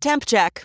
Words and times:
Temp 0.00 0.24
check. 0.26 0.64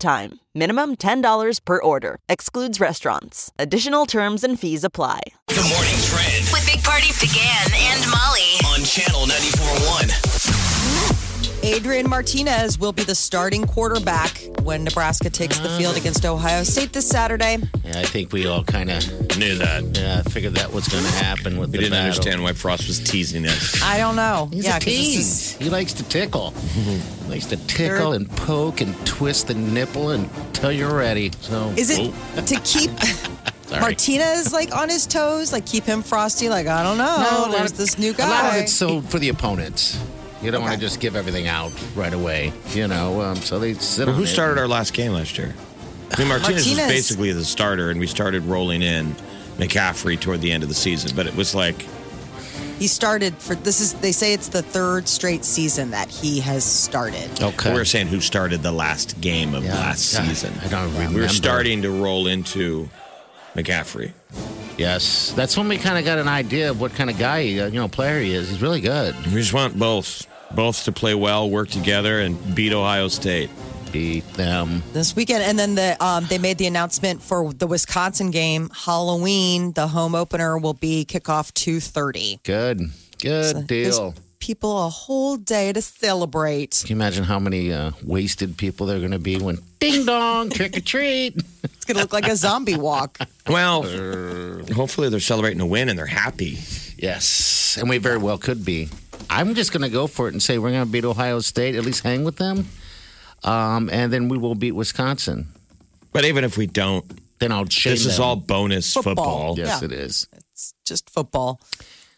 time. 0.01 0.39
Minimum 0.53 0.95
$10 0.97 1.63
per 1.63 1.81
order. 1.81 2.17
Excludes 2.27 2.79
restaurants. 2.81 3.51
Additional 3.57 4.05
terms 4.05 4.43
and 4.43 4.59
fees 4.59 4.83
apply. 4.83 5.21
The 5.47 5.63
morning 5.71 6.01
trend 6.09 6.49
With 6.51 6.65
Big 6.65 6.83
Party 6.83 7.07
DeGan 7.21 7.71
and 7.73 8.01
Molly. 8.11 8.59
on 8.67 8.83
channel 8.83 9.25
94.1. 9.27 10.50
Adrian 11.63 12.09
Martinez 12.09 12.79
will 12.79 12.91
be 12.91 13.03
the 13.03 13.13
starting 13.13 13.65
quarterback 13.67 14.41
when 14.63 14.83
Nebraska 14.83 15.29
takes 15.29 15.59
the 15.59 15.69
field 15.69 15.93
ah. 15.95 15.99
against 15.99 16.25
Ohio 16.25 16.63
State 16.63 16.91
this 16.91 17.07
Saturday. 17.07 17.57
Yeah, 17.85 17.99
I 17.99 18.03
think 18.05 18.33
we 18.33 18.47
all 18.47 18.63
kind 18.63 18.89
of 18.89 19.03
Knew 19.37 19.55
that. 19.55 19.83
yeah 19.97 20.21
figured 20.23 20.55
that 20.55 20.71
was 20.73 20.87
going 20.87 21.03
to 21.03 21.11
happen 21.11 21.59
with 21.59 21.69
We 21.69 21.73
the 21.73 21.83
didn't 21.83 21.91
battle. 21.91 22.05
understand 22.09 22.43
why 22.43 22.53
Frost 22.53 22.87
was 22.87 22.99
teasing 22.99 23.45
us. 23.45 23.81
I 23.83 23.99
don't 23.99 24.15
know. 24.15 24.49
He's 24.51 24.65
yeah, 24.65 24.71
a 24.77 24.79
'cause 24.79 24.85
this 24.85 24.95
tease. 24.95 25.17
is- 25.19 25.57
He 25.57 25.69
likes 25.69 25.93
to 25.93 26.03
tickle. 26.03 26.51
he 26.51 27.01
likes 27.29 27.45
to 27.47 27.57
tickle 27.57 28.13
and 28.13 28.29
poke 28.29 28.81
and 28.81 28.95
twist 29.05 29.47
the 29.47 29.53
nipple 29.53 30.09
until 30.11 30.71
you're 30.71 30.95
ready. 30.95 31.31
So 31.41 31.71
Is 31.77 31.91
it 31.91 32.11
to 32.47 32.55
keep 32.63 32.89
Sorry. 33.67 33.81
Martinez 33.81 34.51
like 34.51 34.75
on 34.75 34.89
his 34.89 35.05
toes, 35.05 35.53
like 35.53 35.65
keep 35.67 35.83
him 35.85 36.01
frosty? 36.01 36.49
Like 36.49 36.65
I 36.67 36.81
don't 36.81 36.97
know. 36.97 37.03
a 37.05 37.45
lot 37.47 37.51
There's 37.51 37.71
of- 37.71 37.77
this 37.77 37.99
new 37.99 38.13
guy. 38.13 38.25
A 38.27 38.29
lot 38.29 38.55
of 38.55 38.61
it's 38.63 38.73
so 38.73 39.01
for 39.01 39.19
the 39.19 39.29
opponents. 39.29 39.99
You 40.41 40.51
don't 40.51 40.61
want 40.61 40.73
to 40.73 40.79
just 40.79 40.99
give 40.99 41.15
everything 41.15 41.47
out 41.47 41.71
right 41.95 42.13
away. 42.13 42.51
You 42.71 42.87
know, 42.87 43.21
um, 43.21 43.35
so 43.37 43.59
they 43.59 43.73
sit 43.75 44.07
Well, 44.07 44.15
on 44.15 44.19
who 44.21 44.25
it. 44.25 44.33
started 44.33 44.59
our 44.59 44.67
last 44.67 44.93
game 44.93 45.11
last 45.13 45.37
year? 45.37 45.53
I 46.11 46.17
mean, 46.19 46.27
Martinez, 46.27 46.65
Martinez. 46.67 46.77
was 46.77 46.87
basically 46.87 47.31
the 47.31 47.45
starter, 47.45 47.89
and 47.91 47.99
we 47.99 48.07
started 48.07 48.43
rolling 48.45 48.81
in 48.81 49.15
McCaffrey 49.57 50.19
toward 50.19 50.41
the 50.41 50.51
end 50.51 50.63
of 50.63 50.69
the 50.69 50.75
season. 50.75 51.15
But 51.15 51.27
it 51.27 51.35
was 51.35 51.53
like, 51.53 51.85
He 52.79 52.87
started 52.87 53.35
for 53.37 53.53
this 53.55 53.79
is 53.79 53.93
they 53.95 54.11
say 54.11 54.33
it's 54.33 54.47
the 54.47 54.63
third 54.63 55.07
straight 55.07 55.45
season 55.45 55.91
that 55.91 56.09
he 56.09 56.39
has 56.39 56.63
started. 56.65 57.29
Okay. 57.41 57.71
we 57.71 57.77
were 57.77 57.85
saying 57.85 58.07
who 58.07 58.19
started 58.19 58.63
the 58.63 58.71
last 58.71 59.21
game 59.21 59.53
of 59.53 59.63
Yeah, 59.63 59.75
last 59.75 60.15
God, 60.17 60.25
season. 60.27 60.53
I 60.63 60.67
don't 60.69 60.85
remember. 60.85 60.97
We 60.99 61.05
were 61.05 61.11
remember. 61.21 61.33
starting 61.33 61.81
to 61.83 61.91
roll 61.91 62.25
into 62.27 62.89
McCaffrey. 63.55 64.13
Yes, 64.77 65.31
that's 65.33 65.55
when 65.57 65.67
we 65.67 65.77
kind 65.77 65.99
of 65.99 66.05
got 66.05 66.17
an 66.17 66.27
idea 66.27 66.71
of 66.71 66.81
what 66.81 66.93
kind 66.95 67.09
of 67.11 67.19
guy, 67.19 67.41
uh, 67.59 67.67
you 67.67 67.73
know, 67.79 67.87
player 67.87 68.19
he 68.19 68.33
is. 68.33 68.49
He's 68.49 68.61
really 68.61 68.81
good. 68.81 69.15
We 69.27 69.33
just 69.33 69.53
want 69.53 69.77
both, 69.77 70.25
both 70.55 70.85
to 70.85 70.91
play 70.91 71.15
well, 71.15 71.49
work 71.49 71.69
together, 71.69 72.19
and 72.19 72.55
beat 72.55 72.73
Ohio 72.73 73.07
State. 73.07 73.49
Beat 73.91 74.25
them. 74.35 74.83
this 74.93 75.15
weekend. 75.17 75.43
And 75.43 75.59
then 75.59 75.75
the 75.75 76.01
um, 76.01 76.25
they 76.29 76.37
made 76.37 76.57
the 76.57 76.65
announcement 76.65 77.21
for 77.21 77.51
the 77.51 77.67
Wisconsin 77.67 78.31
game. 78.31 78.69
Halloween, 78.73 79.73
the 79.73 79.87
home 79.87 80.15
opener 80.15 80.57
will 80.57 80.73
be 80.73 81.05
kickoff 81.05 81.53
two 81.53 81.79
thirty. 81.81 82.39
Good. 82.43 82.81
Good 83.19 83.67
deal. 83.67 84.15
People 84.39 84.85
a 84.85 84.89
whole 84.89 85.35
day 85.37 85.71
to 85.73 85.81
celebrate. 85.81 86.81
Can 86.85 86.95
you 86.95 86.95
imagine 86.95 87.25
how 87.25 87.37
many 87.37 87.71
uh, 87.71 87.91
wasted 88.03 88.57
people 88.57 88.87
there 88.87 88.95
are 88.95 88.99
going 88.99 89.11
to 89.11 89.19
be 89.19 89.37
when 89.37 89.59
ding 89.79 90.05
dong, 90.05 90.49
trick 90.49 90.75
or 90.77 90.81
treat? 90.81 91.35
It's 91.63 91.85
gonna 91.85 92.01
look 92.01 92.13
like 92.13 92.27
a 92.27 92.35
zombie 92.35 92.75
walk. 92.75 93.17
Well, 93.49 93.81
hopefully 94.71 95.09
they're 95.09 95.19
celebrating 95.19 95.59
a 95.61 95.65
win 95.65 95.89
and 95.89 95.97
they're 95.97 96.05
happy. 96.05 96.59
Yes, 96.95 97.75
and 97.79 97.89
we 97.89 97.97
very 97.97 98.19
well 98.19 98.37
could 98.37 98.63
be. 98.63 98.87
I'm 99.31 99.55
just 99.55 99.71
going 99.71 99.81
to 99.83 99.89
go 99.89 100.07
for 100.07 100.27
it 100.27 100.33
and 100.33 100.43
say 100.43 100.57
we're 100.57 100.71
going 100.71 100.85
to 100.85 100.91
beat 100.91 101.05
Ohio 101.05 101.39
State, 101.39 101.75
at 101.75 101.83
least 101.85 102.03
hang 102.03 102.23
with 102.23 102.35
them, 102.35 102.67
um, 103.43 103.89
and 103.91 104.11
then 104.11 104.27
we 104.29 104.37
will 104.37 104.55
beat 104.55 104.73
Wisconsin. 104.73 105.47
But 106.11 106.25
even 106.25 106.43
if 106.43 106.57
we 106.57 106.67
don't, 106.67 107.05
Then 107.39 107.51
I'll 107.51 107.65
shame 107.67 107.93
this 107.93 108.05
is 108.05 108.19
all 108.19 108.35
bonus 108.35 108.93
Football. 108.93 109.15
football. 109.15 109.57
Yes, 109.57 109.81
Yeah. 109.81 109.85
it 109.85 109.91
is. 109.93 110.27
It's 110.53 110.73
just 110.85 111.09
football. 111.09 111.59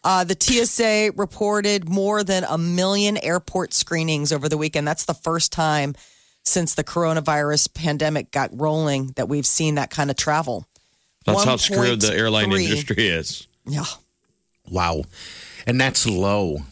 Uh, 0.03 0.25
the 0.25 0.35
TSA 0.38 1.12
reported 1.16 1.88
more 1.88 2.25
than 2.25 2.44
a 2.44 2.57
million 2.57 3.16
airport 3.18 3.73
screenings 3.73 4.34
over 4.34 4.50
the 4.50 4.57
weekend. 4.57 4.85
That's 4.85 5.06
the 5.06 5.13
first 5.13 5.53
time 5.53 5.96
since 6.44 6.73
the 6.75 6.84
coronavirus 6.84 7.73
pandemic 7.73 8.31
got 8.31 8.50
rolling 8.59 9.13
that 9.16 9.29
we've 9.29 9.46
seen 9.46 9.75
that 9.75 9.90
kind 9.91 10.09
of 10.09 10.18
travel. 10.18 10.68
That's 11.25 11.46
how 11.46 11.56
screwed 11.56 12.02
the 12.02 12.13
airline 12.13 12.50
1.3. 12.50 12.63
industry 12.66 13.07
is. 13.07 13.47
Yeah. 13.66 13.85
Wow, 14.69 15.03
and 15.66 15.79
that's 15.79 16.06
low. 16.06 16.63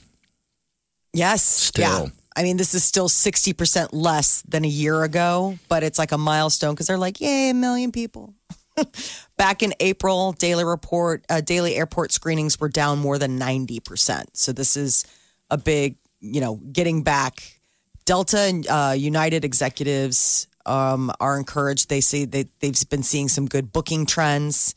Yes. 1.13 1.43
Still. 1.43 2.05
Yeah. 2.05 2.09
I 2.35 2.43
mean, 2.43 2.57
this 2.57 2.73
is 2.73 2.83
still 2.83 3.09
60% 3.09 3.89
less 3.91 4.41
than 4.43 4.63
a 4.63 4.67
year 4.67 5.03
ago, 5.03 5.57
but 5.67 5.83
it's 5.83 5.99
like 5.99 6.11
a 6.13 6.17
milestone 6.17 6.73
because 6.73 6.87
they're 6.87 6.97
like, 6.97 7.19
yay, 7.19 7.49
a 7.49 7.53
million 7.53 7.91
people. 7.91 8.33
Back 9.37 9.63
in 9.63 9.73
April, 9.81 10.31
daily 10.31 10.63
report, 10.63 11.25
uh, 11.29 11.41
daily 11.41 11.75
airport 11.75 12.13
screenings 12.13 12.59
were 12.59 12.69
down 12.69 12.99
more 12.99 13.17
than 13.17 13.37
90%. 13.37 14.25
So 14.33 14.53
this 14.53 14.77
is 14.77 15.05
a 15.49 15.57
big, 15.57 15.97
you 16.21 16.39
know, 16.39 16.55
getting 16.71 17.03
back. 17.03 17.59
Delta 18.05 18.39
and 18.39 18.65
uh, 18.67 18.93
United 18.95 19.43
executives 19.43 20.47
um, 20.65 21.11
are 21.19 21.37
encouraged. 21.37 21.89
They 21.89 22.01
say 22.01 22.25
they, 22.25 22.45
they've 22.59 22.89
been 22.89 23.03
seeing 23.03 23.27
some 23.27 23.45
good 23.45 23.73
booking 23.73 24.05
trends. 24.05 24.73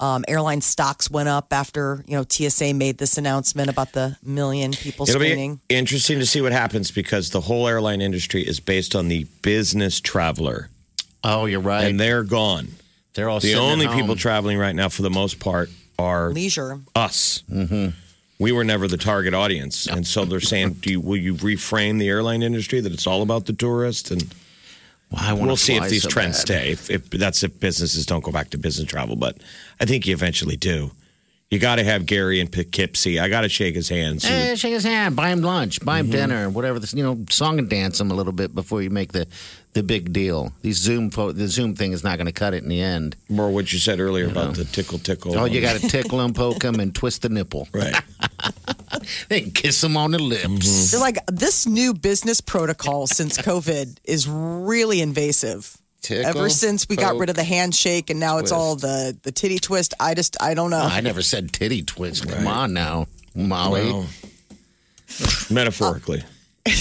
Um, 0.00 0.24
airline 0.28 0.60
stocks 0.60 1.10
went 1.10 1.28
up 1.28 1.52
after, 1.52 2.04
you 2.06 2.16
know, 2.16 2.24
TSA 2.28 2.72
made 2.74 2.98
this 2.98 3.18
announcement 3.18 3.68
about 3.68 3.92
the 3.92 4.16
million 4.22 4.70
people 4.70 5.08
It'll 5.08 5.20
screening. 5.20 5.60
be 5.68 5.74
interesting 5.76 6.20
to 6.20 6.26
see 6.26 6.40
what 6.40 6.52
happens 6.52 6.92
because 6.92 7.30
the 7.30 7.40
whole 7.40 7.66
airline 7.66 8.00
industry 8.00 8.42
is 8.46 8.60
based 8.60 8.94
on 8.94 9.08
the 9.08 9.24
business 9.42 10.00
traveler, 10.00 10.68
Oh, 11.24 11.46
you're 11.46 11.60
right. 11.60 11.84
and 11.84 11.98
they're 11.98 12.22
gone. 12.22 12.68
They're 13.14 13.28
all 13.28 13.40
The 13.40 13.56
only 13.56 13.86
home. 13.86 13.98
people 14.00 14.14
traveling 14.14 14.56
right 14.56 14.74
now, 14.76 14.88
for 14.88 15.02
the 15.02 15.10
most 15.10 15.40
part, 15.40 15.68
are 15.98 16.30
leisure. 16.30 16.78
us. 16.94 17.42
Mm-hmm. 17.50 17.88
We 18.38 18.52
were 18.52 18.62
never 18.62 18.86
the 18.86 18.96
target 18.96 19.34
audience, 19.34 19.88
and 19.88 20.06
so 20.06 20.24
they're 20.24 20.38
saying, 20.38 20.74
"Do 20.74 20.92
you, 20.92 21.00
will 21.00 21.16
you 21.16 21.34
reframe 21.34 21.98
the 21.98 22.08
airline 22.08 22.44
industry 22.44 22.80
that 22.80 22.92
it's 22.92 23.04
all 23.04 23.20
about 23.22 23.46
the 23.46 23.52
tourist?" 23.52 24.12
And 24.12 24.32
Well, 25.10 25.22
I 25.24 25.32
wanna 25.32 25.46
we'll 25.48 25.56
see 25.56 25.76
if 25.76 25.88
these 25.88 26.02
so 26.02 26.08
trends 26.10 26.36
bad. 26.38 26.42
stay. 26.42 26.70
If, 26.72 26.90
if 26.90 27.10
that's 27.10 27.42
if 27.42 27.58
businesses 27.60 28.04
don't 28.06 28.22
go 28.22 28.30
back 28.32 28.50
to 28.50 28.58
business 28.58 28.88
travel, 28.88 29.16
but 29.16 29.38
I 29.80 29.84
think 29.86 30.06
you 30.06 30.12
eventually 30.14 30.56
do. 30.56 30.90
You 31.50 31.58
got 31.58 31.76
to 31.76 31.84
have 31.84 32.04
Gary 32.04 32.40
in 32.40 32.48
Poughkeepsie. 32.48 33.18
I 33.18 33.30
got 33.30 33.40
to 33.40 33.48
shake 33.48 33.74
his 33.74 33.88
hand. 33.88 34.20
See 34.20 34.28
Eh, 34.30 34.54
shake 34.54 34.74
his 34.74 34.84
hand, 34.84 35.16
buy 35.16 35.30
him 35.30 35.40
lunch, 35.40 35.82
buy 35.82 35.98
him 36.00 36.06
Mm-hmm. 36.08 36.12
dinner, 36.12 36.50
whatever. 36.50 36.78
This, 36.78 36.92
you 36.92 37.02
know, 37.02 37.24
song 37.30 37.58
and 37.58 37.70
dance 37.70 37.98
him 37.98 38.10
a 38.10 38.14
little 38.14 38.34
bit 38.34 38.54
before 38.54 38.82
you 38.82 38.90
make 38.90 39.12
the 39.12 39.26
the 39.74 39.82
big 39.82 40.12
deal. 40.12 40.52
These 40.62 40.78
Zoom, 40.78 41.10
pho- 41.10 41.32
the 41.32 41.46
Zoom 41.48 41.74
thing 41.76 41.92
is 41.92 42.02
not 42.02 42.16
going 42.16 42.26
to 42.26 42.32
cut 42.32 42.54
it 42.54 42.62
in 42.62 42.68
the 42.68 42.80
end. 42.80 43.16
more 43.28 43.50
what 43.50 43.72
you 43.72 43.78
said 43.78 44.00
earlier 44.00 44.26
about 44.26 44.54
the 44.54 44.64
tickle 44.64 44.98
tickle. 44.98 45.38
Oh, 45.38 45.44
you 45.44 45.60
got 45.60 45.78
to 45.80 45.88
tickle 45.88 46.18
them, 46.18 46.32
poke 46.32 46.60
them, 46.60 46.80
and 46.80 46.94
twist 46.94 47.22
the 47.22 47.28
nipple. 47.28 47.68
right. 47.72 47.94
Then 49.28 49.50
kiss 49.52 49.80
them 49.80 49.96
on 49.96 50.10
the 50.10 50.18
lips. 50.18 50.44
Mm-hmm. 50.44 50.90
They're 50.90 51.00
like 51.00 51.18
this 51.26 51.66
new 51.66 51.94
business 51.94 52.40
protocol 52.40 53.06
since 53.06 53.38
COVID 53.38 53.98
is 54.04 54.28
really 54.28 55.00
invasive. 55.00 55.76
Tickle, 56.00 56.26
Ever 56.26 56.48
since 56.48 56.88
we 56.88 56.96
got 56.96 57.12
poke, 57.12 57.20
rid 57.20 57.30
of 57.30 57.36
the 57.36 57.44
handshake 57.44 58.08
and 58.10 58.18
now 58.20 58.38
it's 58.38 58.52
all 58.52 58.76
the 58.76 59.16
the 59.22 59.32
titty 59.32 59.58
twist, 59.58 59.94
I 60.00 60.14
just 60.14 60.36
I 60.40 60.54
don't 60.54 60.70
know. 60.70 60.80
I 60.82 61.00
never 61.00 61.22
said 61.22 61.52
titty 61.52 61.82
twist. 61.82 62.28
Come 62.28 62.46
on 62.46 62.72
now, 62.72 63.06
Molly. 63.34 63.84
Well, 63.92 64.06
metaphorically. 65.50 66.22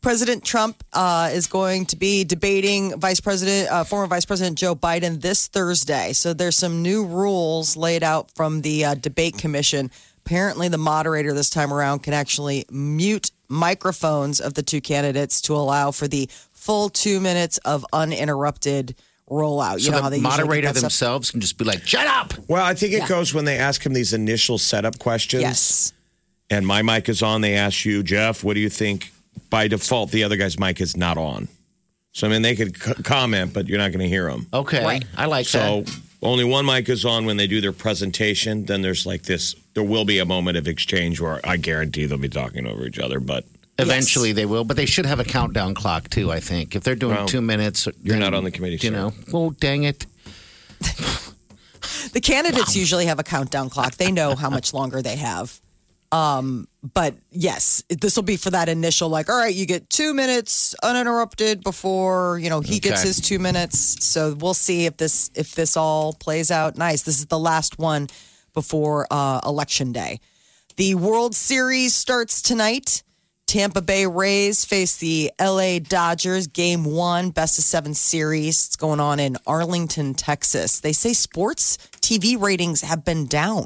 President 0.00 0.44
Trump 0.44 0.82
uh, 0.92 1.30
is 1.32 1.46
going 1.46 1.86
to 1.86 1.96
be 1.96 2.24
debating 2.24 2.98
Vice 2.98 3.20
President, 3.20 3.70
uh, 3.70 3.84
former 3.84 4.06
Vice 4.06 4.24
President 4.24 4.58
Joe 4.58 4.74
Biden 4.74 5.20
this 5.20 5.46
Thursday. 5.48 6.12
So 6.12 6.32
there's 6.34 6.56
some 6.56 6.82
new 6.82 7.04
rules 7.04 7.76
laid 7.76 8.02
out 8.02 8.30
from 8.34 8.62
the 8.62 8.84
uh, 8.84 8.94
debate 8.94 9.38
commission. 9.38 9.90
Apparently, 10.24 10.68
the 10.68 10.78
moderator 10.78 11.32
this 11.32 11.50
time 11.50 11.72
around 11.72 12.00
can 12.00 12.12
actually 12.12 12.64
mute 12.70 13.30
microphones 13.48 14.40
of 14.40 14.54
the 14.54 14.62
two 14.62 14.80
candidates 14.80 15.40
to 15.42 15.54
allow 15.54 15.90
for 15.90 16.06
the 16.06 16.28
full 16.52 16.88
two 16.90 17.18
minutes 17.20 17.56
of 17.58 17.84
uninterrupted 17.94 18.94
rollout. 19.30 19.74
You 19.74 19.84
so 19.86 19.92
know 19.92 20.02
how 20.02 20.08
the 20.10 20.16
they 20.16 20.22
moderator 20.22 20.62
get 20.62 20.74
that 20.74 20.78
stuff- 20.80 20.82
themselves 20.90 21.30
can 21.30 21.40
just 21.40 21.56
be 21.58 21.64
like, 21.64 21.86
"Shut 21.86 22.06
up." 22.06 22.34
Well, 22.46 22.64
I 22.64 22.74
think 22.74 22.92
it 22.92 22.98
Yeah. 23.00 23.08
goes 23.08 23.32
when 23.34 23.44
they 23.46 23.56
ask 23.58 23.84
him 23.84 23.92
these 23.94 24.12
initial 24.12 24.58
setup 24.58 24.98
questions. 24.98 25.42
Yes. 25.42 25.92
And 26.50 26.66
my 26.66 26.80
mic 26.82 27.08
is 27.10 27.22
on. 27.22 27.42
They 27.42 27.54
ask 27.54 27.84
you, 27.84 28.02
Jeff, 28.02 28.42
what 28.42 28.54
do 28.54 28.60
you 28.60 28.70
think? 28.70 29.12
By 29.50 29.68
default, 29.68 30.10
the 30.10 30.24
other 30.24 30.36
guy's 30.36 30.58
mic 30.58 30.80
is 30.80 30.96
not 30.96 31.16
on. 31.16 31.48
So, 32.12 32.26
I 32.26 32.30
mean, 32.30 32.42
they 32.42 32.56
could 32.56 32.76
c- 32.80 32.94
comment, 33.02 33.52
but 33.52 33.66
you're 33.68 33.78
not 33.78 33.88
going 33.92 34.00
to 34.00 34.08
hear 34.08 34.30
them. 34.30 34.46
Okay, 34.52 34.84
Right. 34.84 35.04
I 35.16 35.26
like 35.26 35.46
So, 35.46 35.82
that. 35.82 35.98
only 36.22 36.44
one 36.44 36.66
mic 36.66 36.88
is 36.88 37.04
on 37.04 37.24
when 37.26 37.36
they 37.36 37.46
do 37.46 37.60
their 37.60 37.72
presentation. 37.72 38.64
Then 38.64 38.82
there's 38.82 39.06
like 39.06 39.22
this, 39.22 39.54
there 39.74 39.84
will 39.84 40.04
be 40.04 40.18
a 40.18 40.24
moment 40.24 40.56
of 40.56 40.66
exchange 40.66 41.20
where 41.20 41.40
I 41.44 41.56
guarantee 41.56 42.06
they'll 42.06 42.18
be 42.18 42.28
talking 42.28 42.66
over 42.66 42.86
each 42.86 42.98
other, 42.98 43.20
but 43.20 43.44
Eventually 43.80 44.32
they 44.32 44.44
will, 44.44 44.64
but 44.64 44.76
they 44.76 44.86
should 44.86 45.06
have 45.06 45.20
a 45.20 45.24
countdown 45.24 45.72
clock 45.72 46.08
too. 46.10 46.32
I 46.32 46.40
think 46.40 46.74
if 46.74 46.82
they're 46.82 46.96
doing 46.96 47.14
Well, 47.14 47.28
two 47.28 47.40
minutes, 47.40 47.86
you're 48.02 48.14
then, 48.14 48.18
not 48.20 48.34
on 48.34 48.42
the 48.42 48.50
committee, 48.50 48.74
You 48.74 48.90
sir. 48.90 48.90
know, 48.90 49.12
well, 49.32 49.50
dang 49.50 49.84
it. 49.84 50.04
The 52.12 52.20
candidates 52.20 52.74
usually 52.74 53.06
have 53.06 53.18
a 53.18 53.22
countdown 53.22 53.70
clock. 53.70 53.94
They 53.94 54.10
know 54.10 54.34
how 54.34 54.50
much 54.50 54.72
longer 54.74 55.00
they 55.02 55.16
have. 55.16 55.60
Um, 56.10 56.68
but 56.82 57.14
yes, 57.30 57.82
this 57.88 58.16
will 58.16 58.22
be 58.22 58.36
for 58.36 58.50
that 58.50 58.68
initial 58.68 59.08
like, 59.08 59.28
all 59.28 59.36
right, 59.36 59.54
you 59.54 59.66
get 59.66 59.90
two 59.90 60.14
minutes 60.14 60.74
uninterrupted 60.82 61.62
before 61.62 62.38
you 62.38 62.48
know 62.48 62.60
he 62.60 62.80
gets 62.80 63.02
his 63.02 63.20
two 63.20 63.38
minutes. 63.38 64.06
So 64.06 64.34
we'll 64.34 64.54
see 64.54 64.86
if 64.86 64.96
this 64.96 65.30
if 65.34 65.54
this 65.54 65.76
all 65.76 66.14
plays 66.14 66.50
out 66.50 66.76
nice. 66.76 67.02
This 67.02 67.18
is 67.18 67.26
the 67.26 67.38
last 67.38 67.78
one 67.78 68.08
before 68.54 69.06
uh, 69.10 69.40
election 69.44 69.92
day. 69.92 70.20
The 70.76 70.94
World 70.94 71.34
Series 71.34 71.94
starts 71.94 72.40
tonight. 72.40 73.02
Tampa 73.48 73.80
Bay 73.80 74.06
Rays 74.06 74.66
face 74.66 74.98
the 74.98 75.32
LA 75.40 75.78
Dodgers. 75.78 76.46
Game 76.46 76.84
one, 76.84 77.30
best 77.30 77.58
of 77.58 77.64
seven 77.64 77.94
series. 77.94 78.66
It's 78.66 78.76
going 78.76 79.00
on 79.00 79.18
in 79.18 79.38
Arlington, 79.46 80.12
Texas. 80.14 80.80
They 80.80 80.92
say 80.92 81.14
sports 81.14 81.78
TV 82.02 82.40
ratings 82.40 82.82
have 82.82 83.04
been 83.06 83.26
down, 83.26 83.64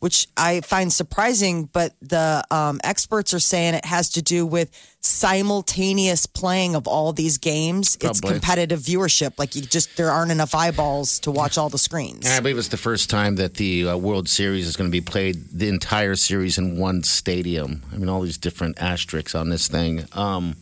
which 0.00 0.28
I 0.36 0.62
find 0.62 0.90
surprising, 0.92 1.64
but 1.66 1.94
the 2.00 2.42
um, 2.50 2.80
experts 2.82 3.34
are 3.34 3.38
saying 3.38 3.74
it 3.74 3.84
has 3.84 4.08
to 4.10 4.22
do 4.22 4.46
with 4.46 4.70
simultaneous 5.00 6.24
playing 6.24 6.74
of 6.74 6.86
all 6.86 7.12
these 7.12 7.36
games. 7.36 7.98
It's 8.00 8.20
competitive 8.20 8.80
viewership. 8.80 9.38
Like 9.38 9.54
you 9.54 9.62
just, 9.62 9.96
there 9.98 10.10
aren't 10.10 10.30
enough 10.30 10.54
eyeballs 10.54 11.18
to 11.20 11.30
watch 11.30 11.58
all 11.58 11.68
the 11.68 11.78
screens. 11.78 12.24
And 12.24 12.34
I 12.34 12.40
believe 12.40 12.56
it's 12.56 12.68
the 12.68 12.78
first 12.78 13.10
time 13.10 13.36
that 13.36 13.54
the 13.54 13.88
uh, 13.88 13.96
World 13.96 14.28
Series 14.28 14.66
is 14.66 14.74
going 14.74 14.88
to 14.88 14.92
be 14.92 15.02
played 15.02 15.36
the 15.52 15.68
entire 15.68 16.16
series 16.16 16.56
in 16.56 16.78
one 16.78 17.02
stadium. 17.02 17.82
I 17.92 17.98
mean, 17.98 18.08
all 18.08 18.22
these 18.22 18.38
different 18.38 18.80
asterisks 18.80 19.34
on 19.34 19.50
this 19.50 19.68
thing 19.68 20.06
um, 20.12 20.56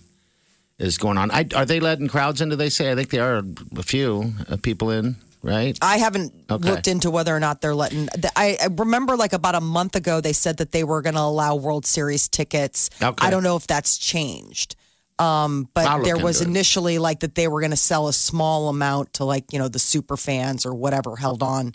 is 0.81 0.99
going 0.99 1.17
on. 1.17 1.31
I, 1.31 1.47
are 1.55 1.65
they 1.65 1.79
letting 1.79 2.09
crowds 2.09 2.41
in? 2.41 2.49
Do 2.49 2.57
they 2.57 2.71
say? 2.71 2.91
I 2.91 2.97
think 2.97 3.11
they 3.11 3.21
are 3.21 3.43
a 3.77 3.83
few 3.85 4.33
uh, 4.49 4.57
people 4.61 4.91
in, 4.91 5.17
right? 5.43 5.79
I 5.83 5.99
haven't 5.99 6.33
Okay. 6.51 6.69
looked 6.71 6.89
into 6.89 7.11
whether 7.11 7.35
or 7.35 7.41
not 7.41 7.61
they're 7.61 7.75
letting. 7.75 8.09
I, 8.37 8.57
I 8.63 8.69
remember 8.71 9.17
like 9.17 9.33
about 9.33 9.55
a 9.55 9.61
month 9.61 9.97
ago 9.97 10.21
they 10.21 10.33
said 10.33 10.57
that 10.59 10.73
they 10.73 10.85
were 10.85 11.03
going 11.03 11.15
to 11.15 11.21
allow 11.21 11.57
World 11.57 11.87
Series 11.87 12.29
tickets. 12.29 12.91
Okay. 13.03 13.27
I 13.27 13.31
don't 13.31 13.43
know 13.43 13.57
if 13.57 13.67
that's 13.67 13.99
changed. 13.99 14.77
Um, 15.21 15.69
I'll 15.75 15.99
but 15.99 16.05
there 16.05 16.17
was 16.17 16.41
into 16.41 16.51
it. 16.51 16.55
initially 16.55 16.99
like 16.99 17.21
that 17.21 17.35
they 17.35 17.49
were 17.49 17.61
going 17.61 17.73
to 17.73 17.77
sell 17.77 18.07
a 18.07 18.13
small 18.13 18.69
amount 18.69 19.15
to 19.15 19.25
like 19.25 19.53
you 19.53 19.59
know 19.59 19.69
the 19.69 19.79
super 19.81 20.17
fans 20.17 20.65
or 20.65 20.73
whatever 20.75 21.17
held 21.17 21.43
on. 21.43 21.75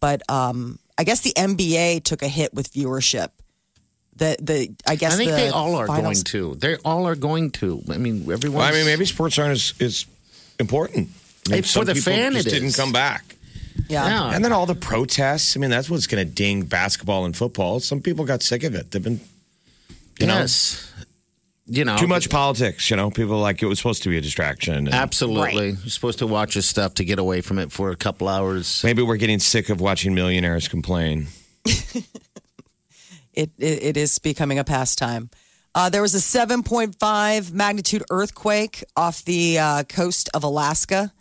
But 0.00 0.22
um, 0.30 0.78
I 0.96 1.04
guess 1.04 1.20
the 1.20 1.32
NBA 1.32 2.04
took 2.04 2.22
a 2.22 2.28
hit 2.28 2.54
with 2.54 2.72
viewership. 2.72 3.28
The 4.16 4.36
the 4.40 4.70
I 4.86 4.96
guess 4.96 5.14
I 5.14 5.16
think 5.16 5.30
the 5.30 5.36
they 5.36 5.48
all 5.50 5.74
are 5.76 5.86
finals- 5.86 6.22
going 6.22 6.54
to. 6.54 6.54
They 6.58 6.76
all 6.84 7.06
are 7.06 7.14
going 7.14 7.50
to. 7.52 7.82
I 7.90 7.98
mean, 7.98 8.30
everyone. 8.32 8.58
Well, 8.58 8.68
I 8.68 8.72
mean, 8.72 8.86
maybe 8.86 9.04
sports 9.04 9.38
aren't 9.38 9.52
as, 9.52 9.74
as 9.80 10.06
important. 10.58 11.08
Hey, 11.48 11.56
Maybe 11.56 11.62
for 11.62 11.68
some 11.68 11.84
the 11.84 11.94
people 11.94 12.12
fan 12.12 12.32
just 12.32 12.46
it 12.46 12.50
didn't 12.50 12.68
is. 12.68 12.76
come 12.76 12.92
back. 12.92 13.36
Yeah. 13.88 14.06
Yeah. 14.06 14.34
And 14.34 14.44
then 14.44 14.52
all 14.52 14.66
the 14.66 14.74
protests. 14.74 15.56
I 15.56 15.60
mean, 15.60 15.70
that's 15.70 15.88
what's 15.88 16.06
going 16.06 16.26
to 16.26 16.30
ding 16.30 16.62
basketball 16.64 17.24
and 17.24 17.36
football. 17.36 17.80
Some 17.80 18.00
people 18.00 18.24
got 18.24 18.42
sick 18.42 18.64
of 18.64 18.74
it. 18.74 18.90
They've 18.90 19.02
been, 19.02 19.20
you 20.18 20.26
yes. 20.26 20.84
You 21.70 21.84
know, 21.84 21.94
know, 21.94 21.98
too 21.98 22.06
much 22.06 22.30
politics. 22.30 22.90
You 22.90 22.96
know, 22.96 23.10
people 23.10 23.38
like 23.38 23.62
it 23.62 23.66
was 23.66 23.78
supposed 23.78 24.02
to 24.04 24.08
be 24.08 24.16
a 24.16 24.20
distraction. 24.22 24.74
and 24.74 24.88
Absolutely. 24.88 25.68
You're 25.70 25.90
supposed 25.90 26.18
to 26.20 26.26
watch 26.26 26.54
this 26.54 26.66
stuff 26.66 26.94
to 26.94 27.04
get 27.04 27.18
away 27.18 27.42
from 27.42 27.58
it 27.58 27.70
for 27.70 27.90
a 27.90 27.96
couple 27.96 28.26
hours. 28.26 28.82
Maybe 28.82 29.02
we're 29.02 29.16
getting 29.18 29.38
sick 29.38 29.68
of 29.68 29.80
watching 29.80 30.14
millionaires 30.14 30.66
complain. 30.66 31.26
it, 31.64 32.04
it, 33.34 33.50
it 33.58 33.96
is 33.98 34.18
becoming 34.18 34.58
a 34.58 34.64
pastime. 34.64 35.28
Uh, 35.74 35.90
there 35.90 36.02
was 36.02 36.14
a 36.14 36.18
7.5 36.18 37.52
magnitude 37.52 38.02
earthquake 38.10 38.82
off 38.96 39.22
the 39.24 39.58
uh, 39.58 39.84
coast 39.84 40.30
of 40.32 40.42
Alaska. 40.44 41.12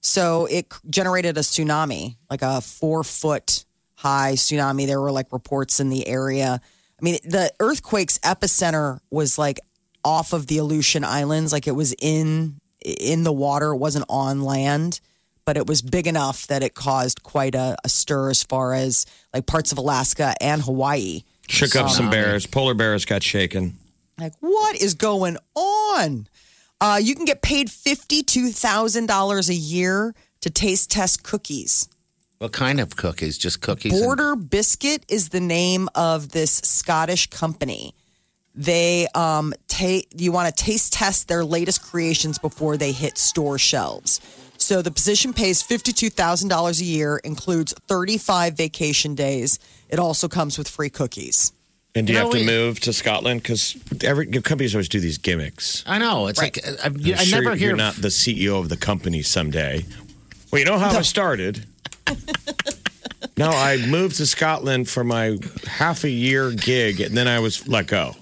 So 0.00 0.46
it 0.46 0.72
generated 0.88 1.36
a 1.36 1.40
tsunami, 1.40 2.16
like 2.30 2.42
a 2.42 2.60
four 2.60 3.04
foot 3.04 3.64
high 3.94 4.32
tsunami. 4.34 4.86
There 4.86 5.00
were 5.00 5.12
like 5.12 5.32
reports 5.32 5.80
in 5.80 5.90
the 5.90 6.06
area. 6.06 6.60
I 7.00 7.04
mean, 7.04 7.18
the 7.24 7.52
earthquake's 7.60 8.18
epicenter 8.20 9.00
was 9.10 9.38
like 9.38 9.60
off 10.04 10.32
of 10.32 10.46
the 10.46 10.58
Aleutian 10.58 11.04
Islands, 11.04 11.52
like 11.52 11.66
it 11.66 11.72
was 11.72 11.94
in 12.00 12.60
in 12.84 13.24
the 13.24 13.32
water. 13.32 13.72
It 13.72 13.78
wasn't 13.78 14.06
on 14.08 14.42
land, 14.42 15.00
but 15.44 15.56
it 15.56 15.66
was 15.66 15.82
big 15.82 16.06
enough 16.06 16.46
that 16.46 16.62
it 16.62 16.74
caused 16.74 17.22
quite 17.22 17.54
a, 17.54 17.76
a 17.84 17.88
stir 17.88 18.30
as 18.30 18.42
far 18.42 18.74
as 18.74 19.06
like 19.34 19.46
parts 19.46 19.72
of 19.72 19.78
Alaska 19.78 20.34
and 20.40 20.62
Hawaii. 20.62 21.22
Shook 21.48 21.76
up 21.76 21.90
some 21.90 22.10
bears. 22.10 22.46
Polar 22.46 22.74
bears 22.74 23.04
got 23.04 23.22
shaken. 23.22 23.78
Like, 24.18 24.34
what 24.40 24.80
is 24.80 24.94
going 24.94 25.38
on? 25.54 26.26
Uh, 26.80 26.98
you 27.02 27.14
can 27.14 27.24
get 27.24 27.42
paid 27.42 27.68
$52,000 27.68 29.48
a 29.48 29.54
year 29.54 30.14
to 30.40 30.50
taste 30.50 30.90
test 30.90 31.24
cookies. 31.24 31.88
What 32.38 32.52
kind 32.52 32.78
of 32.78 32.94
cookies? 32.96 33.36
Just 33.36 33.60
cookies? 33.60 34.00
Border 34.00 34.36
Biscuit 34.36 35.04
is 35.08 35.30
the 35.30 35.40
name 35.40 35.88
of 35.96 36.30
this 36.30 36.52
Scottish 36.52 37.28
company. 37.30 37.94
They 38.54 39.08
um 39.14 39.54
ta- 39.68 40.02
you 40.16 40.32
want 40.32 40.54
to 40.54 40.64
taste 40.64 40.92
test 40.92 41.28
their 41.28 41.44
latest 41.44 41.82
creations 41.82 42.38
before 42.38 42.76
they 42.76 42.92
hit 42.92 43.18
store 43.18 43.58
shelves. 43.58 44.20
So 44.56 44.82
the 44.82 44.90
position 44.90 45.32
pays 45.32 45.62
$52,000 45.62 46.80
a 46.80 46.84
year, 46.84 47.18
includes 47.18 47.72
35 47.86 48.54
vacation 48.54 49.14
days. 49.14 49.58
It 49.88 50.00
also 50.00 50.26
comes 50.28 50.58
with 50.58 50.68
free 50.68 50.90
cookies. 50.90 51.52
And 51.98 52.06
do 52.06 52.12
you, 52.12 52.18
You 52.18 52.24
have 52.24 52.32
to 52.32 52.38
we- 52.38 52.46
move 52.46 52.80
to 52.80 52.92
Scotland? 52.92 53.42
Because 53.42 53.76
every 54.04 54.26
companies 54.26 54.74
always 54.74 54.88
do 54.88 55.00
these 55.00 55.18
gimmicks. 55.18 55.82
I 55.86 55.98
know. 55.98 56.28
It's 56.28 56.38
like 56.40 56.58
I, 56.66 56.70
I, 56.70 56.74
I'm 56.86 56.96
I 57.04 57.24
sure 57.24 57.42
never 57.42 57.56
hear. 57.56 57.68
you're 57.68 57.76
not 57.76 57.96
the 57.96 58.08
CEO 58.08 58.58
of 58.60 58.68
the 58.68 58.76
company 58.76 59.22
someday. 59.22 59.84
Well, 60.52 60.60
you 60.60 60.64
know 60.64 60.78
how 60.78 60.96
it 60.98 61.04
started. 61.04 61.66
no, 63.36 63.50
I 63.50 63.84
moved 63.86 64.16
to 64.16 64.26
Scotland 64.26 64.88
for 64.88 65.04
my 65.04 65.38
half 65.66 66.04
a 66.04 66.08
year 66.10 66.50
gig, 66.52 67.00
and 67.00 67.16
then 67.16 67.28
I 67.28 67.38
was 67.40 67.66
let 67.68 67.86
go. 67.88 68.14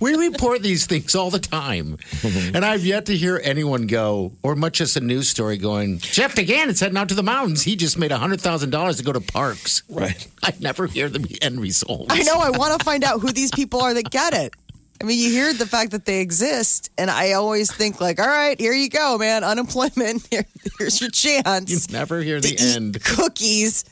We 0.00 0.14
report 0.14 0.62
these 0.62 0.86
things 0.86 1.14
all 1.14 1.30
the 1.30 1.38
time, 1.38 1.98
and 2.22 2.64
I've 2.64 2.84
yet 2.84 3.06
to 3.06 3.16
hear 3.16 3.40
anyone 3.42 3.86
go, 3.86 4.32
or 4.42 4.54
much 4.54 4.80
as 4.80 4.96
a 4.96 5.00
news 5.00 5.28
story 5.28 5.56
going. 5.56 5.98
Jeff 5.98 6.34
DeGan 6.34 6.68
is 6.68 6.80
heading 6.80 6.96
out 6.96 7.08
to 7.08 7.14
the 7.14 7.22
mountains. 7.22 7.62
He 7.62 7.76
just 7.76 7.98
made 7.98 8.12
hundred 8.12 8.40
thousand 8.40 8.70
dollars 8.70 8.98
to 8.98 9.04
go 9.04 9.12
to 9.12 9.20
parks. 9.20 9.82
Right. 9.88 10.26
I 10.42 10.52
never 10.60 10.86
hear 10.86 11.08
the 11.08 11.38
end 11.42 11.60
result. 11.60 12.06
I 12.10 12.22
know. 12.22 12.38
I 12.38 12.50
want 12.50 12.78
to 12.78 12.84
find 12.84 13.04
out 13.04 13.20
who 13.20 13.32
these 13.32 13.50
people 13.50 13.80
are 13.80 13.94
that 13.94 14.10
get 14.10 14.32
it. 14.34 14.54
I 15.02 15.06
mean, 15.06 15.18
you 15.18 15.30
hear 15.30 15.52
the 15.52 15.66
fact 15.66 15.90
that 15.90 16.04
they 16.04 16.20
exist, 16.20 16.90
and 16.96 17.10
I 17.10 17.32
always 17.32 17.70
think 17.72 18.00
like, 18.00 18.20
all 18.20 18.26
right, 18.26 18.58
here 18.58 18.72
you 18.72 18.88
go, 18.88 19.18
man. 19.18 19.42
Unemployment. 19.42 20.26
Here, 20.30 20.44
here's 20.78 21.00
your 21.00 21.10
chance." 21.10 21.70
You 21.70 21.76
chance 21.76 21.90
never 21.90 22.20
hear 22.20 22.40
the 22.40 22.54
eat 22.54 22.60
end. 22.76 23.02
cookies 23.02 23.84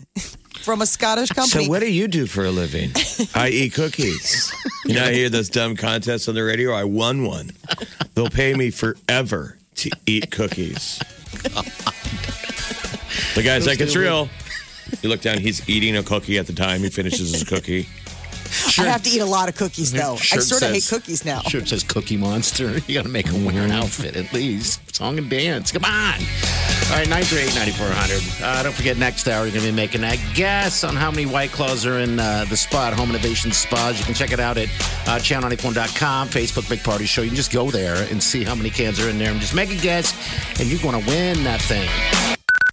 from 0.63 0.83
a 0.83 0.87
Scottish 0.87 1.31
company. 1.31 1.65
So, 1.65 1.71
what 1.71 1.81
do 1.81 1.93
you 1.93 2.09
do 2.09 2.27
for 2.27 2.45
a 2.45 2.51
living? 2.51 2.93
I 3.35 3.49
eat 3.49 3.75
cookies. 3.75 4.53
You 4.85 4.95
know, 4.95 5.05
I 5.05 5.13
hear 5.13 5.29
those 5.29 5.49
dumb 5.49 5.77
contests 5.77 6.29
on 6.29 6.35
the 6.35 6.43
radio. 6.43 6.73
I 6.73 6.85
won 6.85 7.25
one. 7.25 7.51
They'll 8.15 8.29
pay 8.29 8.55
me 8.55 8.71
forever 8.71 9.59
to 9.77 9.91
eat 10.07 10.31
cookies. 10.31 11.01
The 13.35 13.43
guy's 13.43 13.67
like, 13.67 13.81
it's 13.81 13.97
real. 13.97 14.29
You 15.01 15.09
look 15.09 15.21
down, 15.23 15.39
he's 15.39 15.69
eating 15.69 15.97
a 15.97 16.03
cookie 16.03 16.39
at 16.39 16.47
the 16.47 16.53
time 16.53 16.81
he 16.81 16.91
finishes 16.91 17.33
his 17.33 17.45
cookie. 17.45 17.89
I 18.79 18.85
have 18.85 19.03
to 19.03 19.11
eat 19.11 19.21
a 19.21 19.27
lot 19.27 19.49
of 19.49 19.57
cookies, 19.57 19.93
though. 19.93 20.15
I 20.15 20.39
sort 20.39 20.63
of 20.63 20.71
hate 20.71 20.87
cookies 20.89 21.25
now. 21.25 21.41
Shirt 21.41 21.69
says 21.69 21.83
Cookie 21.83 22.17
Monster. 22.17 22.81
You 22.93 22.95
got 22.99 23.05
to 23.05 23.09
make 23.09 23.29
him 23.29 23.45
wear 23.45 23.63
an 23.63 23.71
outfit 23.71 24.17
at 24.17 24.33
least. 24.35 24.95
Song 24.95 25.17
and 25.17 25.31
dance. 25.31 25.73
Come 25.73 25.85
on. 25.85 26.15
All 26.91 26.99
right, 26.99 27.09
938 27.09 27.55
9400. 27.55 28.45
Uh, 28.45 28.63
don't 28.65 28.75
forget, 28.75 28.99
next 28.99 29.27
hour, 29.29 29.45
you're 29.45 29.53
going 29.53 29.65
to 29.65 29.71
be 29.71 29.75
making 29.77 30.03
that 30.03 30.19
guess 30.35 30.85
on 30.85 30.95
how 30.95 31.11
many 31.11 31.25
White 31.25 31.51
Claws 31.53 31.87
are 31.87 32.01
in 32.01 32.19
uh, 32.19 32.45
the 32.51 32.57
spot, 32.57 32.93
Home 32.93 33.09
Innovation 33.09 33.51
Spas. 33.53 33.99
You 33.99 34.05
can 34.05 34.15
check 34.15 34.33
it 34.33 34.41
out 34.41 34.59
at 34.59 34.69
uh, 35.07 35.19
channel94.com, 35.19 36.29
Facebook 36.29 36.69
Big 36.69 36.83
Party 36.83 37.07
Show. 37.07 37.23
You 37.23 37.29
can 37.29 37.37
just 37.37 37.53
go 37.53 37.71
there 37.71 38.07
and 38.11 38.23
see 38.23 38.45
how 38.45 38.55
many 38.55 38.69
cans 38.69 39.01
are 39.01 39.09
in 39.09 39.17
there 39.17 39.31
and 39.31 39.41
just 39.41 39.55
make 39.55 39.71
a 39.71 39.77
guess, 39.81 40.13
and 40.61 40.69
you're 40.69 40.81
going 40.81 41.01
to 41.01 41.09
win 41.09 41.43
that 41.45 41.63
thing. 41.63 41.89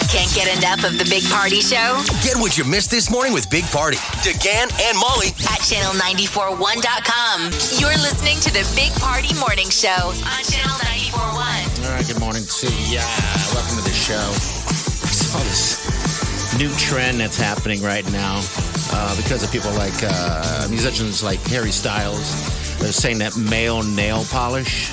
Can't 0.09 0.33
get 0.33 0.49
enough 0.57 0.81
of 0.89 0.97
the 0.97 1.05
Big 1.05 1.21
Party 1.29 1.61
Show 1.61 2.01
Get 2.25 2.33
what 2.41 2.57
you 2.57 2.65
missed 2.65 2.89
this 2.89 3.11
morning 3.11 3.31
with 3.31 3.47
Big 3.51 3.63
Party, 3.65 3.97
DeGan 4.25 4.65
and 4.89 4.97
Molly 4.97 5.29
at 5.45 5.61
channel941.com. 5.61 7.53
You're 7.77 7.93
listening 8.01 8.41
to 8.41 8.49
the 8.49 8.65
Big 8.73 8.89
Party 8.97 9.37
Morning 9.37 9.69
Show 9.69 10.09
on 10.09 10.41
channel 10.49 10.73
941. 11.13 11.85
All 11.85 11.93
right, 11.93 12.01
good 12.07 12.19
morning 12.19 12.41
to 12.41 12.67
you. 12.89 13.05
Welcome 13.53 13.77
to 13.77 13.85
the 13.85 13.93
show. 13.93 14.17
I 14.17 15.13
saw 15.13 15.37
this 15.45 16.57
new 16.57 16.73
trend 16.81 17.19
that's 17.19 17.37
happening 17.37 17.83
right 17.83 18.09
now 18.11 18.41
uh, 18.89 19.15
because 19.15 19.43
of 19.43 19.51
people 19.51 19.69
like 19.77 19.93
uh, 20.01 20.65
musicians 20.71 21.21
like 21.21 21.37
Harry 21.53 21.69
Styles. 21.69 22.33
They're 22.79 22.91
saying 22.91 23.19
that 23.19 23.37
male 23.37 23.83
nail 23.83 24.25
polish 24.31 24.89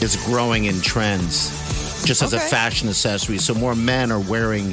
is 0.00 0.16
growing 0.24 0.64
in 0.64 0.80
trends 0.80 1.52
just 2.04 2.22
as 2.22 2.32
a 2.32 2.38
fashion 2.40 2.88
accessory. 2.88 3.38
So 3.38 3.54
more 3.54 3.74
men 3.74 4.10
are 4.12 4.20
wearing 4.20 4.72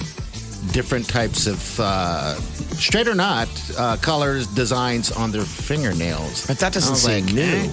different 0.71 1.07
types 1.07 1.47
of, 1.47 1.79
uh, 1.79 2.35
straight 2.75 3.07
or 3.07 3.15
not, 3.15 3.47
uh, 3.77 3.97
colors, 3.97 4.47
designs 4.47 5.11
on 5.11 5.31
their 5.31 5.43
fingernails. 5.45 6.45
But 6.47 6.59
that 6.59 6.73
doesn't 6.73 6.89
I 6.89 6.91
was 6.91 7.01
seem 7.03 7.25
like, 7.25 7.33
new. 7.33 7.41
eh. 7.41 7.69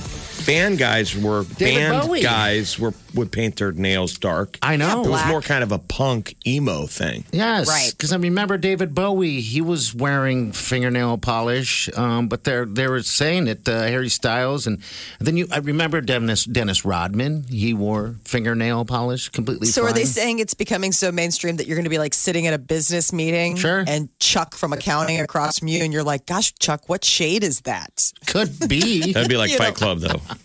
Band 0.46 0.78
guys 0.78 1.16
were 1.16 1.42
band 1.44 2.06
Bowie. 2.06 2.22
guys 2.22 2.78
were 2.78 2.94
would 3.14 3.32
paint 3.32 3.56
their 3.56 3.72
nails 3.72 4.18
dark. 4.18 4.58
I 4.62 4.76
know. 4.76 4.92
It 4.92 4.98
was 4.98 5.06
black. 5.08 5.28
more 5.28 5.40
kind 5.40 5.62
of 5.62 5.72
a 5.72 5.78
punk 5.78 6.36
emo 6.46 6.86
thing. 6.86 7.24
Yes, 7.32 7.66
Right. 7.68 7.90
Because 7.90 8.12
I 8.12 8.16
remember 8.16 8.58
David 8.58 8.94
Bowie. 8.94 9.40
He 9.40 9.60
was 9.62 9.94
wearing 9.94 10.52
fingernail 10.52 11.18
polish, 11.18 11.88
um, 11.96 12.28
but 12.28 12.44
they're 12.44 12.66
they 12.66 12.86
were 12.88 13.02
saying 13.02 13.46
that 13.46 13.68
uh, 13.68 13.82
Harry 13.82 14.08
Styles 14.10 14.66
and 14.66 14.80
then 15.18 15.36
you. 15.36 15.46
I 15.50 15.58
remember 15.58 16.00
Dennis 16.00 16.44
Dennis 16.44 16.84
Rodman. 16.84 17.44
He 17.48 17.72
wore 17.74 18.16
fingernail 18.24 18.84
polish 18.84 19.28
completely. 19.30 19.66
So 19.68 19.82
are 19.84 19.92
they 19.92 20.00
fine. 20.00 20.06
saying 20.06 20.38
it's 20.40 20.54
becoming 20.54 20.92
so 20.92 21.10
mainstream 21.10 21.56
that 21.56 21.66
you're 21.66 21.76
going 21.76 21.84
to 21.84 21.90
be 21.90 21.98
like 21.98 22.14
sitting 22.14 22.46
at 22.46 22.54
a 22.54 22.58
business 22.58 23.12
meeting 23.12 23.56
Sure. 23.56 23.84
and 23.86 24.08
Chuck 24.18 24.54
from 24.54 24.72
accounting 24.72 25.20
across 25.20 25.58
from 25.58 25.68
you 25.68 25.82
and 25.82 25.92
you're 25.92 26.04
like, 26.04 26.26
gosh, 26.26 26.54
Chuck, 26.58 26.88
what 26.88 27.04
shade 27.04 27.42
is 27.42 27.62
that? 27.62 28.12
Could 28.26 28.68
be. 28.68 29.12
That'd 29.12 29.28
be 29.28 29.36
like 29.36 29.50
You 29.56 29.58
Fight 29.58 29.68
know. 29.80 29.94
Club, 29.96 30.00
though. 30.00 30.20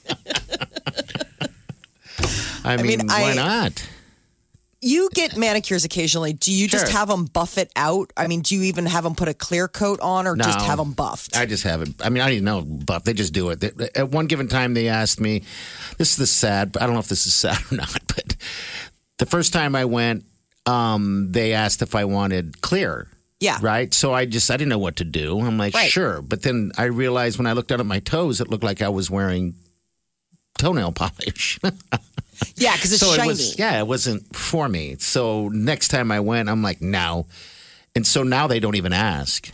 I 2.63 2.77
mean, 2.77 2.99
mean, 2.99 3.07
why 3.07 3.31
I- 3.31 3.35
not? 3.35 3.87
You 4.83 5.09
get 5.13 5.37
manicures 5.37 5.85
occasionally. 5.85 6.33
Do 6.33 6.51
you 6.51 6.67
just 6.67 6.87
Sure. 6.87 6.97
have 6.97 7.07
them 7.07 7.25
buff 7.25 7.59
it 7.59 7.71
out? 7.75 8.11
I 8.17 8.25
mean, 8.25 8.41
do 8.41 8.55
you 8.55 8.63
even 8.63 8.87
have 8.87 9.03
them 9.03 9.13
put 9.13 9.27
a 9.27 9.33
clear 9.35 9.67
coat 9.67 9.99
on 9.99 10.25
or 10.25 10.35
just 10.35 10.57
No. 10.57 10.65
have 10.65 10.77
them 10.79 10.93
buffed? 10.93 11.37
I 11.37 11.45
just 11.45 11.61
haven't. 11.63 12.01
I 12.03 12.09
mean, 12.09 12.23
I 12.23 12.29
didn't 12.29 12.45
know, 12.45 12.63
buff. 12.63 13.03
they 13.03 13.13
just 13.13 13.31
do 13.31 13.51
it. 13.51 13.59
They- 13.59 13.89
At 13.93 14.09
one 14.09 14.25
given 14.25 14.47
time, 14.47 14.73
they 14.73 14.87
asked 14.87 15.19
me, 15.19 15.43
"This 15.99 16.09
is 16.11 16.15
the 16.17 16.25
sad. 16.25 16.75
I 16.81 16.85
don't 16.87 16.95
know 16.95 16.99
if 16.99 17.09
this 17.09 17.27
is 17.27 17.33
sad 17.35 17.59
or 17.71 17.75
not, 17.75 17.95
but 18.07 18.35
the 19.19 19.27
first 19.27 19.53
time 19.53 19.75
I 19.75 19.85
went, 19.85 20.25
um, 20.65 21.31
they 21.31 21.53
asked 21.53 21.83
if 21.83 21.93
I 21.93 22.05
wanted 22.05 22.61
clear." 22.61 23.07
Yeah. 23.39 23.59
Right. 23.61 23.93
So 23.93 24.15
I 24.15 24.25
just 24.25 24.49
I 24.49 24.57
didn't 24.57 24.69
know 24.69 24.79
what 24.79 24.95
to 24.95 25.03
do. 25.03 25.39
I'm 25.41 25.59
like, 25.59 25.75
Right. 25.75 25.91
sure. 25.91 26.23
But 26.23 26.41
then 26.41 26.71
I 26.75 26.85
realized 26.85 27.37
when 27.37 27.45
I 27.45 27.53
looked 27.53 27.69
down 27.69 27.81
at 27.81 27.85
my 27.85 27.99
toes, 27.99 28.41
it 28.41 28.49
looked 28.49 28.63
like 28.63 28.81
I 28.81 28.89
was 28.89 29.11
wearing 29.11 29.53
toenail 30.57 30.91
polish. 30.91 31.59
yeah, 32.55 32.75
because 32.75 32.91
it's 32.93 33.01
so 33.01 33.13
shiny. 33.15 33.27
it 33.29 33.31
was 33.31 33.59
yeah, 33.59 33.79
it 33.79 33.87
wasn't 33.87 34.35
for 34.35 34.67
me. 34.69 34.95
So 34.99 35.49
next 35.49 35.89
time 35.89 36.11
I 36.11 36.19
went, 36.19 36.49
I'm 36.49 36.61
like, 36.61 36.81
no. 36.81 37.27
And 37.95 38.05
so 38.07 38.23
now 38.23 38.47
they 38.47 38.59
don't 38.59 38.75
even 38.75 38.93
ask. 38.93 39.51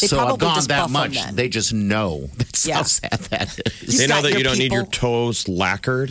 They 0.00 0.06
so 0.06 0.18
I've 0.20 0.38
gone 0.38 0.62
that 0.68 0.88
much. 0.90 1.20
They 1.32 1.48
just 1.48 1.72
know. 1.74 2.28
That's 2.36 2.66
Yeah. 2.66 2.76
how 2.76 2.82
sad 2.84 3.10
that 3.30 3.58
is. 3.82 3.98
they 3.98 4.06
know 4.06 4.22
that 4.22 4.38
you 4.38 4.44
don't 4.44 4.58
need 4.58 4.72
your 4.72 4.86
toes 4.86 5.48
lacquered. 5.48 6.10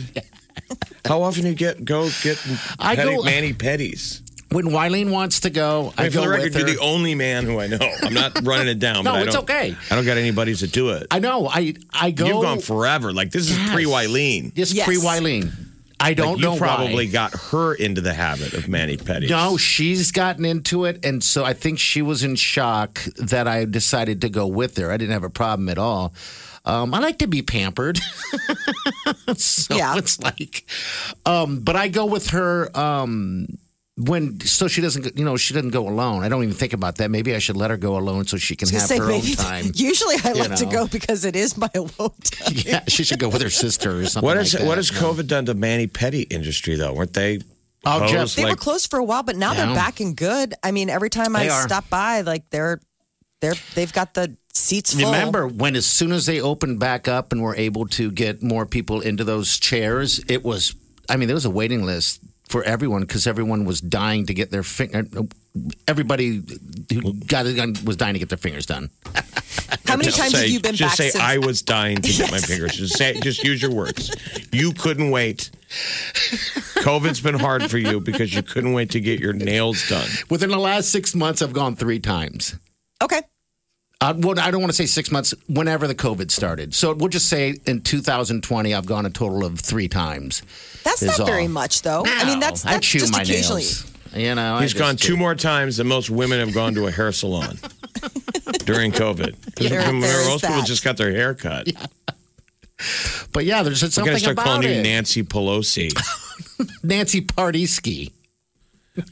How 1.06 1.22
often 1.22 1.42
do 1.42 1.48
you 1.48 1.54
get 1.54 1.84
go 1.84 2.08
get 2.22 2.38
I 2.78 2.94
petty, 2.94 3.16
go- 3.16 3.22
mani 3.22 3.52
pedis? 3.54 4.20
When 4.52 4.66
Wileen 4.66 5.10
wants 5.10 5.40
to 5.40 5.50
go, 5.50 5.92
I 5.96 6.00
I 6.00 6.02
mean, 6.04 6.12
for 6.12 6.20
the 6.22 6.28
record, 6.28 6.44
with 6.54 6.56
you're 6.58 6.66
the 6.74 6.80
only 6.80 7.14
man 7.14 7.44
who 7.44 7.60
I 7.60 7.68
know. 7.68 7.78
I'm 8.02 8.12
not 8.14 8.36
running 8.42 8.66
it 8.68 8.80
down. 8.80 9.04
No, 9.04 9.12
but 9.12 9.20
I 9.20 9.22
it's 9.22 9.34
don't- 9.34 9.44
okay. 9.44 9.76
I 9.90 9.94
don't 9.94 10.04
got 10.04 10.16
anybody 10.16 10.54
to 10.56 10.66
do 10.66 10.90
it. 10.90 11.06
I 11.10 11.20
know. 11.20 11.46
I 11.48 11.74
I 11.92 12.10
go. 12.10 12.26
You've 12.26 12.42
gone 12.42 12.60
forever. 12.60 13.12
Like 13.12 13.30
this 13.30 13.48
is 13.48 13.56
Yes. 13.56 13.72
pre 13.72 13.84
Wileen. 13.84 14.52
Yes, 14.56 14.72
Yes. 14.72 14.86
pre 14.86 14.96
Wileen. 14.96 15.52
I 16.02 16.14
don't 16.14 16.28
Like, 16.32 16.36
you 16.38 16.42
know 16.44 16.56
probably 16.56 17.06
why. 17.06 17.12
got 17.12 17.34
her 17.52 17.74
into 17.74 18.00
the 18.00 18.14
habit 18.14 18.54
of 18.54 18.66
mani 18.68 18.96
pedis. 18.96 19.28
No, 19.28 19.56
she's 19.58 20.10
gotten 20.12 20.44
into 20.46 20.86
it, 20.86 21.04
and 21.04 21.22
so 21.22 21.44
I 21.44 21.52
think 21.52 21.78
she 21.78 22.00
was 22.00 22.24
in 22.24 22.36
shock 22.36 23.04
that 23.18 23.46
I 23.46 23.66
decided 23.66 24.22
to 24.22 24.30
go 24.30 24.46
with 24.46 24.78
her. 24.78 24.90
I 24.90 24.96
didn't 24.96 25.12
have 25.12 25.24
a 25.24 25.30
problem 25.30 25.68
at 25.68 25.76
all. 25.76 26.14
Um, 26.64 26.92
I 26.94 27.00
like 27.00 27.18
to 27.18 27.26
be 27.26 27.42
pampered, 27.42 27.98
so 29.36 29.76
Yeah. 29.76 29.96
it's 29.96 30.18
like, 30.20 30.64
um, 31.26 31.60
but 31.60 31.76
I 31.76 31.88
go 31.88 32.06
with 32.06 32.30
her 32.30 32.74
um, 32.78 33.46
when 34.00 34.40
so 34.40 34.66
she 34.68 34.80
doesn't, 34.80 35.18
you 35.18 35.24
know, 35.24 35.36
she 35.36 35.52
doesn't 35.54 35.70
go 35.70 35.88
alone. 35.88 36.22
I 36.22 36.28
don't 36.28 36.42
even 36.42 36.54
think 36.54 36.72
about 36.72 36.96
that. 36.96 37.10
Maybe 37.10 37.34
I 37.34 37.38
should 37.38 37.56
let 37.56 37.70
her 37.70 37.76
go 37.76 37.98
alone 37.98 38.26
so 38.26 38.36
she 38.36 38.56
can 38.56 38.68
have 38.68 38.88
gonna 38.88 39.02
her 39.02 39.20
say, 39.20 39.30
own 39.30 39.36
time. 39.36 39.72
Usually 39.74 40.16
I 40.24 40.32
like 40.32 40.56
to 40.56 40.66
go 40.66 40.86
because 40.86 41.24
it 41.24 41.36
is 41.36 41.56
my 41.56 41.70
alone 41.74 41.90
time. 42.24 42.52
yeah, 42.54 42.80
she 42.88 43.04
should 43.04 43.18
go 43.18 43.28
with 43.28 43.42
her 43.42 43.50
sister 43.50 44.00
or 44.00 44.06
something. 44.06 44.26
What 44.26 44.36
is 44.38 44.54
like 44.54 44.62
that. 44.62 44.68
what 44.68 44.78
has 44.78 44.90
COVID 44.90 45.26
done 45.26 45.46
to 45.46 45.54
Manny 45.54 45.86
Petty 45.86 46.22
industry 46.22 46.76
though? 46.76 46.94
Weren't 46.94 47.14
they? 47.14 47.40
Oh, 47.84 48.00
Jeff, 48.00 48.10
closed, 48.10 48.36
They 48.36 48.44
were 48.44 48.56
closed 48.56 48.90
for 48.90 48.98
a 48.98 49.04
while, 49.04 49.22
but 49.22 49.36
now 49.36 49.52
Yeah. 49.52 49.66
they're 49.66 49.74
back 49.74 50.00
and 50.00 50.14
good. 50.14 50.54
I 50.62 50.70
mean, 50.70 50.90
every 50.90 51.08
time 51.10 51.34
I 51.34 51.48
are. 51.48 51.62
stop 51.62 51.88
by, 51.88 52.20
like 52.20 52.48
they're 52.50 52.80
they're 53.40 53.54
they've 53.74 53.92
got 53.92 54.14
the 54.14 54.36
seats 54.52 54.92
full. 54.94 55.10
Remember 55.10 55.46
when, 55.46 55.76
as 55.76 55.86
soon 55.86 56.12
as 56.12 56.26
they 56.26 56.40
opened 56.40 56.78
back 56.78 57.08
up 57.08 57.32
and 57.32 57.42
were 57.42 57.56
able 57.56 57.86
to 57.88 58.10
get 58.10 58.42
more 58.42 58.66
people 58.66 59.00
into 59.00 59.24
those 59.24 59.58
chairs, 59.58 60.22
it 60.28 60.44
was, 60.44 60.74
I 61.08 61.16
mean, 61.16 61.28
there 61.28 61.34
was 61.34 61.46
a 61.46 61.50
waiting 61.50 61.84
list 61.84 62.20
for 62.50 62.64
everyone 62.64 63.02
because 63.02 63.26
everyone 63.28 63.64
was 63.64 63.80
dying 63.80 64.26
to 64.26 64.34
get 64.34 64.50
their 64.50 64.64
finger. 64.64 65.06
Uh, 65.16 65.22
everybody 65.86 66.42
who 66.92 67.14
got 67.14 67.46
it 67.46 67.54
done 67.54 67.76
was 67.84 67.96
dying 67.96 68.14
to 68.14 68.18
get 68.18 68.28
their 68.28 68.38
fingers 68.38 68.66
done. 68.66 68.90
How 69.86 69.96
many 69.96 70.04
Just 70.06 70.18
times 70.18 70.32
say, 70.32 70.42
have 70.42 70.50
you 70.50 70.60
been 70.60 70.74
just 70.74 70.90
back 70.92 70.96
say 70.96 71.10
since? 71.10 71.22
I 71.22 71.38
was 71.38 71.62
dying 71.62 71.96
to 71.98 72.12
get 72.12 72.30
my 72.30 72.38
fingers. 72.50 72.76
Just 72.76 72.96
say, 72.98 73.18
just 73.20 73.44
use 73.44 73.62
your 73.62 73.72
words. 73.72 74.14
You 74.52 74.72
couldn't 74.72 75.10
wait. 75.10 75.50
COVID's 76.80 77.20
been 77.20 77.38
hard 77.38 77.70
for 77.70 77.78
you 77.78 78.00
because 78.00 78.34
you 78.34 78.42
couldn't 78.42 78.72
wait 78.72 78.90
to 78.90 79.00
get 79.00 79.20
your 79.20 79.32
nails 79.32 79.88
done. 79.88 80.08
Within 80.28 80.50
the 80.50 80.58
last 80.58 80.90
six 80.90 81.14
months, 81.14 81.40
I've 81.42 81.52
gone 81.52 81.76
three 81.76 82.00
times. 82.00 82.56
okay, 83.02 83.22
Uh, 84.02 84.14
well, 84.16 84.38
I 84.40 84.50
don't 84.50 84.60
want 84.62 84.70
to 84.72 84.76
say 84.76 84.86
six 84.86 85.10
months, 85.10 85.34
whenever 85.46 85.86
the 85.86 85.94
COVID 85.94 86.30
started. 86.30 86.74
So 86.74 86.94
we'll 86.94 87.08
just 87.10 87.28
say 87.28 87.56
in 87.66 87.82
2020, 87.82 88.74
I've 88.74 88.86
gone 88.86 89.04
a 89.04 89.10
total 89.10 89.44
of 89.44 89.60
three 89.60 89.88
times. 89.88 90.42
that's 90.84 91.02
Is 91.02 91.18
not 91.18 91.26
very 91.26 91.48
much 91.48 91.82
though. 91.82 92.02
I 92.06 92.24
mean, 92.24 92.40
that's 92.40 92.64
I 92.64 92.72
that's 92.74 92.86
chew 92.86 93.00
just 93.00 93.12
my 93.12 93.20
occasionally. 93.22 93.62
nails. 93.62 93.86
You 94.14 94.34
know, 94.34 94.54
I 94.56 94.62
He's 94.62 94.72
just 94.72 94.82
gone 94.82 94.96
do. 94.96 95.06
two 95.08 95.16
more 95.16 95.34
times 95.34 95.76
than 95.76 95.86
most 95.86 96.08
women 96.10 96.40
have 96.40 96.52
gone 96.54 96.74
to 96.74 96.86
a 96.86 96.90
hair 96.90 97.12
salon 97.12 97.58
during 98.64 98.90
COVID. 98.90 99.36
Because 99.44 99.68
There- 99.68 99.80
there 99.82 100.20
is 100.22 100.28
most 100.28 100.44
people 100.44 100.62
just 100.62 100.82
got 100.82 100.96
their 100.96 101.12
hair 101.12 101.34
cut. 101.34 101.68
But 103.32 103.44
yeah, 103.44 103.62
there's 103.62 103.82
I'm 103.82 103.90
something 103.90 104.06
going 104.12 104.16
to 104.16 104.20
start 104.20 104.32
about 104.34 104.44
calling 104.46 104.62
you. 104.76 104.82
Nancy 104.82 105.22
Pelosi. 105.22 105.92
Nancy 106.82 107.20
Partyski. 107.20 108.10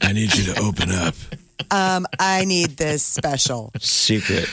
I 0.01 0.11
need 0.13 0.35
you 0.35 0.51
to 0.53 0.59
open 0.61 0.91
up. 0.91 1.13
Um, 1.71 2.05
I 2.19 2.45
need 2.45 2.77
this 2.77 3.03
special. 3.03 3.71
Secret. 3.79 4.49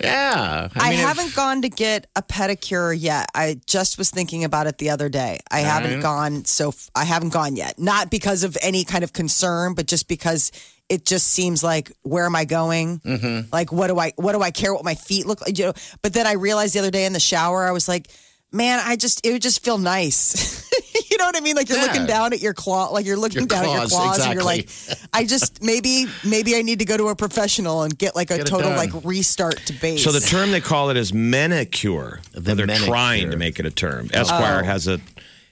Yeah. 0.00 0.68
I, 0.74 0.90
mean, 0.90 0.98
if- 0.98 1.04
haven't 1.04 1.34
gone 1.34 1.62
to 1.62 1.68
get 1.68 2.06
a 2.16 2.22
pedicure 2.22 2.94
yet. 2.98 3.28
I 3.34 3.60
just 3.66 3.98
was 3.98 4.10
thinking 4.10 4.44
about 4.44 4.66
it 4.66 4.78
the 4.78 4.90
other 4.90 5.08
day. 5.08 5.38
I 5.50 5.60
haven't 5.60 6.00
gone 6.00 6.44
so 6.44 6.74
I 6.94 7.04
haven't 7.04 7.32
gone 7.32 7.56
yet. 7.56 7.78
Not 7.78 8.10
because 8.10 8.44
of 8.44 8.56
any 8.62 8.84
kind 8.84 9.04
of 9.04 9.12
concern, 9.12 9.74
but 9.74 9.86
just 9.86 10.08
because 10.08 10.52
it 10.88 11.04
just 11.04 11.26
seems 11.28 11.64
like 11.64 11.90
where 12.02 12.26
am 12.26 12.36
I 12.36 12.44
going? 12.44 13.00
Mm-hmm. 13.00 13.48
Like 13.52 13.72
what 13.72 13.88
do 13.88 13.98
I 13.98 14.12
what 14.16 14.32
do 14.32 14.42
I 14.42 14.50
care 14.50 14.74
what 14.74 14.84
my 14.84 14.94
feet 14.94 15.26
look 15.26 15.40
like? 15.40 15.58
You 15.58 15.66
know, 15.66 15.72
but 16.02 16.12
then 16.12 16.26
I 16.26 16.32
realized 16.32 16.74
the 16.74 16.78
other 16.80 16.90
day 16.90 17.06
in 17.06 17.12
the 17.12 17.20
shower 17.20 17.66
I 17.66 17.72
was 17.72 17.88
like, 17.88 18.08
man, 18.56 18.80
I 18.84 18.96
just 18.96 19.24
it 19.26 19.32
would 19.32 19.42
just 19.42 19.64
feel 19.64 19.78
nice. 19.78 20.64
you 21.10 21.18
know 21.18 21.26
what 21.26 21.36
I 21.36 21.40
mean? 21.40 21.54
Like 21.56 21.68
you're 21.68 21.78
Yeah. 21.78 21.84
looking 21.86 22.06
down 22.06 22.32
at 22.32 22.40
your 22.40 22.54
claw, 22.54 22.88
like 22.88 23.06
you're 23.06 23.16
looking 23.16 23.40
Your 23.40 23.46
down 23.46 23.64
claws, 23.64 23.76
at 23.76 23.80
your 23.80 23.88
claws, 23.88 24.18
and 24.20 24.34
you're 24.34 24.42
like, 24.44 24.60
exactly. 24.64 25.08
I 25.12 25.24
just 25.24 25.62
maybe 25.62 26.06
maybe 26.24 26.56
I 26.56 26.62
need 26.62 26.78
to 26.80 26.84
go 26.84 26.96
to 26.96 27.08
a 27.08 27.16
professional 27.16 27.82
and 27.82 27.96
get 27.96 28.16
like 28.16 28.30
a 28.30 28.38
Get 28.38 28.46
total 28.46 28.70
like 28.70 28.90
restart 29.04 29.56
to 29.66 29.72
base. 29.74 30.02
So 30.02 30.12
the 30.12 30.20
term 30.20 30.50
they 30.50 30.60
call 30.60 30.90
it 30.90 30.96
is 30.96 31.12
manicure. 31.12 32.20
The 32.32 32.54
they're 32.54 32.66
manicure. 32.66 32.86
trying 32.88 33.30
to 33.30 33.36
make 33.36 33.58
it 33.60 33.66
a 33.66 33.70
term. 33.70 34.10
Oh. 34.14 34.20
Esquire 34.20 34.60
Oh. 34.62 34.66
has 34.66 34.88
a 34.88 35.00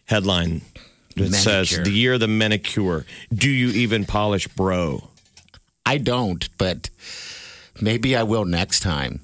headline 0.06 0.62
that 1.16 1.32
says 1.32 1.70
the 1.70 1.90
year 1.90 2.14
of 2.14 2.20
the 2.20 2.28
manicure. 2.28 3.06
Do 3.32 3.48
you 3.48 3.68
even 3.68 4.04
polish 4.04 4.48
bro? 4.48 5.08
I 5.86 5.98
don't, 5.98 6.48
but 6.58 6.90
maybe 7.80 8.16
I 8.16 8.22
will 8.22 8.44
next 8.46 8.80
time. 8.80 9.20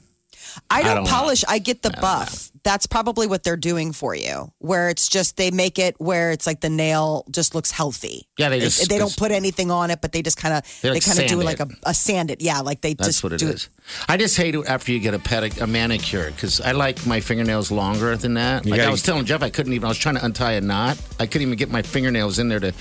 I 0.71 0.83
don't, 0.83 0.97
don't 0.97 1.05
know. 1.05 1.11
polish. 1.11 1.45
I 1.49 1.59
get 1.59 1.83
the 1.83 1.91
buff. 1.91 2.51
That's 2.63 2.87
probably 2.87 3.27
what 3.27 3.43
they're 3.43 3.57
doing 3.57 3.93
for 3.93 4.15
you, 4.15 4.53
where 4.59 4.91
it's 4.91 5.09
just 5.09 5.37
they 5.39 5.51
make 5.51 5.79
it 5.79 5.95
where 5.99 6.31
it's 6.31 6.47
like 6.47 6.61
the 6.61 6.69
nail 6.69 7.25
just 7.31 7.55
looks 7.55 7.71
healthy. 7.71 8.27
Yeah, 8.37 8.51
they 8.51 8.61
just- 8.61 8.89
they 8.89 8.99
don't 8.99 9.17
put 9.17 9.31
anything 9.33 9.71
on 9.71 9.91
it, 9.91 10.01
but 10.03 10.13
they 10.13 10.21
just 10.23 10.37
kind 10.37 10.55
of 10.55 10.63
They, 10.83 10.89
they, 10.91 10.95
like, 10.97 11.05
kind 11.05 11.19
of 11.19 11.25
do 11.27 11.29
sand 11.37 11.45
like 11.45 11.61
a, 11.61 11.63
it. 11.63 11.79
a 11.85 11.95
sand 11.95 12.31
it. 12.31 12.41
Yeah, 12.43 12.61
like 12.61 12.83
they 12.83 12.91
just. 12.95 12.99
That's 12.99 13.09
just 13.09 13.25
what 13.25 13.33
it 13.33 13.39
do 13.39 13.49
is. 13.49 13.69
I 14.09 14.17
just 14.19 14.37
hate 14.37 14.55
it 14.55 14.67
after 14.67 14.93
you 14.93 14.99
get 15.01 15.15
a 15.15 15.19
pedic- 15.19 15.61
a 15.63 15.67
manicure 15.67 16.31
because 16.33 16.61
I 16.61 16.73
like 16.73 17.07
my 17.07 17.21
fingernails 17.21 17.71
longer 17.71 18.17
than 18.17 18.35
that. 18.35 18.65
You 18.67 18.73
like 18.73 18.81
I 18.81 18.85
gotta- 18.85 18.93
was 18.93 19.03
telling 19.03 19.25
Jeff, 19.25 19.43
I 19.43 19.49
couldn't 19.51 19.73
even. 19.73 19.87
I 19.87 19.89
was 19.89 19.99
trying 19.99 20.17
to 20.17 20.25
untie 20.25 20.53
a 20.53 20.61
knot. 20.61 20.99
I 21.19 21.27
couldn't 21.27 21.47
even 21.49 21.57
get 21.57 21.71
my 21.71 21.81
fingernails 21.83 22.39
in 22.39 22.49
there 22.49 22.61
to 22.61 22.73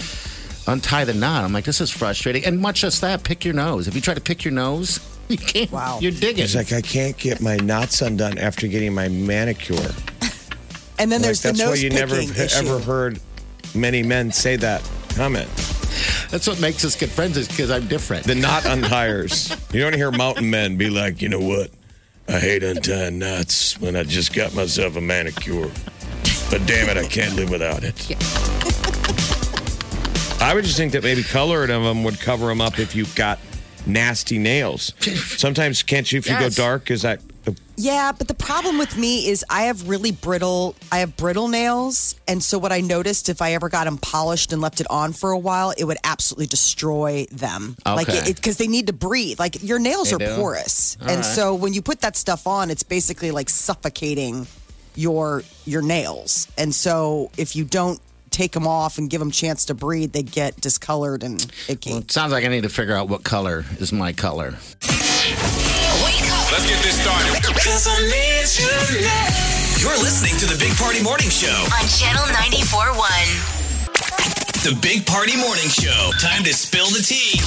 untie 0.68 1.06
the 1.06 1.14
knot. 1.14 1.44
I'm 1.46 1.54
like, 1.54 1.64
this 1.66 1.80
is 1.82 1.90
frustrating. 1.90 2.44
And 2.46 2.60
much 2.60 2.84
as 2.84 3.00
that, 3.00 3.24
pick 3.24 3.46
your 3.46 3.54
nose. 3.54 3.88
If 3.88 3.96
you 3.96 4.02
try 4.02 4.14
to 4.14 4.22
pick 4.22 4.44
your 4.44 4.54
nose, 4.54 5.00
you 5.34 5.38
can't. 5.38 5.72
Wow. 5.72 6.00
You're 6.02 6.12
digging. 6.12 6.38
He's 6.38 6.56
like, 6.56 6.74
I 6.74 6.82
can't 6.82 7.18
get 7.18 7.40
my 7.42 7.56
knots 7.58 8.02
undone 8.02 8.38
after 8.38 8.68
getting 8.68 8.94
my 8.94 9.08
manicure. 9.08 9.78
And 11.02 11.10
then 11.10 11.22
Like, 11.22 11.28
there's 11.28 11.42
the 11.42 11.48
that's 11.54 11.60
why 11.62 11.66
nose 11.68 11.82
you 11.82 11.90
never 11.92 12.16
picking 12.18 12.34
have 12.34 12.46
issue. 12.48 12.68
ever 12.68 12.78
heard 12.80 13.22
many 13.74 14.04
men 14.04 14.34
say 14.34 14.58
that 14.58 14.82
comment. 15.16 15.48
That's 16.30 16.46
what 16.46 16.60
makes 16.60 16.84
us 16.84 16.94
good 16.98 17.10
friends 17.10 17.38
is 17.38 17.48
because 17.48 17.72
I'm 17.72 17.88
different. 17.88 18.26
The 18.26 18.36
knot 18.36 18.66
untires. 18.66 19.50
You 19.72 19.80
don't 19.80 19.96
hear 19.96 20.12
mountain 20.12 20.50
men 20.50 20.76
be 20.76 20.90
like, 20.90 21.22
you 21.22 21.30
know 21.30 21.40
what? 21.40 21.72
I 22.28 22.40
hate 22.42 22.64
untying 22.64 23.18
knots 23.20 23.80
when 23.80 23.96
I 23.96 24.04
just 24.04 24.34
got 24.34 24.54
myself 24.54 24.98
a 24.98 25.02
manicure. 25.02 25.72
But 26.52 26.66
damn 26.66 26.90
it, 26.90 26.98
I 26.98 27.08
can't 27.08 27.34
live 27.38 27.50
without 27.50 27.86
it. 27.86 27.96
I 30.42 30.54
would 30.54 30.66
just 30.66 30.76
think 30.76 30.92
that 30.92 31.04
maybe 31.04 31.24
coloring 31.24 31.72
of 31.72 31.84
them 31.84 32.04
would 32.04 32.20
cover 32.20 32.48
them 32.48 32.60
up 32.60 32.78
if 32.78 32.94
you've 32.94 33.16
got 33.16 33.40
nasty 33.88 34.38
nails. 34.38 34.94
Sometimes, 35.38 35.84
can't 35.84 36.12
you, 36.12 36.20
if 36.20 36.30
you 36.30 36.38
go 36.40 36.50
dark, 36.50 36.92
is 36.92 37.02
that 37.04 37.22
Yeah, 37.78 38.12
but 38.12 38.28
the 38.28 38.34
problem 38.34 38.78
with 38.78 38.98
me 38.98 39.28
is 39.30 39.44
I 39.50 39.64
have 39.64 39.88
really 39.88 40.12
brittle. 40.12 40.76
I 40.92 41.00
have 41.00 41.16
brittle 41.16 41.48
nails, 41.48 42.16
and 42.28 42.44
so 42.44 42.58
what 42.60 42.72
I 42.72 42.82
noticed 42.82 43.30
if 43.30 43.42
I 43.42 43.54
ever 43.54 43.70
got 43.70 43.86
them 43.86 43.98
polished 43.98 44.52
and 44.54 44.62
left 44.62 44.82
it 44.82 44.88
on 44.90 45.14
for 45.14 45.32
a 45.32 45.38
while, 45.40 45.74
it 45.78 45.86
would 45.86 45.98
absolutely 46.04 46.48
destroy 46.48 47.26
them. 47.32 47.76
Like 47.86 48.10
Okay. 48.10 48.30
it 48.30 48.36
because 48.36 48.58
they 48.58 48.68
need 48.68 48.88
to 48.88 48.94
breathe. 48.94 49.40
Like 49.40 49.64
your 49.64 49.80
nails 49.80 50.10
They 50.10 50.16
are 50.16 50.20
do? 50.20 50.36
porous, 50.36 50.98
All 51.02 51.08
and 51.08 51.18
right. 51.18 51.26
so 51.26 51.56
when 51.56 51.74
you 51.74 51.82
put 51.82 52.02
that 52.02 52.16
stuff 52.18 52.46
on, 52.48 52.70
it's 52.70 52.84
basically 52.84 53.32
like 53.32 53.50
suffocating 53.50 54.46
your 54.96 55.44
your 55.66 55.82
nails. 55.82 56.48
And 56.58 56.76
so 56.76 57.32
if 57.38 57.56
you 57.56 57.64
don't 57.64 58.00
take 58.40 58.54
them 58.54 58.66
off 58.66 58.98
and 58.98 59.10
give 59.10 59.20
them 59.20 59.28
a 59.28 59.32
chance 59.34 59.66
to 59.66 59.74
breathe, 59.74 60.14
they 60.14 60.24
get 60.24 60.56
discolored 60.62 61.24
and 61.24 61.46
icky. 61.68 61.90
Well, 61.90 62.00
it 62.00 62.10
sounds 62.10 62.32
like 62.32 62.46
I 62.46 62.48
need 62.48 62.64
to 62.64 62.70
figure 62.70 62.96
out 62.96 63.10
what 63.10 63.26
color 63.26 63.66
is 63.80 63.92
my 63.92 64.14
color. 64.14 64.52
Let's 66.48 66.66
get 66.66 66.82
this 66.82 67.02
started. 67.02 67.34
You're 69.82 70.00
listening 70.00 70.38
to 70.40 70.46
the 70.46 70.56
Big 70.58 70.74
Party 70.78 71.04
Morning 71.04 71.30
Show. 71.30 71.50
on 71.50 71.86
Channel 72.00 72.24
94.1. 72.34 74.64
The 74.64 74.74
Big 74.82 75.06
Party 75.06 75.36
Morning 75.36 75.68
Show. 75.68 76.12
Time 76.20 76.46
to 76.46 76.54
spill 76.54 76.88
the 76.88 77.02
tea. 77.02 77.42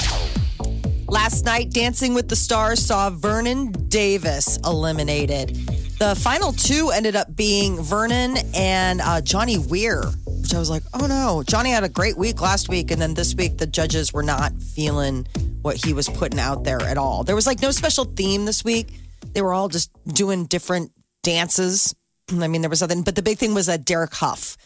Last 1.07 1.43
night, 1.43 1.71
Dancing 1.71 2.13
with 2.13 2.29
the 2.29 2.35
Stars 2.35 2.85
saw 2.85 3.09
Vernon 3.09 3.71
Davis 3.87 4.59
eliminated. 4.63 5.55
The 5.99 6.15
final 6.15 6.51
two 6.51 6.91
ended 6.93 7.15
up 7.15 7.33
being 7.35 7.81
Vernon 7.81 8.35
and 8.53 8.99
uh, 8.99 9.21
Johnny 9.21 9.57
Weir, 9.57 10.03
which 10.43 10.53
I 10.53 10.59
was 10.59 10.69
like, 10.69 10.83
oh 10.93 11.07
no. 11.07 11.41
Johnny 11.47 11.71
had 11.71 11.83
a 11.83 11.89
great 11.89 12.17
week 12.17 12.41
last 12.41 12.69
week, 12.69 12.91
and 12.91 13.01
then 13.01 13.13
this 13.13 13.33
week 13.33 13.57
the 13.57 13.65
judges 13.65 14.13
were 14.13 14.23
not 14.23 14.53
feeling 14.61 15.25
what 15.61 15.77
he 15.83 15.93
was 15.93 16.09
putting 16.09 16.39
out 16.39 16.63
there 16.65 16.81
at 16.81 16.97
all. 16.97 17.23
There 17.23 17.35
was 17.35 17.47
like 17.47 17.61
no 17.61 17.71
special 17.71 18.03
theme 18.05 18.45
this 18.45 18.63
week. 18.63 18.87
They 19.33 19.41
were 19.41 19.53
all 19.53 19.69
just 19.69 19.89
doing 20.05 20.45
different 20.45 20.91
dances. 21.23 21.95
I 22.31 22.47
mean, 22.47 22.61
there 22.61 22.69
was 22.69 22.81
nothing, 22.81 23.03
but 23.03 23.15
the 23.15 23.21
big 23.21 23.37
thing 23.37 23.53
was 23.53 23.65
that 23.67 23.85
Derek 23.85 24.13
Hough 24.13 24.57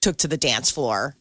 took 0.00 0.16
to 0.18 0.28
the 0.28 0.36
dance 0.38 0.70
floor 0.70 1.14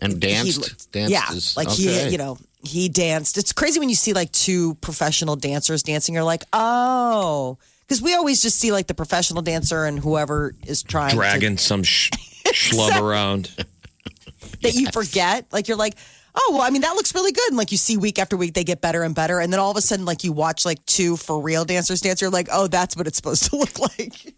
And 0.00 0.20
danced. 0.20 0.58
looked- 0.60 0.92
danced 0.92 1.12
yeah, 1.12 1.32
is- 1.32 1.56
like 1.56 1.68
okay. 1.68 2.04
he, 2.06 2.08
you 2.10 2.18
know, 2.18 2.38
he 2.64 2.88
danced. 2.88 3.38
It's 3.38 3.52
crazy 3.52 3.80
when 3.80 3.88
you 3.88 3.94
see 3.96 4.12
like 4.12 4.30
two 4.32 4.74
professional 4.76 5.34
dancers 5.36 5.82
dancing. 5.82 6.14
You're 6.14 6.24
like, 6.24 6.44
oh, 6.52 7.58
because 7.80 8.00
we 8.02 8.14
always 8.14 8.40
just 8.40 8.58
see 8.58 8.70
like 8.70 8.86
the 8.86 8.94
professional 8.94 9.42
dancer 9.42 9.84
and 9.84 9.98
whoever 9.98 10.54
is 10.66 10.82
trying 10.82 11.10
to- 11.10 11.16
Dragging 11.16 11.58
some 11.58 11.82
sh- 11.82 12.10
schlub 12.52 13.00
around. 13.00 13.50
that 14.62 14.74
you 14.74 14.90
forget. 14.90 15.46
Like 15.52 15.68
you're 15.68 15.76
like, 15.76 15.94
oh, 16.34 16.50
well, 16.54 16.62
I 16.62 16.70
mean, 16.70 16.82
that 16.82 16.92
looks 16.92 17.14
really 17.14 17.32
good. 17.32 17.48
And 17.48 17.56
like 17.56 17.72
you 17.72 17.78
see 17.78 17.96
week 17.96 18.18
after 18.18 18.36
week, 18.36 18.54
they 18.54 18.64
get 18.64 18.80
better 18.80 19.02
and 19.02 19.14
better. 19.14 19.40
And 19.40 19.52
then 19.52 19.60
all 19.60 19.70
of 19.70 19.76
a 19.76 19.80
sudden, 19.80 20.04
like 20.04 20.24
you 20.24 20.32
watch 20.32 20.64
like 20.64 20.84
two 20.86 21.16
for 21.16 21.40
real 21.40 21.64
dancers 21.64 22.00
dance. 22.00 22.20
You're 22.20 22.30
like, 22.30 22.48
oh, 22.52 22.66
that's 22.66 22.96
what 22.96 23.06
it's 23.06 23.16
supposed 23.16 23.50
to 23.50 23.56
look 23.58 23.78
like. 23.78 24.34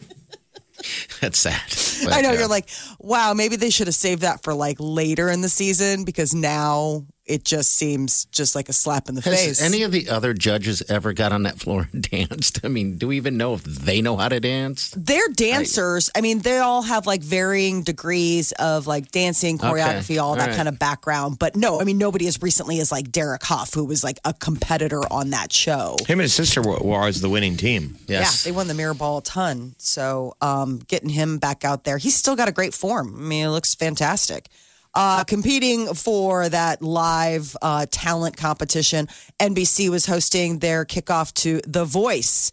That's 1.20 1.38
sad. 1.38 1.60
But, 2.04 2.14
I 2.14 2.22
know 2.22 2.30
uh, 2.30 2.34
you're 2.34 2.48
like, 2.48 2.68
wow, 2.98 3.34
maybe 3.34 3.56
they 3.56 3.70
should 3.70 3.86
have 3.86 3.94
saved 3.94 4.22
that 4.22 4.42
for 4.42 4.54
like 4.54 4.76
later 4.80 5.28
in 5.28 5.42
the 5.42 5.48
season 5.48 6.04
because 6.04 6.34
now 6.34 7.04
it 7.30 7.44
just 7.44 7.72
seems 7.72 8.24
just 8.26 8.54
like 8.54 8.68
a 8.68 8.72
slap 8.72 9.08
in 9.08 9.14
the 9.14 9.20
Has 9.22 9.44
face. 9.44 9.62
any 9.62 9.82
of 9.82 9.92
the 9.92 10.08
other 10.08 10.34
judges 10.34 10.82
ever 10.88 11.12
got 11.12 11.32
on 11.32 11.44
that 11.44 11.58
floor 11.58 11.88
and 11.92 12.02
danced? 12.10 12.64
I 12.64 12.68
mean, 12.68 12.98
do 12.98 13.08
we 13.08 13.16
even 13.16 13.36
know 13.36 13.54
if 13.54 13.62
they 13.64 14.02
know 14.02 14.16
how 14.16 14.28
to 14.28 14.40
dance? 14.40 14.90
they're 14.96 15.28
dancers. 15.28 16.10
I 16.16 16.20
mean, 16.20 16.40
they 16.40 16.58
all 16.58 16.82
have 16.82 17.06
like 17.06 17.22
varying 17.22 17.82
degrees 17.82 18.52
of 18.52 18.86
like 18.86 19.10
dancing, 19.12 19.58
choreography, 19.58 20.20
all 20.20 20.30
All 20.30 20.36
that 20.36 20.48
right. 20.48 20.56
kind 20.56 20.68
of 20.68 20.78
background. 20.78 21.38
But 21.38 21.56
no, 21.56 21.80
I 21.80 21.84
mean, 21.84 21.98
nobody 21.98 22.26
as 22.26 22.40
recently 22.42 22.80
as 22.80 22.90
like 22.92 23.10
Derek 23.12 23.42
Hough, 23.44 23.72
who 23.74 23.84
was 23.84 24.02
like 24.04 24.18
a 24.24 24.32
competitor 24.34 25.00
on 25.12 25.30
that 25.30 25.52
show. 25.52 25.96
Him 26.06 26.18
and 26.18 26.22
his 26.22 26.34
sister 26.34 26.60
were, 26.62 26.78
were 26.78 26.96
always 26.98 27.20
the 27.20 27.28
winning 27.28 27.56
team. 27.56 27.96
Yes. 28.08 28.44
Yeah, 28.44 28.50
they 28.50 28.56
won 28.56 28.66
the 28.68 28.74
mirror 28.74 28.94
ball 28.94 29.18
a 29.18 29.22
ton. 29.22 29.74
So 29.78 30.34
um, 30.40 30.78
getting 30.88 31.08
him 31.10 31.38
back 31.38 31.64
out 31.64 31.84
there, 31.84 31.98
he's 31.98 32.16
still 32.16 32.36
got 32.36 32.48
a 32.48 32.52
great 32.52 32.74
form. 32.74 33.14
I 33.16 33.20
mean, 33.20 33.46
it 33.46 33.50
looks 33.50 33.74
fantastic. 33.74 34.48
Uh, 34.92 35.22
competing 35.24 35.94
for 35.94 36.48
that 36.48 36.82
live 36.82 37.56
uh, 37.62 37.86
talent 37.90 38.36
competition, 38.36 39.06
NBC 39.38 39.88
was 39.88 40.06
hosting 40.06 40.58
their 40.58 40.84
kickoff 40.84 41.32
to 41.34 41.60
The 41.66 41.84
Voice. 41.84 42.50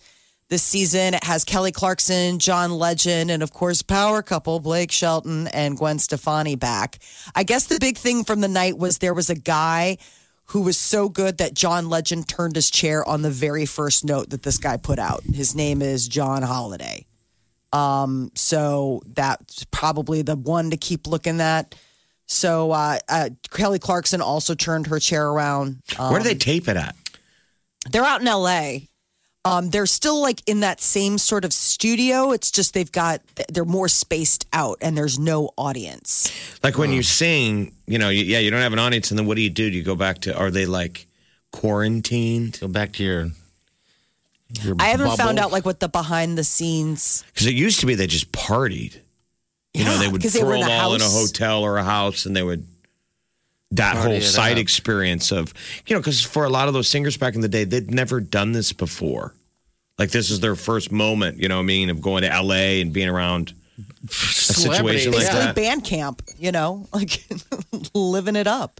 This 0.49 0.63
season, 0.63 1.13
it 1.13 1.23
has 1.25 1.43
Kelly 1.43 1.73
Clarkson, 1.73 2.39
John 2.39 2.71
Legend, 2.71 3.31
and 3.31 3.43
of 3.43 3.51
course, 3.51 3.81
power 3.81 4.21
couple 4.21 4.59
Blake 4.59 4.91
Shelton 4.91 5.47
and 5.47 5.77
Gwen 5.77 5.99
Stefani 5.99 6.55
back. 6.55 6.99
I 7.35 7.43
guess 7.43 7.65
the 7.65 7.79
big 7.81 7.97
thing 7.97 8.23
from 8.23 8.39
the 8.39 8.47
night 8.47 8.77
was 8.77 8.99
there 8.99 9.13
was 9.13 9.29
a 9.29 9.35
guy 9.35 9.97
who 10.45 10.61
was 10.61 10.77
so 10.77 11.09
good 11.09 11.39
that 11.39 11.53
John 11.53 11.89
Legend 11.89 12.29
turned 12.29 12.55
his 12.55 12.69
chair 12.71 13.05
on 13.05 13.23
the 13.23 13.29
very 13.29 13.65
first 13.65 14.05
note 14.05 14.29
that 14.29 14.43
this 14.43 14.57
guy 14.57 14.77
put 14.77 14.99
out. 14.99 15.23
His 15.23 15.53
name 15.53 15.81
is 15.81 16.07
John 16.07 16.43
Holiday. 16.43 17.05
Um, 17.73 18.31
so 18.33 19.01
that's 19.05 19.65
probably 19.71 20.21
the 20.21 20.37
one 20.37 20.69
to 20.69 20.77
keep 20.77 21.07
looking 21.07 21.41
at. 21.41 21.75
So 22.27 22.71
uh, 22.71 22.99
uh, 23.09 23.29
Kelly 23.51 23.79
Clarkson 23.79 24.21
also 24.21 24.53
turned 24.53 24.87
her 24.87 24.99
chair 24.99 25.27
around. 25.27 25.81
Um, 25.97 26.11
Where 26.11 26.21
do 26.21 26.27
they 26.27 26.35
tape 26.35 26.67
it 26.67 26.77
at? 26.77 26.95
they're 27.91 28.03
out 28.03 28.21
in 28.21 28.27
LA. 28.27 28.79
Um, 29.45 29.69
they're 29.69 29.85
still 29.85 30.21
like 30.21 30.41
in 30.45 30.59
that 30.59 30.81
same 30.81 31.17
sort 31.17 31.45
of 31.45 31.53
studio. 31.53 32.31
It's 32.31 32.51
just 32.51 32.73
they've 32.73 32.91
got 32.91 33.21
they're 33.49 33.63
more 33.63 33.87
spaced 33.87 34.45
out 34.51 34.77
and 34.81 34.97
there's 34.97 35.17
no 35.17 35.51
audience. 35.57 36.29
Like 36.63 36.77
when 36.77 36.91
you 36.91 37.01
sing, 37.01 37.73
you 37.85 37.97
know, 37.97 38.09
you, 38.09 38.25
yeah, 38.25 38.39
you 38.39 38.51
don't 38.51 38.61
have 38.61 38.73
an 38.73 38.79
audience, 38.79 39.09
and 39.09 39.17
then 39.17 39.25
what 39.25 39.35
do 39.35 39.41
you 39.41 39.49
do? 39.49 39.69
Do 39.71 39.77
you 39.77 39.83
go 39.83 39.95
back 39.95 40.19
to? 40.21 40.37
Are 40.37 40.51
they 40.51 40.65
like 40.65 41.07
quarantined? 41.53 42.59
Go 42.59 42.67
back 42.67 42.91
to 42.93 43.03
your. 43.03 43.27
your 44.63 44.75
I 44.79 44.87
haven't 44.87 45.07
bubble. 45.07 45.17
found 45.17 45.39
out 45.39 45.53
like 45.53 45.65
what 45.65 45.79
the 45.79 45.87
behind 45.87 46.37
the 46.37 46.43
scenes. 46.43 47.23
Because 47.27 47.47
it 47.47 47.53
used 47.55 47.79
to 47.79 47.85
be 47.85 47.95
they 47.95 48.07
just 48.07 48.33
partied. 48.33 48.99
You 49.77 49.85
know, 49.85 49.97
they 49.97 50.07
would 50.11 50.21
they 50.21 50.29
throw 50.29 50.53
in 50.53 50.61
them 50.61 50.71
all 50.71 50.95
in 50.95 51.01
a 51.01 51.05
hotel 51.05 51.63
or 51.63 51.77
a 51.77 51.83
house, 51.83 52.25
and 52.25 52.35
they 52.35 52.43
would 52.43 52.65
that 53.71 53.93
Party 53.93 54.07
whole 54.07 54.17
it 54.17 54.21
side 54.23 54.57
experience 54.57 55.31
of 55.31 55.53
you 55.85 55.95
know, 55.95 55.99
because 55.99 56.21
for 56.21 56.45
a 56.45 56.49
lot 56.49 56.67
of 56.67 56.73
those 56.73 56.87
singers 56.87 57.17
back 57.17 57.35
in 57.35 57.41
the 57.41 57.49
day, 57.49 57.63
they'd 57.63 57.91
never 57.91 58.19
done 58.19 58.51
this 58.51 58.73
before. 58.73 59.33
Like 59.97 60.11
this 60.11 60.29
is 60.29 60.39
their 60.39 60.55
first 60.55 60.91
moment, 60.91 61.37
you 61.37 61.47
know 61.47 61.57
what 61.57 61.63
I 61.63 61.65
mean, 61.65 61.89
of 61.89 62.01
going 62.01 62.23
to 62.23 62.29
LA 62.29 62.81
and 62.81 62.93
being 62.93 63.09
around 63.09 63.53
a 64.03 64.07
situation 64.11 65.11
like 65.11 65.23
yeah. 65.23 65.33
that. 65.33 65.55
band 65.55 65.83
camp, 65.83 66.21
you 66.37 66.51
know, 66.51 66.87
like 66.93 67.25
living 67.93 68.35
it 68.35 68.47
up. 68.47 68.79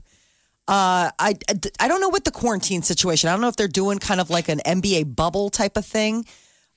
Uh, 0.68 1.12
I 1.18 1.34
I 1.80 1.88
don't 1.88 2.02
know 2.02 2.10
what 2.10 2.26
the 2.26 2.32
quarantine 2.32 2.82
situation. 2.82 3.30
I 3.30 3.34
don't 3.34 3.42
know 3.42 3.48
if 3.48 3.56
they're 3.56 3.68
doing 3.68 4.00
kind 4.00 4.20
of 4.20 4.30
like 4.30 4.50
an 4.50 4.60
NBA 4.66 5.16
bubble 5.16 5.50
type 5.50 5.78
of 5.78 5.86
thing. 5.86 6.26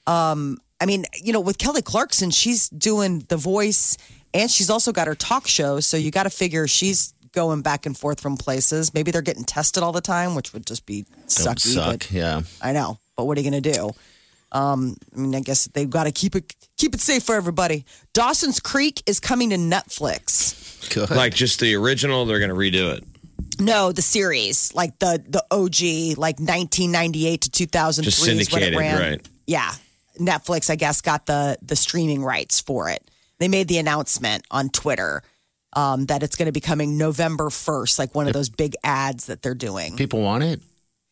Um, 0.07 0.59
I 0.81 0.87
mean, 0.87 1.05
you 1.23 1.33
know, 1.33 1.41
with 1.41 1.59
Kelly 1.59 1.83
Clarkson, 1.83 2.31
she's 2.31 2.69
doing 2.71 3.25
The 3.29 3.37
Voice, 3.37 3.97
and 4.33 4.51
she's 4.51 4.71
also 4.71 4.93
got 4.93 5.07
her 5.07 5.15
talk 5.15 5.47
show. 5.47 5.81
So 5.81 5.97
you 5.97 6.11
got 6.11 6.23
to 6.25 6.31
figure 6.31 6.67
she's 6.67 7.13
going 7.33 7.63
back 7.63 7.87
and 7.87 7.97
forth 7.97 8.21
from 8.21 8.37
places. 8.37 8.93
Maybe 8.95 9.11
they're 9.11 9.23
getting 9.23 9.45
tested 9.45 9.83
all 9.83 9.93
the 9.93 10.01
time, 10.01 10.35
which 10.35 10.53
would 10.53 10.67
just 10.67 10.87
be 10.87 11.03
That 11.03 11.13
would 11.13 11.57
sucky. 11.59 11.75
suck. 11.75 11.99
but- 12.01 12.11
Yeah. 12.11 12.43
I 12.63 12.73
know, 12.73 12.99
but 13.17 13.27
what 13.27 13.37
are 13.37 13.41
you 13.43 13.51
going 13.51 13.63
to 13.63 13.73
do? 13.73 13.91
Um, 14.53 14.97
I 15.15 15.21
mean, 15.21 15.35
I 15.37 15.41
guess 15.41 15.67
they've 15.67 15.89
got 15.89 16.05
to 16.05 16.13
keep 16.13 16.35
it 16.35 16.57
keep 16.77 16.93
it 16.93 17.01
safe 17.01 17.23
for 17.23 17.37
everybody. 17.37 17.85
Dawson's 18.15 18.59
Creek 18.59 19.01
is 19.07 19.21
coming 19.21 19.51
to 19.51 19.57
Netflix. 19.57 20.93
Good. 20.93 21.11
Like 21.11 21.35
just 21.35 21.61
the 21.61 21.75
original, 21.77 22.25
they're 22.27 22.41
going 22.41 22.51
to 22.51 22.57
redo 22.57 22.93
it. 22.97 23.05
No, 23.61 23.93
the 23.93 24.03
series, 24.03 24.75
like 24.75 24.99
the 24.99 25.23
the 25.29 25.45
OG, 25.53 26.19
like 26.19 26.41
1998 26.41 27.41
to 27.43 27.51
2003 27.51 28.05
Just 28.05 28.19
is 28.19 28.23
when 28.27 28.39
it 28.41 28.45
syndicated, 28.47 28.79
ran. 28.79 28.99
right. 29.13 29.29
Yeah, 29.47 29.71
Netflix, 30.21 30.71
I 30.71 30.77
guess, 30.77 31.01
got 31.01 31.27
the 31.27 31.59
the 31.63 31.77
streaming 31.77 32.23
rights 32.23 32.61
for 32.61 32.89
it. 32.89 33.11
They 33.39 33.49
made 33.49 33.69
the 33.69 33.79
announcement 33.79 34.45
on 34.51 34.69
Twitter 34.69 35.23
um, 35.73 36.07
that 36.07 36.23
it's 36.23 36.37
going 36.37 36.47
to 36.47 36.53
be 36.53 36.61
coming 36.61 36.99
November 36.99 37.45
1st, 37.45 37.99
like 37.99 38.15
one 38.15 38.27
of 38.27 38.33
those 38.33 38.49
big 38.49 38.75
ads 38.85 39.27
that 39.27 39.43
they're 39.43 39.55
doing. 39.55 39.97
People 39.97 40.21
want 40.21 40.45
it. 40.45 40.61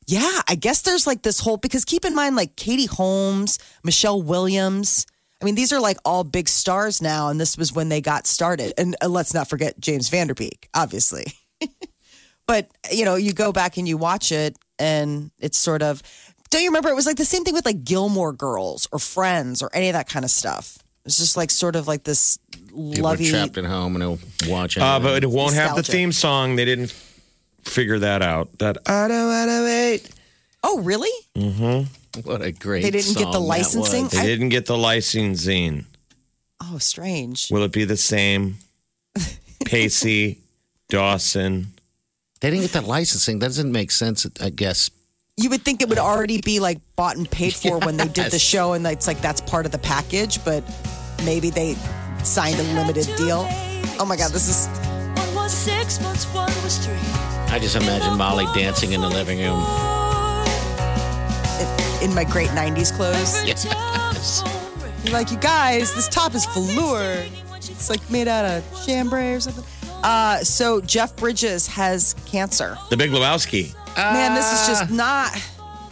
Yeah, 0.07 0.41
I 0.49 0.55
guess 0.55 0.83
there's 0.83 1.07
like 1.07 1.23
this 1.23 1.39
whole 1.39 1.59
because 1.59 1.85
keep 1.85 2.05
in 2.05 2.15
mind 2.15 2.35
like 2.35 2.57
Katie 2.57 2.87
Holmes, 2.87 3.59
Michelle 3.85 4.23
Williams. 4.23 5.07
I 5.41 5.45
mean, 5.45 5.55
these 5.55 5.73
are 5.73 5.81
like 5.81 5.99
all 6.05 6.25
big 6.25 6.49
stars 6.49 7.03
now, 7.03 7.29
and 7.29 7.39
this 7.39 7.59
was 7.59 7.73
when 7.73 7.91
they 7.91 8.01
got 8.01 8.27
started. 8.27 8.73
And 8.79 8.97
uh, 9.03 9.09
let's 9.09 9.35
not 9.35 9.49
forget 9.49 9.79
James 9.79 10.09
Van 10.09 10.27
Der 10.27 10.35
Beek, 10.35 10.69
obviously. 10.75 11.27
but 12.47 12.71
you 12.91 13.05
know, 13.05 13.17
you 13.17 13.35
go 13.35 13.53
back 13.53 13.77
and 13.77 13.87
you 13.87 13.99
watch 13.99 14.33
it, 14.33 14.57
and 14.79 15.31
it's 15.39 15.59
sort 15.59 15.83
of. 15.83 16.03
Don't 16.51 16.63
you 16.63 16.69
remember? 16.71 16.89
It 16.89 16.95
was 16.95 17.07
like 17.07 17.17
the 17.17 17.25
same 17.25 17.45
thing 17.45 17.55
with 17.55 17.67
like 17.67 17.85
Gilmore 17.85 18.33
Girls 18.33 18.89
or 18.93 18.99
Friends 18.99 19.63
or 19.63 19.71
any 19.75 19.89
of 19.89 19.93
that 19.95 20.09
kind 20.09 20.25
of 20.25 20.31
stuff. 20.31 20.79
It's 21.05 21.19
just 21.19 21.37
like 21.37 21.51
sort 21.51 21.77
of 21.77 21.87
like 21.89 22.05
this 22.05 22.39
People 22.69 23.03
lovey. 23.05 23.29
are 23.29 23.31
trapped 23.31 23.59
at 23.59 23.65
home 23.65 23.95
and 23.97 24.03
they'll 24.03 24.51
watch 24.51 24.77
it. 24.77 24.83
Uh, 24.83 24.99
but 25.01 25.23
it 25.25 25.31
won't 25.31 25.55
have 25.55 25.71
the 25.71 25.77
Nostalgia. 25.77 25.93
theme 25.93 26.13
song. 26.13 26.57
They 26.57 26.65
didn't 26.65 26.91
figure 27.65 27.99
that 28.01 28.23
out. 28.23 28.57
That 28.59 28.79
I 28.87 29.09
don't 29.09 29.27
want 29.29 29.51
to 29.51 29.65
wait. 29.65 30.11
Oh, 30.65 30.81
really? 30.81 31.11
Mm 31.37 31.53
hmm. 31.55 32.21
What 32.23 32.43
a 32.43 32.51
great. 32.53 32.83
They 32.83 32.91
didn't 32.91 33.15
get 33.15 33.27
the 33.27 33.33
song 33.33 33.33
that 33.33 33.39
licensing? 33.41 34.03
was. 34.05 34.13
They 34.13 34.19
I- 34.21 34.27
didn't 34.27 34.49
get 34.49 34.67
the 34.67 34.77
licensing. 34.77 35.85
Oh, 36.61 36.79
strange. 36.79 37.51
Will 37.51 37.63
it 37.63 37.73
be 37.73 37.85
the 37.85 37.97
same? 37.97 38.57
Pacey, 39.65 40.39
Dawson. 40.89 41.69
They 42.41 42.51
didn't 42.51 42.63
get 42.63 42.73
the 42.73 42.81
licensing. 42.81 43.39
That 43.41 43.47
doesn't 43.49 43.71
make 43.73 43.91
sense. 43.91 44.27
I 44.41 44.51
guess 44.51 44.91
you 45.39 45.49
would 45.51 45.63
think 45.63 45.81
it 45.81 45.89
would 45.89 45.99
already 45.99 46.41
be 46.41 46.59
like 46.59 46.79
bought 46.97 47.17
and 47.17 47.31
paid 47.31 47.55
for 47.55 47.79
when 47.79 47.97
they 47.97 48.09
did 48.09 48.33
the 48.33 48.39
show, 48.39 48.73
and 48.73 48.85
it's 48.87 49.07
like 49.07 49.21
that's 49.21 49.41
part 49.41 49.67
of 49.67 49.73
the 49.73 49.79
package. 49.79 50.45
But 50.45 50.65
maybe 51.25 51.51
they 51.51 51.77
signed 52.25 52.59
a 52.59 52.63
limited 52.75 53.07
deal. 53.17 53.47
Oh 54.01 54.05
my 54.07 54.17
god, 54.17 54.33
this 54.33 54.49
is 54.49 54.67
One 55.17 55.35
was 55.35 55.53
six 55.53 56.01
months, 56.01 56.25
one 56.35 56.53
was 56.65 56.79
three. 56.85 56.95
I 57.55 57.59
just 57.61 57.77
imagine 57.77 58.19
Molly 58.19 58.47
dancing 58.55 58.93
in 58.93 59.01
the 59.01 59.09
living 59.09 59.39
room. 59.39 59.63
in 62.03 62.15
my 62.15 62.25
great 62.25 62.49
'90s 62.51 62.93
clothes. 62.95 63.45
Yes. 63.47 64.43
You're 65.05 65.13
like, 65.13 65.31
you 65.31 65.39
guys, 65.39 65.95
this 65.95 66.09
top 66.09 66.35
is 66.35 66.45
velour. 66.47 67.25
It's 67.57 67.89
like 67.89 68.11
made 68.11 68.27
out 68.29 68.45
of 68.45 68.85
chambray 68.85 69.35
or 69.35 69.41
something. 69.41 69.65
Uh, 70.03 70.39
so 70.39 70.81
Jeff 70.81 71.15
Bridges 71.17 71.67
has 71.69 72.15
cancer. 72.27 72.77
The 72.91 72.97
Big 72.97 73.11
Lebowski. 73.13 73.75
Man, 73.99 74.35
this 74.35 74.53
is 74.53 74.69
just 74.69 74.91
not 74.91 75.37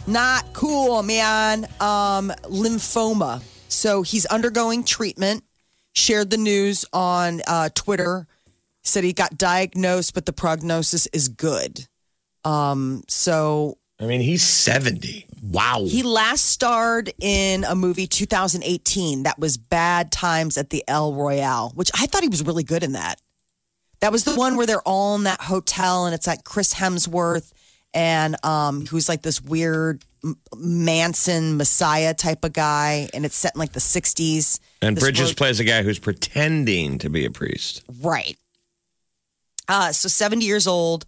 not 0.07 0.53
cool, 0.53 1.03
man. 1.03 1.65
Um, 1.81 2.31
lymphoma. 2.43 3.43
So 3.67 4.01
he's 4.01 4.25
undergoing 4.25 4.83
treatment. 4.83 5.43
Shared 5.93 6.29
the 6.29 6.37
news 6.37 6.85
on 6.93 7.41
uh, 7.47 7.69
Twitter. 7.75 8.27
Said 8.83 9.03
he 9.03 9.11
got 9.11 9.37
diagnosed, 9.37 10.13
but 10.13 10.25
the 10.25 10.31
prognosis 10.31 11.07
is 11.07 11.27
good. 11.27 11.85
Um, 12.45 13.03
so 13.09 13.77
I 13.99 14.05
mean, 14.05 14.21
he's 14.21 14.43
70. 14.43 15.25
Wow. 15.43 15.85
he 15.87 16.03
last 16.03 16.45
starred 16.45 17.11
in 17.19 17.63
a 17.63 17.75
movie 17.75 18.07
2018 18.07 19.23
that 19.23 19.37
was 19.39 19.57
Bad 19.57 20.11
Times 20.11 20.57
at 20.57 20.69
the 20.69 20.83
El 20.87 21.13
Royale, 21.13 21.71
which 21.75 21.91
I 21.93 22.05
thought 22.05 22.21
he 22.21 22.29
was 22.29 22.43
really 22.43 22.63
good 22.63 22.83
in 22.83 22.93
that. 22.93 23.19
That 23.99 24.11
was 24.11 24.23
the 24.23 24.35
one 24.35 24.55
where 24.55 24.65
they're 24.65 24.81
all 24.81 25.15
in 25.15 25.23
that 25.23 25.41
hotel 25.41 26.05
and 26.05 26.13
it's 26.13 26.27
like 26.27 26.43
Chris 26.43 26.73
Hemsworth 26.73 27.51
and 27.97 28.35
um 28.45 28.85
who's 28.85 29.09
like 29.09 29.23
this 29.23 29.41
weird 29.41 30.05
Manson 30.55 31.57
Messiah 31.57 32.13
type 32.13 32.43
of 32.43 32.53
guy 32.53 33.09
and 33.13 33.25
it's 33.25 33.35
set 33.35 33.55
in 33.55 33.59
like 33.59 33.73
the 33.73 33.79
60s. 33.79 34.59
And 34.81 34.97
This 34.97 35.03
Bridges 35.03 35.33
plays 35.33 35.59
a 35.59 35.63
guy 35.63 35.83
who's 35.83 35.99
pretending 35.99 36.97
to 36.99 37.09
be 37.09 37.25
a 37.25 37.31
priest. 37.31 37.83
Right. 38.01 38.37
Uh, 39.67 39.91
so 39.91 40.07
70 40.07 40.45
years 40.45 40.67
old. 40.67 41.05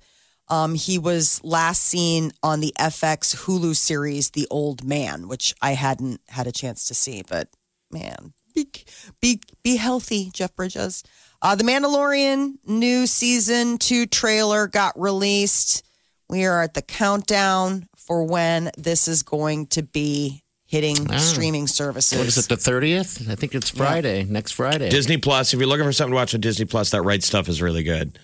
Um, 0.47 0.73
he 0.75 0.97
was 0.97 1.39
last 1.43 1.83
seen 1.83 2.31
on 2.41 2.59
the 2.59 2.73
FX 2.79 3.35
Hulu 3.45 3.75
series, 3.75 4.31
The 4.31 4.47
Old 4.49 4.83
Man, 4.83 5.27
which 5.27 5.53
I 5.61 5.73
hadn't 5.73 6.21
had 6.27 6.47
a 6.47 6.51
chance 6.51 6.87
to 6.87 6.95
see, 6.95 7.23
but 7.27 7.49
man, 7.91 8.33
be 8.55 8.67
be 9.21 9.41
be 9.63 9.75
healthy, 9.75 10.31
Jeff 10.33 10.55
Bridges. 10.55 11.03
Uh, 11.41 11.55
the 11.55 11.63
Mandalorian 11.63 12.55
new 12.65 13.05
season 13.05 13.77
two 13.77 14.07
trailer 14.07 14.65
got 14.67 14.99
released. 14.99 15.85
We 16.29 16.45
are 16.45 16.61
at 16.61 16.73
the 16.75 16.81
countdown 16.81 17.87
for 17.97 18.23
when 18.23 18.71
this 18.77 19.07
is 19.07 19.23
going 19.23 19.67
to 19.67 19.83
be 19.83 20.43
hitting 20.65 20.95
streaming 21.17 21.65
services. 21.65 22.17
what 22.17 22.27
is 22.27 22.37
it, 22.37 22.47
the 22.47 22.55
30th? 22.55 23.27
I 23.29 23.33
think 23.35 23.55
it's 23.55 23.71
Friday, 23.71 24.23
next 24.25 24.51
Friday. 24.51 24.89
Disney 24.89 25.17
Plus. 25.17 25.53
If 25.53 25.59
you're 25.59 25.67
looking 25.67 25.85
for 25.85 25.91
something 25.91 26.11
to 26.11 26.15
watch 26.15 26.35
on 26.35 26.41
Disney 26.41 26.65
Plus, 26.65 26.91
that 26.91 27.01
right 27.01 27.23
stuff 27.23 27.49
is 27.49 27.61
really 27.61 27.81
good. 27.81 28.19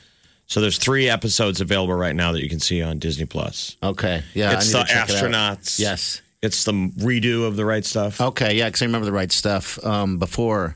So 0.45 0.61
there's 0.61 0.77
three 0.77 1.09
episodes 1.09 1.59
available 1.59 1.95
right 1.95 2.15
now 2.15 2.31
that 2.33 2.43
you 2.43 2.49
can 2.49 2.59
see 2.59 2.83
on 2.83 2.99
Disney 2.99 3.25
Plus. 3.25 3.77
okay. 3.81 4.21
Yeah. 4.35 4.51
I 4.51 4.53
it's 4.55 4.67
need 4.67 4.79
the 4.79 4.83
to 4.83 4.93
check 4.93 5.09
it 5.09 5.15
out. 5.15 5.31
astronauts. 5.57 5.79
Yes. 5.79 6.21
It's 6.43 6.63
the 6.63 6.73
redo 6.73 7.47
of 7.47 7.55
the 7.55 7.65
right 7.65 7.83
stuff. 7.83 8.21
Okay, 8.21 8.55
yeah, 8.55 8.67
because 8.67 8.83
I 8.83 8.85
remember 8.85 9.05
the 9.05 9.11
right 9.11 9.31
stuff 9.31 9.83
um, 9.83 10.19
before. 10.19 10.75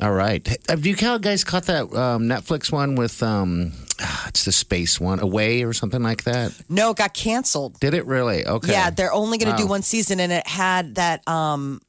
All 0.00 0.12
right. 0.12 0.46
Have 0.68 0.84
you 0.84 0.94
guys 0.94 1.42
caught 1.42 1.64
that 1.64 1.84
um, 1.94 2.24
Netflix 2.24 2.70
one 2.70 2.96
with 2.96 3.22
um, 3.22 3.72
ah, 4.00 4.28
it's 4.28 4.44
the 4.44 4.52
space 4.52 5.00
one, 5.00 5.20
Away 5.20 5.62
or 5.62 5.72
something 5.72 6.02
like 6.02 6.24
that? 6.24 6.52
no, 6.68 6.90
it 6.90 6.98
got 6.98 7.14
canceled. 7.14 7.80
Did 7.80 7.94
it 7.94 8.04
really? 8.04 8.46
Okay. 8.46 8.72
Yeah, 8.72 8.90
they're 8.90 9.12
only 9.12 9.38
going 9.38 9.56
to 9.56 9.62
do 9.62 9.66
one 9.66 9.82
season, 9.82 10.20
and 10.20 10.32
it 10.32 10.46
had 10.46 10.96
that. 10.96 11.26
um 11.28 11.80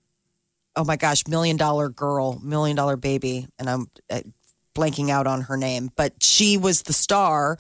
Oh 0.80 0.84
my 0.84 0.96
gosh, 0.96 1.26
million 1.28 1.58
dollar 1.58 1.90
girl, 1.90 2.40
million 2.44 2.78
dollar 2.78 2.98
baby, 2.98 3.48
and 3.58 3.68
I'm 3.68 3.88
uh, 4.12 4.22
blanking 4.76 5.10
out 5.10 5.26
on 5.26 5.42
her 5.42 5.58
name, 5.58 5.90
but 5.96 6.14
she 6.22 6.56
was 6.56 6.84
the 6.84 6.94
star, 6.94 7.58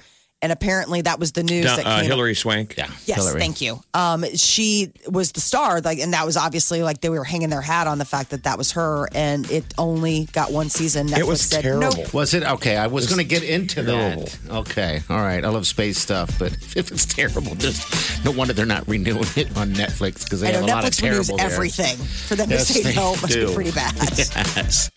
and 0.47 0.53
apparently 0.53 1.01
that 1.01 1.19
was 1.19 1.33
the 1.33 1.43
news 1.43 1.65
Down- 1.65 1.75
that 1.75 1.85
uh, 1.85 1.99
came. 1.99 2.05
Hilary 2.09 2.33
Swank. 2.33 2.75
Yeah. 2.77 2.87
Yes, 3.05 3.17
Hilary. 3.17 3.41
thank 3.41 3.59
you. 3.59 3.81
Um, 3.93 4.23
she 4.35 4.93
was 5.09 5.33
the 5.33 5.41
star, 5.41 5.81
like, 5.81 5.99
and 5.99 6.13
that 6.13 6.25
was 6.25 6.37
obviously 6.37 6.83
like 6.83 7.01
they 7.01 7.09
were 7.09 7.25
hanging 7.25 7.49
their 7.49 7.61
hat 7.61 7.85
on 7.87 7.97
the 7.97 8.05
fact 8.05 8.29
that 8.29 8.43
that 8.45 8.57
was 8.57 8.71
her, 8.71 9.09
and 9.13 9.49
it 9.51 9.65
only 9.77 10.29
got 10.31 10.53
one 10.53 10.69
season. 10.69 11.07
Netflix 11.07 11.17
It 11.19 11.27
was 11.27 11.41
said, 11.41 11.61
terrible. 11.63 11.97
Nope. 11.97 12.13
Was 12.13 12.33
it 12.33 12.43
okay? 12.43 12.77
I 12.77 12.87
was 12.87 13.07
going 13.07 13.17
to 13.19 13.25
get 13.25 13.43
into 13.43 13.83
terrible. 13.83 14.23
that. 14.23 14.39
Okay, 14.49 15.01
all 15.09 15.17
right. 15.17 15.43
I 15.43 15.49
love 15.49 15.67
space 15.67 15.97
stuff, 15.97 16.39
but 16.39 16.53
if 16.77 16.91
it's 16.91 17.05
terrible, 17.05 17.55
just 17.55 18.23
no 18.23 18.31
wonder 18.31 18.53
they're 18.53 18.65
not 18.65 18.87
renewing 18.87 19.25
it 19.35 19.55
on 19.57 19.73
Netflix 19.73 20.23
because 20.23 20.39
they 20.39 20.47
I 20.47 20.51
know 20.51 20.59
have 20.61 20.69
a 20.69 20.71
lot 20.71 20.83
of 20.85 20.91
Netflix 20.91 21.01
renews 21.03 21.27
terrible 21.27 21.37
there. 21.37 21.53
everything. 21.55 21.97
For 21.97 22.35
them 22.35 22.49
Yes, 22.49 22.67
to 22.67 22.73
say 22.73 22.83
they 22.83 22.95
no 22.95 23.11
must 23.11 23.29
do. 23.33 23.47
be 23.49 23.53
pretty 23.53 23.71
bad. 23.71 23.93
Yes. 24.17 24.89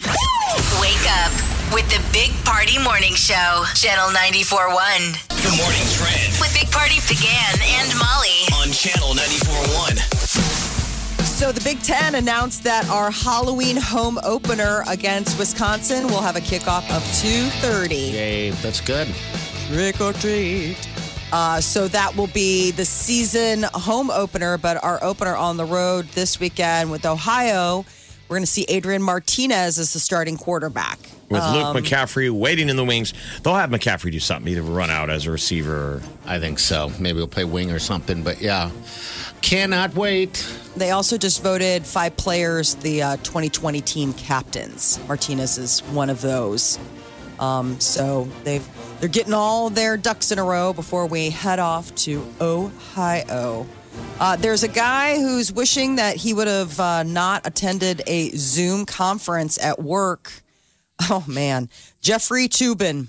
Wake 1.72 1.84
up 1.84 1.90
with 1.90 1.90
the 1.90 2.12
Big 2.12 2.32
Party 2.44 2.78
Morning 2.78 3.14
Show, 3.14 3.64
Channel 3.74 4.08
94.1. 4.10 5.28
The 5.28 5.56
morning 5.56 5.86
trend 5.96 6.40
With 6.40 6.52
Big 6.54 6.70
Party 6.70 6.96
DeGan 6.96 7.60
and 7.80 7.98
Molly. 7.98 8.46
on 8.60 8.72
channel 8.72 9.14
94.1. 9.14 9.98
So 11.24 11.52
the 11.52 11.60
Big 11.62 11.82
Ten 11.82 12.14
announced 12.16 12.62
that 12.64 12.88
our 12.88 13.10
Halloween 13.10 13.76
home 13.76 14.18
opener 14.22 14.84
against 14.88 15.38
Wisconsin 15.38 16.06
will 16.08 16.20
have 16.20 16.36
a 16.36 16.40
kickoff 16.40 16.84
of 16.94 17.02
2.30. 17.22 18.12
Yay, 18.12 18.50
that's 18.50 18.80
good. 18.80 19.08
Trick 19.68 20.00
or 20.00 20.12
treat. 20.12 20.76
Uh, 21.32 21.60
so 21.60 21.86
that 21.88 22.16
will 22.16 22.26
be 22.28 22.72
the 22.72 22.84
season 22.84 23.64
home 23.74 24.10
opener, 24.10 24.58
but 24.58 24.82
our 24.82 25.02
opener 25.02 25.36
on 25.36 25.56
the 25.56 25.64
road 25.64 26.06
this 26.08 26.40
weekend 26.40 26.90
with 26.90 27.06
Ohio, 27.06 27.84
we're 28.30 28.36
going 28.36 28.44
to 28.44 28.46
see 28.46 28.64
Adrian 28.68 29.02
Martinez 29.02 29.76
as 29.80 29.92
the 29.92 29.98
starting 29.98 30.36
quarterback. 30.36 31.00
With 31.30 31.42
Um, 31.42 31.74
Luke 31.74 31.84
McCaffrey 31.84 32.30
waiting 32.30 32.68
in 32.68 32.76
the 32.76 32.84
wings. 32.84 33.12
They'll 33.42 33.56
have 33.56 33.70
McCaffrey 33.70 34.12
do 34.12 34.20
something, 34.20 34.50
either 34.52 34.62
run 34.62 34.88
out 34.88 35.10
as 35.10 35.26
a 35.26 35.32
receiver 35.32 35.74
or 35.74 36.02
I 36.26 36.38
think 36.38 36.60
so. 36.60 36.92
Maybe 37.00 37.18
he'll 37.18 37.26
play 37.26 37.44
wing 37.44 37.72
or 37.72 37.80
something, 37.80 38.22
but 38.22 38.40
yeah. 38.40 38.70
Cannot 39.42 39.94
wait. 39.94 40.46
They 40.76 40.92
also 40.92 41.18
just 41.18 41.42
voted 41.42 41.84
five 41.84 42.16
players 42.16 42.76
the 42.76 43.02
uh, 43.02 43.16
2020 43.16 43.80
team 43.80 44.12
captains. 44.12 45.00
Martinez 45.08 45.58
is 45.58 45.80
one 45.80 46.08
of 46.08 46.20
those. 46.20 46.78
Um, 47.40 47.80
so 47.80 48.28
they've 48.44 48.66
they're 49.00 49.08
getting 49.08 49.32
all 49.32 49.70
their 49.70 49.96
ducks 49.96 50.30
in 50.30 50.38
a 50.38 50.44
row 50.44 50.72
before 50.72 51.06
we 51.06 51.30
head 51.30 51.58
off 51.58 51.92
to 51.96 52.24
Ohio. 52.40 53.66
Uh, 54.18 54.36
there's 54.36 54.62
a 54.62 54.68
guy 54.68 55.16
who's 55.16 55.52
wishing 55.52 55.96
that 55.96 56.16
he 56.16 56.34
would 56.34 56.46
have 56.46 56.78
uh, 56.78 57.02
not 57.02 57.46
attended 57.46 58.02
a 58.06 58.30
Zoom 58.30 58.84
conference 58.86 59.58
at 59.58 59.82
work. 59.82 60.32
Oh 61.08 61.24
man, 61.26 61.70
Jeffrey 62.02 62.46
Toobin, 62.46 63.06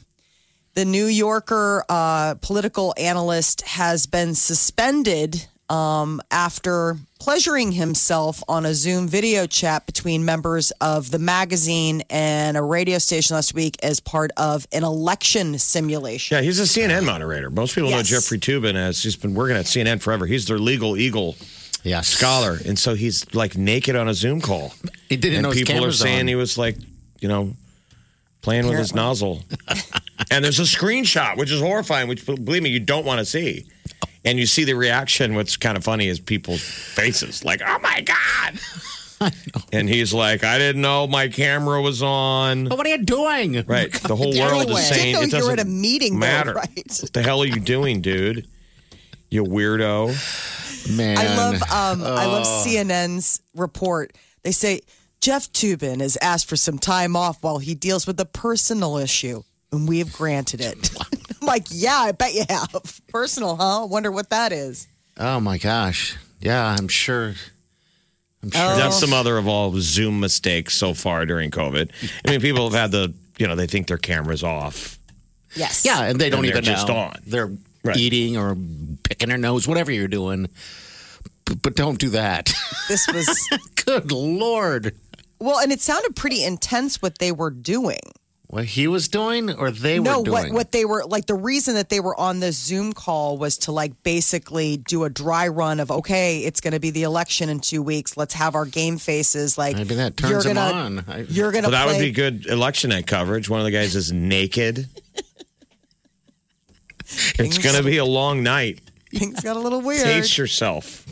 the 0.75 0.85
New 0.85 1.07
Yorker 1.07 1.83
uh, 1.89 2.35
political 2.35 2.93
analyst, 2.97 3.63
has 3.63 4.05
been 4.05 4.33
suspended 4.33 5.47
um, 5.71 6.21
after 6.31 6.97
pleasuring 7.19 7.71
himself 7.71 8.43
on 8.47 8.65
a 8.65 8.73
Zoom 8.73 9.07
video 9.07 9.45
chat 9.47 9.86
between 9.86 10.25
members 10.25 10.71
of 10.81 11.12
the 11.12 11.19
magazine 11.19 12.03
and 12.10 12.57
a 12.57 12.62
radio 12.62 12.97
station 12.97 13.36
last 13.36 13.53
week 13.53 13.77
as 13.84 13.99
part 13.99 14.31
of 14.38 14.67
an 14.73 14.84
election 14.84 15.57
simulation. 15.57 16.36
Yeah, 16.36 16.41
he's 16.41 16.60
a 16.60 16.63
CNN 16.63 17.05
moderator. 17.05 17.49
Most 17.49 17.75
people 17.75 17.89
know 17.91 18.01
Jeffrey 18.03 18.38
Toobin 18.39 18.75
as 18.75 19.01
he's 19.01 19.15
been 19.15 19.34
working 19.34 19.55
at 19.55 19.65
CNN 19.65 20.01
forever. 20.01 20.25
He's 20.25 20.45
their 20.47 20.60
legal 20.60 20.97
eagle 20.97 21.36
Yes. 21.84 22.10
scholar, 22.10 22.57
and 22.65 22.77
so 22.77 22.93
he's 22.93 23.34
like 23.34 23.57
naked 23.57 23.95
on 23.95 24.07
a 24.07 24.13
Zoom 24.13 24.41
call. 24.41 24.73
He 25.10 25.15
didn't 25.15 25.38
and 25.38 25.43
know 25.43 25.51
his 25.51 25.63
people 25.63 25.86
are 25.86 25.91
saying 25.91 26.21
on. 26.21 26.27
he 26.27 26.36
was 26.36 26.57
like, 26.57 26.75
you 27.21 27.27
know, 27.27 27.53
playing 28.41 28.67
with 28.67 28.77
his 28.77 28.93
nozzle. 28.93 29.41
and 30.31 30.43
there's 30.43 30.60
a 30.60 30.63
screenshot, 30.63 31.38
which 31.38 31.49
is 31.51 31.60
horrifying. 31.62 32.07
Which 32.07 32.25
believe 32.25 32.62
me, 32.62 32.69
you 32.69 32.79
don't 32.79 33.05
want 33.05 33.19
to 33.19 33.25
see. 33.25 33.65
And 34.23 34.38
you 34.39 34.45
see 34.45 34.63
the 34.65 34.73
reaction. 34.75 35.34
What's 35.36 35.57
kind 35.57 35.75
of 35.77 35.84
funny 35.84 36.07
is 36.07 36.19
people's 36.19 36.62
faces, 36.62 37.43
like, 37.43 37.62
"Oh 37.65 37.79
my 37.79 38.01
god!" 38.01 38.60
And 39.71 39.88
he's 39.88 40.13
like, 40.13 40.43
"I 40.43 40.57
didn't 40.57 40.81
know 40.81 41.05
my 41.07 41.27
camera 41.27 41.79
was 41.81 42.01
on." 42.01 42.67
But 42.69 42.77
what 42.79 42.88
are 42.88 42.89
you 42.89 43.03
doing? 43.03 43.63
Right. 43.67 43.91
The 43.91 44.15
whole 44.15 44.31
world 44.39 44.63
Anyway. 44.63 44.79
is 44.81 44.88
saying 44.88 45.15
Didn't 45.15 45.34
it 45.34 45.38
you 45.38 45.43
were 45.45 45.55
doesn't 45.55 45.60
at 45.60 45.65
a 45.65 45.69
meeting, 45.69 46.13
though, 46.13 46.19
matter. 46.19 46.53
right? 46.53 46.97
What 47.01 47.13
the 47.13 47.21
hell 47.21 47.41
are 47.41 47.45
you 47.45 47.60
doing, 47.60 48.01
dude? 48.01 48.47
You 49.29 49.43
weirdo. 49.43 50.97
Man. 50.97 51.17
I 51.19 51.36
love 51.38 51.55
um, 51.63 52.03
I 52.03 52.25
love 52.25 52.45
Oh. 52.47 52.63
CNN's 52.67 53.41
report. 53.55 54.13
They 54.43 54.51
say 54.51 54.81
Jeff 55.21 55.51
Toobin 55.53 56.01
has 56.01 56.17
asked 56.21 56.49
for 56.49 56.55
some 56.55 56.79
time 56.79 57.15
off 57.15 57.43
while 57.43 57.60
he 57.60 57.75
deals 57.75 58.07
with 58.07 58.19
a 58.19 58.25
personal 58.25 58.97
issue, 58.97 59.43
and 59.71 59.88
we 59.88 59.99
have 59.99 60.12
granted 60.13 60.62
it. 60.62 60.89
I'm 61.41 61.47
like, 61.47 61.67
yeah, 61.69 61.97
I 61.97 62.12
bet 62.12 62.34
you 62.34 62.43
have. 62.49 63.01
Personal, 63.07 63.55
huh? 63.55 63.86
Wonder 63.89 64.12
what 64.12 64.29
that 64.29 64.51
is. 64.51 64.88
Oh 65.17 65.39
my 65.39 65.57
gosh. 65.57 66.17
Yeah, 66.39 66.63
I'm 66.77 66.88
sure. 66.88 67.34
I'm 68.43 68.49
sure. 68.51 68.62
Oh. 68.62 68.75
That's 68.77 68.99
the 69.01 69.07
mother 69.07 69.38
of 69.38 69.47
all 69.47 69.71
Zoom 69.79 70.19
mistakes 70.19 70.73
so 70.75 70.93
far 70.93 71.25
during 71.25 71.51
COVID. 71.51 71.91
I 72.25 72.31
mean, 72.31 72.41
people 72.41 72.69
have 72.69 72.79
had 72.79 72.91
the, 72.91 73.13
you 73.38 73.47
know, 73.47 73.55
they 73.55 73.67
think 73.67 73.88
their 73.88 73.97
camera's 73.97 74.43
off. 74.43 74.97
Yes. 75.55 75.84
Yeah, 75.86 76.03
and 76.05 76.19
they 76.19 76.29
don't 76.29 76.39
And 76.39 76.47
they're 76.47 76.53
even 76.62 76.63
just 76.63 76.88
know. 76.88 76.95
on. 76.95 77.17
They're 77.25 77.51
Right. 77.84 77.97
eating 77.97 78.38
or 78.38 78.55
picking 79.03 79.29
their 79.29 79.39
nose, 79.39 79.67
whatever 79.67 79.91
you're 79.91 80.07
doing. 80.07 80.49
but 81.63 81.75
don't 81.75 81.97
do 81.99 82.10
that. 82.10 82.53
This 82.88 83.07
was 83.07 83.27
Good 83.86 84.12
Lord. 84.12 84.95
well, 85.39 85.60
and 85.60 85.71
it 85.71 85.81
sounded 85.81 86.15
pretty 86.15 86.43
intense 86.43 87.01
what 87.01 87.17
they 87.17 87.31
were 87.31 87.49
doing. 87.49 87.99
What 88.51 88.65
he 88.65 88.85
was 88.89 89.07
doing 89.07 89.49
or 89.49 89.71
they 89.71 89.97
no, 89.97 90.19
were 90.19 90.25
doing? 90.25 90.25
No, 90.25 90.31
what 90.31 90.51
what 90.51 90.71
they 90.73 90.83
were 90.83 91.05
like 91.05 91.25
the 91.25 91.35
reason 91.35 91.75
that 91.75 91.87
they 91.87 92.01
were 92.01 92.19
on 92.19 92.41
this 92.41 92.57
Zoom 92.57 92.91
call 92.91 93.37
was 93.37 93.57
to 93.59 93.71
like 93.71 94.03
basically 94.03 94.75
do 94.75 95.05
a 95.05 95.09
dry 95.09 95.47
run 95.47 95.79
of 95.79 95.89
okay, 95.89 96.39
it's 96.39 96.59
going 96.59 96.73
to 96.73 96.79
be 96.81 96.91
the 96.91 97.03
election 97.03 97.47
in 97.47 97.61
two 97.61 97.81
weeks. 97.81 98.17
Let's 98.17 98.33
have 98.33 98.53
our 98.53 98.65
game 98.65 98.97
faces. 98.97 99.57
Like 99.57 99.77
Maybe 99.77 99.95
that 99.95 100.19
you're 100.19 100.31
turns 100.31 100.45
him 100.47 100.55
gonna, 100.55 100.73
on. 100.73 101.05
I- 101.07 101.25
You're 101.29 101.53
gonna. 101.53 101.69
Well, 101.69 101.71
that 101.71 101.87
would 101.87 102.01
be 102.01 102.11
good 102.11 102.45
election 102.45 102.89
night 102.89 103.07
coverage. 103.07 103.47
One 103.47 103.61
of 103.61 103.65
the 103.65 103.71
guys 103.71 103.95
is 103.95 104.11
naked. 104.11 104.89
it's 107.39 107.57
going 107.57 107.77
to 107.77 107.83
be 107.83 107.97
a 107.97 108.05
long 108.05 108.43
night. 108.43 108.81
Things 109.13 109.39
got 109.39 109.55
a 109.55 109.59
little 109.61 109.79
weird. 109.79 110.03
Pace 110.03 110.37
yourself. 110.37 111.05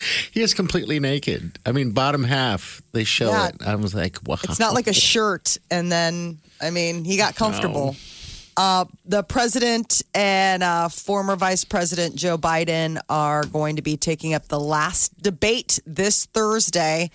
He 0.32 0.40
is 0.40 0.54
completely 0.54 0.98
naked. 1.00 1.58
I 1.66 1.72
mean, 1.72 1.90
bottom 1.92 2.24
half, 2.24 2.80
they 2.92 3.04
show 3.04 3.30
Yeah. 3.30 3.48
it. 3.48 3.56
I 3.66 3.74
was 3.74 3.94
like, 3.94 4.16
wow. 4.26 4.36
It's 4.44 4.58
not 4.58 4.74
like 4.74 4.86
a 4.86 4.92
shirt, 5.10 5.58
and 5.70 5.90
then 5.92 6.38
I 6.60 6.70
mean 6.70 7.04
he 7.04 7.16
got 7.16 7.34
comfortable. 7.36 7.96
Uh, 8.56 8.84
the 9.06 9.22
president 9.22 10.02
and 10.14 10.62
uh, 10.62 10.88
former 10.88 11.36
vice 11.36 11.64
president 11.64 12.14
Joe 12.16 12.36
Biden 12.36 12.98
are 13.08 13.44
going 13.44 13.76
to 13.76 13.82
be 13.82 13.96
taking 13.96 14.34
up 14.34 14.48
the 14.48 14.60
last 14.60 15.16
debate 15.22 15.78
this 15.86 16.26
Thursday. 16.26 17.10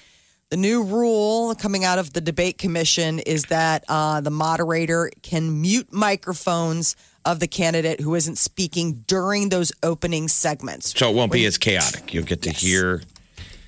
The 0.49 0.57
new 0.57 0.83
rule 0.83 1.53
coming 1.55 1.83
out 1.83 1.99
of 1.99 2.13
the 2.13 2.21
debate 2.21 2.57
commission 2.57 3.19
is 3.19 3.45
that 3.45 3.83
uh, 3.89 4.21
the 4.21 4.29
moderator 4.31 5.11
can 5.23 5.61
mute 5.61 5.91
microphones 5.91 6.95
of 7.25 7.39
the 7.39 7.47
candidate 7.47 7.99
who 7.99 8.15
isn't 8.15 8.37
speaking 8.37 9.03
during 9.07 9.49
those 9.49 9.71
opening 9.83 10.27
segments. 10.27 10.97
So 10.97 11.09
it 11.09 11.15
won't 11.15 11.31
be 11.31 11.45
as 11.45 11.57
chaotic. 11.57 12.13
You'll 12.13 12.23
get 12.23 12.43
to 12.43 12.51
hear 12.51 13.01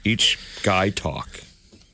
each 0.03 0.39
guy 0.63 0.89
talk. 0.89 1.41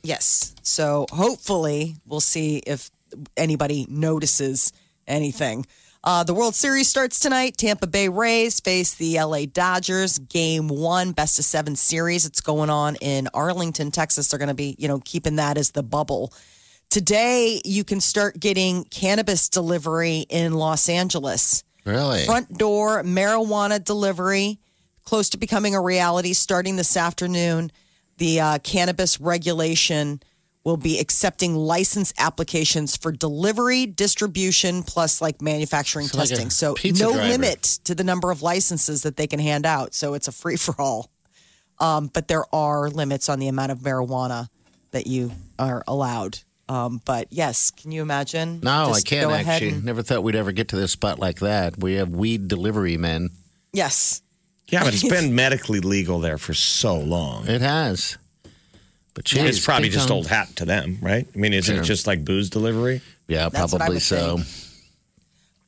Yes. 0.03 0.53
So 0.61 1.05
hopefully 1.11 1.95
we'll 2.05 2.19
see 2.19 2.57
if 2.57 2.91
anybody 3.37 3.85
notices 3.89 4.73
anything. 5.07 5.65
Uh, 6.05 6.21
the 6.23 6.33
World 6.33 6.53
Series 6.53 6.89
starts 6.89 7.17
tonight. 7.17 7.55
Tampa 7.55 7.87
Bay 7.87 8.09
Rays 8.09 8.59
face 8.59 8.93
the 8.95 9.17
LA 9.21 9.45
Dodgers. 9.45 10.19
Game 10.19 10.67
one, 10.67 11.13
best 11.13 11.39
of 11.39 11.45
seven 11.45 11.77
series. 11.77 12.25
It's 12.25 12.41
going 12.41 12.69
on 12.69 12.97
in 12.97 13.29
Arlington, 13.33 13.89
Texas. 13.89 14.27
They're 14.27 14.37
going 14.37 14.49
to 14.49 14.53
be, 14.53 14.75
you 14.77 14.89
know, 14.89 14.99
keeping 15.05 15.37
that 15.37 15.57
as 15.57 15.71
the 15.71 15.83
bubble. 15.83 16.33
Today, 16.93 17.59
you 17.65 17.83
can 17.83 17.99
start 17.99 18.39
getting 18.39 18.83
cannabis 18.83 19.49
delivery 19.49 20.27
in 20.29 20.53
Los 20.53 20.89
Angeles. 20.89 21.63
Really. 21.85 22.23
front 22.25 22.55
door 22.55 23.01
marijuana 23.01 23.83
delivery 23.83 24.59
close 25.03 25.29
to 25.31 25.37
becoming 25.37 25.73
a 25.73 25.81
reality 25.81 26.33
starting 26.33 26.75
this 26.75 26.95
afternoon. 26.95 27.71
The 28.19 28.39
uh, 28.39 28.59
cannabis 28.59 29.19
regulation 29.19 30.21
will 30.63 30.77
be 30.77 30.99
accepting 30.99 31.55
license 31.55 32.13
applications 32.19 32.95
for 32.95 33.11
delivery 33.11 33.87
distribution 33.87 34.83
plus 34.83 35.19
like 35.19 35.41
manufacturing 35.41 36.05
So 36.05 36.19
like 36.19 36.29
testing. 36.29 36.51
So 36.51 36.75
no 36.83 37.13
driver. 37.13 37.27
limit 37.27 37.63
to 37.85 37.95
the 37.95 38.03
number 38.03 38.29
of 38.29 38.43
licenses 38.43 39.01
that 39.01 39.17
they 39.17 39.25
can 39.25 39.39
hand 39.39 39.65
out. 39.65 39.95
So 39.95 40.13
it's 40.13 40.27
a 40.27 40.31
free-for-all 40.31 41.09
um, 41.79 42.11
but 42.13 42.27
there 42.27 42.45
are 42.53 42.87
limits 42.89 43.29
on 43.29 43.39
the 43.39 43.47
amount 43.47 43.71
of 43.71 43.79
marijuana 43.79 44.47
that 44.91 45.07
you 45.07 45.31
are 45.57 45.83
allowed 45.87 46.39
um, 46.73 47.01
but 47.05 47.27
yes 47.31 47.71
can 47.71 47.91
you 47.91 48.01
imagine 48.01 48.59
No, 48.63 48.91
I 48.93 49.01
can't 49.01 49.29
go 49.29 49.33
actually. 49.35 49.69
and- 49.69 49.85
Never 49.85 50.01
thought 50.01 50.23
we'd 50.23 50.35
ever 50.35 50.51
get 50.51 50.69
to 50.69 50.75
this 50.75 50.91
spot 50.91 51.19
like 51.19 51.39
that. 51.39 51.77
We 51.79 51.93
have 51.93 52.09
weed 52.09 52.47
delivery 52.47 52.97
men. 52.97 53.29
yes 53.73 54.21
Yeah, 54.69 54.83
but 54.83 54.93
it's 54.93 55.07
been 55.17 55.35
medically 55.35 55.79
legal 55.81 56.19
there 56.19 56.37
for 56.37 56.53
so 56.53 56.97
long. 56.97 57.47
It 57.47 57.61
has. 57.61 58.17
But 59.13 59.25
geez, 59.25 59.43
It's 59.57 59.65
probably 59.65 59.89
just 59.89 60.07
time. 60.07 60.17
old 60.17 60.27
hat 60.27 60.55
to 60.55 60.65
them, 60.65 60.97
right? 61.01 61.27
I 61.33 61.37
mean, 61.37 61.53
isn't 61.53 61.75
Sure. 61.75 61.83
it 61.83 61.85
just 61.85 62.07
like 62.07 62.25
booze 62.25 62.49
delivery? 62.49 63.01
Yeah, 63.27 63.49
That's 63.49 63.73
probably 63.75 63.99
so. 63.99 64.39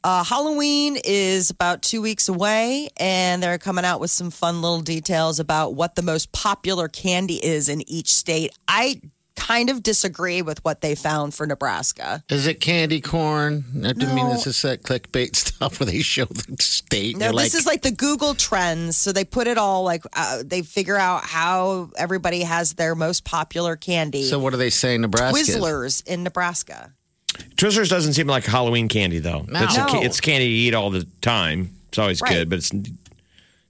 Uh, 0.03 0.23
Halloween 0.23 0.97
is 1.03 1.49
about 1.49 1.81
two 1.81 2.01
weeks 2.01 2.29
away, 2.29 2.89
and 2.97 3.41
they're 3.41 3.57
coming 3.57 3.85
out 3.85 3.99
with 3.99 4.11
some 4.11 4.29
fun 4.29 4.61
little 4.61 4.81
details 4.81 5.39
about 5.39 5.73
what 5.73 5.95
the 5.95 6.03
most 6.03 6.31
popular 6.31 6.87
candy 6.87 7.35
is 7.43 7.69
in 7.69 7.87
each 7.89 8.13
state. 8.13 8.51
I 8.67 9.01
kind 9.35 9.69
of 9.69 9.83
disagree 9.83 10.41
with 10.41 10.63
what 10.63 10.81
they 10.81 10.95
found 10.95 11.33
for 11.33 11.45
Nebraska. 11.45 12.23
Is 12.29 12.47
it 12.47 12.59
candy 12.61 13.01
corn? 13.01 13.65
I 13.85 13.93
do 13.93 14.07
mean 14.07 14.27
No. 14.27 14.33
this 14.33 14.47
is 14.47 14.61
that 14.63 14.83
clickbait 14.83 15.35
stuff 15.35 15.79
where 15.79 15.85
they 15.87 15.99
show 16.01 16.25
the 16.25 16.55
state. 16.59 17.17
No, 17.17 17.25
You're 17.27 17.33
this 17.43 17.53
is 17.53 17.65
like 17.65 17.81
the 17.81 17.91
Google 17.91 18.33
trends. 18.33 18.97
So 18.97 19.11
they 19.11 19.25
put 19.25 19.47
it 19.47 19.57
all 19.57 19.83
like 19.83 20.03
uh, 20.13 20.43
they 20.45 20.61
figure 20.61 20.97
out 20.97 21.23
how 21.25 21.89
everybody 21.97 22.41
has 22.41 22.73
their 22.73 22.95
most 22.95 23.23
popular 23.25 23.75
candy. 23.75 24.23
So 24.23 24.39
what 24.39 24.53
are 24.53 24.57
they 24.57 24.69
saying, 24.69 25.01
Nebraska? 25.01 25.37
is? 25.39 25.49
Twizzlers 25.57 26.07
in 26.07 26.23
Nebraska. 26.23 26.93
Twizzlers 27.57 27.89
doesn't 27.89 28.13
seem 28.13 28.27
like 28.27 28.45
Halloween 28.45 28.87
candy, 28.87 29.19
though. 29.19 29.45
No. 29.49 29.63
It's, 29.63 29.77
a 29.77 29.85
it's 30.01 30.21
candy 30.21 30.45
you 30.47 30.67
eat 30.69 30.73
all 30.73 30.89
the 30.89 31.05
time. 31.21 31.71
It's 31.89 31.97
always 31.99 32.21
Right. 32.21 32.31
good, 32.31 32.49
but 32.49 32.59
it's 32.59 32.71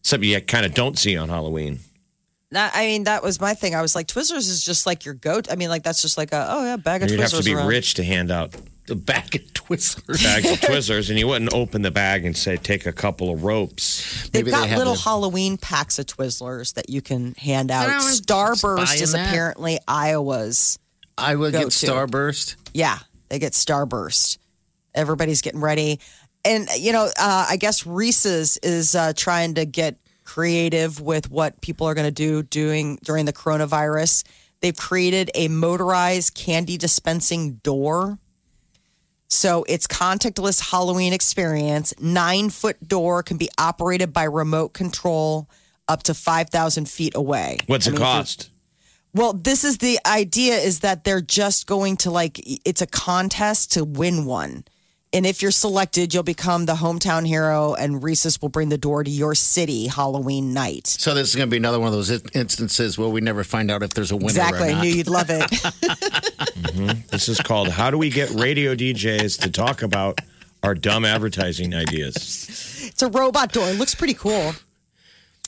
something 0.04 0.30
you 0.30 0.40
kind 0.42 0.66
of 0.66 0.74
don't 0.76 0.98
see 1.00 1.18
on 1.18 1.30
Halloween. 1.30 1.80
That, 2.56 2.72
I 2.76 2.88
mean, 2.88 3.04
that 3.06 3.24
was 3.24 3.40
my 3.40 3.54
thing. 3.54 3.76
I 3.76 3.82
was 3.82 3.96
like, 3.96 4.08
Twizzlers 4.08 4.50
is 4.50 4.64
just 4.64 4.86
like 4.86 5.06
your 5.06 5.14
goat. 5.14 5.48
I 5.52 5.56
mean, 5.56 5.70
like 5.70 5.84
that's 5.84 6.02
just 6.02 6.18
like 6.18 6.32
a 6.34 6.48
oh 6.50 6.64
yeah, 6.64 6.76
bag 6.78 7.04
of 7.04 7.10
Twizzlers. 7.10 7.12
You'd 7.12 7.20
have 7.22 7.32
to 7.32 7.44
be 7.44 7.54
around. 7.54 7.68
rich 7.68 7.94
to 7.96 8.04
hand 8.04 8.32
out 8.32 8.56
The 8.88 8.96
bag 8.96 9.36
of 9.36 9.42
Twizzlers. 9.54 10.24
bags 10.24 10.52
of 10.52 10.60
Twizzlers, 10.70 11.10
and 11.10 11.18
you 11.20 11.28
wouldn't 11.28 11.54
open 11.54 11.82
the 11.82 11.92
bag 11.92 12.26
and 12.26 12.36
say, 12.36 12.58
"Take 12.58 12.86
a 12.86 12.92
couple 12.94 13.32
of 13.32 13.44
ropes." 13.44 14.30
They've 14.30 14.44
Maybe 14.46 14.52
got 14.52 14.70
they 14.70 14.76
little 14.78 14.94
the- 14.96 15.02
Halloween 15.02 15.58
packs 15.58 16.00
of 16.00 16.06
Twizzlers 16.08 16.74
that 16.76 16.90
you 16.90 17.02
can 17.02 17.34
hand 17.36 17.72
out. 17.72 17.88
Starburst 18.02 19.02
is 19.02 19.12
that. 19.14 19.28
apparently 19.30 19.80
Iowa's. 19.88 20.80
I 21.18 21.36
would 21.36 21.54
Go 21.54 21.60
get. 21.60 21.68
Starburst. 21.70 22.56
Yeah, 22.74 22.98
they 23.30 23.40
get 23.40 23.54
Starburst. 23.54 24.38
Everybody's 24.94 25.42
getting 25.42 25.62
ready. 25.62 26.00
And, 26.46 26.68
you 26.78 26.92
know, 26.94 27.06
uh, 27.06 27.46
I 27.50 27.58
guess 27.58 27.88
Reese's 27.88 28.58
is 28.62 28.94
uh, 28.96 29.14
trying 29.16 29.56
to 29.56 29.66
get 29.66 29.98
creative 30.26 31.00
with 31.00 31.32
what 31.32 31.62
people 31.62 31.88
are 31.88 31.94
going 31.94 32.08
to 32.08 32.12
do 32.12 32.44
doing 32.44 32.98
during 33.04 33.26
the 33.26 33.34
coronavirus. 33.34 34.24
They've 34.62 34.76
created 34.76 35.32
a 35.36 35.48
motorized 35.48 36.34
candy 36.34 36.78
dispensing 36.78 37.56
door. 37.64 38.20
So 39.28 39.66
it's 39.68 39.88
contactless 39.88 40.72
Halloween 40.72 41.14
experience. 41.14 41.94
Nine 42.00 42.50
foot 42.50 42.88
door 42.88 43.24
can 43.24 43.38
be 43.38 43.50
operated 43.58 44.12
by 44.14 44.24
remote 44.24 44.74
control 44.74 45.50
up 45.88 46.04
to 46.04 46.14
5,000 46.14 46.90
feet 46.90 47.16
away. 47.16 47.60
What's 47.68 47.88
I 47.88 47.92
mean, 47.92 48.00
cost? 48.00 48.50
well, 49.14 49.34
this 49.34 49.64
is 49.64 49.78
the 49.78 49.98
idea 50.06 50.56
is 50.56 50.82
that 50.82 51.04
they're 51.04 51.22
just 51.22 51.68
going 51.68 51.98
to 51.98 52.12
like 52.12 52.42
it's 52.66 52.82
a 52.82 52.88
contest 52.88 53.74
to 53.74 53.86
win 53.86 54.26
one. 54.26 54.66
And 55.16 55.26
if 55.26 55.42
you're 55.42 55.52
selected, 55.52 56.14
you'll 56.14 56.24
become 56.24 56.66
the 56.66 56.74
hometown 56.76 57.26
hero 57.26 57.74
and 57.74 58.04
Reese's 58.04 58.42
will 58.42 58.50
bring 58.50 58.68
the 58.70 58.78
door 58.78 59.02
to 59.04 59.10
your 59.10 59.34
city 59.34 59.88
Halloween 59.88 60.54
night. 60.54 60.88
So 60.88 61.14
this 61.14 61.30
is 61.30 61.36
going 61.36 61.48
to 61.48 61.52
be 61.52 61.56
another 61.58 61.80
one 61.80 61.88
of 61.88 61.94
those 61.94 62.12
instances 62.36 62.98
where 62.98 63.08
we 63.08 63.22
never 63.22 63.46
find 63.46 63.72
out 63.72 63.82
if 63.82 63.94
there's 63.94 64.12
a 64.12 64.18
winner 64.18 64.28
Exactly. 64.28 64.72
or 64.74 64.76
I 64.76 64.82
knew 64.82 64.90
you'd 64.90 65.08
love 65.08 65.28
it. 65.30 65.50
This 67.10 67.30
is 67.30 67.40
called 67.40 67.70
"How 67.70 67.90
do 67.90 67.98
we 67.98 68.10
get 68.10 68.30
radio 68.32 68.76
DJs 68.76 69.40
to 69.42 69.50
talk 69.50 69.82
about 69.82 70.20
our 70.62 70.76
dumb 70.76 71.06
advertising 71.06 71.74
ideas?" 71.74 72.84
it's 72.92 73.02
a 73.02 73.08
robot 73.10 73.54
door. 73.54 73.70
It 73.70 73.78
looks 73.78 73.96
pretty 73.96 74.14
cool. 74.16 74.54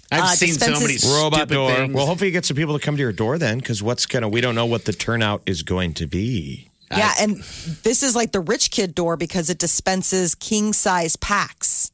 I've 0.09 0.21
Uh, 0.23 0.27
seen 0.35 0.53
so 0.53 0.79
many 0.79 0.95
Robot 1.05 1.49
door. 1.49 1.73
things. 1.73 1.93
Well, 1.93 2.05
hopefully 2.05 2.29
you 2.29 2.31
get 2.31 2.45
some 2.45 2.55
people 2.55 2.79
to 2.79 2.83
come 2.85 2.95
to 2.95 3.01
your 3.01 3.11
door 3.11 3.37
then, 3.37 3.57
because 3.59 3.83
what's 3.83 4.05
gonna? 4.05 4.29
We 4.29 4.39
don't 4.39 4.55
know 4.55 4.65
what 4.65 4.85
the 4.85 4.93
turnout 4.93 5.41
is 5.45 5.63
going 5.63 5.93
to 5.95 6.07
be. 6.07 6.66
Yeah, 6.91 7.13
and 7.19 7.37
this 7.83 8.03
is 8.03 8.15
like 8.15 8.31
the 8.31 8.39
rich 8.39 8.71
kid 8.71 8.95
door 8.95 9.17
because 9.17 9.49
it 9.49 9.57
dispenses 9.57 10.35
king 10.35 10.73
size 10.73 11.15
packs. 11.15 11.91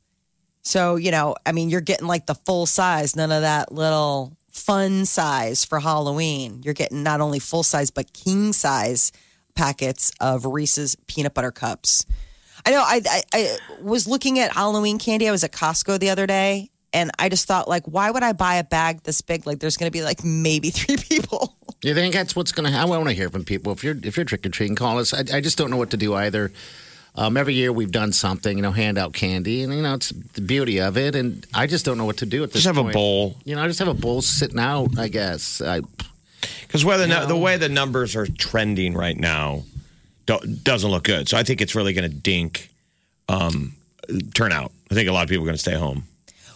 So, 0.61 0.95
you 0.95 1.11
know, 1.11 1.35
I 1.45 1.51
mean, 1.51 1.69
you're 1.69 1.81
getting 1.81 2.07
like 2.07 2.25
the 2.25 2.35
full 2.35 2.65
size, 2.65 3.15
none 3.15 3.31
of 3.31 3.41
that 3.41 3.71
little 3.71 4.37
fun 4.51 5.05
size 5.05 5.65
for 5.65 5.79
Halloween. 5.79 6.61
You're 6.63 6.73
getting 6.73 7.03
not 7.03 7.21
only 7.21 7.39
full 7.39 7.63
size, 7.63 7.91
but 7.91 8.13
king 8.13 8.53
size 8.53 9.11
packets 9.55 10.11
of 10.21 10.45
Reese's 10.45 10.95
peanut 11.07 11.33
butter 11.33 11.51
cups. 11.51 12.05
I 12.65 12.71
know 12.71 12.81
I, 12.81 13.01
I, 13.09 13.21
I 13.33 13.57
was 13.81 14.07
looking 14.07 14.39
at 14.39 14.53
Halloween 14.53 14.99
candy. 14.99 15.27
I 15.27 15.31
was 15.31 15.43
at 15.43 15.51
Costco 15.51 15.99
the 15.99 16.09
other 16.09 16.25
day 16.25 16.69
and 16.93 17.11
I 17.17 17.27
just 17.29 17.47
thought, 17.47 17.67
like, 17.67 17.83
why 17.85 18.11
would 18.11 18.23
I 18.23 18.33
buy 18.33 18.55
a 18.55 18.63
bag 18.63 19.01
this 19.03 19.21
big? 19.21 19.45
Like, 19.47 19.59
there's 19.59 19.77
going 19.77 19.87
to 19.87 19.91
be 19.91 20.03
like 20.03 20.23
maybe 20.23 20.69
three 20.71 20.97
people. 20.97 21.55
You 21.81 21.93
think 21.93 22.13
that's 22.13 22.35
what's 22.35 22.51
going 22.51 22.65
to 22.65 22.71
happen? 22.71 22.93
I 22.93 22.97
want 22.97 23.09
to 23.09 23.15
hear 23.15 23.29
from 23.29 23.43
people. 23.43 23.73
If 23.73 23.83
you're 23.83 23.97
if 24.03 24.15
you're 24.15 24.25
trick 24.25 24.45
or 24.45 24.49
treating, 24.49 24.75
call 24.75 24.99
us. 24.99 25.13
I, 25.13 25.37
I 25.37 25.41
just 25.41 25.57
don't 25.57 25.69
know 25.69 25.77
what 25.77 25.89
to 25.91 25.97
do 25.97 26.13
either. 26.13 26.51
Um, 27.15 27.37
every 27.37 27.53
year 27.53 27.71
we've 27.71 27.91
done 27.91 28.11
something, 28.11 28.57
you 28.57 28.63
know, 28.63 28.71
hand 28.71 28.97
out 28.97 29.13
candy, 29.13 29.61
and 29.63 29.73
you 29.73 29.81
know 29.81 29.95
it's 29.95 30.09
the 30.09 30.41
beauty 30.41 30.79
of 30.79 30.97
it. 30.97 31.13
And 31.13 31.45
I 31.53 31.67
just 31.67 31.85
don't 31.85 31.97
know 31.97 32.05
what 32.05 32.17
to 32.17 32.25
do 32.25 32.43
at 32.43 32.51
this. 32.51 32.63
Just 32.63 32.75
have 32.75 32.83
a 32.83 32.91
bowl. 32.91 33.35
You 33.43 33.55
know, 33.55 33.63
I 33.63 33.67
just 33.67 33.79
have 33.79 33.87
a 33.87 33.93
bowl 33.93 34.21
sitting 34.21 34.59
out. 34.59 34.97
I 34.97 35.09
guess. 35.09 35.61
I, 35.61 35.81
Because 36.61 36.85
whether 36.85 37.05
the 37.25 37.37
way 37.37 37.57
the 37.57 37.69
numbers 37.69 38.15
are 38.15 38.25
trending 38.25 38.93
right 38.93 39.17
now 39.17 39.63
do, 40.25 40.39
doesn't 40.39 40.89
look 40.89 41.03
good. 41.03 41.27
So 41.29 41.37
I 41.37 41.43
think 41.43 41.61
it's 41.61 41.75
really 41.75 41.93
going 41.93 42.09
to 42.09 42.15
dink 42.15 42.69
um, 43.29 43.75
turnout. 44.33 44.71
I 44.89 44.95
think 44.95 45.09
a 45.09 45.11
lot 45.11 45.23
of 45.23 45.29
people 45.29 45.43
are 45.43 45.47
going 45.47 45.55
to 45.55 45.61
stay 45.61 45.75
home. 45.75 46.05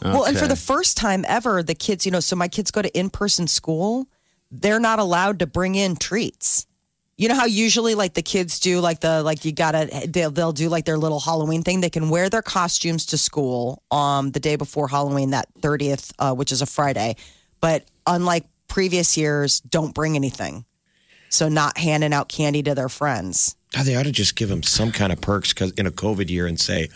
Well, 0.02 0.26
and 0.26 0.38
for 0.38 0.48
the 0.48 0.56
first 0.56 0.98
time 0.98 1.26
ever, 1.28 1.64
the 1.64 1.76
kids, 1.76 2.06
you 2.06 2.12
know, 2.12 2.20
so 2.20 2.36
my 2.36 2.48
kids 2.48 2.72
go 2.72 2.82
to 2.82 2.98
in 2.98 3.10
person 3.10 3.48
school, 3.48 4.08
they're 4.52 4.80
not 4.80 5.00
allowed 5.00 5.40
to 5.40 5.48
bring 5.48 5.76
in 5.76 5.96
treats. 5.96 6.66
You 7.18 7.30
know 7.30 7.36
how 7.36 7.46
usually 7.46 7.96
like 7.96 8.14
the 8.14 8.22
kids 8.22 8.60
do 8.60 8.80
like 8.80 9.00
the 9.00 9.24
like 9.24 9.44
you 9.44 9.52
gotta 9.52 10.08
they'll 10.08 10.30
they'll 10.30 10.52
do 10.52 10.70
like 10.70 10.86
their 10.86 11.00
little 11.00 11.20
Halloween 11.20 11.64
thing. 11.64 11.82
They 11.82 11.90
can 11.90 12.12
wear 12.12 12.30
their 12.30 12.44
costumes 12.44 13.08
to 13.08 13.18
school 13.18 13.82
um 13.90 14.30
the 14.32 14.40
day 14.40 14.56
before 14.56 14.88
Halloween, 14.88 15.32
that 15.32 15.48
thirtieth, 15.60 16.14
uh, 16.20 16.36
which 16.36 16.52
is 16.52 16.62
a 16.62 16.68
Friday. 16.68 17.16
But 17.60 17.86
unlike 18.06 18.46
previous 18.68 19.18
years, 19.18 19.62
don't 19.62 19.96
bring 19.96 20.16
anything. 20.16 20.66
So 21.30 21.50
not 21.50 21.78
handing 21.80 22.14
out 22.14 22.30
candy 22.30 22.62
to 22.64 22.76
their 22.76 22.90
friends. 22.90 23.56
God, 23.74 23.86
they 23.86 23.96
ought 23.96 24.04
to 24.04 24.12
just 24.12 24.36
give 24.36 24.50
them 24.50 24.64
some 24.64 24.92
kind 24.92 25.12
of 25.12 25.20
perks 25.20 25.54
because 25.54 25.72
in 25.72 25.88
a 25.88 25.92
COVID 25.92 26.30
year 26.30 26.48
and 26.48 26.60
say, 26.60 26.90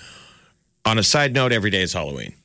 on 0.86 0.98
a 0.98 1.04
side 1.04 1.34
note, 1.34 1.52
every 1.52 1.70
day 1.70 1.82
is 1.82 1.94
Halloween. 1.94 2.36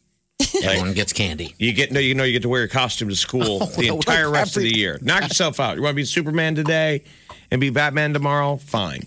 Everyone 0.63 0.93
gets 0.95 1.13
candy. 1.13 1.55
You 1.59 1.73
get 1.73 1.93
no, 1.93 2.01
you 2.01 2.15
know, 2.15 2.25
you 2.25 2.33
get 2.33 2.43
to 2.43 2.49
wear 2.49 2.61
your 2.61 2.69
costume 2.69 3.09
to 3.09 3.17
school 3.17 3.43
oh, 3.63 3.67
the 3.67 3.87
well, 3.87 3.97
entire 3.97 4.31
rest 4.31 4.57
of 4.57 4.63
the 4.63 4.77
year. 4.77 4.99
Knock 5.03 5.23
yourself 5.29 5.61
out. 5.61 5.77
You 5.77 5.83
want 5.83 5.93
to 5.93 5.97
be 5.97 6.05
Superman 6.05 6.55
today 6.55 7.05
and 7.51 7.61
be 7.61 7.71
Batman 7.71 8.13
tomorrow? 8.13 8.57
Fine. 8.57 9.07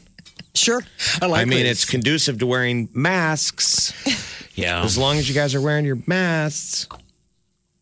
Sure. 0.54 0.82
I 1.22 1.28
like 1.28 1.42
I 1.42 1.46
mean, 1.46 1.64
this. 1.64 1.84
it's 1.84 1.86
conducive 1.86 2.40
to 2.40 2.48
wearing 2.48 2.90
masks 2.94 3.94
yeah. 4.56 4.84
as 4.84 4.98
long 4.98 5.18
as 5.18 5.30
you 5.30 5.36
guys 5.36 5.56
are 5.56 5.62
wearing 5.62 5.86
your 5.86 6.00
masks. 6.08 6.88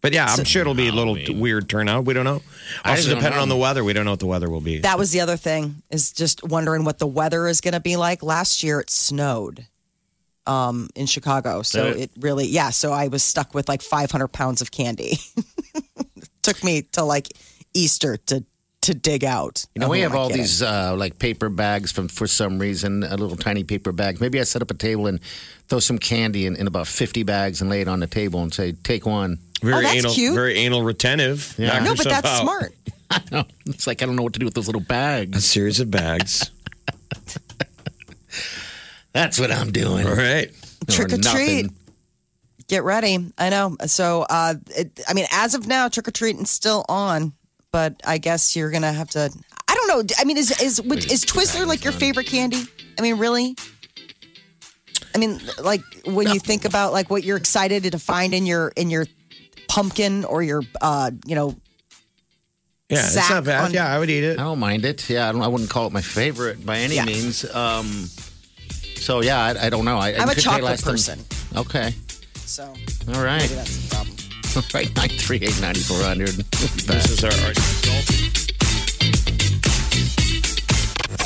But 0.02 0.14
yeah, 0.14 0.28
I'm 0.30 0.46
sure 0.46 0.62
it'll 0.62 0.76
be 0.76 0.88
a 0.88 0.92
little 0.92 1.18
weird 1.40 1.68
turnout. 1.70 2.06
We 2.06 2.14
don't 2.14 2.24
know. 2.24 2.42
Also, 2.86 3.10
don't 3.10 3.18
depending 3.18 3.38
know. 3.38 3.42
on 3.42 3.50
the 3.50 3.58
weather, 3.58 3.84
we 3.84 3.94
don't 3.94 4.06
know 4.06 4.12
what 4.12 4.20
the 4.20 4.28
weather 4.28 4.50
will 4.50 4.62
be. 4.62 4.80
That 4.80 5.00
was 5.00 5.12
the 5.12 5.22
other 5.22 5.38
thing 5.38 5.82
is 5.90 6.12
just 6.12 6.44
wondering 6.44 6.86
what 6.86 7.00
the 7.00 7.08
weather 7.08 7.48
is 7.48 7.62
going 7.62 7.74
to 7.74 7.80
be 7.80 7.98
like. 7.98 8.22
Last 8.22 8.64
year 8.64 8.80
it 8.80 8.90
snowed 8.90 9.66
um, 10.48 10.90
in 10.96 11.06
Chicago, 11.06 11.62
so 11.62 11.88
it? 11.88 11.98
it 11.98 12.12
really 12.20 12.46
yeah. 12.48 12.70
So 12.72 12.92
I 12.92 13.08
was 13.10 13.24
stuck 13.24 13.54
with 13.54 13.68
like 13.70 13.82
500 13.82 14.28
pounds 14.30 14.62
of 14.62 14.72
candy. 14.72 15.18
Took 16.44 16.64
me 16.64 16.84
to 16.94 17.04
like 17.04 17.28
Easter 17.74 18.18
to 18.28 18.44
to 18.82 18.94
dig 18.94 19.26
out. 19.26 19.66
You 19.76 19.82
know, 19.82 19.90
we 19.90 20.00
have 20.00 20.16
all 20.16 20.28
kidding? 20.30 20.44
these 20.44 20.62
uh, 20.62 20.96
like 20.98 21.20
paper 21.20 21.50
bags 21.50 21.92
from 21.92 22.08
for 22.08 22.26
some 22.26 22.58
reason, 22.58 23.04
a 23.04 23.18
little 23.18 23.36
tiny 23.36 23.64
paper 23.66 23.92
bag. 23.92 24.22
Maybe 24.22 24.40
I 24.40 24.44
set 24.44 24.62
up 24.62 24.72
a 24.72 24.76
table 24.76 25.08
and 25.08 25.20
throw 25.68 25.80
some 25.80 25.98
candy 26.00 26.46
in, 26.46 26.56
in 26.56 26.68
about 26.68 26.88
fifty 26.88 27.24
bags 27.24 27.60
and 27.60 27.70
lay 27.70 27.82
it 27.82 27.88
on 27.90 28.00
the 28.00 28.08
table 28.08 28.42
and 28.44 28.54
say, 28.54 28.72
"Take 28.72 29.06
one." 29.06 29.40
very 29.62 29.74
Oh, 29.74 29.82
that's 29.82 29.96
anal, 29.98 30.14
cute. 30.14 30.34
very 30.36 30.56
anal 30.60 30.84
retentive. 30.84 31.56
Yeah. 31.58 31.74
Knock 31.80 31.84
No, 31.84 31.96
but 31.96 32.06
that's 32.08 32.28
out. 32.28 32.42
smart. 32.44 32.74
I 33.12 33.22
know. 33.32 33.44
It's 33.66 33.88
like 33.88 34.02
I 34.02 34.06
don't 34.06 34.16
know 34.16 34.24
what 34.24 34.34
to 34.34 34.40
do 34.40 34.46
with 34.46 34.54
those 34.54 34.68
little 34.68 34.82
bags. 34.82 35.38
A 35.38 35.42
series 35.42 35.80
of 35.82 35.90
bags. 35.92 36.50
That's 39.13 39.39
what 39.39 39.52
I'm 39.52 39.72
doing. 39.72 40.06
All 40.08 40.13
right. 40.15 40.52
Trick 40.89 41.12
or 41.13 41.17
treat. 41.17 41.67
Get 42.67 42.84
ready. 42.84 43.32
I 43.38 43.50
know. 43.50 43.76
So, 43.86 44.26
uh, 44.30 44.56
it, 44.76 45.00
I 45.08 45.13
mean, 45.13 45.26
as 45.32 45.56
of 45.56 45.67
now, 45.67 45.88
trick 45.88 46.08
or 46.08 46.12
treating's 46.12 46.50
still 46.52 46.86
on, 46.89 47.34
but 47.72 47.96
I 48.06 48.17
guess 48.17 48.56
you're 48.56 48.72
gonna 48.72 48.91
have 48.91 49.10
to. 49.12 49.32
I 49.70 49.74
don't 49.76 49.88
know. 49.88 50.15
I 50.20 50.26
mean, 50.26 50.38
is 50.38 50.62
is 50.62 50.82
would- 50.82 51.10
is 51.12 51.24
Twizzler 51.26 51.65
like 51.65 51.84
your 51.84 51.93
favorite 51.93 52.28
candy? 52.28 52.62
I 53.00 53.02
mean, 53.02 53.17
really? 53.17 53.56
I 55.15 55.17
mean, 55.17 55.39
like 55.62 55.82
when 56.06 56.28
you 56.28 56.39
think 56.39 56.65
about 56.65 56.91
like 56.93 57.10
what 57.10 57.24
you're 57.24 57.38
excited 57.38 57.84
to 57.91 58.00
find 58.00 58.34
in 58.34 58.46
your 58.46 58.72
in 58.76 58.89
your 58.89 59.06
pumpkin 59.67 60.26
or 60.26 60.43
your 60.43 60.62
uh, 60.82 61.12
you 61.26 61.36
know, 61.36 61.56
Yeah, 62.89 63.06
it's 63.06 63.15
not 63.30 63.46
bad. 63.46 63.65
on- 63.65 63.74
yeah, 63.74 63.88
I 63.93 63.98
would 63.98 64.10
eat 64.10 64.24
it. 64.24 64.39
I 64.39 64.43
don't 64.43 64.60
mind 64.60 64.86
it. 64.86 65.10
Yeah, 65.10 65.30
I, 65.30 65.32
don't, 65.32 65.41
I 65.41 65.48
wouldn't 65.48 65.70
call 65.70 65.88
it 65.88 65.93
my 65.93 66.02
favorite 66.02 66.65
by 66.65 66.80
any 66.80 66.96
Yeah. 66.96 67.06
means. 67.06 67.43
Um, 67.56 68.10
so 69.00 69.22
yeah, 69.22 69.40
I, 69.42 69.68
I 69.68 69.70
don't 69.70 69.86
know. 69.86 69.98
I, 69.98 70.10
I 70.10 70.16
I'm 70.18 70.24
a 70.24 70.36
couldn't 70.36 70.44
chocolate 70.44 70.64
last 70.64 70.84
time- 70.84 70.94
person. 70.94 71.20
Okay. 71.56 71.94
so 72.36 72.64
All 73.14 73.24
right. 73.24 73.42
maybe 73.42 73.56
that's 73.56 73.78
the 73.78 73.96
problem. 73.96 74.16
All 74.56 74.64
right. 74.74 74.96
Nine 74.96 75.10
three 75.20 75.38
eight 75.42 75.60
ninety 75.62 75.82
four 75.82 76.02
hundred. 76.02 76.30
This 76.88 77.12
is 77.12 77.24
our, 77.24 77.32
our 77.46 77.54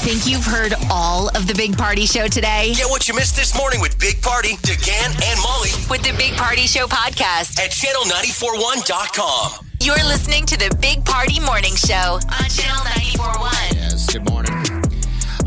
Think 0.02 0.26
you've 0.26 0.44
heard 0.46 0.74
all 0.90 1.28
of 1.38 1.46
the 1.48 1.54
Big 1.56 1.78
Party 1.78 2.08
Show 2.08 2.28
today? 2.28 2.74
Get 2.76 2.90
what 2.90 3.08
you 3.08 3.14
missed 3.14 3.36
this 3.36 3.56
morning 3.56 3.80
with 3.82 4.00
Big 4.00 4.20
Party, 4.22 4.56
DeGan, 4.58 5.14
and 5.24 5.40
Molly 5.44 5.70
With 5.92 6.02
the 6.02 6.14
Big 6.18 6.34
Party 6.34 6.64
Show 6.66 6.88
podcast. 6.88 7.60
at 7.60 7.70
channel941.com. 7.70 9.68
You're 9.80 9.96
listening 10.08 10.46
to 10.48 10.58
the 10.58 10.76
Big 10.82 11.06
Party 11.06 11.40
Morning 11.40 11.76
Show 11.76 12.20
on 12.24 12.50
Channel 12.50 12.84
941. 12.84 13.54
Yes, 13.76 14.12
good 14.12 14.28
morning. 14.28 14.64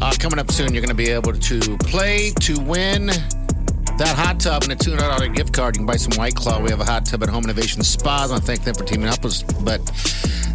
Uh, 0.05 0.12
coming 0.19 0.38
up 0.38 0.51
soon, 0.51 0.75
you're 0.75 0.83
going 0.83 0.88
to 0.90 0.95
be 0.95 1.09
able 1.09 1.33
to 1.33 1.79
play 1.79 2.31
to 2.38 2.61
win 2.61 3.07
that 3.07 4.14
hot 4.19 4.38
tub 4.38 4.62
and 4.64 4.73
a 4.73 4.77
$200 4.77 5.35
gift 5.35 5.55
card. 5.55 5.75
You 5.77 5.81
can 5.81 5.87
buy 5.87 5.97
some 5.97 6.12
White 6.19 6.35
Claw. 6.35 6.61
We 6.61 6.69
have 6.71 6.81
a 6.81 6.85
hot 6.85 7.07
tub 7.07 7.23
at 7.23 7.31
Home 7.31 7.45
Innovation 7.45 7.83
Spas. 7.83 8.31
I 8.31 8.35
want 8.35 8.43
to 8.43 8.47
thank 8.47 8.64
them 8.64 8.75
for 8.75 8.85
teaming 8.85 9.09
up 9.09 9.25
with 9.25 9.33
us. 9.33 9.43
But 9.62 9.81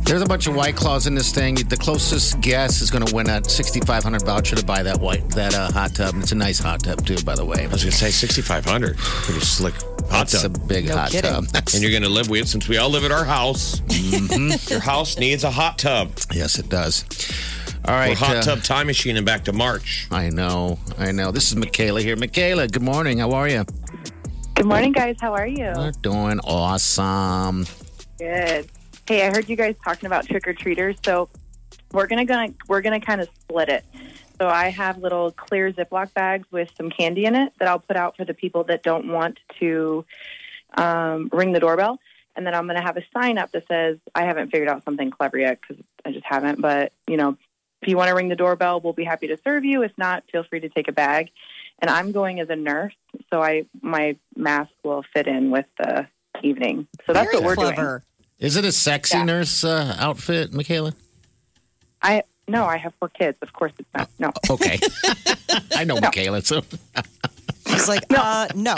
there's 0.04 0.22
a 0.22 0.26
bunch 0.28 0.46
of 0.46 0.56
White 0.56 0.76
Claws 0.76 1.08
in 1.08 1.16
this 1.16 1.32
thing. 1.34 1.56
The 1.56 1.78
closest 1.78 2.40
guess 2.42 2.80
is 2.82 2.92
going 2.92 3.04
to 3.06 3.16
win 3.16 3.28
a 3.28 3.44
6500 3.44 4.22
voucher 4.24 4.56
to 4.56 4.64
buy 4.64 4.84
that 4.84 5.00
white 5.00 5.28
that 5.30 5.56
uh, 5.56 5.72
hot 5.72 5.96
tub. 5.96 6.14
And 6.14 6.22
it's 6.22 6.32
a 6.32 6.36
nice 6.36 6.60
hot 6.60 6.84
tub, 6.84 7.04
too, 7.04 7.18
by 7.26 7.34
the 7.34 7.44
way. 7.46 7.64
I 7.64 7.68
was 7.70 7.82
going 7.84 7.92
to 7.92 7.98
say 7.98 8.12
6,500. 8.12 8.98
Pretty 8.98 9.40
slick 9.40 9.74
hot 10.12 10.28
tub. 10.28 10.34
It's 10.36 10.44
a 10.44 10.50
big 10.50 10.90
No 10.90 10.98
hot 10.98 11.10
kidding. 11.10 11.32
tub. 11.32 11.46
That's- 11.46 11.74
And 11.74 11.82
you're 11.82 11.92
going 11.92 12.04
to 12.04 12.10
live 12.10 12.30
with 12.30 12.42
it 12.44 12.48
since 12.50 12.68
we 12.68 12.78
all 12.78 12.90
live 12.92 13.04
at 13.04 13.12
our 13.12 13.26
house. 13.26 13.80
Mm-hmm. 13.80 14.70
Your 14.72 14.82
house 14.82 15.18
needs 15.18 15.44
a 15.44 15.50
hot 15.52 15.80
tub. 15.80 16.12
yes, 16.34 16.60
it 16.60 16.70
does. 16.70 17.04
All 17.86 17.96
Or 17.96 17.98
right. 17.98 18.18
hot 18.18 18.38
uh, 18.38 18.42
tub 18.42 18.62
time 18.64 18.88
machine 18.88 19.18
and 19.18 19.26
back 19.26 19.44
to 19.46 19.54
March. 19.54 20.08
I 20.12 20.30
know. 20.30 20.78
I 20.98 21.12
know. 21.12 21.32
This 21.32 21.50
is 21.50 21.56
Michaela 21.56 22.02
here. 22.02 22.16
Michaela, 22.16 22.68
good 22.68 22.84
morning. 22.84 23.20
How 23.20 23.32
are 23.32 23.48
you? 23.48 23.66
Good 24.56 24.66
morning, 24.66 24.92
guys. 24.92 25.16
How 25.20 25.34
are 25.34 25.48
you? 25.48 25.72
We're 25.76 25.92
doing 26.02 26.40
awesome. 26.42 27.66
Good. 28.18 28.68
Hey, 29.08 29.26
I 29.26 29.30
heard 29.32 29.48
you 29.50 29.56
guys 29.56 29.76
talking 29.84 30.08
about 30.08 30.28
trick 30.28 30.48
or 30.48 30.54
treaters, 30.54 30.98
so 31.04 31.30
we're 31.94 32.08
gonna 32.08 32.26
gonna 32.26 32.54
we're 32.68 32.82
gonna 32.82 33.00
kind 33.00 33.22
of 33.22 33.30
split 33.42 33.70
it. 33.70 33.86
So 34.40 34.48
I 34.48 34.70
have 34.70 34.98
little 34.98 35.32
clear 35.32 35.72
Ziploc 35.72 36.14
bags 36.14 36.48
with 36.52 36.70
some 36.78 36.90
candy 36.90 37.26
in 37.26 37.36
it 37.36 37.54
that 37.60 37.68
I'll 37.68 37.80
put 37.80 37.96
out 37.96 38.16
for 38.18 38.26
the 38.26 38.34
people 38.34 38.64
that 38.66 38.84
don't 38.84 39.08
want 39.12 39.40
to 39.60 40.06
um, 40.78 41.30
ring 41.32 41.54
the 41.54 41.60
doorbell, 41.60 42.00
and 42.36 42.46
then 42.46 42.54
I'm 42.54 42.68
gonna 42.68 42.84
have 42.84 42.98
a 42.98 43.04
sign 43.14 43.38
up 43.38 43.52
that 43.54 43.66
says 43.68 43.98
I 44.14 44.26
haven't 44.26 44.52
figured 44.52 44.70
out 44.70 44.84
something 44.84 45.10
clever 45.10 45.40
yet 45.40 45.60
because 45.62 45.84
I 46.06 46.12
just 46.12 46.26
haven't. 46.26 46.62
But 46.62 46.92
you 47.08 47.18
know, 47.18 47.38
if 47.82 47.88
you 47.88 47.98
want 47.98 48.10
to 48.10 48.16
ring 48.16 48.30
the 48.30 48.36
doorbell, 48.36 48.80
we'll 48.82 48.94
be 48.94 49.04
happy 49.04 49.28
to 49.28 49.38
serve 49.44 49.64
you. 49.66 49.84
If 49.84 49.92
not, 49.98 50.24
feel 50.32 50.44
free 50.44 50.60
to 50.62 50.70
take 50.70 50.88
a 50.88 50.92
bag. 50.92 51.30
And 51.82 51.90
I'm 51.90 52.12
going 52.12 52.40
as 52.42 52.50
a 52.50 52.56
nurse, 52.56 52.94
so 53.32 53.42
I 53.42 53.66
my 53.82 54.18
mask 54.36 54.72
will 54.84 55.04
fit 55.14 55.28
in 55.28 55.50
with 55.52 55.66
the 55.78 56.08
evening. 56.44 56.88
So 57.08 57.14
that's 57.14 57.32
Very 57.32 57.44
what 57.44 57.58
we're 57.58 57.74
doing. 57.74 58.00
Is 58.40 58.56
it 58.58 58.66
a 58.66 58.72
sexy 58.72 59.18
Yeah. 59.18 59.24
nurse 59.24 59.64
uh, 59.64 59.96
outfit, 60.00 60.54
Michaela? 60.54 60.94
I 62.02 62.24
no, 62.48 62.66
I 62.66 62.78
have 62.78 62.94
four 63.00 63.10
kids. 63.10 63.38
Of 63.42 63.54
course, 63.54 63.72
it's 63.80 63.90
not. 63.94 64.10
No, 64.20 64.32
Okay. 64.50 64.80
I 65.76 65.84
know 65.84 66.00
Michaela, 66.00 66.42
so 66.42 66.62
She's 67.68 67.88
like, 67.88 68.04
uh, 68.10 68.48
no. 68.56 68.76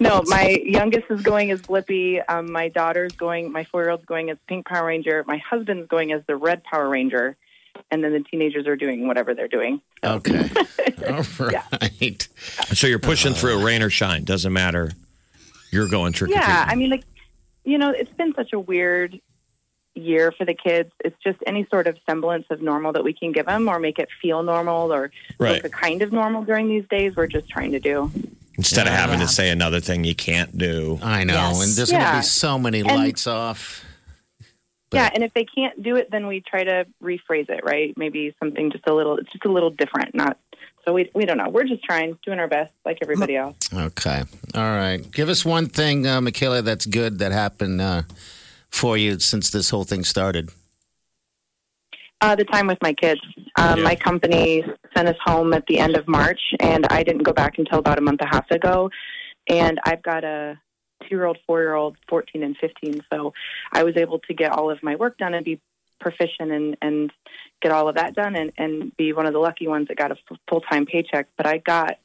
no. 0.00 0.22
My 0.26 0.58
youngest 0.64 1.04
is 1.10 1.20
going 1.22 1.50
as 1.50 1.60
Blippi. 1.62 2.22
Um, 2.28 2.50
my 2.50 2.68
daughter's 2.68 3.12
going. 3.12 3.52
My 3.52 3.64
four-year-old's 3.64 4.04
going 4.06 4.30
as 4.30 4.38
Pink 4.48 4.66
Power 4.66 4.86
Ranger. 4.86 5.22
My 5.26 5.36
husband's 5.38 5.86
going 5.88 6.12
as 6.12 6.22
the 6.26 6.36
Red 6.36 6.64
Power 6.64 6.88
Ranger, 6.88 7.36
and 7.90 8.02
then 8.02 8.12
the 8.12 8.20
teenagers 8.20 8.66
are 8.66 8.76
doing 8.76 9.06
whatever 9.06 9.34
they're 9.34 9.48
doing. 9.48 9.80
okay. 10.02 10.50
All 11.08 11.22
right. 11.80 12.28
So 12.72 12.86
you're 12.86 12.98
pushing 12.98 13.34
through 13.34 13.64
rain 13.64 13.82
or 13.82 13.90
shine. 13.90 14.24
Doesn't 14.24 14.52
matter. 14.52 14.92
You're 15.70 15.88
going 15.88 16.12
trick 16.12 16.30
or 16.30 16.34
Yeah. 16.34 16.64
I 16.68 16.74
mean, 16.74 16.90
like 16.90 17.04
you 17.64 17.78
know, 17.78 17.90
it's 17.90 18.10
been 18.12 18.34
such 18.34 18.52
a 18.52 18.58
weird 18.60 19.18
year 19.94 20.32
for 20.32 20.44
the 20.44 20.54
kids. 20.54 20.90
It's 21.04 21.16
just 21.22 21.38
any 21.46 21.66
sort 21.70 21.86
of 21.86 21.96
semblance 22.08 22.46
of 22.50 22.60
normal 22.60 22.92
that 22.92 23.04
we 23.04 23.12
can 23.12 23.32
give 23.32 23.46
them, 23.46 23.68
or 23.68 23.78
make 23.78 23.98
it 23.98 24.08
feel 24.20 24.42
normal, 24.42 24.92
or 24.92 25.10
Right. 25.38 25.54
look 25.62 25.64
a 25.64 25.68
kind 25.70 26.02
of 26.02 26.12
normal 26.12 26.42
during 26.42 26.68
these 26.68 26.84
days. 26.90 27.14
We're 27.16 27.26
just 27.28 27.48
trying 27.48 27.72
to 27.72 27.80
do. 27.80 28.10
Instead 28.56 28.86
of 28.86 28.92
having 28.92 29.18
to 29.20 29.26
say 29.28 29.50
another 29.50 29.80
thing 29.80 30.04
you 30.04 30.14
can't 30.14 30.56
do. 30.56 30.98
I 31.02 31.24
know. 31.24 31.34
Yes. 31.34 31.62
And 31.66 31.72
there's 31.76 31.90
going 31.90 32.04
to 32.12 32.16
be 32.18 32.22
so 32.22 32.58
many 32.58 32.80
And- 32.80 32.88
lights 32.88 33.26
off. 33.26 33.84
Yeah, 34.94 35.10
and 35.12 35.22
if 35.22 35.32
they 35.34 35.44
can't 35.44 35.82
do 35.82 35.96
it, 35.96 36.10
then 36.10 36.26
we 36.26 36.40
try 36.40 36.64
to 36.64 36.86
rephrase 37.02 37.48
it, 37.50 37.64
right? 37.64 37.92
Maybe 37.96 38.34
something 38.38 38.70
just 38.70 38.86
a 38.86 38.94
little, 38.94 39.16
it's 39.16 39.30
just 39.32 39.44
a 39.44 39.52
little 39.52 39.70
different. 39.70 40.14
Not 40.14 40.38
so 40.84 40.92
we 40.92 41.10
we 41.14 41.24
don't 41.24 41.38
know. 41.38 41.48
We're 41.48 41.64
just 41.64 41.82
trying, 41.82 42.18
doing 42.24 42.38
our 42.38 42.48
best, 42.48 42.72
like 42.84 42.98
everybody 43.02 43.36
else. 43.36 43.56
Okay. 43.72 44.22
All 44.54 44.62
right. 44.62 44.98
Give 45.10 45.28
us 45.28 45.44
one 45.44 45.66
thing, 45.66 46.06
uh, 46.06 46.20
Michaela, 46.20 46.62
that's 46.62 46.86
good 46.86 47.18
that 47.18 47.32
happened 47.32 47.80
uh, 47.80 48.02
for 48.70 48.96
you 48.96 49.18
since 49.18 49.50
this 49.50 49.70
whole 49.70 49.84
thing 49.84 50.04
started. 50.04 50.50
Uh, 52.20 52.34
the 52.34 52.44
time 52.44 52.66
with 52.66 52.78
my 52.82 52.92
kids. 52.92 53.20
Um, 53.56 53.78
Yeah. 53.78 53.84
My 53.84 53.94
company 53.94 54.64
sent 54.96 55.08
us 55.08 55.16
home 55.24 55.52
at 55.52 55.66
the 55.66 55.78
end 55.78 55.96
of 55.96 56.06
March, 56.08 56.40
and 56.60 56.86
I 56.90 57.02
didn't 57.02 57.22
go 57.22 57.32
back 57.32 57.58
until 57.58 57.78
about 57.78 57.98
a 57.98 58.00
month 58.00 58.20
and 58.20 58.30
a 58.30 58.34
half 58.34 58.50
ago. 58.50 58.90
And 59.48 59.78
I've 59.84 60.02
got 60.02 60.24
a 60.24 60.58
two-year-old, 61.08 61.38
four-year-old, 61.46 61.96
fourteen, 62.08 62.42
and 62.42 62.56
fifteen. 62.56 63.00
So 63.12 63.32
I 63.72 63.82
was 63.84 63.96
able 63.96 64.18
to 64.20 64.34
get 64.34 64.52
all 64.52 64.70
of 64.70 64.82
my 64.82 64.96
work 64.96 65.18
done 65.18 65.34
and 65.34 65.44
be 65.44 65.60
proficient 66.00 66.50
and 66.52 66.76
and 66.82 67.12
get 67.62 67.72
all 67.72 67.88
of 67.88 67.94
that 67.96 68.14
done 68.14 68.36
and 68.36 68.52
and 68.58 68.94
be 68.96 69.12
one 69.12 69.26
of 69.26 69.32
the 69.32 69.38
lucky 69.38 69.66
ones 69.68 69.88
that 69.88 69.96
got 69.96 70.10
a 70.10 70.16
full 70.48 70.60
time 70.60 70.86
paycheck. 70.86 71.28
But 71.36 71.46
I 71.46 71.58
got 71.58 71.98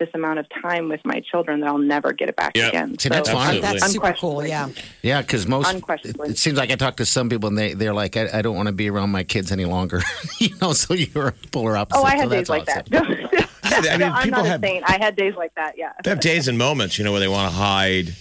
this 0.00 0.08
amount 0.14 0.38
of 0.40 0.46
time 0.60 0.88
with 0.88 1.00
my 1.04 1.20
children 1.20 1.60
that 1.60 1.68
I'll 1.68 1.78
never 1.78 2.12
get 2.12 2.28
it 2.28 2.34
back 2.34 2.56
Yeah. 2.56 2.68
again. 2.68 2.98
See, 2.98 3.08
that's 3.08 3.30
fine. 3.30 3.56
un- 3.56 3.60
That's 3.60 3.92
super 3.92 4.12
cool. 4.14 4.40
unquestionably. 4.40 4.48
Yeah. 4.48 4.68
Yeah, 5.02 5.20
because 5.22 5.46
most 5.46 5.68
it, 5.70 5.76
Unquestionably. 5.76 6.30
it 6.30 6.38
seems 6.38 6.58
like 6.58 6.72
I 6.72 6.74
talk 6.74 6.96
to 6.96 7.06
some 7.06 7.28
people 7.28 7.48
and 7.48 7.56
they 7.58 7.74
they're 7.74 7.94
like, 7.94 8.16
I, 8.16 8.28
I 8.38 8.42
don't 8.42 8.56
want 8.56 8.66
to 8.66 8.72
be 8.72 8.90
around 8.90 9.10
my 9.10 9.22
kids 9.22 9.52
any 9.52 9.64
longer. 9.64 10.00
you 10.40 10.48
know, 10.60 10.72
so 10.72 10.94
you're 10.94 11.28
a 11.28 11.32
polar 11.52 11.76
opposite. 11.76 12.00
Oh, 12.00 12.04
I 12.04 12.14
so 12.16 12.20
had 12.22 12.30
that's 12.30 12.48
days 12.48 12.48
like 12.48 12.68
awesome. 12.68 12.84
that. 12.90 13.48
I 13.64 13.80
mean, 13.90 14.00
No, 14.00 14.06
I'm 14.08 14.24
people 14.24 14.42
not 14.42 14.46
have- 14.62 14.64
I 14.64 14.98
had 14.98 15.14
days 15.14 15.34
like 15.36 15.54
that. 15.54 15.78
Yeah. 15.78 15.92
They 16.02 16.10
have 16.10 16.20
days 16.20 16.48
and 16.48 16.58
moments, 16.58 16.98
you 16.98 17.04
know, 17.04 17.12
where 17.12 17.20
they 17.20 17.28
want 17.28 17.50
to 17.52 17.56
hide. 17.56 18.12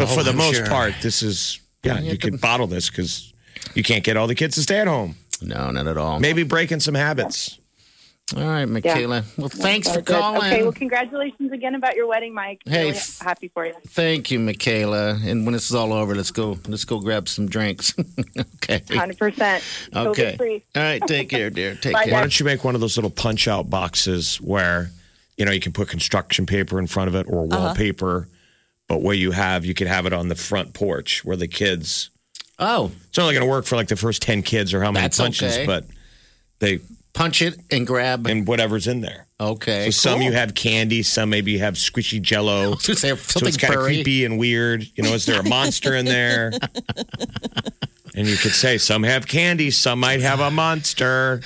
But 0.00 0.10
Oh, 0.12 0.16
for 0.16 0.22
the 0.22 0.30
I'm 0.30 0.36
most 0.38 0.56
sure. 0.56 0.66
part, 0.66 0.94
this 1.02 1.22
is 1.22 1.60
yeah, 1.82 1.96
Yeah, 1.96 2.00
you 2.00 2.10
the- 2.12 2.16
could 2.18 2.40
bottle 2.40 2.66
this 2.66 2.88
because 2.88 3.32
you 3.74 3.82
can't 3.82 4.02
get 4.02 4.16
all 4.16 4.26
the 4.26 4.34
kids 4.34 4.54
to 4.54 4.62
stay 4.62 4.78
at 4.78 4.86
home. 4.86 5.16
No, 5.42 5.70
not 5.70 5.86
at 5.86 5.96
all. 5.98 6.20
Maybe 6.20 6.42
breaking 6.42 6.80
some 6.80 6.94
habits. 6.94 7.58
All 8.36 8.42
right, 8.44 8.64
Michaela. 8.64 9.24
Well, 9.36 9.48
thanks 9.48 9.88
for 9.88 9.94
Very 9.94 10.02
good. 10.04 10.16
calling. 10.20 10.38
Okay. 10.52 10.62
Well, 10.62 10.72
congratulations 10.72 11.50
again 11.52 11.74
about 11.74 11.96
your 11.96 12.06
wedding, 12.06 12.32
Mike. 12.32 12.60
Hey, 12.64 12.84
Really 12.84 12.96
f- 12.96 13.18
happy 13.20 13.48
for 13.52 13.66
you. 13.66 13.74
Thank 13.88 14.30
you, 14.30 14.38
Michaela. 14.38 15.18
And 15.24 15.44
when 15.44 15.52
this 15.52 15.68
is 15.68 15.74
all 15.74 15.92
over, 15.92 16.14
let's 16.14 16.30
go. 16.30 16.56
Let's 16.68 16.84
go 16.84 17.00
grab 17.00 17.28
some 17.28 17.48
drinks. 17.48 17.92
okay. 18.38 18.82
Hundred 18.90 19.18
percent. 19.18 19.64
Okay. 19.94 20.36
Free. 20.36 20.62
All 20.76 20.82
right. 20.82 21.02
Take 21.08 21.28
care, 21.28 21.50
dear. 21.50 21.74
Take 21.74 21.92
Bye, 21.92 22.04
care. 22.04 22.12
Why 22.14 22.20
don't 22.20 22.38
you 22.38 22.46
make 22.46 22.62
one 22.62 22.74
of 22.76 22.80
those 22.80 22.96
little 22.96 23.10
punch 23.10 23.48
out 23.48 23.68
boxes 23.68 24.36
where, 24.36 24.90
you 25.36 25.44
know, 25.44 25.50
you 25.52 25.60
can 25.60 25.72
put 25.72 25.88
construction 25.88 26.46
paper 26.46 26.78
in 26.78 26.86
front 26.86 27.08
of 27.08 27.14
it 27.16 27.26
or 27.28 27.46
uh-huh. 27.46 27.58
wallpaper, 27.64 28.28
but 28.90 29.02
where 29.02 29.14
you 29.14 29.30
have, 29.30 29.64
you 29.64 29.72
could 29.72 29.86
have 29.86 30.04
it 30.04 30.12
on 30.12 30.26
the 30.26 30.34
front 30.34 30.74
porch 30.74 31.24
where 31.24 31.36
the 31.36 31.46
kids, 31.46 32.10
Oh, 32.58 32.90
it's 33.08 33.16
only 33.20 33.34
going 33.34 33.46
to 33.46 33.48
work 33.48 33.64
for 33.64 33.76
like 33.76 33.86
the 33.86 33.94
first 33.94 34.20
10 34.20 34.42
kids 34.42 34.74
or 34.74 34.82
how 34.82 34.90
many 34.90 35.04
That's 35.04 35.16
punches, 35.16 35.54
okay. 35.58 35.64
but 35.64 35.84
they, 36.58 36.80
punch 37.12 37.40
it 37.40 37.56
and 37.70 37.86
grab. 37.86 38.26
and 38.26 38.48
whatever's 38.48 38.88
in 38.88 39.00
there. 39.00 39.26
okay. 39.38 39.92
So 39.92 40.10
some 40.10 40.22
you 40.22 40.32
have 40.32 40.56
candy, 40.56 41.04
some 41.04 41.30
maybe 41.30 41.52
you 41.52 41.60
have 41.60 41.74
squishy 41.74 42.20
jello. 42.20 42.62
I 42.64 42.68
was 42.70 42.84
gonna 42.84 42.96
say 42.98 43.10
So 43.10 43.16
something 43.16 43.48
it's 43.48 43.56
kind 43.56 43.74
of 43.74 43.80
creepy 43.84 44.24
and 44.24 44.36
weird. 44.40 44.84
You 44.96 45.04
know, 45.04 45.10
is 45.14 45.24
there 45.24 45.38
a 45.40 45.48
monster 45.48 45.94
in 45.94 46.04
there? 46.04 46.50
and 48.16 48.26
you 48.26 48.36
could 48.36 48.52
say 48.52 48.76
some 48.76 49.04
have 49.04 49.28
candy, 49.28 49.70
some 49.70 50.00
might 50.00 50.20
have 50.20 50.40
a 50.40 50.50
monster. 50.50 51.42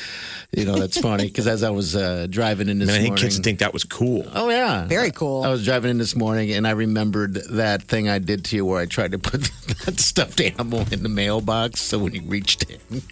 You 0.57 0.65
know, 0.65 0.79
that's 0.79 1.01
funny 1.01 1.25
because 1.25 1.47
as 1.47 1.63
I 1.63 1.71
was 1.71 1.97
uh, 1.97 2.27
driving 2.31 2.69
in 2.69 2.79
this 2.79 2.89
morning. 2.89 3.01
I 3.01 3.03
think 3.03 3.11
morning, 3.13 3.25
kids 3.25 3.39
think 3.41 3.59
that 3.59 3.73
was 3.73 3.85
cool. 3.85 4.27
Oh 4.35 4.49
yeah, 4.51 4.87
Very 4.87 5.11
cool. 5.11 5.43
I 5.43 5.49
was 5.49 5.65
driving 5.65 5.91
in 5.91 5.99
this 5.99 6.15
morning 6.15 6.53
and 6.53 6.67
I 6.67 6.71
remembered 6.73 7.35
that 7.51 7.83
thing 7.83 8.09
I 8.09 8.19
did 8.19 8.45
to 8.47 8.57
you 8.57 8.65
where 8.65 8.81
I 8.81 8.87
tried 8.87 9.13
to 9.13 9.19
put 9.19 9.41
that 9.85 9.99
stuffed 9.99 10.41
animal 10.41 10.85
in 10.93 11.03
the 11.03 11.09
mailbox. 11.09 11.81
So 11.83 11.99
when 11.99 12.15
you 12.15 12.23
reached 12.23 12.65
in, 12.71 13.03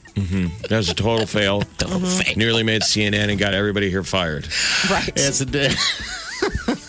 That 0.68 0.76
was 0.76 0.88
a 0.90 0.94
total 0.94 1.26
fail. 1.26 1.62
Total 1.78 2.00
fail. 2.00 2.36
Nearly 2.36 2.62
made 2.62 2.82
CNN 2.82 3.28
and 3.30 3.38
got 3.38 3.54
everybody 3.54 3.90
here 3.90 4.04
fired. 4.04 4.46
Right. 4.90 5.10
yes, 5.16 5.40
it 5.40 5.50
did. 5.50 5.72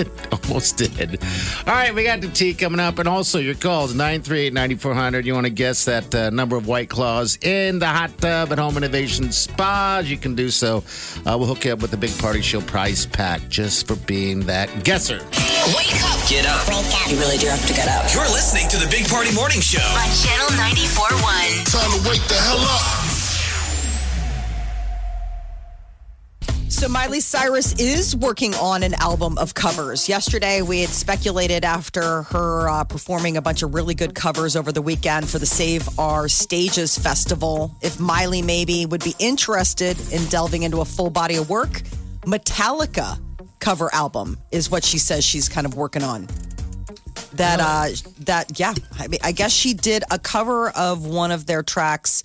it 0.00 0.10
almost 0.48 0.78
did. 0.78 1.22
All 1.66 1.74
right, 1.74 1.94
we 1.94 2.04
got 2.04 2.20
the 2.20 2.28
tea 2.28 2.54
coming 2.54 2.80
up, 2.80 2.98
and 2.98 3.08
also 3.08 3.38
your 3.38 3.54
calls 3.54 3.94
nine 3.94 4.22
three 4.22 4.40
eight 4.40 4.52
ninety 4.52 4.74
four 4.74 4.94
hundred. 4.94 5.26
You 5.26 5.34
want 5.34 5.46
to 5.46 5.52
guess 5.52 5.84
that 5.84 6.14
uh, 6.14 6.30
number 6.30 6.56
of 6.56 6.66
white 6.66 6.88
claws 6.88 7.38
in 7.42 7.78
the 7.78 7.86
hot 7.86 8.16
tub 8.18 8.52
at 8.52 8.58
Home 8.58 8.76
Innovation 8.76 9.32
Spas? 9.32 10.10
You 10.10 10.16
can 10.16 10.34
do 10.34 10.50
so. 10.50 10.78
Uh, 11.26 11.36
we'll 11.38 11.46
hook 11.46 11.64
you 11.64 11.72
up 11.72 11.80
with 11.80 11.90
the 11.90 11.96
Big 11.96 12.16
Party 12.18 12.40
Show 12.40 12.60
prize 12.60 13.06
pack 13.06 13.48
just 13.48 13.86
for 13.86 13.96
being 14.06 14.40
that 14.40 14.84
guesser. 14.84 15.18
Wake 15.76 16.02
up 16.04 16.20
Get 16.30 16.46
up. 16.46 16.64
You 17.10 17.18
really 17.18 17.38
do 17.38 17.48
have 17.48 17.66
to 17.66 17.74
get 17.74 17.88
up. 17.88 18.14
You're 18.14 18.22
listening 18.30 18.68
to 18.68 18.76
the 18.76 18.86
Big 18.88 19.08
Party 19.08 19.34
Morning 19.34 19.60
Show. 19.60 19.82
On 19.82 20.08
Channel 20.22 20.50
94.1. 20.62 21.72
Time 21.72 21.90
to 21.90 22.08
wake 22.08 22.22
the 22.28 22.34
hell 22.34 22.60
up. 22.60 23.09
So 26.80 26.88
Miley 26.88 27.20
Cyrus 27.20 27.74
is 27.74 28.16
working 28.16 28.54
on 28.54 28.82
an 28.82 28.94
album 28.94 29.36
of 29.36 29.52
covers. 29.52 30.08
Yesterday, 30.08 30.62
we 30.62 30.80
had 30.80 30.88
speculated 30.88 31.62
after 31.62 32.22
her 32.22 32.70
uh, 32.70 32.84
performing 32.84 33.36
a 33.36 33.42
bunch 33.42 33.62
of 33.62 33.74
really 33.74 33.94
good 33.94 34.14
covers 34.14 34.56
over 34.56 34.72
the 34.72 34.80
weekend 34.80 35.28
for 35.28 35.38
the 35.38 35.44
Save 35.44 35.86
Our 35.98 36.26
Stages 36.26 36.96
Festival. 36.96 37.76
If 37.82 38.00
Miley 38.00 38.40
maybe 38.40 38.86
would 38.86 39.04
be 39.04 39.14
interested 39.18 39.98
in 40.10 40.24
delving 40.28 40.62
into 40.62 40.80
a 40.80 40.86
full 40.86 41.10
body 41.10 41.36
of 41.36 41.50
work, 41.50 41.82
Metallica 42.22 43.20
cover 43.58 43.92
album 43.92 44.38
is 44.50 44.70
what 44.70 44.82
she 44.82 44.96
says 44.96 45.22
she's 45.22 45.50
kind 45.50 45.66
of 45.66 45.74
working 45.74 46.02
on. 46.02 46.28
That 47.34 47.60
uh 47.60 47.88
that 48.20 48.58
yeah, 48.58 48.72
I 48.98 49.06
mean 49.08 49.20
I 49.22 49.32
guess 49.32 49.52
she 49.52 49.74
did 49.74 50.02
a 50.10 50.18
cover 50.18 50.70
of 50.70 51.04
one 51.04 51.30
of 51.30 51.44
their 51.44 51.62
tracks 51.62 52.22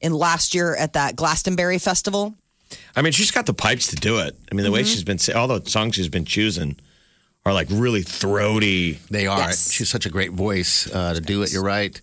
in 0.00 0.12
last 0.12 0.54
year 0.54 0.76
at 0.76 0.92
that 0.92 1.16
Glastonbury 1.16 1.78
festival. 1.78 2.36
I 2.94 3.02
mean, 3.02 3.12
she's 3.12 3.30
got 3.30 3.46
the 3.46 3.54
pipes 3.54 3.88
to 3.88 3.96
do 3.96 4.18
it. 4.18 4.36
I 4.50 4.54
mean, 4.54 4.64
the 4.64 4.70
way 4.72 4.82
she's 4.82 5.04
been, 5.04 5.18
all 5.34 5.48
the 5.48 5.68
songs 5.68 5.94
she's 5.94 6.08
been 6.08 6.24
choosing 6.24 6.76
are 7.44 7.52
like 7.52 7.68
really 7.70 8.02
throaty. 8.02 8.98
They 9.10 9.26
are. 9.26 9.38
Yes. 9.38 9.70
She's 9.72 9.88
such 9.88 10.06
a 10.06 10.10
great 10.10 10.32
voice 10.32 10.90
uh, 10.92 11.14
to 11.14 11.20
do 11.20 11.42
it. 11.42 11.52
You're 11.52 11.62
right. 11.62 12.00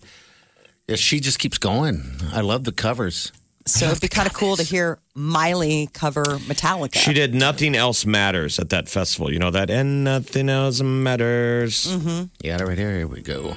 Yeah, 0.88 0.96
she 0.96 1.20
just 1.20 1.38
keeps 1.38 1.58
going. 1.58 2.02
I 2.32 2.40
love 2.40 2.64
the 2.64 2.72
covers. 2.72 3.32
So 3.66 3.86
it'd 3.86 4.02
be 4.02 4.08
kind 4.08 4.26
of 4.28 4.34
cool 4.34 4.56
to 4.56 4.62
hear 4.62 4.98
Miley 5.14 5.88
cover 5.94 6.22
Metallica. 6.22 6.96
She 6.96 7.14
did 7.14 7.34
Nothing 7.34 7.74
Else 7.74 8.04
Matters 8.04 8.58
at 8.58 8.68
that 8.68 8.90
festival. 8.90 9.32
You 9.32 9.38
know 9.38 9.50
that? 9.50 9.70
And 9.70 10.04
Nothing 10.04 10.50
Else 10.50 10.82
Matters. 10.82 11.86
You 11.90 12.28
got 12.50 12.60
it 12.60 12.66
right 12.66 12.76
here. 12.76 12.94
Here 12.94 13.06
we 13.06 13.22
go. 13.22 13.56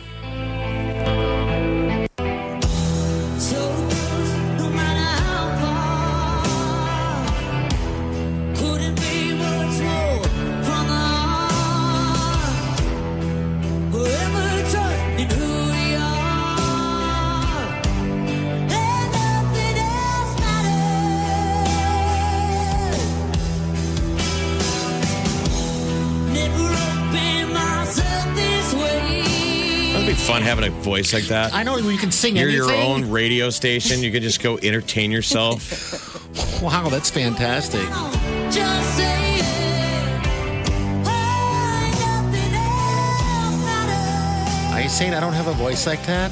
Voice 30.97 31.13
like 31.13 31.25
that. 31.25 31.53
I 31.53 31.63
know 31.63 31.77
you 31.77 31.97
can 31.97 32.11
sing 32.11 32.35
You're 32.35 32.49
anything. 32.49 32.67
your 32.69 32.75
own 32.81 33.09
radio 33.11 33.49
station. 33.49 34.01
You 34.01 34.11
can 34.11 34.23
just 34.23 34.41
go 34.41 34.57
entertain 34.57 35.11
yourself. 35.11 36.13
Wow, 36.61 36.89
that's 36.89 37.09
fantastic. 37.09 37.81
Just 38.51 38.97
say 38.97 39.37
it. 39.39 39.43
Hey, 41.03 41.91
nothing 41.99 42.53
else 42.53 43.57
matters. 43.65 44.73
Are 44.75 44.81
you 44.81 44.89
saying 44.89 45.13
I 45.15 45.19
don't 45.19 45.33
have 45.33 45.47
a 45.47 45.53
voice 45.53 45.87
like 45.87 46.03
that? 46.05 46.31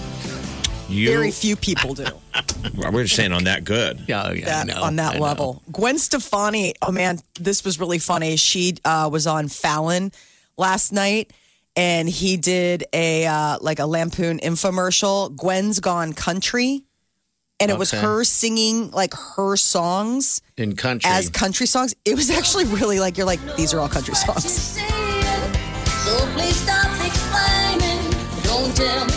You, 0.90 1.10
Very 1.10 1.32
few 1.32 1.56
people 1.56 1.96
do 1.96 2.06
we're 2.92 3.04
just 3.04 3.16
saying 3.16 3.32
on 3.34 3.46
that 3.46 3.64
good. 3.64 4.04
Yeah, 4.08 4.32
yeah, 4.32 4.46
that 4.46 4.70
I 4.70 4.74
know, 4.74 4.84
on 4.84 4.96
that 4.98 5.14
I 5.16 5.18
know. 5.18 5.24
level. 5.24 5.64
Gwen 5.72 5.98
Stefani, 5.98 6.74
oh 6.84 6.92
man, 6.92 7.20
this 7.40 7.64
was 7.64 7.80
really 7.80 8.00
funny. 8.00 8.36
She 8.36 8.76
uh, 8.86 9.10
was 9.12 9.26
on 9.26 9.48
Fallon 9.48 10.12
last 10.58 10.92
night, 10.92 11.34
and 11.76 12.08
he 12.10 12.38
did 12.38 12.86
a 12.94 13.26
uh, 13.26 13.58
like 13.62 13.80
a 13.80 13.86
Lampoon 13.86 14.40
infomercial. 14.40 15.36
Gwen's 15.36 15.80
Gone 15.80 16.14
Country, 16.14 16.84
and 17.60 17.70
it 17.72 17.78
was 17.78 17.94
Okay. 17.94 18.02
her 18.02 18.24
singing 18.24 18.92
like 18.92 19.14
her 19.36 19.56
songs 19.58 20.42
In 20.58 20.76
country. 20.76 21.10
as 21.12 21.30
country 21.30 21.66
songs. 21.68 21.94
It 22.06 22.16
was 22.16 22.30
actually 22.30 22.66
really 22.66 23.00
like 23.00 23.18
you're 23.18 23.26
like 23.28 23.40
these 23.58 23.74
are 23.74 23.80
all 23.80 23.90
country 23.90 24.16
songs. 24.16 24.80
So 26.06 26.16
please 26.34 26.56
stop 26.56 26.92
explaining. 27.06 28.00
Don't 28.44 28.76
tell 28.76 29.06
me 29.06 29.14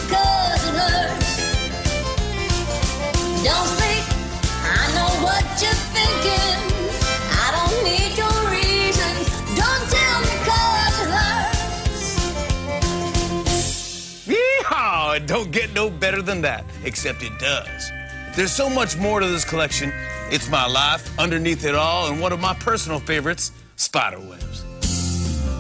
get 15.59 15.75
no 15.75 15.91
better 15.91 16.23
than 16.23 16.41
that, 16.41 16.65
except 16.85 17.21
it 17.25 17.37
does. 17.41 17.91
There's 18.37 18.53
so 18.53 18.71
much 18.71 18.97
more 18.97 19.19
to 19.19 19.27
this 19.27 19.45
collection. 19.45 19.93
It's 20.31 20.49
my 20.49 20.67
life 20.67 21.03
underneath 21.19 21.65
it 21.65 21.75
all, 21.75 22.07
and 22.09 22.21
one 22.21 22.33
of 22.33 22.39
my 22.39 22.55
personal 22.55 23.01
favorites, 23.01 23.51
spider 23.75 24.21
webs. 24.21 24.65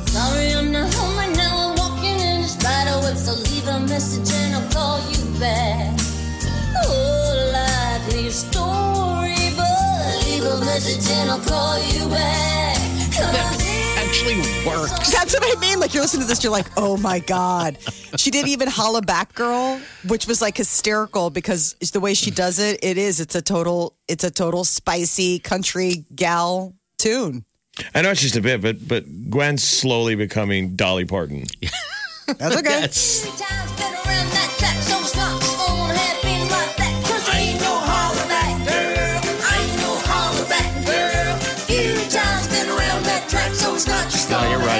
Sorry, 0.06 0.52
I'm 0.54 0.70
not 0.70 0.94
home 0.94 1.16
right 1.16 1.34
now. 1.36 1.70
I'm 1.70 1.76
walking 1.76 2.14
in 2.14 2.42
a 2.42 2.48
spider 2.48 2.96
web, 3.02 3.16
so 3.16 3.32
leave 3.50 3.66
a 3.66 3.80
message 3.80 4.32
and 4.36 4.54
I'll 4.54 4.70
call 4.70 4.98
you 5.10 5.40
back. 5.40 5.98
Oh, 6.84 7.50
likely 7.58 8.30
story, 8.30 9.50
but 9.56 10.24
leave 10.26 10.44
a 10.44 10.60
message 10.60 11.10
and 11.10 11.30
I'll 11.30 11.40
call 11.40 11.76
you 11.92 12.08
back. 12.08 13.77
'Cause 14.18 14.28
actually 14.34 14.66
works. 14.66 15.12
That's 15.12 15.32
what 15.34 15.56
I 15.56 15.60
mean. 15.60 15.78
Like 15.80 15.94
you're 15.94 16.02
listening 16.02 16.22
to 16.22 16.28
this, 16.28 16.42
you're 16.42 16.52
like, 16.52 16.66
oh 16.76 16.96
my 16.96 17.18
god. 17.20 17.78
She 18.16 18.30
did 18.30 18.48
even 18.48 18.68
"Holla 18.68 19.02
Back 19.02 19.34
Girl," 19.34 19.80
which 20.06 20.26
was 20.26 20.40
like 20.40 20.56
hysterical 20.56 21.30
because 21.30 21.76
it's 21.80 21.92
the 21.92 22.00
way 22.00 22.14
she 22.14 22.30
does 22.30 22.58
it. 22.58 22.80
It 22.82 22.98
is. 22.98 23.20
It's 23.20 23.34
a 23.34 23.42
total. 23.42 23.96
It's 24.08 24.24
a 24.24 24.30
total 24.30 24.64
spicy 24.64 25.38
country 25.38 26.04
gal 26.14 26.74
tune. 26.98 27.44
I 27.94 28.02
know 28.02 28.10
it's 28.10 28.20
just 28.20 28.36
a 28.36 28.40
bit, 28.40 28.60
but 28.60 28.86
but 28.88 29.04
Gwen's 29.30 29.62
slowly 29.62 30.16
becoming 30.16 30.74
Dolly 30.74 31.04
Parton. 31.04 31.44
That's 32.26 32.56
okay. 32.56 32.80
Yes. 32.80 33.24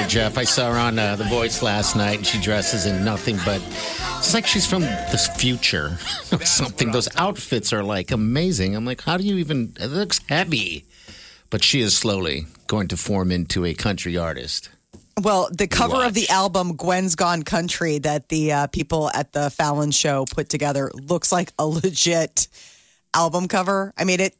Jeff. 0.09 0.39
I 0.39 0.43
saw 0.43 0.71
her 0.71 0.79
on 0.79 0.97
uh, 0.97 1.15
The 1.15 1.23
Voice 1.25 1.61
last 1.61 1.95
night, 1.95 2.17
and 2.17 2.25
she 2.25 2.41
dresses 2.41 2.87
in 2.87 3.05
nothing 3.05 3.37
but. 3.45 3.61
It's 4.17 4.33
like 4.33 4.47
she's 4.47 4.65
from 4.65 4.81
the 4.81 5.33
future 5.37 5.99
or 6.31 6.43
something. 6.45 6.91
Those 6.91 7.07
outfits 7.15 7.71
are 7.71 7.83
like 7.83 8.09
amazing. 8.09 8.75
I'm 8.75 8.85
like, 8.85 9.01
how 9.01 9.17
do 9.17 9.23
you 9.23 9.37
even? 9.37 9.75
It 9.79 9.87
looks 9.87 10.19
heavy, 10.27 10.85
but 11.51 11.63
she 11.63 11.81
is 11.81 11.95
slowly 11.95 12.47
going 12.65 12.87
to 12.87 12.97
form 12.97 13.31
into 13.31 13.65
a 13.65 13.75
country 13.75 14.17
artist. 14.17 14.69
Well, 15.21 15.47
the 15.51 15.67
cover 15.67 16.03
of 16.03 16.15
the 16.15 16.27
album 16.29 16.75
Gwen's 16.75 17.13
Gone 17.13 17.43
Country 17.43 17.99
that 17.99 18.29
the 18.29 18.51
uh, 18.51 18.67
people 18.67 19.11
at 19.13 19.33
the 19.33 19.51
Fallon 19.51 19.91
show 19.91 20.25
put 20.25 20.49
together 20.49 20.89
looks 20.95 21.31
like 21.31 21.53
a 21.59 21.67
legit 21.67 22.47
album 23.13 23.47
cover. 23.47 23.93
I 23.95 24.05
mean 24.05 24.21
it 24.21 24.35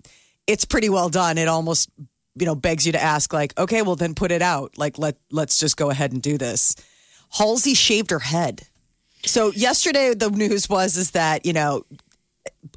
it's 0.48 0.66
pretty 0.66 0.90
well 0.90 1.10
done. 1.10 1.38
It 1.38 1.48
almost 1.48 1.92
you 2.40 2.46
know 2.46 2.56
begs 2.56 2.86
you 2.86 2.92
to 2.94 3.02
ask 3.02 3.34
like, 3.34 3.58
okay, 3.58 3.82
well 3.82 3.96
then 3.96 4.16
put 4.16 4.32
it 4.32 4.42
out. 4.42 4.78
Like 4.78 4.98
let 4.98 5.18
let's 5.32 5.60
just 5.60 5.78
go 5.78 5.90
ahead 5.90 6.12
and 6.12 6.22
do 6.22 6.38
this. 6.38 6.76
Halsey 7.32 7.74
shaved 7.74 8.12
her 8.12 8.20
head. 8.20 8.64
So 9.26 9.52
yesterday 9.52 10.14
the 10.14 10.30
news 10.30 10.70
was 10.70 10.98
is 10.98 11.12
that, 11.12 11.46
you 11.46 11.54
know, 11.54 11.84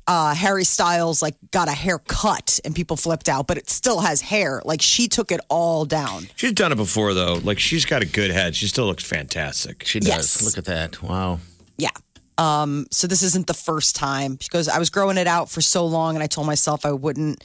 uh, 0.06 0.34
Harry 0.34 0.64
Styles 0.64 1.22
like 1.22 1.36
got 1.50 1.68
a 1.68 1.72
haircut 1.72 2.60
and 2.64 2.74
people 2.74 2.96
flipped 2.96 3.28
out, 3.28 3.46
but 3.46 3.56
it 3.56 3.70
still 3.70 4.00
has 4.00 4.20
hair. 4.20 4.60
Like 4.64 4.82
she 4.82 5.08
took 5.08 5.30
it 5.30 5.40
all 5.48 5.84
down. 5.84 6.28
She's 6.36 6.52
done 6.52 6.72
it 6.72 6.76
before 6.76 7.14
though. 7.14 7.40
Like 7.42 7.58
she's 7.58 7.84
got 7.84 8.02
a 8.02 8.06
good 8.06 8.30
head. 8.30 8.56
She 8.56 8.66
still 8.66 8.86
looks 8.86 9.04
fantastic. 9.04 9.84
She 9.84 10.00
does. 10.00 10.08
Yes. 10.08 10.44
Look 10.44 10.58
at 10.58 10.64
that. 10.66 11.02
Wow. 11.02 11.38
Yeah. 11.78 11.90
Um, 12.38 12.86
so 12.90 13.06
this 13.06 13.22
isn't 13.22 13.46
the 13.46 13.54
first 13.54 13.94
time 13.94 14.34
because 14.34 14.68
I 14.68 14.78
was 14.78 14.90
growing 14.90 15.18
it 15.18 15.26
out 15.26 15.50
for 15.50 15.60
so 15.60 15.86
long 15.86 16.16
and 16.16 16.22
I 16.22 16.26
told 16.26 16.46
myself 16.46 16.84
I 16.84 16.92
wouldn't 16.92 17.44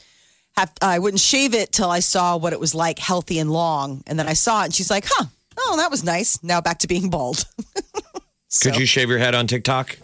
have 0.58 0.72
I 0.82 0.98
wouldn't 0.98 1.20
shave 1.20 1.54
it 1.54 1.70
till 1.72 1.88
I 1.90 2.00
saw 2.00 2.36
what 2.36 2.52
it 2.52 2.58
was 2.60 2.74
like 2.74 2.98
healthy 2.98 3.38
and 3.38 3.50
long. 3.50 4.02
And 4.06 4.18
then 4.18 4.26
I 4.28 4.32
saw 4.34 4.62
it 4.62 4.66
and 4.66 4.74
she's 4.74 4.90
like, 4.90 5.04
huh, 5.06 5.26
oh, 5.58 5.76
that 5.76 5.90
was 5.90 6.02
nice. 6.04 6.42
Now 6.42 6.60
back 6.60 6.80
to 6.80 6.86
being 6.88 7.10
bald. 7.10 7.44
So- 8.50 8.70
Could 8.70 8.80
you 8.80 8.86
shave 8.86 9.10
your 9.10 9.18
head 9.18 9.34
on 9.34 9.46
TikTok? 9.46 9.98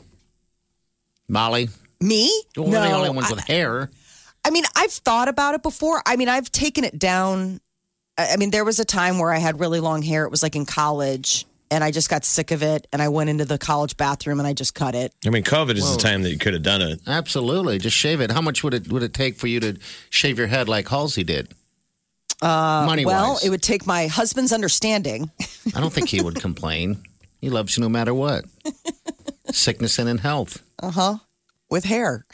Molly. 1.29 1.71
Me? 1.99 2.31
Well, 2.57 2.67
we're 2.67 2.73
the 2.73 2.93
only 2.93 3.09
ones 3.09 3.31
with 3.31 3.41
hair. 3.47 3.91
I 4.45 4.51
mean, 4.51 4.65
I've 4.77 4.93
thought 4.93 5.29
about 5.29 5.55
it 5.55 5.63
before. 5.63 6.03
I 6.05 6.17
mean, 6.17 6.29
I've 6.29 6.53
taken 6.53 6.85
it 6.85 6.99
down. 6.99 7.61
I 8.19 8.35
I 8.35 8.37
mean, 8.37 8.51
there 8.51 8.65
was 8.65 8.79
a 8.79 8.85
time 8.85 9.19
where 9.19 9.33
I 9.33 9.39
had 9.39 9.61
really 9.61 9.81
long 9.81 10.03
hair. 10.03 10.25
It 10.25 10.31
was 10.31 10.43
like 10.43 10.55
in 10.57 10.67
college, 10.67 11.47
and 11.75 11.83
I 11.83 11.91
just 11.91 12.09
got 12.09 12.25
sick 12.25 12.53
of 12.53 12.62
it. 12.62 12.87
And 12.93 13.03
I 13.03 13.09
went 13.09 13.31
into 13.31 13.45
the 13.45 13.59
college 13.59 13.97
bathroom 13.97 14.39
and 14.39 14.47
I 14.47 14.53
just 14.53 14.75
cut 14.77 14.95
it. 14.95 15.12
I 15.27 15.31
mean, 15.31 15.43
COVID 15.43 15.75
is 15.75 15.97
the 15.97 16.01
time 16.01 16.22
that 16.22 16.31
you 16.31 16.39
could 16.39 16.53
have 16.55 16.62
done 16.62 16.81
it. 16.81 17.01
Absolutely. 17.07 17.79
Just 17.79 17.97
shave 17.97 18.20
it. 18.20 18.31
How 18.31 18.41
much 18.41 18.62
would 18.62 18.75
it 18.75 18.91
would 18.93 19.03
it 19.03 19.12
take 19.12 19.37
for 19.37 19.49
you 19.49 19.59
to 19.61 19.77
shave 20.09 20.39
your 20.39 20.47
head 20.47 20.68
like 20.68 20.89
Halsey 20.89 21.25
did? 21.25 21.49
Uh, 22.41 22.85
Money 22.87 23.05
Well, 23.05 23.39
it 23.45 23.51
would 23.51 23.62
take 23.62 23.87
my 23.87 24.07
husband's 24.07 24.53
understanding. 24.53 25.31
I 25.75 25.81
don't 25.81 25.93
think 25.93 26.09
he 26.09 26.22
would 26.22 26.37
complain. 26.41 27.03
He 27.41 27.51
loves 27.51 27.77
you 27.77 27.83
no 27.83 27.89
matter 27.89 28.14
what. 28.14 28.45
Sickness 29.51 29.99
and 29.99 30.09
in 30.09 30.18
health. 30.18 30.62
Uh 30.81 30.91
huh. 30.91 31.16
With 31.70 31.85
hair, 31.85 32.25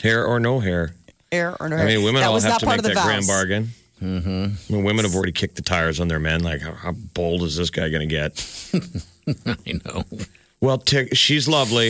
Hair 0.00 0.24
or 0.26 0.40
no 0.40 0.60
hair. 0.60 0.94
hair 1.30 1.54
or 1.60 1.68
no 1.68 1.76
I 1.76 1.84
mean, 1.84 2.02
women 2.02 2.20
that 2.22 2.28
all 2.28 2.34
was 2.34 2.44
have 2.44 2.60
to 2.60 2.66
part 2.66 2.78
make 2.78 2.86
of 2.86 2.90
the 2.90 2.94
that 2.94 3.04
grand 3.04 3.26
bargain. 3.26 3.68
Mm-hmm. 4.02 4.44
I 4.72 4.72
mean, 4.76 4.84
women 4.84 5.04
have 5.04 5.14
already 5.14 5.32
kicked 5.32 5.56
the 5.56 5.62
tires 5.62 6.00
on 6.00 6.08
their 6.08 6.18
men. 6.18 6.42
Like, 6.42 6.60
how, 6.60 6.72
how 6.72 6.92
bold 6.92 7.42
is 7.42 7.56
this 7.56 7.70
guy 7.70 7.88
going 7.88 8.06
to 8.08 8.14
get? 8.14 8.70
I 9.46 9.80
know. 9.84 10.04
Well, 10.60 10.78
Tick, 10.78 11.16
she's 11.16 11.48
lovely. 11.48 11.88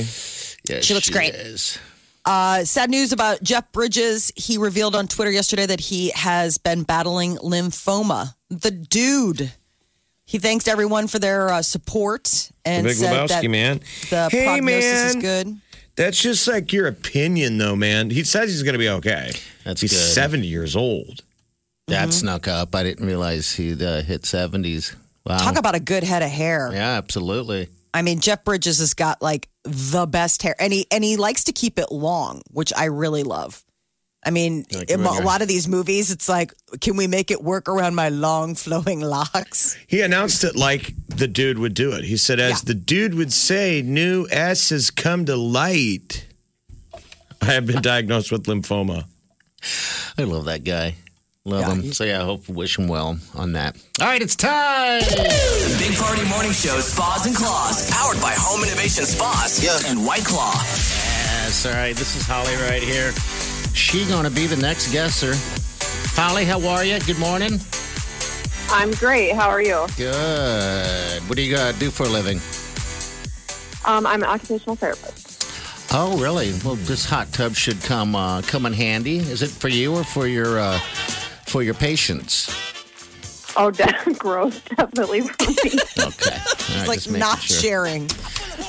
Yes, 0.69 0.85
She 0.85 0.95
looks 0.95 1.11
great. 1.11 1.35
is. 1.35 1.79
Uh, 2.25 2.65
sad 2.65 2.91
news 2.91 3.13
about 3.13 3.43
Jeff 3.43 3.71
Bridges. 3.73 4.33
He 4.37 4.59
revealed 4.59 4.97
on 4.97 5.07
Twitter 5.07 5.31
yesterday 5.31 5.67
that 5.67 5.79
he 5.81 6.11
has 6.15 6.59
been 6.59 6.83
battling 6.83 7.37
lymphoma. 7.37 8.35
The 8.51 8.71
dude. 8.73 9.53
He 10.25 10.39
thanks 10.39 10.67
everyone 10.67 11.07
for 11.07 11.21
their 11.21 11.51
uh, 11.51 11.63
support 11.63 12.25
The 12.25 12.53
and 12.65 12.87
Big 12.87 12.97
said 12.97 13.13
Lebowski, 13.15 13.43
that 13.43 13.49
man. 13.49 13.81
the 14.11 14.29
hey, 14.31 14.45
prognosis 14.45 14.93
man. 14.93 15.07
is 15.07 15.17
good. 15.17 15.57
That's 15.95 16.21
just 16.21 16.49
like 16.49 16.73
your 16.73 16.89
opinion, 16.89 17.59
though, 17.59 17.77
man. 17.77 18.11
He 18.11 18.25
says 18.25 18.51
he's 18.51 18.65
going 18.65 18.73
to 18.75 18.79
be 18.79 18.89
okay. 18.89 19.31
That's 19.65 19.81
he's 19.81 19.93
good. 19.93 19.99
70 19.99 20.47
years 20.47 20.75
old. 20.75 21.23
That 21.89 22.03
Mm-hmm. 22.03 22.11
snuck 22.11 22.49
up. 22.49 22.75
I 22.75 22.83
didn't 22.83 23.07
realize 23.07 23.53
he'd 23.55 23.81
uh, 23.83 24.03
hit 24.03 24.23
70s. 24.23 24.95
Wow. 25.25 25.39
Talk 25.39 25.57
about 25.57 25.75
a 25.77 25.81
good 25.81 26.03
head 26.03 26.23
of 26.23 26.31
hair. 26.31 26.71
yeah, 26.73 26.93
absolutely. 26.99 27.69
I 27.95 28.03
mean, 28.03 28.19
Jeff 28.21 28.45
Bridges 28.45 28.79
has 28.81 28.93
got 28.95 29.23
like 29.23 29.49
the 29.65 30.05
best 30.07 30.43
hair, 30.43 30.55
and 30.59 30.73
he 30.73 30.87
and 30.91 31.03
he 31.03 31.17
likes 31.17 31.45
to 31.45 31.53
keep 31.53 31.79
it 31.79 31.91
long, 31.91 32.43
which 32.51 32.73
I 32.77 32.87
really 32.87 33.23
love. 33.23 33.63
I 34.25 34.31
mean, 34.31 34.67
Like 34.73 34.91
in 34.91 35.05
a 35.05 35.11
and 35.13 35.25
lot 35.25 35.41
of 35.43 35.49
these 35.49 35.67
movies, 35.69 36.11
it's 36.11 36.29
like, 36.29 36.53
can 36.81 36.97
we 36.97 37.07
make 37.07 37.31
it 37.31 37.43
work 37.43 37.69
around 37.69 37.95
my 37.95 38.09
long 38.09 38.55
flowing 38.57 39.01
locks? 39.01 39.77
He 39.87 40.01
announced 40.03 40.43
it 40.45 40.57
like 40.57 40.93
the 41.09 41.29
dude 41.29 41.59
would 41.59 41.75
do 41.75 41.93
it. 41.93 42.05
He 42.05 42.17
said, 42.17 42.41
as 42.41 42.63
Yeah. 42.63 42.67
the 42.67 42.75
dude 42.75 43.15
would 43.15 43.33
say, 43.33 43.81
new 43.83 44.27
S 44.31 44.71
has 44.71 44.91
come 44.91 45.25
to 45.27 45.37
light. 45.37 46.27
I 47.41 47.47
have 47.47 47.67
been 47.67 47.81
diagnosed 47.83 48.33
with 48.33 48.45
lymphoma. 48.47 49.05
I 50.19 50.25
love 50.25 50.45
that 50.47 50.65
guy. 50.65 50.97
Love 51.47 51.61
Yeah, 51.61 51.73
him. 51.75 51.83
he's- 51.83 51.97
So, 51.97 52.03
yeah, 52.03 52.21
I 52.23 52.25
hope 52.25 52.49
wish 52.49 52.77
him 52.77 52.89
well 52.89 53.19
on 53.37 53.53
that. 53.53 53.77
All 54.01 54.09
right, 54.09 54.21
it's 54.21 54.35
time. 54.35 54.99
The 55.01 55.77
Big 55.79 55.97
Party 55.97 56.25
Morning 56.25 56.51
Show, 56.51 56.81
Spas 56.81 57.25
and 57.25 57.37
Claws, 57.37 57.89
powered 57.89 58.21
by 58.21 58.33
Home 58.37 58.65
Innovation 58.65 59.07
Spas 59.07 59.65
and 59.89 60.05
White 60.05 60.25
Claw. 60.25 60.53
Yes, 60.61 61.65
all 61.65 61.73
right. 61.73 61.95
This 61.95 62.17
is 62.17 62.27
Holly 62.27 62.53
right 62.69 62.83
here. 62.83 63.13
She 63.75 64.05
going 64.07 64.25
to 64.25 64.31
be 64.31 64.49
the 64.49 64.57
next 64.57 64.91
guesser. 64.93 65.35
Holly, 66.21 66.45
how 66.45 66.67
are 66.67 66.85
you? 66.85 66.99
Good 67.01 67.21
morning. 67.21 67.61
I'm 68.69 68.91
great. 68.93 69.33
How 69.33 69.49
are 69.49 69.63
you? 69.63 69.87
Good. 69.97 71.23
What 71.29 71.37
do 71.37 71.43
you 71.43 71.55
uh, 71.57 71.71
do 71.79 71.91
for 71.93 72.07
a 72.07 72.09
living? 72.09 72.41
Um, 73.85 74.05
I'm 74.05 74.25
an 74.25 74.29
occupational 74.29 74.75
therapist. 74.75 75.45
Oh, 75.93 76.19
really? 76.19 76.53
Well, 76.65 76.75
this 76.75 77.05
hot 77.05 77.33
tub 77.33 77.55
should 77.55 77.81
come 77.83 78.17
uh, 78.17 78.43
come 78.43 78.67
in 78.67 78.73
handy. 78.73 79.19
Is 79.19 79.43
it 79.43 79.51
for 79.51 79.69
you 79.69 79.95
or 79.95 80.03
for 80.03 80.27
your 80.27 80.59
uh, 80.59 80.81
for 81.57 81.63
your 81.63 81.73
patients? 81.73 82.51
Oh, 83.57 83.71
de- 83.71 84.15
gross. 84.19 84.61
Definitely 84.77 85.23
for 85.23 85.51
me. 85.51 85.57
Okay. 85.99 86.01
All 86.03 86.05
right, 86.05 86.15
It's 86.69 86.87
like 86.89 86.99
just 86.99 87.09
making 87.09 87.21
not 87.21 87.41
sure. 87.41 87.57
sharing. 87.63 88.11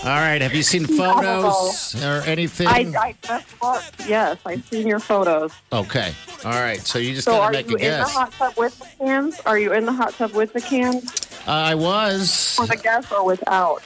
All 0.05 0.11
right. 0.15 0.41
Have 0.41 0.53
you 0.55 0.63
seen 0.63 0.85
photos 0.85 2.01
or 2.01 2.21
anything? 2.25 2.67
I, 2.69 2.93
I 2.97 3.15
just 3.21 3.61
looked. 3.61 4.07
Yes, 4.07 4.38
I've 4.45 4.65
seen 4.67 4.88
your 4.88 5.01
photos. 5.01 5.51
okay. 5.73 6.13
All 6.45 6.51
right. 6.51 6.79
So 6.79 6.97
you 6.97 7.13
just 7.13 7.25
So, 7.25 7.33
got 7.33 7.41
are 7.41 7.51
to 7.51 7.57
make 7.57 7.69
you 7.69 7.75
a 7.75 7.79
in 7.79 7.91
the 7.91 7.97
guess. 8.05 8.13
hot 8.13 8.31
tub 8.31 8.53
with 8.55 8.79
the 8.79 8.88
cans? 9.05 9.41
Are 9.41 9.59
you 9.59 9.73
in 9.73 9.85
the 9.85 9.91
hot 9.91 10.13
tub 10.13 10.31
with 10.31 10.53
the 10.53 10.61
cans 10.61 11.11
Uh, 11.45 11.51
I 11.51 11.75
was. 11.75 12.55
for 12.55 12.67
the 12.67 12.77
guess 12.77 13.11
or 13.11 13.25
without? 13.25 13.83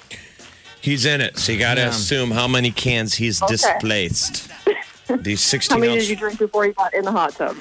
He's 0.80 1.06
in 1.08 1.22
it. 1.22 1.40
So 1.40 1.54
you 1.54 1.58
got 1.58 1.76
to 1.76 1.82
Yeah. 1.82 1.88
assume 1.90 2.30
how 2.30 2.48
many 2.48 2.70
cans 2.70 3.16
he's 3.16 3.42
Okay. 3.42 3.54
displaced. 3.54 4.52
These 5.10 5.42
16 5.42 5.76
How 5.76 5.80
many 5.80 5.94
ounce. 5.94 6.04
did 6.04 6.10
you 6.12 6.16
drink 6.18 6.38
before 6.38 6.68
you 6.68 6.74
got 6.74 6.94
in 6.94 7.04
the 7.04 7.12
hot 7.12 7.34
tub? 7.34 7.58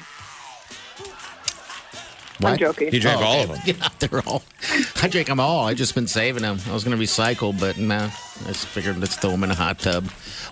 I'm 2.45 2.57
joking. 2.57 2.93
You 2.93 2.99
drank 2.99 3.21
Oh, 3.21 3.25
all 3.25 3.41
of 3.43 3.49
them. 3.49 3.59
Yeah, 3.65 3.87
they're 3.99 4.21
all. 4.27 4.43
I 5.01 5.07
drank 5.07 5.27
them 5.27 5.39
all. 5.39 5.65
I 5.67 5.73
just 5.73 5.95
been 5.95 6.07
saving 6.07 6.43
them. 6.43 6.59
I 6.69 6.73
was 6.73 6.83
going 6.83 6.97
to 6.97 7.03
recycle, 7.03 7.57
but 7.59 7.77
no. 7.77 7.97
I 7.97 8.47
just 8.47 8.67
figured 8.67 8.97
let's 8.99 9.15
throw 9.15 9.31
them 9.31 9.43
in 9.43 9.51
a 9.51 9.55
hot 9.55 9.79
tub. 9.79 10.05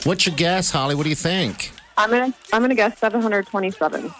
What's 0.03 0.25
your 0.25 0.35
guess, 0.35 0.71
Holly? 0.71 0.95
What 0.95 1.03
do 1.03 1.09
you 1.09 1.15
think? 1.15 1.71
I'm 1.97 2.09
gonna 2.09 2.33
I'm 2.53 2.61
gonna 2.61 2.75
guess 2.75 2.97
727. 2.99 4.11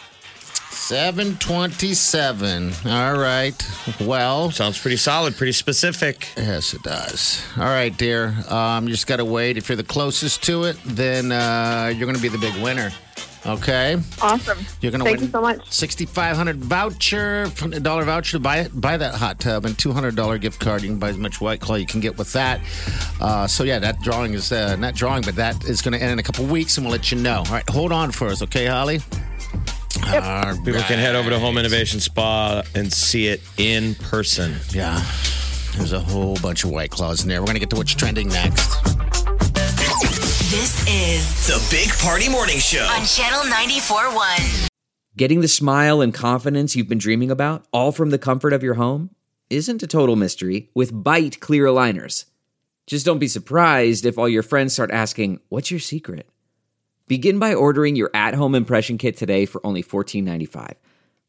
727. 0.72 2.72
All 2.92 3.18
right. 3.18 3.56
Well, 4.02 4.52
Sounds 4.52 4.80
pretty 4.82 4.98
solid, 4.98 5.36
pretty 5.36 5.52
specific. 5.52 6.28
yes, 6.36 6.74
it 6.74 6.82
does. 6.84 7.44
All 7.58 7.64
right, 7.64 7.96
dear. 7.96 8.36
Um, 8.50 8.86
you 8.86 8.92
just 8.92 9.08
got 9.08 9.18
to 9.18 9.26
wait. 9.26 9.58
If 9.58 9.70
you're 9.70 9.76
the 9.76 9.84
closest 9.84 10.44
to 10.44 10.64
it, 10.66 10.78
then 10.86 11.32
uh, 11.32 11.92
you're 11.96 12.06
going 12.06 12.16
to 12.18 12.22
be 12.22 12.30
the 12.30 12.38
big 12.38 12.56
winner. 12.62 12.92
Okay. 13.46 13.98
Awesome. 14.22 14.60
You're 14.82 14.92
gonna 14.92 15.04
Thank 15.04 15.18
win 15.18 15.26
you 15.28 15.32
so 15.32 15.42
much. 15.42 15.72
6500 15.72 16.58
voucher, 16.58 17.48
dollar 17.82 18.04
voucher 18.04 18.38
to 18.38 18.40
buy 18.40 18.58
it, 18.58 18.80
buy 18.80 18.98
that 18.98 19.16
hot 19.16 19.40
tub, 19.40 19.66
and 19.66 19.76
$200 19.76 20.42
gift 20.42 20.60
card. 20.60 20.82
You 20.82 20.90
can 20.90 21.00
buy 21.00 21.10
as 21.10 21.18
much 21.18 21.40
White 21.40 21.62
Claw 21.62 21.76
you 21.76 21.86
can 21.86 22.02
get 22.02 22.18
with 22.18 22.34
that. 22.34 22.60
Uh, 23.22 23.48
so 23.48 23.64
yeah, 23.64 23.80
that 23.80 24.02
drawing 24.02 24.34
is 24.34 24.52
uh, 24.52 24.76
not 24.76 24.94
drawing, 24.96 25.24
but 25.24 25.36
that 25.36 25.64
is 25.64 25.82
going 25.82 25.94
to 25.94 26.02
end 26.02 26.12
in 26.12 26.20
a 26.20 26.24
couple 26.24 26.46
weeks, 26.46 26.78
and 26.78 26.86
we'll 26.86 26.92
let 26.92 27.12
you 27.12 27.18
know. 27.18 27.40
All 27.40 27.54
right, 27.54 27.70
hold 27.70 27.92
on 27.92 28.12
for 28.12 28.28
us, 28.28 28.42
okay, 28.44 28.66
Holly? 28.66 29.00
All 30.08 30.58
People 30.64 30.82
can 30.82 31.00
head 31.00 31.16
over 31.16 31.30
to. 31.30 31.40
Home 31.40 31.58
Innovation 31.58 32.00
Spa 32.00 32.64
and 32.76 32.92
see 32.92 33.28
it 33.28 33.42
in 33.58 33.96
person. 33.96 34.56
Yeah, 34.72 35.04
there's 35.78 35.94
a 35.94 36.00
whole 36.00 36.38
bunch 36.42 36.64
of 36.64 36.72
White 36.72 36.92
Claws 36.92 37.24
in 37.24 37.30
there. 37.30 37.42
We're 37.42 37.46
going 37.46 37.56
to 37.56 37.60
get 37.60 37.70
to 37.72 37.76
what's 37.76 37.94
trending 37.96 38.28
next. 38.30 38.89
This 40.50 40.84
is 40.88 41.46
The 41.46 41.64
Big 41.70 41.90
Party 42.00 42.28
Morning 42.28 42.58
Show. 42.58 42.82
on 42.82 43.06
Channel 43.06 43.42
94.1. 43.52 44.68
Getting 45.16 45.42
the 45.42 45.48
smile 45.48 46.02
and 46.02 46.12
confidence 46.12 46.76
you've 46.76 46.90
been 46.90 46.98
dreaming 46.98 47.30
about, 47.30 47.68
all 47.72 47.92
from 47.92 48.10
the 48.10 48.18
comfort 48.18 48.52
of 48.52 48.64
your 48.64 48.74
home, 48.74 49.12
isn't 49.52 49.84
a 49.84 49.88
total 49.88 50.16
mystery 50.16 50.72
with 50.74 50.92
Byte 50.92 51.40
clear 51.40 51.66
aligners. 51.66 52.26
Just 52.88 53.06
don't 53.06 53.20
be 53.20 53.28
surprised 53.28 54.08
if 54.08 54.18
all 54.18 54.28
your 54.28 54.42
friends 54.42 54.74
start 54.74 54.90
asking, 54.90 55.40
What's 55.50 55.70
your 55.70 55.80
secret? 55.80 56.28
Begin 57.08 57.38
by 57.38 57.54
ordering 57.54 57.96
your 57.96 58.10
at 58.16 58.34
home 58.34 58.56
impression 58.56 58.98
kit 58.98 59.18
today 59.18 59.46
for 59.46 59.64
only 59.64 59.84
$14.95. 59.84 60.74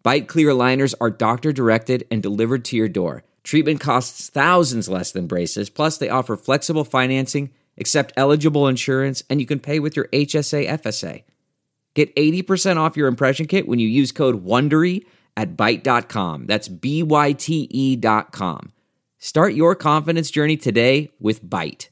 Byte 0.03 0.29
clear 0.29 0.49
aligners 0.49 0.95
are 0.99 1.11
doctor 1.11 1.53
directed 1.53 2.07
and 2.11 2.23
delivered 2.23 2.65
to 2.65 2.77
your 2.79 2.89
door. 2.89 3.25
Treatment 3.45 3.81
costs 3.81 4.31
thousands 4.31 4.89
less 4.89 5.13
than 5.13 5.27
braces, 5.27 5.69
plus, 5.69 5.99
they 5.99 6.09
offer 6.09 6.39
flexible 6.39 6.85
financing, 6.85 7.51
accept 7.81 8.13
eligible 8.17 8.69
insurance, 8.69 9.23
and 9.29 9.41
you 9.41 9.47
can 9.47 9.59
pay 9.59 9.81
with 9.81 9.97
your 9.97 10.07
HSA 10.09 10.69
FSA. 10.69 11.25
Get 11.95 12.15
80% 12.15 12.77
off 12.77 12.97
your 12.97 13.09
impression 13.09 13.47
kit 13.47 13.67
when 13.67 13.79
you 13.81 13.89
use 13.89 14.13
code 14.13 14.45
WONDERY 14.45 15.05
at 15.37 15.57
Byte.com. 15.57 16.47
That's 16.47 16.69
B-Y-T-E 16.69 17.97
dot 17.97 18.31
com. 18.31 18.73
Start 19.19 19.55
your 19.55 19.75
confidence 19.75 20.31
journey 20.31 20.57
today 20.57 21.11
with 21.19 21.45
Byte. 21.45 21.89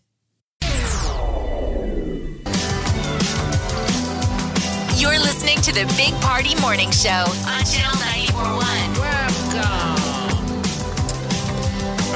You're 4.96 5.18
listening 5.18 5.60
to 5.62 5.72
the 5.72 5.84
Big 5.96 6.14
Party 6.22 6.54
Morning 6.60 6.90
Show 6.90 7.10
on 7.10 7.64
Channel 7.64 7.98
941. 7.98 8.97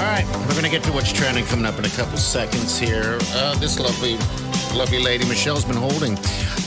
All 0.03 0.09
right, 0.09 0.27
we're 0.27 0.51
going 0.51 0.65
to 0.65 0.69
get 0.69 0.83
to 0.83 0.93
what's 0.93 1.13
trending 1.13 1.45
coming 1.45 1.65
up 1.65 1.79
in 1.79 1.85
a 1.85 1.91
couple 1.91 2.17
seconds 2.17 2.77
here. 2.77 3.21
Uh, 3.35 3.55
this 3.61 3.79
lovely, 3.79 4.17
lovely 4.77 5.01
lady 5.01 5.25
Michelle's 5.29 5.65
been 5.65 5.77
holding. 5.77 6.19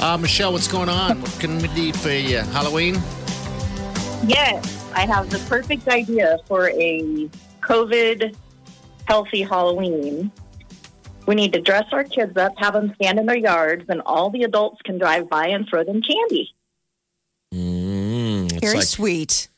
Uh, 0.02 0.18
Michelle, 0.18 0.54
what's 0.54 0.70
going 0.70 0.88
on? 0.88 1.20
What 1.20 1.38
can 1.38 1.58
we 1.58 1.68
do 1.68 1.92
for 1.92 2.12
you? 2.12 2.38
Halloween? 2.38 2.94
Yes, 4.26 4.90
I 4.94 5.06
have 5.06 5.30
the 5.30 5.40
perfect 5.50 5.90
idea 5.90 6.38
for 6.46 6.70
a 6.70 7.30
COVID 7.60 8.34
healthy 9.06 9.42
Halloween. 9.42 10.32
We 11.28 11.36
need 11.36 11.52
to 11.52 11.62
dress 11.62 11.88
our 11.92 12.06
kids 12.06 12.38
up, 12.38 12.54
have 12.56 12.72
them 12.72 12.94
stand 12.96 13.20
in 13.20 13.26
their 13.26 13.36
yards, 13.36 13.84
and 13.90 14.02
all 14.06 14.30
the 14.30 14.44
adults 14.44 14.82
can 14.84 14.98
drive 14.98 15.28
by 15.30 15.48
and 15.48 15.68
throw 15.68 15.84
them 15.84 16.02
candy. 16.02 16.56
Mm, 17.54 18.62
Very 18.62 18.76
like 18.76 18.86
sweet. 18.86 19.50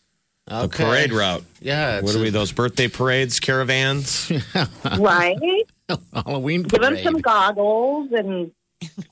A 0.48 0.68
parade 0.68 1.12
route. 1.12 1.43
Yeah. 1.62 2.02
What 2.02 2.16
are 2.16 2.20
we? 2.20 2.30
Those 2.30 2.52
birthday 2.52 2.88
parades, 2.88 3.39
caravans? 3.39 4.32
right? 4.98 5.36
Halloween 6.14 6.64
Give 6.64 6.82
them 6.82 6.98
some 6.98 7.20
goggles 7.20 8.12
and 8.12 8.52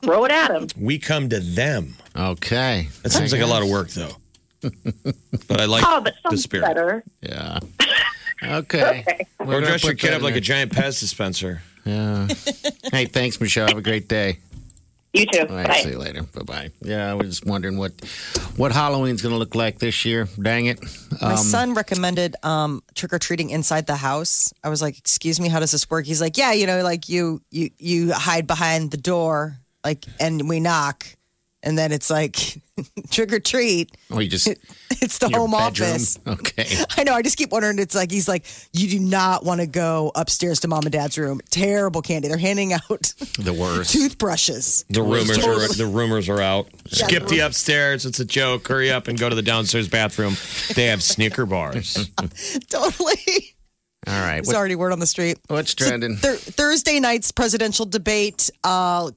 throw 0.01 0.25
it 0.25 0.31
at 0.31 0.49
them. 0.49 0.67
We 0.79 0.99
come 0.99 1.29
to 1.29 1.39
them. 1.39 1.95
Okay. 2.15 2.88
That 3.03 3.11
seems 3.11 3.31
like 3.31 3.41
a 3.41 3.45
lot 3.45 3.63
of 3.63 3.69
work, 3.69 3.89
though. 3.89 4.11
but 5.47 5.61
I 5.61 5.65
like 5.65 5.83
oh, 5.86 6.01
but 6.01 6.15
the 6.29 6.38
spirit. 6.38 6.65
better. 6.65 7.03
Yeah. 7.21 7.59
Okay. 8.43 9.05
We're 9.39 9.55
Or 9.55 9.61
dress 9.61 9.83
your 9.86 9.95
kid 9.95 10.13
up 10.13 10.21
like 10.21 10.33
there. 10.33 10.39
a 10.39 10.41
giant 10.41 10.71
Pez 10.71 10.99
dispenser. 10.99 11.63
Yeah. 11.86 12.27
hey, 12.91 13.05
thanks, 13.05 13.39
Michelle. 13.39 13.67
Have 13.69 13.77
a 13.77 13.81
great 13.81 14.09
day. 14.09 14.39
You 15.16 15.26
too. 15.26 15.45
All 15.49 15.55
right, 15.55 15.68
Bye. 15.68 15.80
see 15.82 15.89
you 15.91 15.97
later. 15.97 16.24
Bye 16.24 16.41
bye. 16.43 16.70
Yeah, 16.82 17.09
I 17.09 17.13
was 17.13 17.28
just 17.30 17.45
wondering 17.45 17.78
what 17.78 17.93
what 18.57 18.72
Halloween's 18.74 19.22
going 19.22 19.34
to 19.34 19.39
look 19.39 19.55
like 19.55 19.80
this 19.80 20.03
year. 20.05 20.28
Dang 20.41 20.66
it. 20.66 20.80
My 21.22 21.32
Um, 21.32 21.38
son 21.38 21.74
recommended 21.74 22.36
um, 22.43 22.84
trick 22.95 23.13
or 23.13 23.20
treating 23.20 23.49
inside 23.49 23.88
the 23.88 23.95
house. 23.95 24.53
I 24.63 24.70
was 24.70 24.82
like, 24.82 24.97
"Excuse 24.97 25.39
me, 25.39 25.47
how 25.49 25.59
does 25.61 25.72
this 25.72 25.89
work?" 25.89 26.05
He's 26.05 26.20
like, 26.22 26.38
"Yeah, 26.38 26.51
you 26.51 26.68
know, 26.68 26.84
like 26.84 27.07
you 27.07 27.41
you 27.49 27.70
you 27.78 28.11
hide 28.13 28.45
behind 28.47 28.91
the 28.91 28.97
door, 28.97 29.57
like, 29.86 30.03
and 30.20 30.49
we 30.49 30.59
knock, 30.59 31.05
and 31.66 31.78
then 31.78 31.91
it's 31.91 32.09
like 32.09 32.36
trick 33.09 33.34
or 33.34 33.39
treat. 33.39 33.91
Or 34.11 34.22
you 34.22 34.30
just 34.30 34.47
It's 35.01 35.18
the 35.18 35.30
home 35.30 35.51
bedroom? 35.51 35.91
office. 35.91 36.18
Okay. 36.28 36.68
I 36.97 37.03
know. 37.03 37.13
I 37.13 37.22
just 37.22 37.38
keep 37.38 37.51
wondering. 37.51 37.80
It's 37.80 37.95
like 37.95 38.11
he's 38.11 38.28
like, 38.28 38.45
you 38.74 38.88
do 38.88 38.99
not 38.99 39.43
want 39.43 39.61
to 39.61 39.68
go 39.68 40.11
upstairs 40.16 40.59
to 40.61 40.68
mom 40.68 40.84
and 40.84 40.91
dad's 40.91 41.18
room. 41.18 41.41
Terrible 41.49 42.01
candy. 42.01 42.28
They're 42.28 42.38
handing 42.38 42.72
out 42.74 42.82
The 43.39 43.53
worst. 43.57 43.91
toothbrushes. 43.91 44.86
The 44.89 45.01
rumors 45.01 45.38
are 45.45 45.68
the 45.74 45.88
rumors 45.91 46.30
are 46.30 46.41
out. 46.41 46.68
Skip 46.88 47.28
the 47.28 47.39
upstairs. 47.39 48.05
It's 48.05 48.20
a 48.20 48.26
joke. 48.26 48.68
Hurry 48.68 48.91
up 48.91 49.07
and 49.07 49.20
go 49.20 49.28
to 49.30 49.36
the 49.36 49.41
downstairs 49.41 49.88
bathroom. 49.89 50.36
They 50.76 50.86
have 50.88 51.01
sneaker 51.03 51.45
bars. 51.45 52.09
totally. 52.70 53.55
All 54.07 54.22
right. 54.22 54.38
It's 54.38 54.47
What- 54.47 54.55
already 54.55 54.76
word 54.76 54.91
on 54.91 54.99
the 54.99 55.07
street. 55.07 55.38
what's 55.47 55.74
trending? 55.74 56.18
Thur- 56.18 56.36
Thursday 56.36 56.99
night's 56.99 57.32
presidential 57.32 57.86
debate, 57.86 58.49
uh, 58.63 59.09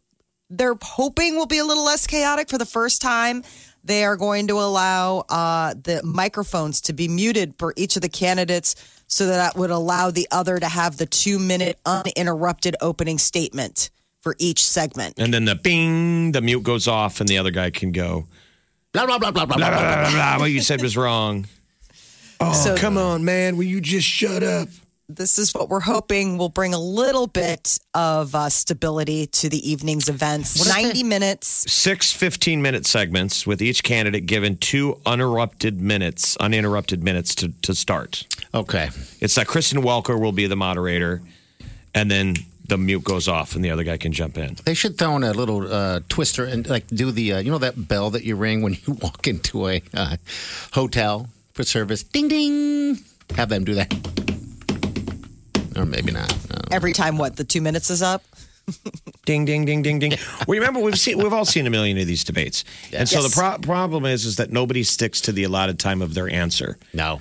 they're 0.50 0.76
hoping 0.80 1.36
will 1.36 1.46
be 1.46 1.58
a 1.58 1.64
little 1.64 1.84
less 1.84 2.06
chaotic 2.06 2.48
for 2.48 2.58
the 2.58 2.66
first 2.66 3.00
time. 3.02 3.42
They 3.84 4.04
are 4.04 4.16
going 4.16 4.48
to 4.48 4.54
allow 4.54 5.20
uh, 5.28 5.74
the 5.74 6.02
microphones 6.04 6.80
to 6.82 6.92
be 6.92 7.08
muted 7.08 7.54
for 7.58 7.72
each 7.76 7.96
of 7.96 8.02
the 8.02 8.08
candidates 8.08 8.74
so 9.06 9.26
that, 9.26 9.36
that 9.36 9.56
would 9.56 9.70
allow 9.70 10.10
the 10.10 10.26
other 10.30 10.58
to 10.58 10.66
have 10.68 10.96
the 10.96 11.06
two 11.06 11.38
minute 11.38 11.78
uninterrupted 11.86 12.76
opening 12.80 13.18
statement 13.18 13.90
for 14.20 14.34
each 14.38 14.66
segment. 14.66 15.14
And 15.18 15.32
then 15.32 15.44
the 15.44 15.54
bing, 15.54 16.32
the 16.32 16.40
mute 16.42 16.62
goes 16.64 16.88
off, 16.88 17.20
and 17.20 17.28
the 17.28 17.38
other 17.38 17.50
guy 17.52 17.70
can 17.70 17.92
go. 17.92 18.26
Blah 18.92 19.06
blah 19.06 19.18
blah 19.18 19.30
blah 19.30 19.46
blah 19.46 19.56
Blah, 19.56 19.68
blah. 19.70 19.78
blah, 19.78 19.80
blah. 19.80 20.00
blah, 20.02 20.10
blah, 20.10 20.34
blah. 20.36 20.38
What 20.38 20.50
you 20.50 20.60
said 20.60 20.82
was 20.82 20.96
wrong. 20.96 21.46
Oh, 22.40 22.52
So- 22.52 22.76
come 22.76 22.98
on, 22.98 23.24
man. 23.24 23.56
Will 23.56 23.64
you 23.64 23.80
just 23.80 24.06
shut 24.06 24.42
up? 24.42 24.68
This 25.10 25.38
is 25.38 25.54
what 25.54 25.70
we're 25.70 25.80
hoping 25.80 26.36
will 26.36 26.50
bring 26.50 26.74
a 26.74 26.78
little 26.78 27.26
bit 27.26 27.78
of 27.94 28.34
uh, 28.34 28.50
stability 28.50 29.26
to 29.28 29.48
the 29.48 29.70
evening's 29.70 30.10
events. 30.10 30.68
90 30.68 31.02
minutes. 31.02 31.48
Six 31.48 32.12
15 32.12 32.60
minute 32.60 32.84
segments 32.84 33.46
with 33.46 33.62
each 33.62 33.82
candidate 33.82 34.26
given 34.26 34.58
two 34.58 35.00
uninterrupted 35.06 35.80
minutes, 35.80 36.36
uninterrupted 36.36 37.02
minutes 37.02 37.34
to, 37.36 37.48
to 37.62 37.74
start. 37.74 38.26
Okay. 38.52 38.90
It's 39.18 39.34
that 39.36 39.46
Kristen 39.46 39.80
Welker 39.80 40.20
will 40.20 40.32
be 40.32 40.46
the 40.46 40.56
moderator, 40.56 41.22
and 41.94 42.10
then 42.10 42.34
the 42.66 42.76
mute 42.76 43.02
goes 43.02 43.28
off, 43.28 43.54
and 43.54 43.64
the 43.64 43.70
other 43.70 43.84
guy 43.84 43.96
can 43.96 44.12
jump 44.12 44.36
in. 44.36 44.58
They 44.66 44.74
should 44.74 44.98
throw 44.98 45.16
in 45.16 45.24
a 45.24 45.32
little 45.32 45.72
uh, 45.72 46.00
twister 46.10 46.44
and 46.44 46.68
like 46.68 46.86
do 46.88 47.12
the 47.12 47.32
uh, 47.32 47.38
you 47.38 47.50
know 47.50 47.56
that 47.56 47.88
bell 47.88 48.10
that 48.10 48.24
you 48.24 48.36
ring 48.36 48.60
when 48.60 48.74
you 48.86 48.92
walk 49.00 49.26
into 49.26 49.68
a 49.68 49.82
uh, 49.94 50.16
hotel 50.72 51.30
for 51.54 51.64
service. 51.64 52.02
Ding 52.02 52.28
ding. 52.28 52.98
Have 53.36 53.48
them 53.48 53.64
do 53.64 53.72
that. 53.72 54.27
Or 55.78 55.86
maybe 55.86 56.10
not. 56.12 56.34
Every 56.72 56.92
time, 56.92 57.16
what, 57.18 57.36
the 57.36 57.44
two 57.44 57.60
minutes 57.62 57.88
is 57.88 58.02
up? 58.02 58.22
Ding, 59.24 59.44
ding, 59.46 59.64
ding, 59.64 59.82
ding, 59.82 59.98
ding. 59.98 60.10
well, 60.46 60.58
remember 60.58 60.80
we've 60.80 60.98
seen 60.98 61.16
we've 61.18 61.32
all 61.32 61.44
seen 61.46 61.66
a 61.66 61.70
million 61.70 61.96
of 61.98 62.06
these 62.06 62.24
debates, 62.24 62.64
and 62.92 63.08
so 63.08 63.20
Yes. 63.20 63.34
the 63.34 63.40
pro- 63.40 63.58
problem 63.58 64.04
is 64.04 64.24
is 64.26 64.36
that 64.36 64.50
nobody 64.50 64.82
sticks 64.82 65.20
to 65.22 65.32
the 65.32 65.44
allotted 65.44 65.78
time 65.78 66.02
of 66.02 66.12
their 66.14 66.28
answer, 66.30 66.76
No. 66.92 67.20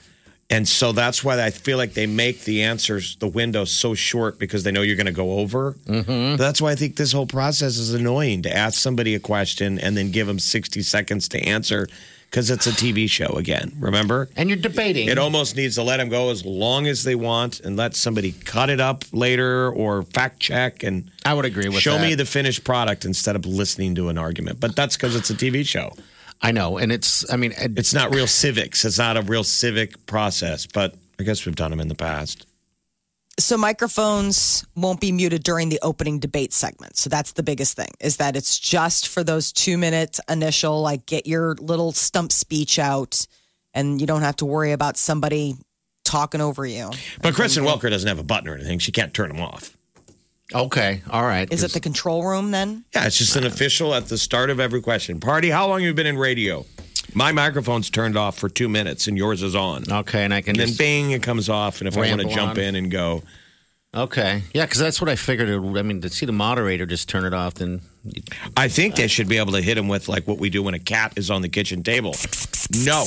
and 0.50 0.68
so 0.68 0.92
that's 0.94 1.24
why 1.24 1.42
I 1.42 1.52
feel 1.52 1.78
like 1.78 1.94
they 1.94 2.06
make 2.06 2.44
the 2.46 2.64
answers 2.64 3.16
the 3.18 3.28
window 3.28 3.64
so 3.66 3.94
short 3.94 4.40
because 4.40 4.64
they 4.64 4.72
know 4.72 4.82
you're 4.82 4.96
going 4.98 5.06
to 5.06 5.12
go 5.14 5.40
over. 5.40 5.74
Mm-hmm. 5.86 6.36
That's 6.38 6.62
why 6.62 6.72
I 6.72 6.76
think 6.76 6.96
this 6.98 7.12
whole 7.14 7.28
process 7.28 7.78
is 7.78 7.94
annoying 7.94 8.42
to 8.44 8.54
ask 8.56 8.80
somebody 8.80 9.16
a 9.16 9.20
question 9.20 9.80
and 9.80 9.96
then 9.98 10.12
give 10.12 10.28
them 10.28 10.40
60 10.40 10.82
seconds 10.82 11.28
to 11.30 11.40
answer 11.42 11.88
because 12.30 12.50
it's 12.50 12.68
a 12.68 12.72
TV 12.72 13.10
show 13.10 13.28
again. 13.38 13.72
Remember? 13.80 14.30
And 14.36 14.50
you're 14.50 14.58
debating. 14.58 15.08
It 15.10 15.18
almost 15.18 15.56
needs 15.56 15.76
to 15.76 15.84
let 15.84 15.98
them 15.98 16.10
go 16.10 16.30
as 16.30 16.46
long 16.46 16.88
as 16.88 17.04
they 17.04 17.16
want 17.16 17.60
and 17.60 17.76
let 17.78 17.96
somebody 17.96 18.32
cut 18.32 18.70
it 18.70 18.80
up 18.80 19.04
later 19.12 19.70
or 19.72 20.04
fact 20.04 20.40
check 20.40 20.84
and 20.84 21.10
I 21.26 21.34
would 21.34 21.46
agree 21.46 21.70
with 21.70 21.80
show 21.80 21.94
that. 21.98 22.02
me 22.02 22.16
the 22.16 22.26
finished 22.26 22.64
product 22.64 23.06
instead 23.06 23.36
of 23.36 23.46
listening 23.46 23.96
to 23.96 24.10
an 24.10 24.18
argument. 24.18 24.60
But 24.60 24.76
that's 24.76 24.98
because 24.98 25.16
it's 25.16 25.30
a 25.30 25.36
TV 25.36 25.66
show. 25.66 25.94
I 26.42 26.52
know, 26.52 26.78
and 26.78 26.92
it's. 26.92 27.30
I 27.32 27.36
mean, 27.36 27.52
it- 27.54 27.78
It's 27.78 27.94
not 27.94 28.14
real 28.14 28.28
civics. 28.28 28.86
It's 28.86 28.98
not 29.00 29.18
a 29.18 29.22
real 29.22 29.44
civic 29.44 30.06
process. 30.06 30.66
But 30.68 30.96
I 31.20 31.24
guess 31.24 31.46
we've 31.46 31.56
done 31.56 31.72
them 31.72 31.80
in 31.80 31.88
the 31.88 31.96
past. 31.96 32.46
So 33.40 33.56
microphones 33.56 34.66
won't 34.76 35.00
be 35.00 35.12
muted 35.12 35.44
during 35.44 35.70
the 35.70 35.80
opening 35.84 36.20
debate 36.20 36.54
segment. 36.54 36.98
So 36.98 37.08
that's 37.10 37.34
the 37.34 37.44
biggest 37.44 37.76
thing 37.76 37.90
is 38.00 38.18
that 38.18 38.36
it's 38.36 38.58
just 38.58 39.08
for 39.08 39.24
those 39.24 39.52
two 39.52 39.78
minute 39.78 40.20
initial, 40.28 40.82
like 40.82 41.06
get 41.06 41.28
your 41.28 41.54
little 41.60 41.92
stump 41.92 42.32
speech 42.32 42.80
out 42.80 43.28
and 43.76 44.02
you 44.02 44.08
don't 44.08 44.24
have 44.24 44.38
to 44.38 44.46
worry 44.46 44.72
about 44.72 44.98
somebody 44.98 45.56
talking 46.04 46.42
over 46.42 46.66
you. 46.66 46.90
But 47.22 47.36
Kristen 47.36 47.64
Welker 47.64 47.92
doesn't 47.92 48.08
have 48.08 48.18
a 48.18 48.24
button 48.24 48.48
or 48.50 48.56
anything. 48.56 48.80
She 48.80 48.92
can't 48.92 49.14
turn 49.14 49.30
them 49.30 49.42
off. 49.42 49.78
okay. 50.56 51.04
All 51.12 51.24
right. 51.24 51.52
Is 51.54 51.62
it 51.64 51.74
the 51.74 51.80
control 51.80 52.24
room 52.24 52.50
then? 52.50 52.86
Yeah, 52.96 53.06
it's 53.06 53.20
just 53.20 53.36
an 53.36 53.46
official 53.46 53.94
at 53.94 54.08
the 54.08 54.18
start 54.18 54.50
of 54.50 54.60
every 54.60 54.82
question. 54.82 55.20
Party, 55.20 55.50
how 55.52 55.68
long 55.68 55.82
have 55.82 55.86
you 55.86 55.94
been 55.94 56.08
in 56.08 56.18
radio? 56.18 56.66
My 57.18 57.32
microphone's 57.32 57.90
turned 57.90 58.16
off 58.16 58.38
for 58.38 58.48
two 58.48 58.70
minutes 58.70 59.08
and 59.08 59.18
yours 59.18 59.42
is 59.42 59.56
on. 59.56 59.84
okay? 59.92 60.24
And 60.24 60.32
I 60.34 60.42
can 60.42 60.52
And 60.52 60.60
then 60.60 60.68
just 60.68 60.78
bing, 60.78 61.12
it 61.12 61.24
comes 61.24 61.50
off. 61.50 61.82
And 61.82 61.88
if 61.88 61.98
I 61.98 62.02
want 62.02 62.22
to 62.22 62.28
Ramble 62.28 62.34
jump 62.36 62.52
on. 62.52 62.60
in 62.64 62.76
and 62.76 62.92
go, 62.92 63.24
okay. 63.96 64.44
Yeah, 64.54 64.66
because 64.66 64.78
that's 64.80 65.02
what 65.02 65.10
I 65.10 65.16
figured. 65.16 65.50
It, 65.50 65.58
I 65.58 65.82
mean, 65.82 66.00
to 66.02 66.10
see 66.10 66.28
the 66.28 66.32
moderator 66.32 66.86
just 66.86 67.10
turn 67.10 67.26
it 67.26 67.34
off, 67.34 67.56
then 67.56 67.82
you- 68.04 68.22
I 68.56 68.68
think 68.68 68.96
they 68.96 69.08
should 69.08 69.28
be 69.28 69.38
able 69.40 69.54
to 69.54 69.62
hit 69.62 69.80
him 69.80 69.88
with 69.88 70.08
like 70.08 70.28
what 70.28 70.38
we 70.38 70.52
do 70.52 70.62
when 70.62 70.76
a 70.76 70.80
cat 70.80 71.14
is 71.16 71.32
on 71.32 71.42
the 71.42 71.50
kitchen 71.50 71.82
table. 71.82 72.16
No, 72.86 73.06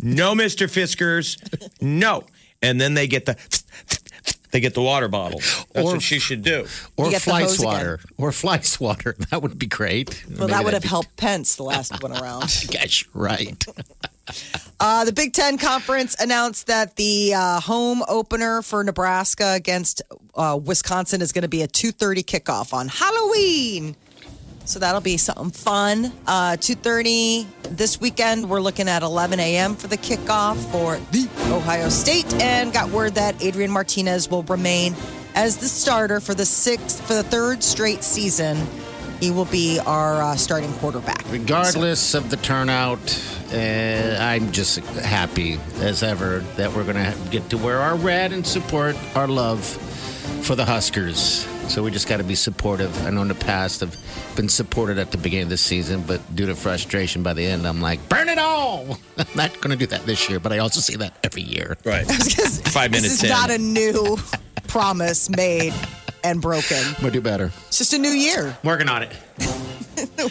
no, 0.00 0.34
Mister 0.36 0.68
Fiskers, 0.68 1.36
no. 1.82 2.22
And 2.62 2.80
then 2.80 2.94
they 2.94 3.08
get 3.08 3.26
the 3.26 3.34
they 4.52 4.60
get 4.60 4.74
the 4.74 4.82
water 4.82 5.08
bottle. 5.08 5.40
That's 5.72 5.86
Or- 5.86 5.94
what 5.94 6.02
she 6.02 6.18
should 6.20 6.42
do. 6.42 6.66
or 6.96 7.06
You 7.06 7.10
get 7.12 7.22
the 7.22 7.30
fly 7.30 7.40
hose 7.42 7.54
again. 7.54 7.62
swatter, 7.64 8.00
or 8.16 8.32
fly 8.32 8.60
swatter. 8.62 9.16
That 9.30 9.42
would 9.42 9.58
be 9.58 9.66
great. 9.66 10.24
Well, 10.28 10.40
Maybe 10.40 10.52
that 10.52 10.64
would 10.64 10.74
have 10.74 10.82
be- 10.82 10.88
helped 10.88 11.16
Pence 11.16 11.56
the 11.56 11.64
last 11.64 12.02
one 12.02 12.12
around. 12.12 12.42
Gosh, 12.70 13.08
right. 13.14 13.64
Uh, 14.78 15.04
the 15.04 15.12
Big 15.12 15.32
Ten 15.32 15.58
Conference 15.58 16.14
announced 16.20 16.66
that 16.68 16.96
the 16.96 17.34
uh, 17.34 17.60
home 17.60 18.02
opener 18.08 18.62
for 18.62 18.82
Nebraska 18.84 19.52
against 19.54 20.00
uh, 20.36 20.58
Wisconsin 20.62 21.20
is 21.22 21.32
going 21.32 21.42
to 21.42 21.48
be 21.48 21.62
a 21.62 21.68
2.30 21.68 22.24
kickoff 22.24 22.72
on 22.72 22.88
Halloween. 22.88 23.96
So 24.64 24.78
that'll 24.78 25.00
be 25.00 25.16
something 25.16 25.50
fun. 25.50 26.12
Uh, 26.26 26.56
2.30 26.58 27.46
this 27.76 28.00
weekend. 28.00 28.48
We're 28.48 28.60
looking 28.60 28.88
at 28.88 29.02
11 29.02 29.40
a.m. 29.40 29.74
for 29.74 29.88
the 29.88 29.96
kickoff 29.96 30.56
for 30.70 30.96
the 31.10 31.28
Ohio 31.52 31.88
State. 31.88 32.32
And 32.34 32.72
got 32.72 32.90
word 32.90 33.16
that 33.16 33.42
Adrian 33.42 33.70
Martinez 33.70 34.30
will 34.30 34.44
remain 34.44 34.94
as 35.34 35.58
the 35.58 35.66
starter 35.66 36.20
for 36.20 36.34
the 36.34 36.44
sixth, 36.46 37.06
for 37.06 37.14
the 37.14 37.22
third 37.22 37.62
straight 37.62 38.04
season. 38.04 38.56
He 39.20 39.30
will 39.30 39.44
be 39.44 39.78
our 39.78 40.20
uh, 40.22 40.36
starting 40.36 40.72
quarterback. 40.74 41.24
Regardless 41.30 42.14
of 42.14 42.28
the 42.30 42.36
turnout, 42.36 42.98
uh, 43.52 44.16
I'm 44.20 44.50
just 44.50 44.78
happy 44.78 45.58
as 45.76 46.02
ever 46.02 46.40
that 46.56 46.72
we're 46.72 46.84
going 46.84 46.96
to 46.96 47.16
get 47.30 47.48
to 47.50 47.58
wear 47.58 47.78
our 47.78 47.94
red 47.96 48.32
and 48.32 48.44
support 48.44 48.96
our 49.14 49.28
love 49.28 49.64
for 50.44 50.56
the 50.56 50.64
Huskers. 50.64 51.46
So 51.68 51.82
we 51.82 51.90
just 51.90 52.06
got 52.08 52.18
to 52.18 52.24
be 52.24 52.34
supportive. 52.34 53.06
I 53.06 53.10
know 53.10 53.22
in 53.22 53.28
the 53.28 53.34
past 53.34 53.82
I've 53.82 53.96
been 54.36 54.48
supported 54.48 54.98
at 54.98 55.10
the 55.10 55.16
beginning 55.16 55.44
of 55.44 55.48
the 55.50 55.56
season, 55.56 56.02
but 56.06 56.20
due 56.36 56.46
to 56.46 56.54
frustration 56.54 57.22
by 57.22 57.32
the 57.32 57.44
end, 57.46 57.66
I'm 57.66 57.80
like, 57.80 58.06
burn 58.10 58.28
it 58.28 58.38
all. 58.38 58.98
I'm 59.18 59.26
not 59.34 59.52
going 59.60 59.70
to 59.70 59.76
do 59.76 59.86
that 59.86 60.04
this 60.04 60.28
year, 60.28 60.38
but 60.38 60.52
I 60.52 60.58
also 60.58 60.80
see 60.80 60.96
that 60.96 61.14
every 61.24 61.42
year. 61.42 61.76
Right. 61.84 62.06
Five 62.06 62.10
minutes 62.10 62.64
This 62.74 62.74
minutes 62.74 63.14
is 63.14 63.22
in. 63.24 63.28
not 63.30 63.50
a 63.50 63.58
new 63.58 64.18
promise 64.68 65.30
made 65.30 65.72
and 66.24 66.42
broken. 66.42 66.82
We'll 67.00 67.10
do 67.12 67.20
better. 67.22 67.50
It's 67.68 67.78
just 67.78 67.94
a 67.94 67.98
new 67.98 68.10
year. 68.10 68.56
Working 68.64 68.88
on 68.88 69.02
it. 69.04 69.16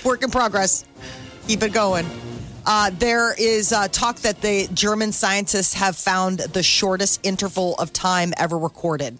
Work 0.06 0.24
in 0.24 0.30
progress. 0.30 0.86
Keep 1.48 1.64
it 1.64 1.74
going. 1.74 2.06
Uh, 2.68 2.92
there 2.94 3.34
is 3.40 3.74
uh, 3.74 3.88
talk 3.88 4.18
that 4.18 4.40
the 4.42 4.68
German 4.74 5.12
scientists 5.12 5.74
have 5.74 5.96
found 5.96 6.40
the 6.40 6.62
shortest 6.62 7.20
interval 7.26 7.74
of 7.76 7.92
time 7.92 8.32
ever 8.38 8.58
recorded. 8.60 9.18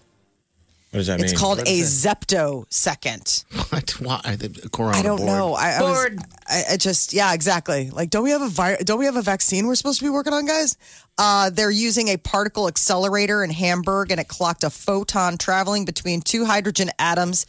What 0.92 0.98
does 1.00 1.08
that 1.08 1.22
It's 1.22 1.32
mean? 1.32 1.40
called 1.40 1.60
a 1.60 1.70
is 1.70 2.04
that? 2.04 2.20
zeptosecond. 2.28 3.46
What? 3.72 3.92
Why? 4.02 4.36
The 4.36 4.70
corona 4.74 4.98
I 4.98 5.02
don't 5.02 5.18
board. 5.18 5.28
know. 5.28 5.54
I, 5.54 5.70
I, 5.78 5.82
was, 5.82 6.08
I, 6.50 6.64
I 6.74 6.78
just 6.78 7.14
yeah, 7.14 7.34
exactly. 7.34 7.90
Like, 7.90 8.10
don't 8.10 8.24
we 8.26 8.32
have 8.32 8.42
a 8.42 8.50
vi- 8.50 8.76
don't 8.84 9.00
we 9.00 9.06
have 9.06 9.16
a 9.16 9.22
vaccine 9.22 9.66
we're 9.68 9.76
supposed 9.76 10.00
to 10.00 10.06
be 10.06 10.10
working 10.10 10.34
on, 10.34 10.46
guys? 10.46 10.76
Uh, 11.18 11.50
they're 11.50 11.72
using 11.72 12.10
a 12.10 12.18
particle 12.18 12.68
accelerator 12.68 13.42
in 13.46 13.50
Hamburg, 13.50 14.12
and 14.12 14.20
it 14.20 14.28
clocked 14.28 14.66
a 14.66 14.70
photon 14.70 15.38
traveling 15.38 15.86
between 15.86 16.22
two 16.22 16.44
hydrogen 16.44 16.90
atoms 17.00 17.46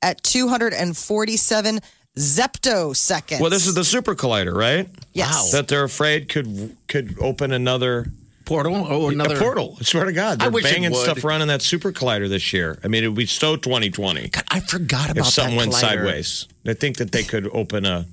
at 0.00 0.22
247 0.22 1.80
zeptoseconds. 2.16 3.40
Well, 3.40 3.50
this 3.50 3.66
is 3.66 3.74
the 3.74 3.84
super 3.84 4.14
collider, 4.14 4.54
right? 4.54 4.88
Yes. 5.12 5.52
That 5.52 5.68
they're 5.68 5.84
afraid 5.84 6.28
could 6.30 6.76
could 6.88 7.16
open 7.20 7.52
another 7.52 8.06
portal. 8.46 8.86
Oh, 8.88 9.10
another 9.10 9.36
a 9.36 9.38
portal. 9.38 9.76
I 9.78 9.82
swear 9.84 10.06
to 10.06 10.12
God, 10.12 10.40
I 10.40 10.44
they're 10.46 10.50
wish 10.52 10.64
banging 10.64 10.94
stuff 10.94 11.22
around 11.24 11.42
in 11.42 11.48
that 11.48 11.60
super 11.62 11.92
collider 11.92 12.28
this 12.28 12.52
year. 12.54 12.78
I 12.82 12.88
mean, 12.88 13.04
it 13.04 13.08
would 13.08 13.16
be 13.18 13.26
so 13.26 13.56
2020 13.56 14.30
I 14.50 14.60
forgot 14.60 15.10
about 15.10 15.26
if 15.26 15.32
something 15.32 15.56
went 15.56 15.74
sideways. 15.74 16.46
I 16.66 16.72
think 16.72 16.96
that 16.96 17.12
they 17.12 17.22
could 17.24 17.48
open 17.52 17.84
a 17.84 18.06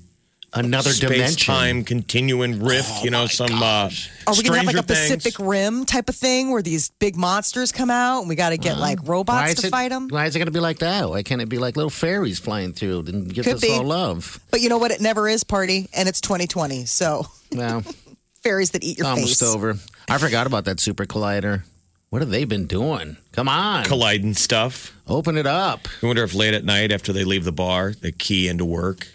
Another 0.56 0.92
dimension. 0.92 1.26
space-time 1.32 1.82
continuing 1.82 2.62
rift. 2.62 3.02
you 3.02 3.10
know, 3.10 3.26
some 3.26 3.60
uh, 3.60 3.90
Are 4.28 4.34
we 4.36 4.44
gonna 4.44 4.58
have 4.58 4.66
like 4.66 4.76
Stranger 4.76 4.78
a 4.78 4.82
Pacific 4.84 5.34
Things. 5.38 5.48
Rim 5.48 5.84
type 5.84 6.08
of 6.08 6.14
thing 6.14 6.52
where 6.52 6.62
these 6.62 6.90
big 7.00 7.16
monsters 7.16 7.72
come 7.72 7.90
out 7.90 8.20
and 8.20 8.28
we 8.28 8.36
got 8.36 8.50
to 8.50 8.56
get 8.56 8.78
like 8.78 9.00
robots 9.02 9.54
to 9.62 9.66
it, 9.66 9.70
fight 9.70 9.88
them? 9.88 10.06
Why 10.06 10.26
is 10.26 10.36
it 10.36 10.38
going 10.38 10.46
to 10.46 10.52
be 10.52 10.60
like 10.60 10.78
that? 10.78 11.10
Why 11.10 11.24
can't 11.24 11.42
it 11.42 11.48
be 11.48 11.58
like 11.58 11.74
little 11.74 11.90
fairies 11.90 12.38
flying 12.38 12.72
through 12.72 13.00
and 13.08 13.34
give 13.34 13.46
Could 13.46 13.54
us 13.56 13.62
be. 13.62 13.70
all 13.72 13.82
love? 13.82 14.38
But 14.52 14.60
you 14.60 14.68
know 14.68 14.78
what? 14.78 14.92
It 14.92 15.00
never 15.00 15.28
is 15.28 15.42
party, 15.42 15.88
and 15.92 16.08
it's 16.08 16.20
2020. 16.20 16.84
So 16.84 17.26
Well, 17.50 17.82
fairies 18.44 18.70
that 18.70 18.84
eat 18.84 18.98
your 18.98 19.08
almost 19.08 19.40
face. 19.40 19.42
over. 19.42 19.76
I 20.08 20.18
forgot 20.18 20.46
about 20.46 20.64
that 20.66 20.80
super 20.80 21.04
collider. 21.06 21.62
What 22.10 22.22
have 22.22 22.30
they 22.30 22.44
been 22.44 22.66
doing? 22.66 23.16
Come 23.32 23.48
on, 23.48 23.84
colliding 23.84 24.34
stuff. 24.34 24.94
open 25.08 25.36
it 25.36 25.46
up. 25.46 25.88
I 26.02 26.06
wonder 26.06 26.22
if 26.22 26.34
late 26.34 26.54
at 26.54 26.64
night 26.64 26.92
after 26.92 27.12
they 27.12 27.24
leave 27.24 27.44
the 27.44 27.52
bar, 27.52 27.92
they 27.92 28.12
key 28.12 28.46
into 28.48 28.64
work. 28.64 29.08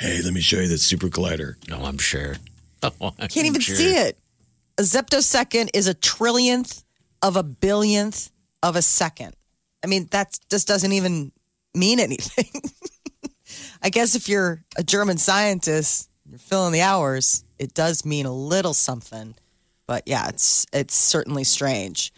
Hey, 0.00 0.20
let 0.24 0.32
me 0.32 0.40
show 0.40 0.58
you 0.58 0.66
that 0.68 0.78
super 0.78 1.08
collider. 1.08 1.54
No, 1.68 1.84
I'm 1.84 1.98
sure. 1.98 2.36
Oh, 2.82 3.12
I'm 3.18 3.28
Can't 3.28 3.46
even 3.46 3.60
sure. 3.60 3.76
see 3.76 3.92
it. 3.94 4.16
A 4.78 4.82
zeptosecond 4.82 5.68
is 5.74 5.86
a 5.86 5.94
trillionth 5.94 6.82
of 7.20 7.36
a 7.36 7.42
billionth 7.42 8.30
of 8.62 8.74
a 8.74 8.80
second. 8.80 9.34
I 9.84 9.86
mean, 9.86 10.08
that 10.12 10.38
just 10.50 10.66
doesn't 10.66 10.90
even 10.90 11.30
mean 11.74 12.00
anything. 12.00 12.62
I 13.82 13.90
guess 13.90 14.14
if 14.14 14.30
you're 14.30 14.64
a 14.78 14.82
German 14.82 15.18
scientist, 15.18 16.08
you're 16.26 16.38
filling 16.38 16.72
the 16.72 16.80
hours, 16.80 17.44
it 17.58 17.74
does 17.74 18.06
mean 18.06 18.24
a 18.24 18.32
little 18.32 18.72
something. 18.72 19.34
But 19.90 20.04
yeah, 20.06 20.28
it's 20.28 20.66
it's 20.72 20.94
certainly 20.94 21.42
strange. 21.42 22.12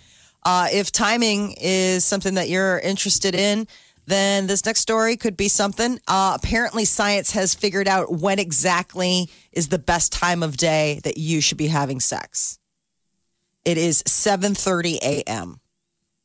Uh, 0.44 0.68
if 0.70 0.92
timing 0.92 1.54
is 1.58 2.04
something 2.04 2.34
that 2.34 2.50
you're 2.50 2.78
interested 2.78 3.34
in, 3.34 3.66
then 4.04 4.46
this 4.46 4.66
next 4.66 4.80
story 4.80 5.16
could 5.16 5.38
be 5.38 5.48
something. 5.48 5.98
Uh, 6.06 6.36
apparently, 6.38 6.84
science 6.84 7.30
has 7.30 7.54
figured 7.54 7.88
out 7.88 8.12
when 8.12 8.38
exactly 8.38 9.30
is 9.52 9.68
the 9.68 9.78
best 9.78 10.12
time 10.12 10.42
of 10.42 10.58
day 10.58 11.00
that 11.04 11.16
you 11.16 11.40
should 11.40 11.56
be 11.56 11.68
having 11.68 11.98
sex. 11.98 12.58
It 13.64 13.78
is 13.78 14.02
7:30 14.02 14.98
a.m. 15.02 15.58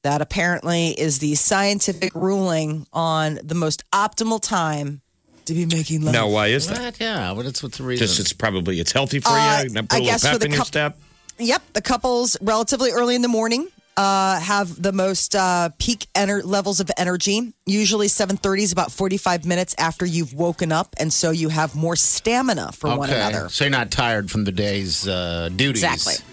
That 0.03 0.21
apparently 0.21 0.89
is 0.99 1.19
the 1.19 1.35
scientific 1.35 2.13
ruling 2.13 2.87
on 2.91 3.39
the 3.41 3.55
most 3.55 3.89
optimal 3.93 4.41
time 4.41 4.99
to 5.45 5.53
be 5.53 5.65
making 5.65 6.01
love. 6.01 6.13
Now, 6.13 6.27
why 6.27 6.47
is 6.47 6.67
that? 6.67 6.77
What? 6.77 6.99
Yeah, 6.99 7.33
but 7.33 7.45
it's 7.45 7.63
what's 7.63 7.77
the 7.77 7.85
reason? 7.85 8.05
Just 8.05 8.19
it's 8.19 8.33
probably 8.33 8.81
it's 8.81 8.91
healthy 8.91 9.21
for 9.21 9.29
Uh, 9.29 9.63
you. 9.63 9.69
Not 9.69 9.87
put 9.87 9.95
I 9.95 9.99
a 9.99 10.01
little 10.01 10.11
guess 10.13 10.21
for 10.23 10.31
pep 10.31 10.39
the 10.41 10.45
in 10.47 10.51
your 10.51 10.59
coup- 10.59 10.65
step. 10.65 10.99
Yep, 11.39 11.61
the 11.73 11.81
couples 11.81 12.37
relatively 12.41 12.91
early 12.91 13.15
in 13.15 13.21
the 13.21 13.27
morning 13.27 13.67
uh, 13.95 14.39
have 14.39 14.81
the 14.81 14.91
most 14.91 15.35
uh, 15.35 15.69
peak 15.79 16.07
ener- 16.13 16.43
levels 16.45 16.79
of 16.79 16.89
energy. 16.97 17.53
Usually, 17.65 18.07
seven 18.07 18.37
thirty 18.37 18.63
is 18.63 18.71
about 18.71 18.91
forty 18.91 19.17
five 19.17 19.45
minutes 19.45 19.75
after 19.77 20.05
you've 20.05 20.33
woken 20.33 20.71
up, 20.71 20.95
and 20.99 21.11
so 21.11 21.31
you 21.31 21.49
have 21.49 21.75
more 21.75 21.95
stamina 21.95 22.71
for 22.71 22.95
one 22.95 23.09
another. 23.09 23.49
So 23.49 23.65
you're 23.65 23.71
not 23.71 23.91
tired 23.91 24.29
from 24.31 24.43
the 24.45 24.51
day's 24.51 25.07
uh, 25.07 25.49
duties. 25.55 25.83
Exactly. 25.83 26.23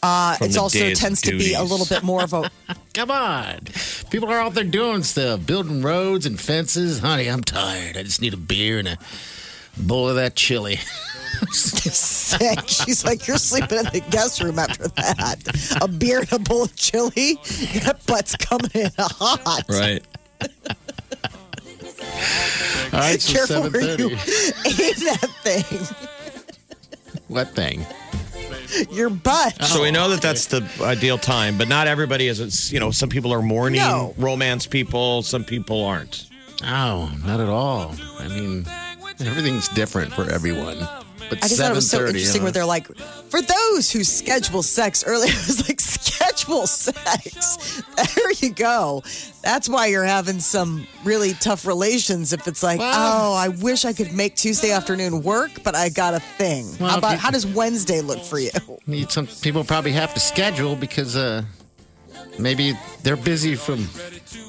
Uh, 0.00 0.36
From 0.36 0.58
also 0.58 0.90
tends 0.94 1.20
to 1.22 1.36
be 1.36 1.54
a 1.54 1.62
little 1.62 1.84
bit 1.84 2.04
more 2.04 2.22
of 2.22 2.32
a 2.32 2.48
Come 2.94 3.10
on. 3.10 3.58
People 4.10 4.30
are 4.30 4.38
out 4.38 4.54
there 4.54 4.62
doing 4.62 5.02
stuff, 5.02 5.44
building 5.44 5.82
roads 5.82 6.24
and 6.24 6.40
fences. 6.40 7.00
Honey, 7.00 7.26
I'm 7.28 7.42
tired. 7.42 7.96
I 7.96 8.04
just 8.04 8.20
need 8.22 8.32
a 8.32 8.36
beer 8.36 8.78
and 8.78 8.86
a 8.86 8.98
bowl 9.76 10.08
of 10.08 10.14
that 10.16 10.36
chili. 10.36 10.78
sick. 11.52 12.60
She's 12.68 13.04
like, 13.04 13.26
you're 13.26 13.38
sleeping 13.38 13.78
in 13.78 13.84
the 13.86 14.02
guest 14.10 14.42
room 14.42 14.58
after 14.58 14.88
that. 14.88 15.78
A 15.80 15.88
beer 15.88 16.20
and 16.20 16.32
a 16.32 16.38
bowl 16.38 16.64
of 16.64 16.74
chili. 16.76 17.34
That 17.84 18.00
butt's 18.06 18.36
coming 18.36 18.70
in 18.74 18.90
hot. 18.98 19.64
Right. 19.68 20.04
All 22.92 23.00
right, 23.00 23.20
so 23.20 23.32
Careful 23.34 23.70
where 23.70 23.82
you 23.82 24.10
7:30. 24.10 24.80
aim 24.80 24.94
that 25.04 25.30
thing. 25.42 25.96
What 27.28 27.48
thing? 27.54 27.84
Your 28.90 29.10
butt. 29.10 29.62
So 29.64 29.82
we 29.82 29.90
know 29.90 30.08
that 30.10 30.20
that's 30.22 30.46
the 30.46 30.66
ideal 30.80 31.18
time, 31.18 31.58
but 31.58 31.68
not 31.68 31.86
everybody 31.86 32.28
is. 32.28 32.40
It's, 32.40 32.72
you 32.72 32.80
know, 32.80 32.90
some 32.90 33.08
people 33.08 33.32
are 33.32 33.42
morning 33.42 33.80
No. 33.80 34.14
romance 34.18 34.66
people. 34.66 35.22
Some 35.22 35.44
people 35.44 35.84
aren't. 35.84 36.26
Oh, 36.64 37.12
not 37.24 37.40
at 37.40 37.48
all. 37.48 37.94
I 38.18 38.28
mean, 38.28 38.66
everything's 39.20 39.68
different 39.68 40.12
for 40.12 40.30
everyone. 40.30 40.86
But 41.28 41.38
I 41.44 41.48
just 41.48 41.60
thought 41.60 41.70
it 41.70 41.74
was 41.74 41.90
so 41.90 41.98
7:30, 42.00 42.08
interesting 42.08 42.40
huh? 42.40 42.44
where 42.44 42.52
they're 42.52 42.64
like, 42.66 42.86
for 43.30 43.40
those 43.42 43.90
who 43.90 44.04
schedule 44.04 44.62
sex 44.62 45.04
early, 45.06 45.28
I 45.30 45.34
was 45.46 45.68
like, 45.68 45.80
schedule 45.80 46.66
sex. 46.66 47.82
There 48.14 48.32
you 48.32 48.50
go. 48.52 49.02
That's 49.42 49.68
why 49.68 49.86
you're 49.86 50.04
having 50.04 50.40
some 50.40 50.86
really 51.04 51.32
tough 51.34 51.66
relations. 51.66 52.32
If 52.32 52.46
it's 52.48 52.62
like, 52.62 52.78
Well- 52.80 53.32
oh, 53.32 53.34
I 53.34 53.48
wish 53.48 53.84
I 53.84 53.92
could 53.92 54.12
make 54.12 54.34
Tuesday 54.36 54.70
afternoon 54.72 55.22
work, 55.22 55.50
but 55.64 55.74
I 55.74 55.88
got 55.88 56.14
a 56.14 56.20
thing. 56.20 56.66
Well, 56.80 56.90
how 56.90 56.98
about 56.98 57.12
you- 57.12 57.18
how 57.18 57.30
does 57.30 57.46
Wednesday 57.46 58.00
look 58.00 58.22
for 58.24 58.38
you? 58.38 58.50
Need 58.86 59.10
some 59.10 59.26
people 59.26 59.64
probably 59.64 59.92
have 59.92 60.14
to 60.14 60.20
schedule 60.20 60.76
because 60.76 61.16
uh, 61.16 61.42
maybe 62.38 62.72
they're 63.02 63.16
busy 63.16 63.54
from 63.54 63.86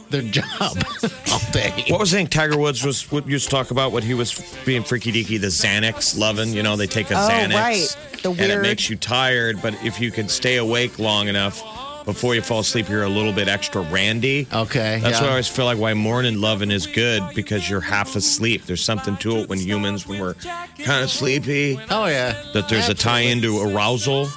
their 0.09 0.21
job 0.23 0.43
all 1.31 1.39
day. 1.51 1.85
What 1.89 1.99
was 1.99 2.11
the 2.11 2.17
thing 2.17 2.27
Tiger 2.27 2.57
Woods 2.57 2.83
was 2.83 3.11
what 3.11 3.27
used 3.27 3.45
to 3.45 3.51
talk 3.51 3.71
about? 3.71 3.91
What 3.91 4.03
he 4.03 4.13
was 4.13 4.33
being 4.65 4.83
freaky 4.83 5.11
deaky, 5.11 5.39
the 5.39 5.47
Xanax 5.47 6.17
loving. 6.17 6.49
You 6.53 6.63
know, 6.63 6.75
they 6.75 6.87
take 6.87 7.11
a 7.11 7.15
Oh, 7.15 7.29
Xanax, 7.29 7.53
right. 7.53 7.97
The 8.23 8.29
and 8.31 8.51
it 8.51 8.61
makes 8.61 8.89
you 8.89 8.95
tired. 8.95 9.61
But 9.61 9.75
if 9.83 9.99
you 9.99 10.11
can 10.11 10.27
stay 10.29 10.57
awake 10.57 10.97
long 10.99 11.27
enough 11.27 11.61
before 12.05 12.33
you 12.33 12.41
fall 12.41 12.61
asleep, 12.61 12.89
you're 12.89 13.03
a 13.03 13.09
little 13.09 13.33
bit 13.33 13.47
extra 13.47 13.81
randy. 13.83 14.47
Okay, 14.51 14.99
That's 15.03 15.17
yeah. 15.17 15.21
why 15.21 15.27
I 15.27 15.29
always 15.31 15.47
feel 15.47 15.65
like 15.65 15.77
why 15.77 15.93
morning 15.93 16.41
loving 16.41 16.71
is 16.71 16.87
good 16.87 17.21
because 17.35 17.69
you're 17.69 17.81
half 17.81 18.15
asleep. 18.15 18.65
There's 18.65 18.83
something 18.83 19.15
to 19.17 19.37
it 19.37 19.49
when 19.49 19.59
humans, 19.59 20.07
when 20.07 20.19
we're 20.19 20.33
kind 20.33 21.03
of 21.03 21.11
sleepy, 21.11 21.79
Oh 21.91 22.07
yeah, 22.07 22.41
that 22.53 22.67
there's 22.67 22.89
a 22.89 22.95
tie 22.95 23.19
into 23.21 23.61
arousal. 23.61 24.27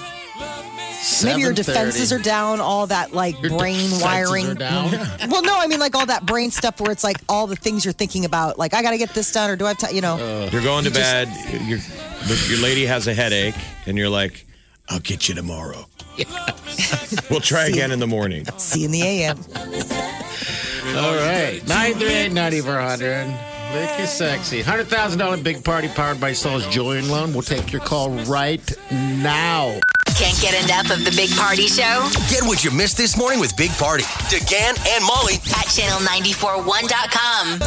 Maybe 1.25 1.41
your 1.41 1.53
defenses 1.53 2.13
are 2.13 2.19
down, 2.19 2.61
all 2.61 2.87
that 2.89 3.13
like 3.13 3.41
Your 3.43 3.57
brain 3.59 3.91
wiring. 4.01 4.47
are 4.51 4.55
down? 4.55 4.91
Mm-hmm. 4.91 5.31
Well, 5.31 5.43
no, 5.43 5.59
I 5.59 5.67
mean 5.67 5.81
like 5.81 5.95
all 5.95 6.07
that 6.07 6.25
brain 6.27 6.51
stuff 6.51 6.81
where 6.81 6.91
it's 6.93 7.05
like 7.05 7.17
all 7.29 7.47
the 7.47 7.57
things 7.57 7.85
you're 7.85 7.93
thinking 7.93 8.25
about. 8.25 8.59
Like, 8.59 8.75
I 8.75 8.83
got 8.83 8.91
to 8.93 8.99
get 8.99 9.11
this 9.15 9.33
done, 9.33 9.51
or 9.51 9.57
do 9.57 9.65
I 9.65 9.69
have 9.69 9.79
time? 9.79 9.95
You 9.95 10.01
know, 10.01 10.49
You're 10.53 10.63
going 10.63 10.85
to 10.85 10.91
You 10.91 10.95
just- 10.97 11.13
bed. 11.13 11.63
You're 11.67 11.79
your 12.49 12.59
lady 12.63 12.87
has 12.87 13.09
a 13.09 13.15
headache, 13.15 13.57
and 13.87 13.99
you're 13.99 14.09
like, 14.09 14.47
"I'll 14.89 15.01
get 15.01 15.29
you 15.29 15.35
tomorrow." 15.35 15.87
we'll 17.31 17.41
try 17.41 17.65
again 17.69 17.91
in 17.91 17.99
the 17.99 18.07
morning. 18.07 18.47
See 18.59 18.81
you 18.81 18.87
in 18.87 18.93
the 18.93 19.03
AM. 19.03 19.39
All 20.97 21.15
right. 21.17 21.61
938 21.67 22.33
9400. 22.33 23.27
Make 23.75 23.99
you 23.99 24.07
sexy. 24.07 24.63
$100,000 24.63 25.43
big 25.43 25.65
party 25.65 25.89
powered 25.89 26.21
by 26.21 26.35
Saul's 26.35 26.67
Jewelry 26.67 26.99
and 26.99 27.09
Loan. 27.11 27.33
We'll 27.33 27.41
take 27.43 27.73
your 27.73 27.81
call 27.81 28.11
right 28.25 28.61
now. 28.91 29.81
Can't 30.15 30.39
get 30.41 30.53
enough 30.65 30.91
of 30.91 31.05
the 31.05 31.11
Big 31.17 31.31
Party 31.37 31.67
Show 31.67 32.07
Get 32.29 32.43
what 32.45 32.63
you 32.63 32.71
missed 32.71 32.97
this 32.97 33.17
morning 33.17 33.41
with 33.41 33.57
Big 33.57 33.71
Party, 33.73 34.05
DeGan 34.29 34.77
and 34.95 35.05
Molly 35.05 35.35
at 35.57 35.67
channel941.com. 35.73 37.59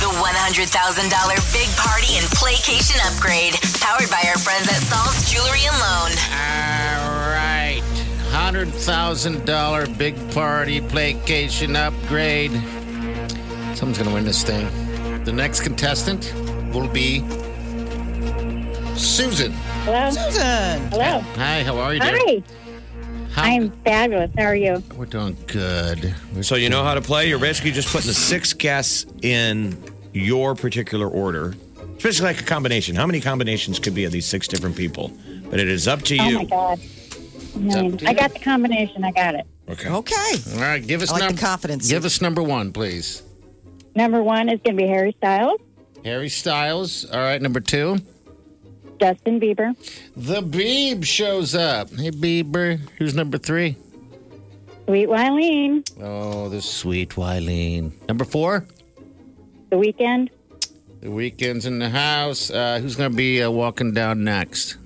The 0.00 0.08
$100,000 0.08 1.52
Big 1.52 1.68
Party 1.76 2.16
and 2.16 2.26
Playcation 2.34 2.98
Upgrade, 3.06 3.54
powered 3.80 4.10
by 4.10 4.24
our 4.28 4.38
friends 4.38 4.66
at 4.68 4.80
Saul's 4.82 5.30
Jewelry 5.30 5.60
and 5.62 5.78
Loan. 5.78 6.10
All 6.32 7.30
right. 7.30 7.82
$100,000 8.32 9.98
big 9.98 10.16
party 10.32 10.80
Playcation 10.80 11.76
upgrade. 11.76 12.52
Someone's 13.76 13.98
going 13.98 14.08
to 14.08 14.14
win 14.14 14.24
this 14.24 14.42
thing. 14.42 14.66
The 15.24 15.32
next 15.32 15.60
contestant 15.60 16.32
will 16.72 16.88
be 16.88 17.20
Susan. 18.96 19.52
Hello. 19.84 20.10
Susan. 20.10 20.80
Hello. 20.90 21.20
Hi, 21.36 21.62
how 21.62 21.76
are 21.78 21.94
you? 21.94 22.00
dear? 22.00 22.12
Hi. 22.16 22.42
How- 23.30 23.42
I'm 23.44 23.70
fabulous. 23.84 24.30
How 24.36 24.44
are 24.44 24.54
you? 24.56 24.82
We're 24.96 25.06
doing 25.06 25.36
good. 25.46 26.14
We're 26.34 26.42
So 26.42 26.56
you 26.56 26.68
know 26.68 26.84
how 26.84 26.94
to 26.94 27.00
play. 27.00 27.28
You're 27.28 27.38
basically 27.38 27.72
just 27.72 27.88
putting 27.88 28.08
the 28.08 28.14
six 28.14 28.52
guests 28.52 29.06
in 29.22 29.82
your 30.12 30.54
particular 30.54 31.08
order. 31.08 31.54
It's 31.94 32.02
basically 32.02 32.28
like 32.28 32.40
a 32.40 32.44
combination. 32.44 32.94
How 32.94 33.06
many 33.06 33.20
combinations 33.20 33.78
could 33.78 33.94
be 33.94 34.04
of 34.04 34.12
these 34.12 34.26
six 34.26 34.46
different 34.46 34.76
people? 34.76 35.10
But 35.50 35.60
it 35.60 35.68
is 35.68 35.88
up 35.88 36.02
to 36.02 36.18
oh 36.18 36.24
you. 36.28 36.36
Oh 36.36 36.38
my 36.40 36.44
God. 36.44 36.72
up 36.72 36.78
mm, 37.54 38.08
I 38.08 38.12
got 38.12 38.32
the 38.34 38.40
combination. 38.40 39.04
I 39.04 39.12
got 39.12 39.34
it. 39.34 39.46
Okay. 39.68 39.88
Okay. 39.88 40.34
All 40.54 40.60
right, 40.60 40.86
give 40.86 41.00
us 41.02 41.08
I 41.10 41.12
like 41.14 41.20
the 41.22 41.26
number. 41.28 41.40
confidence. 41.40 41.88
Give 41.88 42.04
us 42.04 42.20
number 42.20 42.42
one, 42.42 42.72
please. 42.72 43.22
Number 43.94 44.22
one 44.22 44.48
is 44.48 44.60
going 44.64 44.76
to 44.76 44.82
be 44.82 44.88
Harry 44.88 45.14
Styles, 45.18 45.60
Harry 46.04 46.28
Styles. 46.28 47.04
All 47.10 47.20
right, 47.20 47.40
number 47.40 47.60
two. 47.60 47.98
Justin 49.02 49.40
Bieber, 49.40 49.74
The 50.16 50.40
Beeb 50.42 51.04
shows 51.04 51.56
up. 51.56 51.90
Hey, 51.90 52.12
Bieber. 52.12 52.78
Who's 52.98 53.16
number 53.16 53.36
three? 53.36 53.76
Sweet 54.86 55.08
Wileen, 55.08 55.84
Oh, 56.00 56.48
the 56.48 56.62
sweet 56.62 57.10
Wileen. 57.10 57.90
Number 58.06 58.24
four. 58.24 58.64
The 59.70 59.76
Weeknd, 59.76 60.28
The 61.00 61.08
Weeknd's 61.08 61.66
in 61.66 61.80
the 61.80 61.88
house. 61.88 62.48
Uh, 62.52 62.78
who's 62.80 62.94
going 62.94 63.10
to 63.10 63.16
be 63.16 63.42
uh, 63.42 63.50
walking 63.50 63.92
down 63.92 64.22
next? 64.22 64.76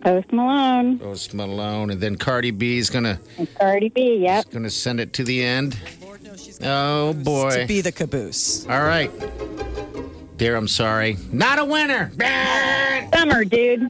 Post 0.00 0.32
Malone, 0.32 0.98
Post 0.98 1.32
Malone, 1.32 1.90
and 1.90 2.00
then 2.00 2.16
Cardi 2.16 2.50
B 2.50 2.78
is 2.78 2.90
going 2.90 3.04
to 3.04 3.20
Cardi 3.56 3.88
B. 3.90 4.16
Yep. 4.20 4.50
going 4.50 4.64
to 4.64 4.70
send 4.70 4.98
it 4.98 5.12
to 5.12 5.22
the 5.22 5.44
end. 5.44 5.78
Oh 6.64 7.12
boy! 7.12 7.60
To 7.60 7.66
be 7.68 7.82
the 7.82 7.92
caboose. 7.92 8.66
All 8.66 8.82
right, 8.82 9.12
dear. 10.42 10.56
I'm 10.56 10.66
sorry. 10.68 11.16
Not 11.32 11.58
a 11.60 11.64
winner. 11.64 12.10
Summer, 13.14 13.44
dude. 13.44 13.88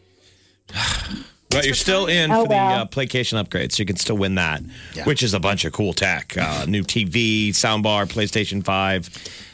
But 1.51 1.65
you're 1.67 1.75
still 1.75 2.07
in 2.07 2.31
Oh, 2.31 2.43
for 2.43 2.49
the 2.49 2.55
well. 2.55 2.81
uh, 2.83 2.87
Playcation 2.87 3.39
upgrade, 3.39 3.73
so 3.73 3.81
you 3.83 3.87
can 3.87 3.97
still 3.97 4.17
win 4.17 4.35
that, 4.37 4.63
which 5.05 5.23
is 5.23 5.33
a 5.35 5.41
bunch 5.41 5.65
of 5.65 5.73
cool 5.73 5.93
tech. 5.95 6.35
Uh, 6.39 6.65
new 6.67 6.83
TV, 6.83 7.51
soundbar, 7.51 8.07
PlayStation 8.07 8.65
5, 8.65 9.09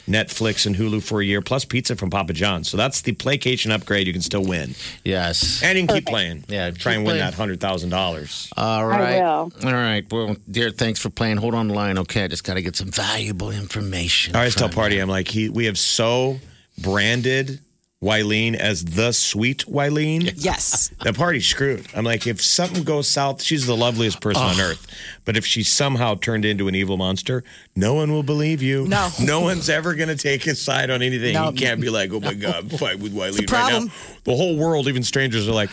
Netflix, 0.07 0.65
and 0.65 0.75
Hulu 0.77 1.01
for 1.03 1.21
a 1.21 1.25
year, 1.25 1.41
plus 1.41 1.65
pizza 1.65 1.95
from 1.97 2.09
Papa 2.09 2.31
John's. 2.33 2.69
So 2.69 2.77
that's 2.77 3.01
the 3.01 3.13
Playcation 3.13 3.71
upgrade. 3.71 4.07
You 4.07 4.13
can 4.13 4.21
still 4.21 4.43
win. 4.45 4.75
Yes. 5.03 5.61
And 5.63 5.77
you 5.77 5.87
can 5.87 5.95
keep 5.97 6.05
playing. 6.05 6.45
Yeah, 6.47 6.71
Try 6.71 6.93
and 6.93 7.01
keep 7.03 7.07
win 7.07 7.17
that 7.19 7.33
$100,000. 7.33 8.53
All 8.57 8.85
right. 8.87 9.19
will. 9.21 9.51
All 9.65 9.73
right. 9.73 10.05
Well, 10.11 10.37
dear, 10.49 10.71
thanks 10.71 11.01
for 11.01 11.09
playing. 11.09 11.35
Hold 11.37 11.53
on 11.53 11.67
the 11.69 11.73
line. 11.73 11.97
Okay, 11.97 12.23
I 12.23 12.27
just 12.29 12.45
got 12.45 12.53
to 12.55 12.61
get 12.61 12.75
some 12.77 12.91
valuable 12.91 13.51
information. 13.51 14.35
I 14.37 14.39
always 14.39 14.55
tell 14.55 14.69
from 14.69 14.75
Party. 14.75 14.99
I'm 14.99 15.09
like, 15.09 15.27
he, 15.27 15.49
we 15.49 15.65
have 15.65 15.77
so 15.77 16.39
branded 16.81 17.59
Wileen 18.01 18.55
as 18.55 18.85
the 18.85 19.11
sweet 19.11 19.65
Wileen. 19.67 20.31
Yes. 20.35 20.91
The 21.03 21.13
party's 21.13 21.47
screwed. 21.47 21.87
I'm 21.95 22.03
like, 22.05 22.27
if 22.27 22.41
something 22.41 22.83
goes 22.83 23.07
south, 23.07 23.41
she's 23.41 23.65
the 23.65 23.75
loveliest 23.75 24.21
person 24.21 24.43
on 24.43 24.59
earth. 24.59 24.85
But 25.25 25.37
if 25.37 25.45
she 25.45 25.63
somehow 25.63 26.15
turned 26.15 26.45
into 26.45 26.67
an 26.67 26.75
evil 26.75 26.97
monster, 26.97 27.43
no 27.75 27.93
one 27.93 28.11
will 28.11 28.23
believe 28.23 28.61
you. 28.61 28.85
No. 28.87 29.09
No 29.19 29.41
one's 29.41 29.69
ever 29.69 29.95
going 29.95 30.09
to 30.09 30.15
take 30.17 30.43
his 30.43 30.61
side 30.61 30.89
on 30.89 31.01
anything. 31.01 31.33
No. 31.33 31.49
You 31.49 31.55
can't 31.55 31.81
be 31.81 31.89
like, 31.89 32.11
oh 32.13 32.19
my 32.19 32.33
God, 32.33 32.71
fight 32.71 32.99
with 32.99 33.13
Wileen 33.13 33.49
right 33.51 33.85
now. 33.85 33.93
The 34.23 34.35
whole 34.35 34.57
world, 34.57 34.87
even 34.87 35.03
strangers, 35.03 35.47
are 35.47 35.53
like, 35.53 35.69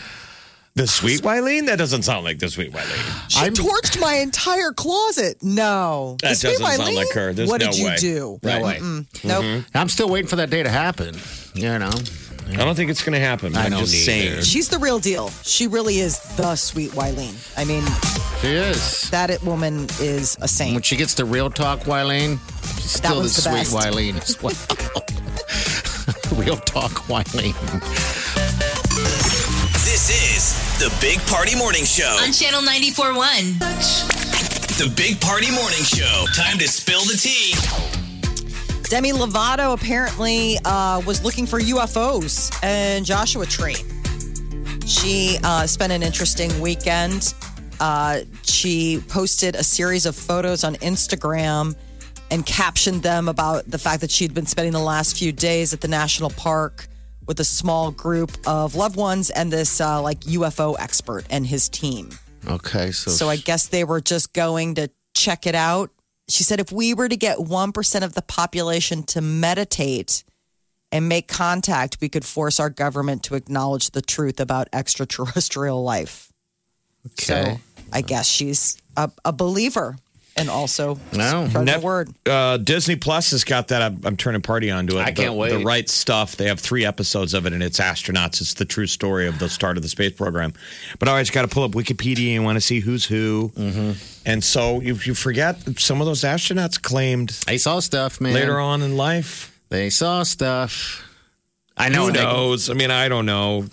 the 0.77 0.87
sweet 0.87 1.21
Wileen? 1.21 1.65
That 1.67 1.77
doesn't 1.77 2.03
sound 2.03 2.23
like 2.23 2.39
the 2.39 2.49
sweet 2.49 2.71
Wileen. 2.71 3.29
She 3.29 3.39
torched 3.49 3.99
my 3.99 4.15
entire 4.15 4.71
closet. 4.71 5.37
No. 5.43 6.17
That 6.21 6.29
The 6.29 6.35
sweet 6.35 6.49
doesn't 6.59 6.65
sound 6.65 6.81
Wileen? 6.89 6.95
like 6.95 7.11
her. 7.13 7.33
There's 7.33 7.49
what 7.49 7.61
no 7.61 7.67
did 7.67 7.77
you 7.77 7.85
way. 7.85 7.95
do? 7.97 8.39
No 8.43 8.49
Right. 8.51 8.63
way. 8.63 8.79
Nope. 8.81 9.43
Mm-hmm. 9.43 9.77
I'm 9.77 9.89
still 9.89 10.09
waiting 10.09 10.27
for 10.27 10.37
that 10.37 10.49
day 10.49 10.63
to 10.63 10.69
happen. 10.69 11.15
You 11.53 11.77
know. 11.79 11.91
I 12.49 12.55
don't 12.63 12.75
think 12.75 12.89
it's 12.89 13.03
going 13.03 13.11
to 13.19 13.19
happen. 13.19 13.57
I 13.57 13.65
I'm 13.65 13.71
don't 13.71 13.81
just 13.81 13.93
either. 13.93 14.05
saying. 14.05 14.43
She's 14.43 14.69
the 14.69 14.79
real 14.79 14.99
deal. 14.99 15.29
She 15.43 15.67
really 15.67 15.99
is 15.99 16.17
the 16.37 16.55
sweet 16.55 16.91
Wileen. 16.91 17.35
I 17.57 17.65
mean, 17.65 17.83
She 18.41 18.47
is. 18.55 19.09
that 19.09 19.29
it 19.29 19.43
woman 19.43 19.83
is 19.99 20.37
a 20.41 20.47
saint. 20.47 20.69
When 20.69 20.75
saint. 20.75 20.85
she 20.85 20.95
gets 20.95 21.13
the 21.15 21.25
real 21.25 21.49
talk, 21.49 21.81
Wileen, 21.81 22.39
she's 22.77 22.93
That 23.01 23.09
still 23.09 23.15
the 23.15 23.19
one's 23.19 23.35
the 23.35 23.41
sweet 23.41 23.53
best. 23.69 23.75
Wileen 23.75 24.15
as 24.23 24.41
well. 24.41 24.55
real 26.45 26.55
talk, 26.57 26.91
Wileen. 27.09 27.53
This 30.77 30.85
is 30.85 30.91
the 30.91 31.01
Big 31.01 31.19
Party 31.27 31.55
Morning 31.55 31.85
Show. 31.85 32.17
On 32.21 32.31
Channel 32.31 32.61
94.1. 32.61 34.77
The 34.77 34.93
Big 34.95 35.19
Party 35.19 35.49
Morning 35.51 35.83
Show. 35.83 36.25
Time 36.35 36.59
to 36.59 36.67
spill 36.67 37.01
the 37.01 37.17
tea. 37.17 37.53
Demi 38.89 39.11
Lovato 39.11 39.73
apparently 39.73 40.57
uh, 40.65 41.01
was 41.05 41.23
looking 41.23 41.45
for 41.45 41.59
UFOs 41.59 42.51
and 42.63 43.05
Joshua 43.05 43.45
Tree. 43.45 43.75
She 44.85 45.37
uh, 45.43 45.67
spent 45.67 45.93
an 45.93 46.03
interesting 46.03 46.59
weekend. 46.59 47.33
Uh, 47.79 48.21
she 48.43 49.01
posted 49.07 49.55
a 49.55 49.63
series 49.63 50.05
of 50.05 50.15
photos 50.15 50.63
on 50.63 50.75
Instagram 50.75 51.75
and 52.29 52.45
captioned 52.45 53.03
them 53.03 53.29
about 53.29 53.69
the 53.69 53.79
fact 53.79 54.01
that 54.01 54.11
she'd 54.11 54.33
been 54.33 54.45
spending 54.45 54.73
the 54.73 54.79
last 54.79 55.17
few 55.17 55.31
days 55.31 55.73
at 55.73 55.81
the 55.81 55.87
national 55.87 56.29
park 56.31 56.87
with 57.27 57.39
a 57.39 57.43
small 57.43 57.91
group 57.91 58.31
of 58.47 58.75
loved 58.75 58.95
ones 58.95 59.29
and 59.29 59.51
this 59.51 59.79
uh, 59.79 60.01
like 60.01 60.21
UFO 60.21 60.75
expert 60.79 61.25
and 61.29 61.45
his 61.45 61.69
team. 61.69 62.09
Okay, 62.47 62.91
so 62.91 63.11
So 63.11 63.29
I 63.29 63.35
guess 63.35 63.67
they 63.67 63.83
were 63.83 64.01
just 64.01 64.33
going 64.33 64.75
to 64.75 64.89
check 65.13 65.45
it 65.45 65.55
out. 65.55 65.91
She 66.29 66.43
said 66.43 66.59
if 66.59 66.71
we 66.71 66.93
were 66.93 67.09
to 67.09 67.17
get 67.17 67.37
1% 67.37 68.03
of 68.03 68.13
the 68.13 68.21
population 68.21 69.03
to 69.03 69.21
meditate 69.21 70.23
and 70.91 71.09
make 71.09 71.27
contact, 71.27 71.97
we 71.99 72.09
could 72.09 72.23
force 72.23 72.59
our 72.59 72.69
government 72.69 73.23
to 73.23 73.35
acknowledge 73.35 73.91
the 73.91 74.01
truth 74.01 74.39
about 74.39 74.69
extraterrestrial 74.73 75.83
life. 75.83 76.31
okay. 77.05 77.55
So 77.55 77.59
I 77.91 78.01
guess 78.01 78.27
she's 78.27 78.77
a, 78.95 79.11
a 79.23 79.33
believer 79.33 79.97
and 80.37 80.49
also 80.49 80.99
No. 81.13 81.47
spread 81.47 81.53
the 81.53 81.63
Net- 81.65 81.81
word. 81.81 82.09
Uh, 82.25 82.57
Disney 82.57 82.95
Plus 82.95 83.31
has 83.31 83.43
got 83.43 83.69
that. 83.69 83.81
I'm, 83.81 83.99
I'm 84.03 84.17
turning 84.17 84.41
party 84.41 84.69
onto 84.71 84.97
it. 84.97 85.01
I 85.01 85.11
can't 85.11 85.33
wait. 85.35 85.49
The 85.51 85.59
right 85.63 85.87
stuff. 85.89 86.35
They 86.35 86.45
have 86.47 86.59
three 86.59 86.85
episodes 86.85 87.33
of 87.33 87.45
it, 87.45 87.53
and 87.53 87.63
it's 87.63 87.79
astronauts. 87.79 88.41
It's 88.41 88.53
the 88.53 88.65
true 88.65 88.87
story 88.87 89.27
of 89.27 89.39
the 89.39 89.49
start 89.49 89.77
of 89.77 89.83
the 89.83 89.89
space 89.89 90.13
program. 90.13 90.53
But 90.99 91.07
I 91.07 91.11
always 91.11 91.29
got 91.31 91.41
to 91.43 91.47
pull 91.47 91.63
up 91.63 91.71
Wikipedia 91.71 92.35
and 92.35 92.43
want 92.45 92.55
to 92.57 92.61
see 92.61 92.79
who's 92.79 93.05
who. 93.05 93.51
Mm-hmm. 93.55 93.91
And 94.25 94.43
so 94.43 94.81
you, 94.81 94.95
you 95.03 95.13
forget 95.13 95.57
some 95.79 96.01
of 96.01 96.07
those 96.07 96.21
astronauts 96.21 96.81
claimed 96.81 97.29
They 97.47 97.57
saw 97.57 97.79
stuff, 97.79 98.19
man. 98.21 98.33
later 98.33 98.59
on 98.59 98.81
in 98.81 98.97
life. 98.97 99.59
They 99.69 99.89
saw 99.89 100.23
stuff. 100.23 101.03
I 101.75 101.89
know. 101.89 102.05
Who 102.07 102.11
they- 102.13 102.23
knows? 102.23 102.69
I 102.69 102.73
mean, 102.73 102.91
I 102.91 103.07
don't 103.09 103.25
know. 103.25 103.65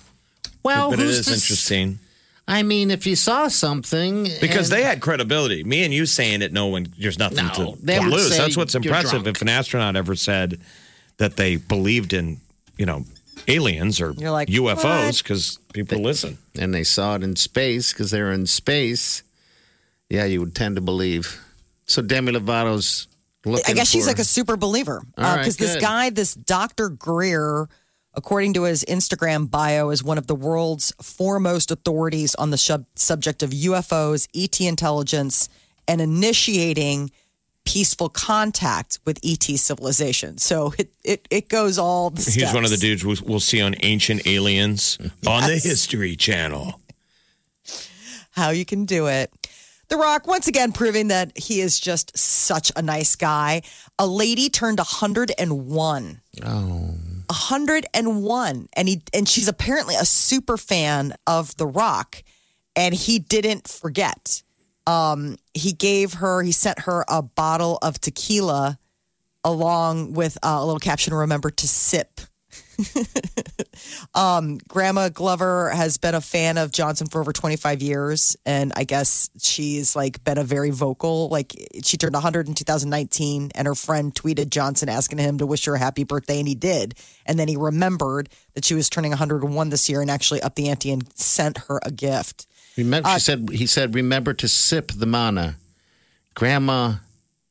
Well, 0.62 0.90
but 0.90 0.98
it 0.98 1.02
who's 1.02 1.18
is 1.20 1.26
this- 1.26 1.42
interesting 1.44 1.98
I 2.46 2.62
mean, 2.62 2.90
if 2.90 3.06
you 3.06 3.16
saw 3.16 3.48
something, 3.48 4.28
because 4.40 4.68
they 4.68 4.82
had 4.82 5.00
credibility. 5.00 5.64
Me 5.64 5.82
and 5.84 5.94
you 5.94 6.04
saying 6.04 6.42
it, 6.42 6.52
no 6.52 6.66
one. 6.66 6.86
There's 6.98 7.18
nothing 7.18 7.46
No, 7.46 7.52
to, 7.74 7.78
they 7.82 7.94
to 7.96 8.00
would 8.04 8.12
lose. 8.12 8.28
say 8.32 8.38
That's 8.38 8.56
what's 8.56 8.74
you're 8.74 8.82
impressive. 8.82 9.22
drunk. 9.22 9.36
If 9.36 9.42
an 9.42 9.48
astronaut 9.48 9.96
ever 9.96 10.14
said 10.14 10.60
that 11.16 11.36
they 11.36 11.56
believed 11.56 12.12
in, 12.12 12.40
you 12.76 12.84
know, 12.84 13.04
aliens 13.48 14.00
or 14.00 14.12
You're 14.12 14.30
like, 14.30 14.48
UFOs, 14.48 15.22
because 15.22 15.58
people 15.72 16.00
listen. 16.02 16.36
and 16.58 16.74
they 16.74 16.84
saw 16.84 17.14
it 17.16 17.22
in 17.22 17.34
space 17.36 17.92
because 17.92 18.10
they 18.10 18.20
were 18.20 18.32
in 18.32 18.46
space, 18.46 19.22
yeah, 20.10 20.24
you 20.26 20.40
would 20.40 20.54
tend 20.54 20.76
to 20.76 20.82
believe. 20.82 21.40
So 21.86 22.02
Demi 22.02 22.32
Lovato's 22.32 23.06
looking. 23.46 23.64
I 23.68 23.72
guess 23.74 23.88
she's 23.88 24.04
for- 24.04 24.10
like 24.10 24.18
a 24.18 24.24
super 24.24 24.56
believer 24.58 25.02
All 25.16 25.24
uh, 25.24 25.28
right, 25.28 25.38
because 25.38 25.56
this 25.56 25.74
good. 25.74 25.80
guy, 25.82 26.10
this 26.10 26.34
Dr. 26.34 26.90
Greer, 26.90 27.68
according 28.16 28.54
to 28.54 28.62
his 28.64 28.84
Instagram 28.84 29.50
bio, 29.50 29.90
is 29.90 30.02
one 30.02 30.18
of 30.18 30.26
the 30.26 30.34
world's 30.34 30.92
foremost 31.02 31.70
authorities 31.70 32.34
on 32.34 32.50
the 32.50 32.58
sub- 32.58 32.86
subject 32.94 33.42
of 33.42 33.50
UFOs, 33.50 34.28
ET 34.34 34.60
intelligence, 34.60 35.48
and 35.86 36.00
initiating 36.00 37.10
peaceful 37.64 38.08
contact 38.08 38.98
with 39.04 39.18
ET 39.24 39.42
civilization. 39.42 40.38
So 40.38 40.74
it 40.78 40.92
it, 41.02 41.26
it 41.30 41.48
goes 41.48 41.78
all 41.78 42.10
the 42.10 42.22
He's 42.22 42.52
one 42.52 42.64
of 42.64 42.70
the 42.70 42.76
dudes 42.76 43.04
we'll, 43.04 43.16
we'll 43.24 43.40
see 43.40 43.60
on 43.60 43.74
Ancient 43.80 44.26
Aliens 44.26 44.98
on 45.26 45.42
the 45.42 45.58
History 45.58 46.16
Channel. 46.16 46.80
how 48.32 48.50
you 48.50 48.64
can 48.64 48.84
do 48.84 49.06
it. 49.06 49.32
The 49.88 49.96
Rock, 49.96 50.26
once 50.26 50.48
again, 50.48 50.72
proving 50.72 51.08
that 51.08 51.36
he 51.36 51.60
is 51.60 51.78
just 51.78 52.16
such 52.16 52.72
a 52.74 52.82
nice 52.82 53.16
guy. 53.16 53.62
A 53.98 54.06
lady 54.06 54.48
turned 54.48 54.78
101. 54.78 56.20
Oh. 56.44 56.94
101. 57.28 58.68
And 58.74 58.88
he 58.88 59.02
and 59.12 59.28
she's 59.28 59.48
apparently 59.48 59.94
a 59.94 60.04
super 60.04 60.56
fan 60.56 61.14
of 61.26 61.56
The 61.56 61.66
Rock. 61.66 62.22
And 62.76 62.94
he 62.94 63.18
didn't 63.18 63.68
forget. 63.68 64.42
Um, 64.86 65.36
he 65.54 65.72
gave 65.72 66.14
her, 66.14 66.42
he 66.42 66.52
sent 66.52 66.80
her 66.80 67.04
a 67.08 67.22
bottle 67.22 67.78
of 67.82 68.00
tequila 68.00 68.78
along 69.44 70.14
with 70.14 70.36
uh, 70.42 70.58
a 70.60 70.64
little 70.64 70.80
caption, 70.80 71.14
remember 71.14 71.50
to 71.50 71.68
sip. 71.68 72.20
um, 74.14 74.58
Grandma 74.68 75.08
Glover 75.08 75.70
has 75.70 75.96
been 75.96 76.14
a 76.14 76.20
fan 76.20 76.58
of 76.58 76.72
Johnson 76.72 77.06
for 77.06 77.20
over 77.20 77.32
25 77.32 77.82
years. 77.82 78.36
And 78.46 78.72
I 78.76 78.84
guess 78.84 79.30
she's 79.40 79.94
like 79.96 80.22
been 80.24 80.38
a 80.38 80.44
very 80.44 80.70
vocal, 80.70 81.28
like 81.28 81.54
she 81.82 81.96
turned 81.96 82.14
100 82.14 82.48
in 82.48 82.54
2019 82.54 83.52
and 83.54 83.66
her 83.66 83.74
friend 83.74 84.14
tweeted 84.14 84.50
Johnson 84.50 84.88
asking 84.88 85.18
him 85.18 85.38
to 85.38 85.46
wish 85.46 85.64
her 85.66 85.74
a 85.74 85.78
happy 85.78 86.04
birthday. 86.04 86.38
And 86.38 86.48
he 86.48 86.54
did. 86.54 86.94
And 87.26 87.38
then 87.38 87.48
he 87.48 87.56
remembered 87.56 88.28
that 88.54 88.64
she 88.64 88.74
was 88.74 88.88
turning 88.88 89.10
101 89.10 89.68
this 89.70 89.88
year 89.88 90.00
and 90.00 90.10
actually 90.10 90.42
upped 90.42 90.56
the 90.56 90.68
ante 90.68 90.90
and 90.90 91.06
sent 91.16 91.58
her 91.68 91.80
a 91.82 91.90
gift. 91.90 92.46
Remember, 92.76 93.08
Uh, 93.08 93.14
she 93.14 93.20
said. 93.20 93.48
He 93.50 93.66
said, 93.66 93.94
"Remember 93.94 94.34
to 94.34 94.48
sip 94.48 94.90
the 94.90 95.06
mana, 95.06 95.56
Grandma, 96.34 96.94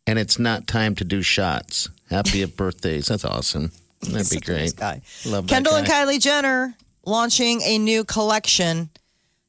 and 0.06 0.20
it's 0.20 0.38
not 0.38 0.68
time 0.68 0.96
to 0.96 1.06
do 1.06 1.22
shots. 1.22 1.88
Happy 2.10 2.44
birthdays. 2.46 3.08
That's 3.08 3.24
awesome. 3.24 3.72
That'd 4.04 4.30
be 4.30 4.40
great. 4.40 4.76
guy. 4.76 5.02
Love 5.26 5.48
Kendall 5.48 5.76
and. 5.76 5.88
Kylie 5.88 6.20
Jenner 6.20 6.76
launching 7.06 7.62
a 7.64 7.78
new 7.78 8.04
collection. 8.04 8.90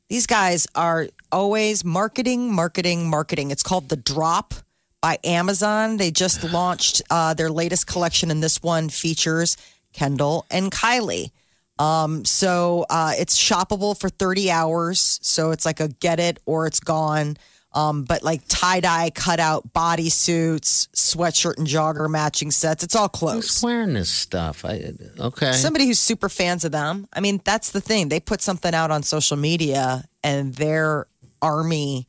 These 0.09 0.27
guys 0.27 0.67
are 0.75 1.09
always 1.33 1.85
marketing, 1.85 2.53
marketing, 2.53 3.09
marketing. 3.09 3.51
It's 3.51 3.63
called 3.63 3.89
The 3.89 3.97
Drop 3.97 4.55
by 5.01 5.19
Amazon. 5.25 5.97
They 5.97 6.11
just 6.11 6.45
launched 6.53 7.03
uh, 7.11 7.35
their 7.35 7.51
latest 7.51 7.87
collection, 7.87 8.31
and 8.31 8.43
this 8.43 8.63
one 8.63 8.89
features 8.89 9.57
Kendall 9.93 10.47
and 10.51 10.71
Kylie. 10.71 11.31
Um, 11.79 12.25
so 12.25 12.87
uh, 12.89 13.13
it's 13.19 13.37
shoppable 13.39 13.99
for 13.99 14.09
30 14.09 14.51
hours. 14.51 15.19
So 15.23 15.51
it's 15.51 15.65
like 15.67 15.81
a 15.81 15.89
get 15.89 16.21
it 16.21 16.39
or 16.47 16.67
it's 16.67 16.81
gone. 16.81 17.37
Um, 17.75 18.05
but 18.05 18.23
like 18.23 18.43
tie 18.47 18.79
dye 18.81 19.11
cutout 19.11 19.73
bodysuits, 19.73 20.89
sweatshirt 20.95 21.59
and 21.59 21.67
jogger 21.67 22.09
matching 22.09 22.51
sets. 22.53 22.85
It's 22.85 22.95
all 22.95 23.09
close. 23.09 23.35
Who's 23.49 23.63
wearing 23.63 23.95
this 23.95 24.11
stuff? 24.11 24.65
I 24.65 24.93
okay. 25.19 25.53
Somebody 25.53 25.87
who's 25.87 25.99
super 25.99 26.29
fans 26.29 26.65
of 26.65 26.71
them. 26.73 27.09
I 27.13 27.19
mean, 27.21 27.41
that's 27.45 27.73
the 27.73 27.81
thing. 27.81 28.09
They 28.11 28.21
put 28.21 28.41
something 28.41 28.73
out 28.75 28.91
on 28.93 29.03
social 29.03 29.37
media 29.37 30.05
and 30.23 30.55
their 30.55 31.07
army 31.43 32.07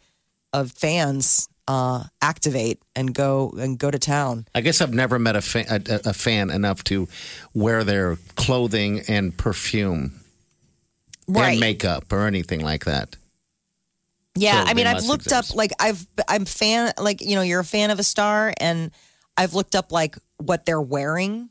of 0.53 0.71
fans 0.71 1.49
uh, 1.67 2.03
activate 2.21 2.79
and 2.95 3.13
go 3.13 3.51
and 3.57 3.79
go 3.79 3.89
to 3.89 3.97
town. 3.97 4.45
I 4.53 4.61
guess 4.61 4.81
I've 4.81 4.93
never 4.93 5.17
met 5.17 5.35
a, 5.35 5.41
fa- 5.41 5.65
a, 5.67 6.09
a 6.09 6.13
fan 6.13 6.51
enough 6.51 6.83
to 6.85 7.07
wear 7.55 7.83
their 7.83 8.17
clothing 8.35 9.01
and 9.07 9.35
perfume 9.35 10.21
Right. 11.27 11.53
and 11.53 11.59
makeup 11.59 12.13
or 12.13 12.27
anything 12.27 12.59
like 12.61 12.85
that. 12.85 13.15
Yeah, 14.35 14.63
So 14.63 14.69
I 14.69 14.73
mean, 14.73 14.87
I've 14.87 15.03
looked 15.05 15.27
exist. 15.27 15.51
up 15.51 15.55
like 15.55 15.71
I've 15.79 16.05
I'm 16.27 16.45
fan 16.45 16.91
like 16.99 17.21
you 17.21 17.35
know 17.35 17.41
you're 17.41 17.61
a 17.61 17.65
fan 17.65 17.89
of 17.91 17.99
a 17.99 18.03
star, 18.03 18.53
and 18.59 18.91
I've 19.37 19.53
looked 19.53 19.75
up 19.75 19.91
like 19.91 20.17
what 20.37 20.65
they're 20.65 20.81
wearing, 20.81 21.49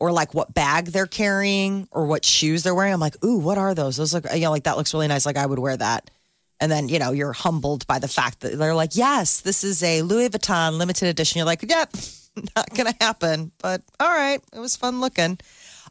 or 0.00 0.12
like 0.12 0.32
what 0.34 0.54
bag 0.54 0.86
they're 0.86 1.06
carrying, 1.06 1.88
or 1.90 2.06
what 2.06 2.24
shoes 2.24 2.62
they're 2.62 2.74
wearing. 2.74 2.92
I'm 2.92 3.00
like, 3.00 3.22
ooh, 3.24 3.38
what 3.38 3.58
are 3.58 3.74
those? 3.74 3.96
Those 3.96 4.14
look 4.14 4.24
you 4.34 4.40
know 4.40 4.50
like 4.50 4.64
that 4.64 4.76
looks 4.76 4.94
really 4.94 5.08
nice. 5.08 5.26
Like 5.26 5.36
I 5.36 5.46
would 5.46 5.58
wear 5.58 5.76
that. 5.76 6.10
And 6.58 6.72
then 6.72 6.88
you 6.88 6.98
know 6.98 7.12
you're 7.12 7.34
humbled 7.34 7.86
by 7.86 7.98
the 7.98 8.08
fact 8.08 8.40
that 8.40 8.56
they're 8.58 8.74
like, 8.74 8.96
yes, 8.96 9.42
this 9.42 9.62
is 9.62 9.82
a 9.82 10.00
Louis 10.02 10.30
Vuitton 10.30 10.78
limited 10.78 11.08
edition. 11.08 11.38
You're 11.38 11.46
like, 11.46 11.62
yep, 11.68 11.94
not 12.56 12.72
gonna 12.74 12.94
happen. 12.98 13.52
But 13.58 13.82
all 14.00 14.08
right, 14.08 14.40
it 14.54 14.58
was 14.58 14.74
fun 14.74 15.00
looking. 15.02 15.38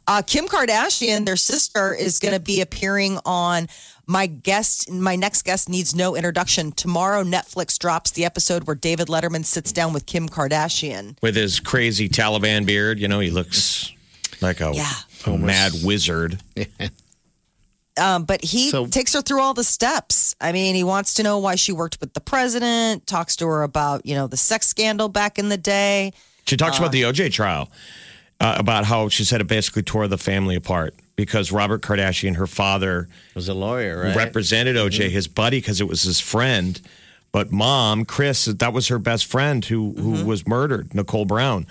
Uh, 0.08 0.22
Kim 0.22 0.46
Kardashian, 0.46 1.24
their 1.24 1.36
sister, 1.36 1.92
is 1.92 2.20
going 2.20 2.32
to 2.32 2.38
be 2.38 2.60
appearing 2.60 3.18
on 3.26 3.66
my 4.06 4.26
guest. 4.26 4.90
My 4.90 5.16
next 5.16 5.42
guest 5.44 5.68
needs 5.68 5.94
no 5.94 6.14
introduction. 6.16 6.72
Tomorrow, 6.72 7.24
Netflix 7.24 7.78
drops 7.78 8.12
the 8.12 8.24
episode 8.24 8.64
where 8.66 8.76
David 8.76 9.08
Letterman 9.08 9.44
sits 9.44 9.72
down 9.72 9.92
with 9.92 10.06
Kim 10.06 10.28
Kardashian. 10.28 11.16
With 11.22 11.34
his 11.36 11.58
crazy 11.60 12.08
Taliban 12.08 12.66
beard, 12.66 12.98
you 12.98 13.08
know, 13.08 13.20
he 13.20 13.30
looks 13.30 13.92
like 14.40 14.60
a, 14.60 14.72
Yeah. 14.74 14.92
a 15.26 15.36
mad 15.36 15.72
wizard. 15.82 16.40
Um, 17.98 18.24
but 18.24 18.44
he 18.44 18.68
So- 18.68 18.86
takes 18.86 19.14
her 19.14 19.22
through 19.22 19.40
all 19.40 19.54
the 19.54 19.64
steps. 19.64 20.34
I 20.38 20.52
mean, 20.52 20.74
he 20.74 20.84
wants 20.84 21.14
to 21.14 21.22
know 21.22 21.38
why 21.38 21.54
she 21.54 21.72
worked 21.72 21.98
with 21.98 22.12
the 22.12 22.20
president. 22.20 23.06
Talks 23.06 23.36
to 23.36 23.46
her 23.46 23.62
about 23.62 24.04
you 24.04 24.14
know 24.14 24.26
the 24.26 24.36
sex 24.36 24.66
scandal 24.66 25.08
back 25.08 25.38
in 25.38 25.48
the 25.48 25.56
day. 25.56 26.12
She 26.46 26.58
talks 26.58 26.76
about 26.76 26.92
the 26.92 27.02
OJ 27.04 27.32
trial, 27.32 27.70
uh, 28.38 28.54
about 28.58 28.84
how 28.84 29.08
she 29.08 29.24
said 29.24 29.40
it 29.40 29.46
basically 29.46 29.82
tore 29.82 30.08
the 30.08 30.18
family 30.18 30.54
apart 30.56 30.94
because 31.16 31.50
Robert 31.50 31.82
Kardashian, 31.82 32.36
her 32.36 32.46
father, 32.46 33.08
Was 33.34 33.48
a 33.48 33.54
lawyer, 33.54 34.04
right? 34.04 34.16
represented 34.16 34.76
OJ, 34.76 35.08
his 35.10 35.26
buddy, 35.28 35.58
because 35.58 35.80
it 35.80 35.88
was 35.88 36.02
his 36.02 36.20
friend. 36.20 36.80
But 37.32 37.50
mom, 37.50 38.04
Kris, 38.04 38.44
that 38.46 38.72
was 38.72 38.88
her 38.88 38.98
best 38.98 39.26
friend 39.26 39.64
who 39.64 39.92
who 39.94 40.24
was 40.24 40.46
murdered, 40.46 40.94
Nicole 40.94 41.24
Brown. 41.24 41.66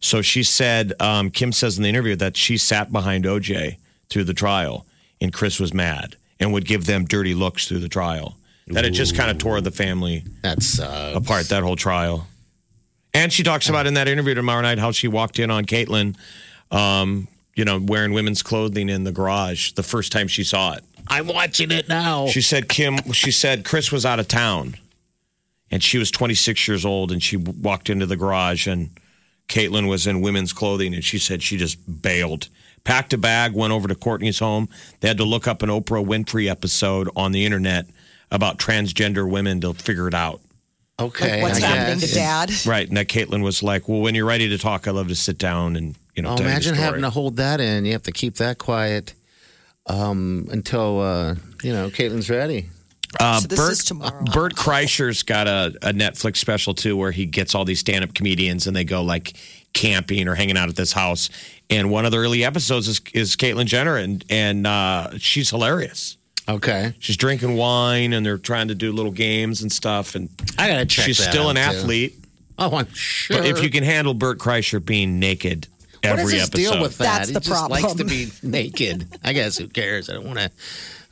So 0.00 0.22
she 0.22 0.42
said, 0.42 0.92
um, 1.00 1.30
Kim 1.30 1.52
says 1.52 1.76
in 1.76 1.82
the 1.82 1.88
interview 1.88 2.16
that 2.16 2.36
she 2.36 2.56
sat 2.58 2.92
behind 2.92 3.24
OJ 3.24 3.76
through 4.10 4.24
the 4.24 4.34
trial, 4.34 4.86
and 5.20 5.32
Kris 5.32 5.58
was 5.60 5.72
mad 5.72 6.16
and 6.40 6.52
would 6.52 6.64
give 6.66 6.84
them 6.86 7.04
dirty 7.04 7.32
looks 7.34 7.66
through 7.68 7.78
the 7.78 7.88
trial. 7.88 8.36
That 8.68 8.84
it 8.84 8.90
just 8.90 9.14
kind 9.14 9.30
of 9.30 9.38
tore 9.38 9.60
the 9.60 9.70
family 9.70 10.24
That's 10.42 10.80
uh, 10.80 11.12
apart 11.14 11.48
that 11.50 11.62
whole 11.62 11.76
trial. 11.76 12.26
And 13.12 13.32
she 13.32 13.42
talks 13.42 13.68
about 13.68 13.86
in 13.86 13.94
that 13.94 14.08
interview 14.08 14.34
tomorrow 14.34 14.62
night 14.62 14.78
how 14.78 14.90
she 14.90 15.06
walked 15.06 15.38
in 15.38 15.50
on 15.50 15.64
Caitlyn, 15.66 16.16
um, 16.70 17.28
you 17.56 17.64
know, 17.64 17.78
wearing 17.78 18.12
women's 18.12 18.42
clothing 18.42 18.88
in 18.88 19.04
the 19.04 19.12
garage 19.12 19.72
the 19.72 19.82
first 19.82 20.12
time 20.12 20.28
she 20.28 20.44
saw 20.44 20.74
it. 20.74 20.84
I'm 21.08 21.26
watching 21.26 21.70
it 21.70 21.88
now. 21.88 22.26
She 22.28 22.40
said 22.40 22.68
Kim. 22.68 22.96
She 23.12 23.30
said 23.30 23.64
Kris 23.64 23.92
was 23.92 24.06
out 24.06 24.18
of 24.20 24.26
town, 24.28 24.76
and 25.70 25.82
she 25.82 25.98
was 25.98 26.10
26 26.10 26.66
years 26.66 26.84
old, 26.84 27.12
and 27.12 27.22
she 27.22 27.36
walked 27.36 27.90
into 27.90 28.06
the 28.06 28.16
garage, 28.16 28.66
and 28.66 28.90
Caitlyn 29.48 29.88
was 29.88 30.06
in 30.06 30.20
women's 30.22 30.52
clothing, 30.52 30.94
and 30.94 31.04
she 31.04 31.18
said 31.18 31.42
she 31.42 31.56
just 31.58 32.02
bailed, 32.02 32.48
packed 32.84 33.12
a 33.12 33.18
bag, 33.18 33.52
went 33.52 33.72
over 33.72 33.86
to 33.86 33.94
Kourtney's 33.94 34.38
home. 34.38 34.68
They 35.00 35.08
had 35.08 35.18
to 35.18 35.24
look 35.24 35.46
up 35.46 35.62
an 35.62 35.68
Oprah 35.68 36.04
Winfrey 36.04 36.48
episode 36.50 37.10
on 37.14 37.32
the 37.32 37.44
internet 37.44 37.86
about 38.30 38.58
transgender 38.58 39.30
women 39.30 39.60
to 39.60 39.74
figure 39.74 40.08
it 40.08 40.14
out. 40.14 40.40
okay, 40.98 41.42
Like 41.42 41.42
what's 41.52 41.62
I 41.62 41.66
happening 41.66 41.98
guess. 42.00 42.08
to 42.10 42.14
dad? 42.14 42.52
Right, 42.66 42.88
and 42.88 42.96
that 42.96 43.08
Caitlyn 43.08 43.42
was 43.42 43.62
like, 43.62 43.88
"Well, 43.88 44.00
when 44.00 44.14
you're 44.14 44.24
ready 44.24 44.48
to 44.48 44.56
talk, 44.58 44.88
I 44.88 44.90
love 44.90 45.08
to 45.08 45.14
sit 45.14 45.36
down 45.36 45.76
and 45.76 45.94
you 46.14 46.22
know." 46.22 46.32
Oh, 46.32 46.36
tell 46.36 46.44
you 46.44 46.44
the 46.44 46.50
imagine 46.50 46.74
having 46.74 47.02
to 47.02 47.10
hold 47.10 47.36
that 47.36 47.60
in. 47.60 47.84
You 47.84 47.92
have 47.92 48.02
to 48.04 48.12
keep 48.12 48.36
that 48.36 48.58
quiet 48.58 49.14
um, 49.86 50.48
until 50.50 51.00
uh, 51.00 51.34
you 51.62 51.72
know 51.72 51.88
Caitlyn's 51.90 52.30
ready. 52.30 52.68
Uh, 53.20 53.40
So 53.40 53.46
this 53.48 53.58
Bert, 53.58 53.72
is 53.72 53.84
tomorrow. 53.84 54.24
Bert 54.32 54.54
Kreischer's 54.56 55.22
got 55.22 55.46
a, 55.46 55.66
a 55.82 55.92
Netflix 55.92 56.38
special 56.38 56.74
too, 56.74 56.96
where 56.96 57.12
he 57.12 57.26
gets 57.26 57.54
all 57.54 57.64
these 57.64 57.78
stand-up 57.78 58.12
comedians 58.14 58.66
and 58.66 58.74
they 58.74 58.82
go 58.84 59.02
like 59.02 59.34
camping 59.72 60.26
or 60.26 60.34
hanging 60.34 60.56
out 60.56 60.68
at 60.68 60.76
this 60.76 60.92
house. 60.92 61.30
And 61.70 61.90
one 61.90 62.04
of 62.04 62.10
the 62.12 62.18
early 62.18 62.44
episodes 62.44 62.88
is, 62.88 63.00
is 63.12 63.36
Caitlyn 63.36 63.66
Jenner, 63.66 63.96
and 63.96 64.24
and 64.28 64.66
uh, 64.66 65.16
she's 65.18 65.50
hilarious. 65.50 66.16
Okay, 66.46 66.92
She's 66.98 67.16
drinking 67.16 67.56
wine, 67.56 68.12
and 68.12 68.26
they're 68.26 68.36
trying 68.36 68.68
to 68.68 68.74
do 68.74 68.92
little 68.92 69.12
games 69.12 69.62
and 69.62 69.72
stuff. 69.72 70.14
And 70.14 70.28
I 70.58 70.68
gotta 70.68 70.84
check. 70.84 71.06
she's 71.06 71.16
that 71.18 71.30
still 71.30 71.48
an 71.48 71.56
out, 71.56 71.72
too. 71.72 71.78
athlete. 71.78 72.14
Oh, 72.58 72.76
I'm 72.76 72.92
sure. 72.92 73.38
But 73.38 73.46
if 73.46 73.62
you 73.62 73.70
can 73.70 73.82
handle 73.82 74.12
Bert 74.12 74.38
Kreischer 74.38 74.84
being 74.84 75.18
naked 75.18 75.68
what 76.10 76.18
every 76.20 76.34
is 76.34 76.40
his 76.40 76.48
episode, 76.48 76.72
deal 76.72 76.82
with 76.82 76.98
that? 76.98 77.04
That's 77.18 77.28
he 77.28 77.34
the 77.34 77.40
just 77.40 77.70
likes 77.70 77.94
to 77.94 78.04
be 78.04 78.28
naked. 78.42 79.06
I 79.24 79.32
guess 79.32 79.58
who 79.58 79.68
cares? 79.68 80.08
I 80.10 80.14
don't 80.14 80.26
want 80.26 80.38
to. 80.38 80.44
I 80.46 80.50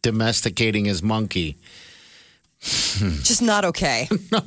domesticating 0.00 0.86
his 0.86 1.02
monkey. 1.02 1.56
just 2.60 3.42
not 3.42 3.64
okay. 3.64 4.08
no. 4.32 4.42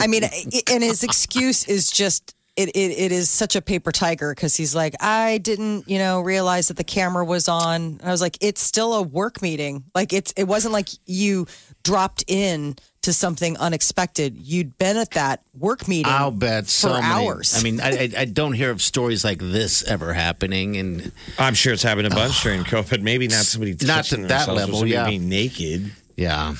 I 0.00 0.06
mean, 0.06 0.24
and 0.70 0.82
his 0.82 1.02
excuse 1.02 1.66
is 1.68 1.90
just 1.90 2.34
it, 2.56 2.68
it, 2.70 2.92
it 2.92 3.12
is 3.12 3.30
such 3.30 3.56
a 3.56 3.62
paper 3.62 3.90
tiger 3.90 4.32
because 4.32 4.54
he's 4.56 4.74
like, 4.74 4.94
I 5.00 5.38
didn't, 5.38 5.88
you 5.88 5.98
know, 5.98 6.20
realize 6.20 6.68
that 6.68 6.76
the 6.76 6.84
camera 6.84 7.24
was 7.24 7.48
on. 7.48 7.82
And 7.82 8.02
I 8.02 8.10
was 8.10 8.20
like, 8.20 8.38
it's 8.40 8.60
still 8.60 8.94
a 8.94 9.02
work 9.02 9.42
meeting. 9.42 9.84
Like 9.94 10.12
it's 10.12 10.32
it 10.36 10.44
wasn't 10.44 10.72
like 10.72 10.88
you 11.06 11.46
dropped 11.82 12.24
in 12.28 12.76
to 13.02 13.12
something 13.12 13.56
unexpected. 13.58 14.38
You'd 14.38 14.78
been 14.78 14.96
at 14.96 15.10
that 15.12 15.42
work 15.58 15.88
meeting. 15.88 16.12
I'll 16.12 16.30
bet 16.30 16.68
so 16.68 16.88
for 16.88 17.00
many. 17.00 17.06
hours. 17.06 17.54
I 17.58 17.62
mean, 17.62 17.80
I, 17.80 17.90
I, 17.90 18.10
I 18.18 18.24
don't 18.24 18.52
hear 18.52 18.70
of 18.70 18.80
stories 18.80 19.24
like 19.24 19.38
this 19.38 19.82
ever 19.82 20.12
happening, 20.12 20.76
and 20.76 21.12
I'm 21.38 21.54
sure 21.54 21.72
it's 21.72 21.82
happened 21.82 22.06
a 22.06 22.10
bunch 22.10 22.42
during 22.42 22.62
COVID. 22.62 23.02
Maybe 23.02 23.28
not 23.28 23.44
somebody 23.44 23.72
Not 23.82 24.06
touching 24.06 24.22
at 24.22 24.28
that 24.28 24.48
level, 24.48 24.86
yeah. 24.86 25.08
being 25.08 25.28
naked. 25.28 25.92
yeah, 26.16 26.54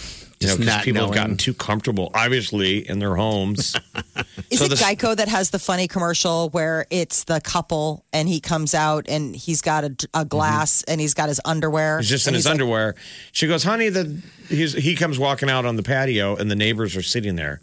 You 0.45 0.51
know, 0.51 0.57
because 0.59 0.74
not 0.74 0.84
people 0.84 1.03
have 1.07 1.14
gotten 1.14 1.36
too 1.36 1.55
comfortable, 1.55 2.11
obviously, 2.14 2.88
in 2.88 2.99
their 2.99 3.16
homes. 3.16 3.74
Is 4.51 4.59
So 4.59 4.66
it 4.66 4.68
this- 4.70 4.82
Geico 4.82 5.16
that 5.16 5.28
has 5.28 5.51
the 5.51 5.59
funny 5.59 5.88
commercial 5.88 6.49
where 6.51 6.86
it's 6.90 7.24
the 7.24 7.40
couple 7.40 8.05
and 8.12 8.28
he 8.28 8.40
comes 8.40 8.74
out 8.74 9.07
and 9.09 9.34
he's 9.34 9.61
got 9.62 9.84
a, 9.84 9.97
a 10.14 10.24
glass 10.24 10.82
and 10.84 11.01
he's 11.01 11.14
got 11.14 11.28
his 11.28 11.40
underwear? 11.45 11.99
He's 11.99 12.09
just 12.09 12.26
in 12.28 12.34
his 12.34 12.40
he's 12.45 12.47
like, 12.47 12.53
underwear. 12.53 12.95
She 13.32 13.47
goes, 13.47 13.64
"Honey, 13.64 13.88
the 13.88 14.22
he's, 14.49 14.72
he 14.74 14.95
comes 14.95 15.18
walking 15.18 15.49
out 15.51 15.64
on 15.64 15.76
the 15.76 15.82
patio, 15.82 16.36
and 16.36 16.51
the 16.51 16.57
neighbors 16.57 16.97
are 16.97 17.03
sitting 17.03 17.36
there, 17.36 17.61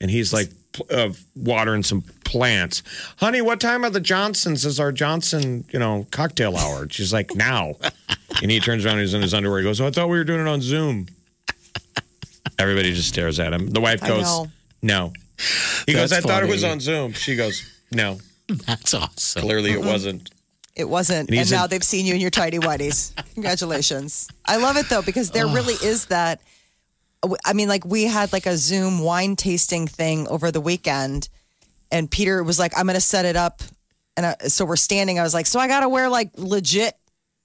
and 0.00 0.10
he's 0.10 0.32
like 0.32 0.50
pl- 0.72 0.86
uh, 0.90 1.10
watering 1.34 1.82
some 1.82 2.02
plants. 2.24 2.82
Honey, 3.18 3.40
what 3.40 3.60
time 3.60 3.84
are 3.84 3.90
the 3.90 4.00
Johnsons? 4.00 4.64
Is 4.66 4.80
our 4.80 4.92
Johnson, 4.92 5.64
you 5.72 5.78
know, 5.78 6.06
cocktail 6.10 6.56
hour?" 6.56 6.86
She's 6.90 7.12
like, 7.12 7.34
"Now," 7.34 7.74
and 8.42 8.50
he 8.50 8.60
turns 8.60 8.84
around, 8.84 8.98
he's 8.98 9.14
in 9.14 9.22
his 9.22 9.32
underwear. 9.34 9.58
He 9.60 9.64
goes, 9.64 9.80
"Oh, 9.80 9.86
I 9.86 9.90
thought 9.90 10.08
we 10.08 10.18
were 10.18 10.24
doing 10.24 10.40
it 10.40 10.48
on 10.48 10.60
Zoom." 10.60 11.06
Everybody 12.58 12.92
just 12.94 13.08
stares 13.08 13.38
at 13.40 13.52
him. 13.52 13.68
The 13.68 13.80
wife 13.80 14.02
I 14.02 14.08
goes, 14.08 14.22
know. 14.24 14.46
"No." 14.82 15.12
He 15.86 15.92
goes, 15.92 16.12
"I 16.12 16.20
thought 16.20 16.30
it 16.42 16.46
funny. 16.46 16.50
was 16.50 16.64
on 16.64 16.80
Zoom." 16.80 17.12
She 17.12 17.36
goes, 17.36 17.62
"No." 17.92 18.18
That's 18.48 18.94
awesome. 18.94 19.42
Clearly, 19.42 19.72
it 19.72 19.80
wasn't. 19.82 20.30
It 20.74 20.88
wasn't. 20.88 21.20
And 21.20 21.30
And, 21.30 21.38
he's 21.38 21.50
now 21.50 21.64
in- 21.64 21.70
they've 21.70 21.82
seen 21.84 22.06
you 22.06 22.14
in 22.14 22.20
your 22.20 22.30
tidy 22.30 22.58
whities. 22.58 23.12
Congratulations. 23.34 24.28
I 24.44 24.56
love 24.58 24.76
it 24.76 24.88
though, 24.88 25.02
because 25.02 25.30
there 25.30 25.46
really 25.46 25.74
is 25.74 26.06
that. 26.06 26.40
I 27.44 27.54
mean, 27.54 27.68
like 27.68 27.84
we 27.84 28.04
had 28.04 28.32
like 28.32 28.46
a 28.46 28.56
Zoom 28.56 29.00
wine 29.00 29.36
tasting 29.36 29.86
thing 29.88 30.28
over 30.28 30.50
the 30.52 30.60
weekend, 30.60 31.28
and 31.90 32.10
Peter 32.10 32.42
was 32.44 32.58
like, 32.58 32.72
I'm 32.76 32.86
going 32.86 32.94
to 32.94 33.00
set 33.00 33.24
it 33.24 33.36
up. 33.36 33.62
And 34.16 34.26
I, 34.26 34.36
so 34.48 34.64
we're 34.64 34.76
standing. 34.76 35.18
I 35.18 35.22
was 35.22 35.34
like, 35.34 35.46
so 35.46 35.58
I 35.58 35.66
got 35.66 35.80
to 35.80 35.88
wear 35.88 36.08
like 36.08 36.30
legit, 36.36 36.94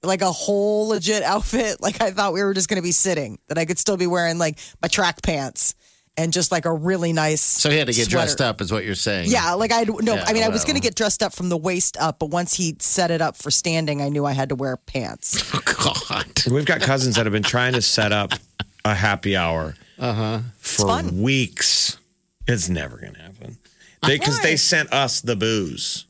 like 0.02 0.22
a 0.22 0.32
whole 0.32 0.88
legit 0.88 1.22
outfit. 1.22 1.80
Like 1.80 2.00
I 2.00 2.10
thought 2.10 2.32
we 2.32 2.42
were 2.42 2.54
just 2.54 2.68
going 2.68 2.76
to 2.76 2.82
be 2.82 2.92
sitting, 2.92 3.38
that 3.48 3.58
I 3.58 3.64
could 3.64 3.78
still 3.78 3.96
be 3.96 4.06
wearing 4.06 4.38
like 4.38 4.58
my 4.80 4.88
track 4.88 5.22
pants 5.22 5.74
and 6.16 6.32
just 6.32 6.52
like 6.52 6.64
a 6.64 6.72
really 6.72 7.12
nice. 7.12 7.40
So 7.40 7.70
he 7.70 7.78
had 7.78 7.86
to 7.86 7.92
get 7.92 8.06
sweater. 8.06 8.26
dressed 8.26 8.40
up, 8.40 8.60
is 8.60 8.70
what 8.70 8.84
you're 8.84 8.94
saying? 8.94 9.30
Yeah, 9.30 9.52
like 9.54 9.72
I 9.72 9.84
no, 9.84 10.14
Yeah, 10.14 10.24
I 10.26 10.32
mean 10.32 10.42
I 10.42 10.48
was 10.48 10.64
going 10.64 10.76
to 10.76 10.80
get 10.80 10.94
dressed 10.94 11.22
up 11.22 11.32
from 11.32 11.48
the 11.48 11.56
waist 11.56 11.96
up, 11.98 12.18
but 12.18 12.26
once 12.26 12.54
he 12.54 12.76
set 12.80 13.10
it 13.10 13.20
up 13.20 13.36
for 13.36 13.50
standing, 13.50 14.02
I 14.02 14.08
knew 14.08 14.26
I 14.26 14.32
had 14.32 14.50
to 14.50 14.54
wear 14.54 14.76
pants. 14.76 15.50
Oh, 15.84 15.94
God. 16.08 16.26
We've 16.50 16.64
got 16.64 16.80
cousins 16.80 17.16
that 17.16 17.26
have 17.26 17.32
been 17.32 17.42
trying 17.42 17.72
to 17.72 17.82
set 17.82 18.12
up 18.12 18.32
a 18.84 18.94
happy 18.94 19.36
hour 19.36 19.74
uh-huh. 19.98 20.40
for 20.58 20.86
fun. 20.86 21.22
weeks. 21.22 21.98
It's 22.46 22.68
never 22.68 22.98
going 22.98 23.14
to 23.14 23.20
happen. 23.20 23.58
Because 24.06 24.40
they, 24.40 24.56
sent 24.56 24.92
us 24.92 25.20
the 25.20 25.34
booze. 25.34 26.06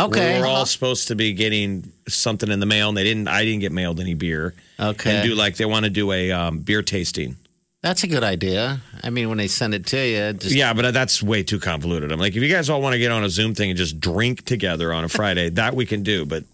Okay. 0.00 0.34
We 0.36 0.40
were 0.40 0.46
all 0.46 0.64
supposed 0.66 1.08
to 1.08 1.16
be 1.16 1.32
getting 1.32 1.92
something 2.08 2.50
in 2.50 2.60
the 2.60 2.66
mail, 2.66 2.88
and 2.88 2.96
they 2.96 3.04
didn't. 3.04 3.26
I 3.28 3.44
didn't 3.44 3.60
get 3.60 3.72
mailed 3.72 3.98
any 4.00 4.14
beer. 4.14 4.54
Okay. 4.78 5.16
And 5.16 5.28
do 5.28 5.34
like 5.34 5.56
they 5.56 5.64
want 5.64 5.84
to 5.84 5.90
do 5.90 6.12
a 6.12 6.30
um, 6.30 6.60
beer 6.60 6.82
tasting. 6.82 7.36
That's 7.82 8.02
a 8.02 8.08
good 8.08 8.24
idea. 8.24 8.80
I 9.04 9.10
mean, 9.10 9.28
when 9.28 9.38
they 9.38 9.46
send 9.46 9.72
it 9.74 9.86
to 9.86 9.96
you, 10.04 10.32
just 10.32 10.54
Yeah, 10.54 10.72
but 10.72 10.92
that's 10.92 11.22
way 11.22 11.42
too 11.44 11.60
convoluted. 11.60 12.10
I'm 12.10 12.18
like, 12.18 12.34
if 12.36 12.42
you 12.42 12.48
guys 12.52 12.68
all 12.70 12.80
want 12.82 12.94
to 12.94 12.98
get 12.98 13.12
on 13.12 13.22
a 13.24 13.28
Zoom 13.30 13.54
thing 13.54 13.70
and 13.70 13.78
just 13.78 14.00
drink 14.00 14.44
together 14.44 14.92
on 14.92 15.04
a 15.04 15.08
Friday, 15.08 15.48
that 15.50 15.74
we 15.74 15.86
can 15.86 16.02
do. 16.02 16.24
But 16.26 16.44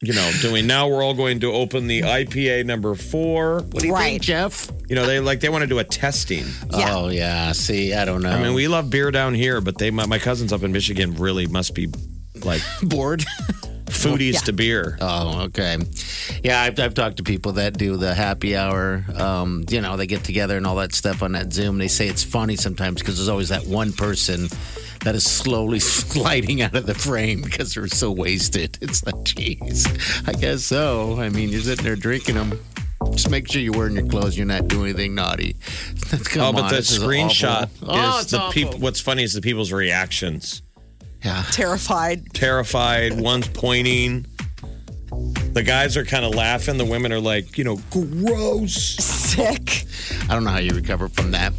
you 0.00 0.12
know, 0.14 0.30
doing 0.42 0.66
now 0.66 0.88
we're 0.88 1.02
all 1.02 1.14
going 1.14 1.40
to 1.40 1.52
open 1.52 1.88
the 1.88 2.02
IPA 2.02 2.64
number 2.66 2.94
four. 2.94 3.60
what 3.62 3.80
do 3.82 3.86
you 3.88 3.92
Right. 3.94 4.10
think, 4.12 4.22
Jeff? 4.22 4.70
You 4.88 4.94
know, 4.94 5.06
they 5.06 5.20
like 5.20 5.40
they 5.40 5.48
want 5.48 5.62
to 5.62 5.66
do 5.68 5.78
a 5.78 5.84
testing. 5.84 6.44
Yeah. 6.70 6.94
Oh 6.96 7.08
yeah. 7.08 7.52
See, 7.52 7.92
I 7.94 8.04
don't 8.04 8.22
know. 8.22 8.30
I 8.30 8.42
mean, 8.42 8.54
we 8.54 8.68
love 8.68 8.88
beer 8.90 9.10
down 9.10 9.34
here, 9.34 9.60
but 9.60 9.76
they 9.78 9.90
my, 9.90 10.06
my 10.06 10.18
cousins 10.18 10.52
up 10.52 10.62
in 10.62 10.72
Michigan 10.72 11.14
really 11.16 11.46
must 11.46 11.74
be 11.74 11.88
like 12.44 12.62
bored. 12.82 13.24
foodies 13.88 14.44
to 14.44 14.52
beer. 14.52 14.98
Oh, 15.00 15.44
okay. 15.44 15.78
Yeah, 16.42 16.60
I've, 16.60 16.78
I've 16.78 16.94
talked 16.94 17.16
to 17.16 17.22
people 17.22 17.52
that 17.52 17.76
do 17.78 17.96
the 17.96 18.14
happy 18.14 18.54
hour. 18.54 19.04
Um, 19.16 19.64
you 19.70 19.80
know, 19.80 19.96
they 19.96 20.06
get 20.06 20.24
together 20.24 20.56
and 20.56 20.66
all 20.66 20.76
that 20.76 20.94
stuff 20.94 21.22
on 21.22 21.32
that 21.32 21.52
Zoom. 21.52 21.78
They 21.78 21.88
say 21.88 22.06
it's 22.06 22.22
funny 22.22 22.56
sometimes 22.56 23.00
because 23.00 23.16
there's 23.16 23.30
always 23.30 23.48
that 23.48 23.66
one 23.66 23.92
person 23.92 24.48
that 25.04 25.14
is 25.14 25.24
slowly 25.24 25.80
sliding 25.80 26.62
out 26.62 26.74
of 26.74 26.86
the 26.86 26.94
frame 26.94 27.42
because 27.42 27.74
they're 27.74 27.88
so 27.88 28.10
wasted. 28.10 28.78
It's 28.80 29.04
like, 29.04 29.22
geez, 29.24 29.86
I 30.26 30.32
guess 30.32 30.64
so. 30.64 31.18
I 31.18 31.28
mean, 31.28 31.48
you're 31.48 31.60
sitting 31.60 31.84
there 31.84 31.96
drinking 31.96 32.34
them. 32.34 32.58
Just 33.12 33.30
make 33.30 33.50
sure 33.50 33.62
you're 33.62 33.76
wearing 33.76 33.94
your 33.94 34.06
clothes. 34.06 34.36
You're 34.36 34.46
not 34.46 34.68
doing 34.68 34.90
anything 34.90 35.14
naughty. 35.14 35.56
Come 36.24 36.42
oh, 36.42 36.52
but 36.52 36.64
on, 36.64 36.74
is 36.74 36.90
screenshot. 36.90 37.68
Oh, 37.82 38.18
is 38.18 38.22
it's 38.22 38.32
the 38.32 38.50
people. 38.50 38.78
What's 38.80 39.00
funny 39.00 39.22
is 39.22 39.34
the 39.34 39.40
people's 39.40 39.72
reactions. 39.72 40.62
Yeah. 41.24 41.42
Terrified. 41.50 42.32
Terrified. 42.34 43.20
One's 43.20 43.48
pointing. 43.48 44.26
The 45.52 45.62
guys 45.62 45.96
are 45.96 46.04
kind 46.04 46.24
of 46.24 46.34
laughing. 46.34 46.76
The 46.76 46.84
women 46.84 47.12
are 47.12 47.20
like, 47.20 47.58
you 47.58 47.64
know, 47.64 47.80
gross. 47.90 48.74
Sick. 48.74 49.84
I 50.28 50.34
don't 50.34 50.44
know 50.44 50.50
how 50.50 50.58
you 50.58 50.72
recover 50.72 51.08
from 51.08 51.32
that. 51.32 51.52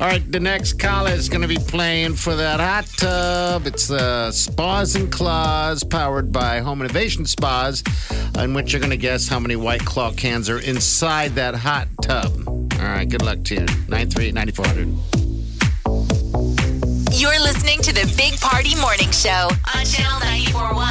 All 0.00 0.08
right, 0.08 0.32
the 0.32 0.40
next 0.40 0.74
caller 0.80 1.10
is 1.10 1.28
going 1.28 1.42
to 1.42 1.48
be 1.48 1.58
playing 1.58 2.14
for 2.14 2.34
that 2.34 2.58
hot 2.58 2.86
tub. 2.96 3.66
It's 3.66 3.86
the 3.86 4.32
Spas 4.32 4.96
and 4.96 5.12
Claws, 5.12 5.84
powered 5.84 6.32
by 6.32 6.60
Home 6.60 6.80
Innovation 6.80 7.26
Spas, 7.26 7.82
in 8.38 8.54
which 8.54 8.72
you're 8.72 8.80
going 8.80 8.90
to 8.90 8.96
guess 8.96 9.28
how 9.28 9.38
many 9.38 9.56
White 9.56 9.84
Claw 9.84 10.12
cans 10.12 10.50
are 10.50 10.58
inside 10.58 11.34
that 11.36 11.54
hot 11.54 11.86
tub. 12.02 12.32
All 12.48 12.78
right, 12.80 13.08
good 13.08 13.22
luck 13.22 13.44
to 13.44 13.54
you. 13.54 13.60
938 13.60 14.34
9400. 14.34 15.23
You're 17.16 17.38
listening 17.38 17.80
to 17.82 17.92
the 17.92 18.12
Big 18.16 18.40
Party 18.40 18.74
Morning 18.74 19.12
Show 19.12 19.48
on 19.72 19.86
Channel 19.86 20.18
941. 20.18 20.82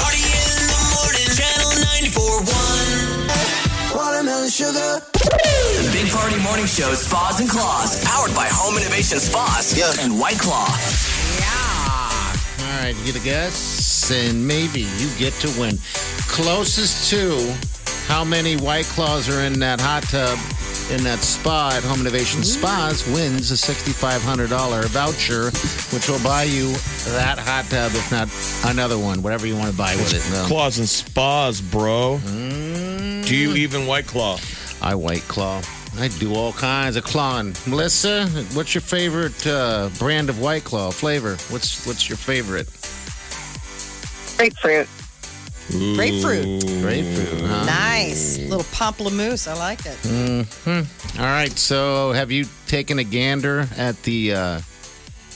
Party 0.00 0.24
in 0.24 0.48
the 0.64 0.80
morning, 0.96 1.28
channel 1.36 1.76
94.1. 2.00 3.94
Watermelon 3.94 4.48
sugar. 4.48 5.04
The 5.12 5.90
Big 5.92 6.10
Party 6.10 6.40
Morning 6.40 6.64
Show, 6.64 6.94
Spas 6.94 7.38
and 7.38 7.50
Claws, 7.50 8.02
powered 8.02 8.34
by 8.34 8.48
Home 8.50 8.78
Innovation 8.80 9.18
Spas 9.18 9.76
and 10.02 10.18
White 10.18 10.38
Claw. 10.38 10.74
Yeah. 11.38 12.64
All 12.64 12.80
right, 12.80 12.96
you 12.96 13.04
get 13.04 13.20
a 13.20 13.22
guess, 13.22 14.10
and 14.10 14.48
maybe 14.48 14.88
you 14.96 15.10
get 15.18 15.34
to 15.44 15.48
win. 15.60 15.76
Closest 16.28 17.10
to 17.10 17.36
how 18.08 18.24
many 18.24 18.56
White 18.56 18.86
Claws 18.86 19.28
are 19.28 19.42
in 19.42 19.60
that 19.60 19.82
hot 19.82 20.04
tub 20.04 20.38
in 20.90 21.04
that 21.04 21.20
spa 21.20 21.72
at 21.74 21.84
Home 21.84 22.00
Innovation 22.00 22.42
Spas 22.42 23.06
wins 23.06 23.50
a 23.50 23.54
$6,500 23.54 24.86
voucher, 24.86 25.44
which 25.94 26.08
will 26.08 26.22
buy 26.22 26.44
you 26.44 26.72
that 27.12 27.38
hot 27.38 27.66
tub, 27.70 27.92
if 27.94 28.10
not 28.10 28.28
another 28.72 28.98
one, 28.98 29.22
whatever 29.22 29.46
you 29.46 29.56
want 29.56 29.70
to 29.70 29.76
buy 29.76 29.94
with 29.96 30.12
it. 30.12 30.32
No. 30.32 30.44
Claws 30.46 30.78
and 30.78 30.88
spas, 30.88 31.60
bro. 31.60 32.18
Do 32.24 33.36
you 33.36 33.54
even 33.54 33.86
white 33.86 34.06
claw? 34.06 34.38
I 34.82 34.94
White 34.94 35.22
Claw. 35.22 35.62
I 35.98 36.08
do 36.08 36.34
all 36.34 36.52
kinds 36.52 36.96
of 36.96 37.04
clawing. 37.04 37.54
Melissa, 37.66 38.26
what's 38.54 38.74
your 38.74 38.80
favorite 38.80 39.46
uh, 39.46 39.90
brand 39.98 40.30
of 40.30 40.40
White 40.40 40.64
Claw 40.64 40.90
flavor? 40.90 41.36
What's 41.50 41.86
what's 41.86 42.08
your 42.08 42.16
favorite? 42.16 42.66
Grapefruit. 44.38 44.88
Grapefruit. 45.70 46.60
Grapefruit, 46.82 47.40
huh? 47.42 47.64
Nice. 47.64 48.38
Little 48.38 48.64
pamplemousse. 48.64 49.46
I 49.48 49.54
like 49.54 49.80
it. 49.86 49.98
All 51.18 51.24
right. 51.26 51.52
So, 51.52 52.12
have 52.12 52.30
you 52.30 52.44
taken 52.66 52.98
a 52.98 53.04
gander 53.04 53.66
at 53.76 54.02
the 54.02 54.34
uh, 54.34 54.60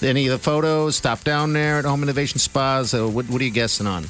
any 0.02 0.26
of 0.26 0.32
the 0.32 0.38
photos? 0.38 0.96
Stop 0.96 1.24
down 1.24 1.52
there 1.52 1.78
at 1.78 1.84
Home 1.84 2.02
Innovation 2.02 2.38
Spas. 2.38 2.94
Uh, 2.94 3.06
what, 3.08 3.28
what 3.28 3.40
are 3.40 3.44
you 3.44 3.50
guessing 3.50 3.86
on? 3.86 4.04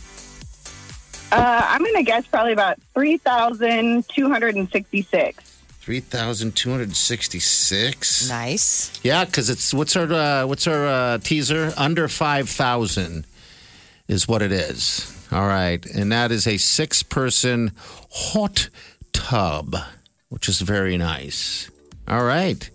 Uh, 1.32 1.66
I'm 1.68 1.80
going 1.80 1.94
to 1.96 2.02
guess 2.02 2.26
probably 2.26 2.52
about 2.52 2.78
3,266. 2.94 5.51
3,266. 5.80 8.28
Nice. 8.28 8.92
Yeah, 9.02 9.24
because 9.24 9.51
it's 9.51 9.74
what's 9.74 9.96
our 9.96 10.10
uh, 10.12 10.46
what's 10.46 10.66
our 10.66 10.86
uh, 10.86 11.18
teaser? 11.18 11.72
Under 11.76 12.09
five 12.09 12.48
thousand 12.48 13.26
is 14.09 14.26
what 14.26 14.40
it 14.40 14.52
is. 14.52 15.10
All 15.35 15.48
right, 15.48 15.85
and 15.85 16.12
that 16.12 16.31
is 16.31 16.47
a 16.47 16.56
six-person 16.59 17.73
hot 18.09 18.69
tub, 19.12 19.74
which 20.28 20.48
is 20.48 20.61
very 20.61 20.97
nice. 20.97 21.69
All 22.06 22.24
right. 22.24 22.70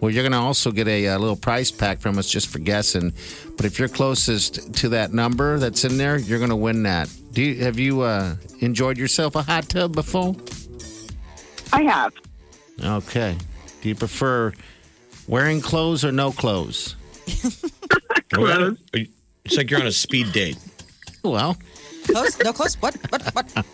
Well, 0.00 0.12
you're 0.12 0.22
going 0.22 0.30
to 0.32 0.38
also 0.38 0.70
get 0.70 0.86
a, 0.86 1.08
uh 1.08 1.18
little 1.18 1.34
prize 1.34 1.72
pack 1.72 1.98
from 1.98 2.18
us 2.18 2.30
just 2.30 2.46
for 2.46 2.60
guessing. 2.60 3.12
But 3.56 3.66
if 3.66 3.80
you're 3.80 3.88
closest 3.88 4.72
to 4.74 4.90
that 4.90 5.12
number 5.12 5.58
that's 5.58 5.84
in 5.84 5.96
there, 5.98 6.18
you're 6.18 6.38
going 6.38 6.50
to 6.50 6.56
win 6.56 6.84
that. 6.84 7.08
Do 7.32 7.42
you, 7.42 7.64
have 7.64 7.80
you 7.80 8.02
uh, 8.02 8.36
enjoyed 8.60 8.96
yourself 8.96 9.34
a 9.34 9.42
hot 9.42 9.68
tub 9.68 9.92
before? 9.92 10.36
I 11.72 11.82
have. 11.82 12.12
Okay. 12.80 13.36
Do 13.80 13.88
you 13.88 13.96
prefer 13.96 14.52
wearing 15.26 15.60
clothes 15.60 16.04
or 16.04 16.12
no 16.12 16.30
clothes? 16.30 16.94
Clothes. 18.32 18.78
It's 19.44 19.56
like 19.56 19.70
you're 19.70 19.80
on 19.80 19.86
a 19.86 19.92
speed 19.92 20.32
date. 20.32 20.56
Well, 21.22 21.56
Close? 22.06 22.38
No 22.42 22.52
close? 22.52 22.74
What? 22.76 22.96
What? 23.10 23.22
What? 23.34 23.66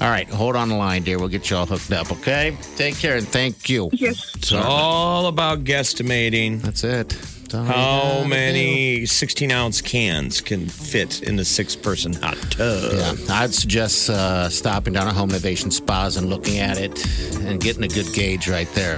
all 0.00 0.10
right. 0.10 0.28
Hold 0.28 0.56
on 0.56 0.68
the 0.68 0.74
line, 0.74 1.02
dear. 1.02 1.18
We'll 1.18 1.28
get 1.28 1.50
you 1.50 1.56
all 1.56 1.66
hooked 1.66 1.92
up, 1.92 2.10
okay? 2.12 2.56
Take 2.76 2.96
care 2.96 3.16
and 3.16 3.26
thank 3.28 3.68
you. 3.68 3.90
Yes. 3.92 4.34
It's 4.34 4.52
all 4.52 5.26
about 5.26 5.64
guesstimating. 5.64 6.60
That's 6.62 6.84
it. 6.84 7.10
That's 7.10 7.54
all 7.54 7.62
you 7.64 7.66
How 7.70 8.12
gotta 8.18 8.28
many 8.28 9.06
16 9.06 9.50
ounce 9.52 9.80
cans 9.82 10.40
can 10.40 10.68
fit 10.68 11.22
in 11.22 11.36
the 11.36 11.44
six 11.44 11.76
person 11.76 12.14
hot 12.14 12.38
tub? 12.50 12.92
Yeah, 12.94 13.14
I'd 13.34 13.54
suggest 13.54 14.08
uh, 14.08 14.48
stopping 14.48 14.94
down 14.94 15.06
at 15.08 15.14
Home 15.14 15.30
Innovation 15.30 15.70
Spas 15.70 16.16
and 16.16 16.28
looking 16.30 16.58
at 16.58 16.78
it 16.78 17.04
and 17.40 17.60
getting 17.60 17.84
a 17.84 17.88
good 17.88 18.12
gauge 18.14 18.48
right 18.48 18.72
there. 18.74 18.96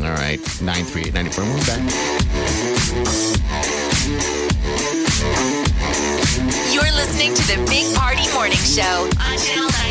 All 0.00 0.10
right, 0.12 0.38
938 0.62 1.14
94. 1.14 1.44
We'll 1.44 1.58
be 1.58 1.66
back. 1.66 2.45
Listening 7.30 7.56
to 7.56 7.64
the 7.64 7.70
Big 7.70 7.94
Party 7.94 8.32
Morning 8.32 8.56
Show 8.56 8.82
on 8.82 9.38
Channel 9.38 9.70
941. 9.70 9.85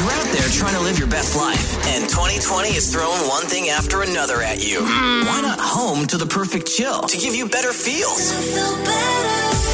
You're 0.00 0.10
out 0.12 0.32
there 0.32 0.48
trying 0.48 0.72
to 0.76 0.80
live 0.80 0.98
your 0.98 1.08
best 1.08 1.36
life, 1.36 1.76
and 1.88 2.08
2020 2.08 2.70
is 2.70 2.90
throwing 2.90 3.20
one 3.28 3.44
thing 3.44 3.68
after 3.68 4.00
another 4.00 4.40
at 4.40 4.66
you. 4.66 4.80
Why 4.80 5.42
not 5.42 5.60
home 5.60 6.06
to 6.06 6.16
the 6.16 6.24
perfect 6.24 6.72
chill 6.72 7.02
to 7.02 7.18
give 7.18 7.34
you 7.34 7.46
better 7.46 7.70
feels? 7.74 8.32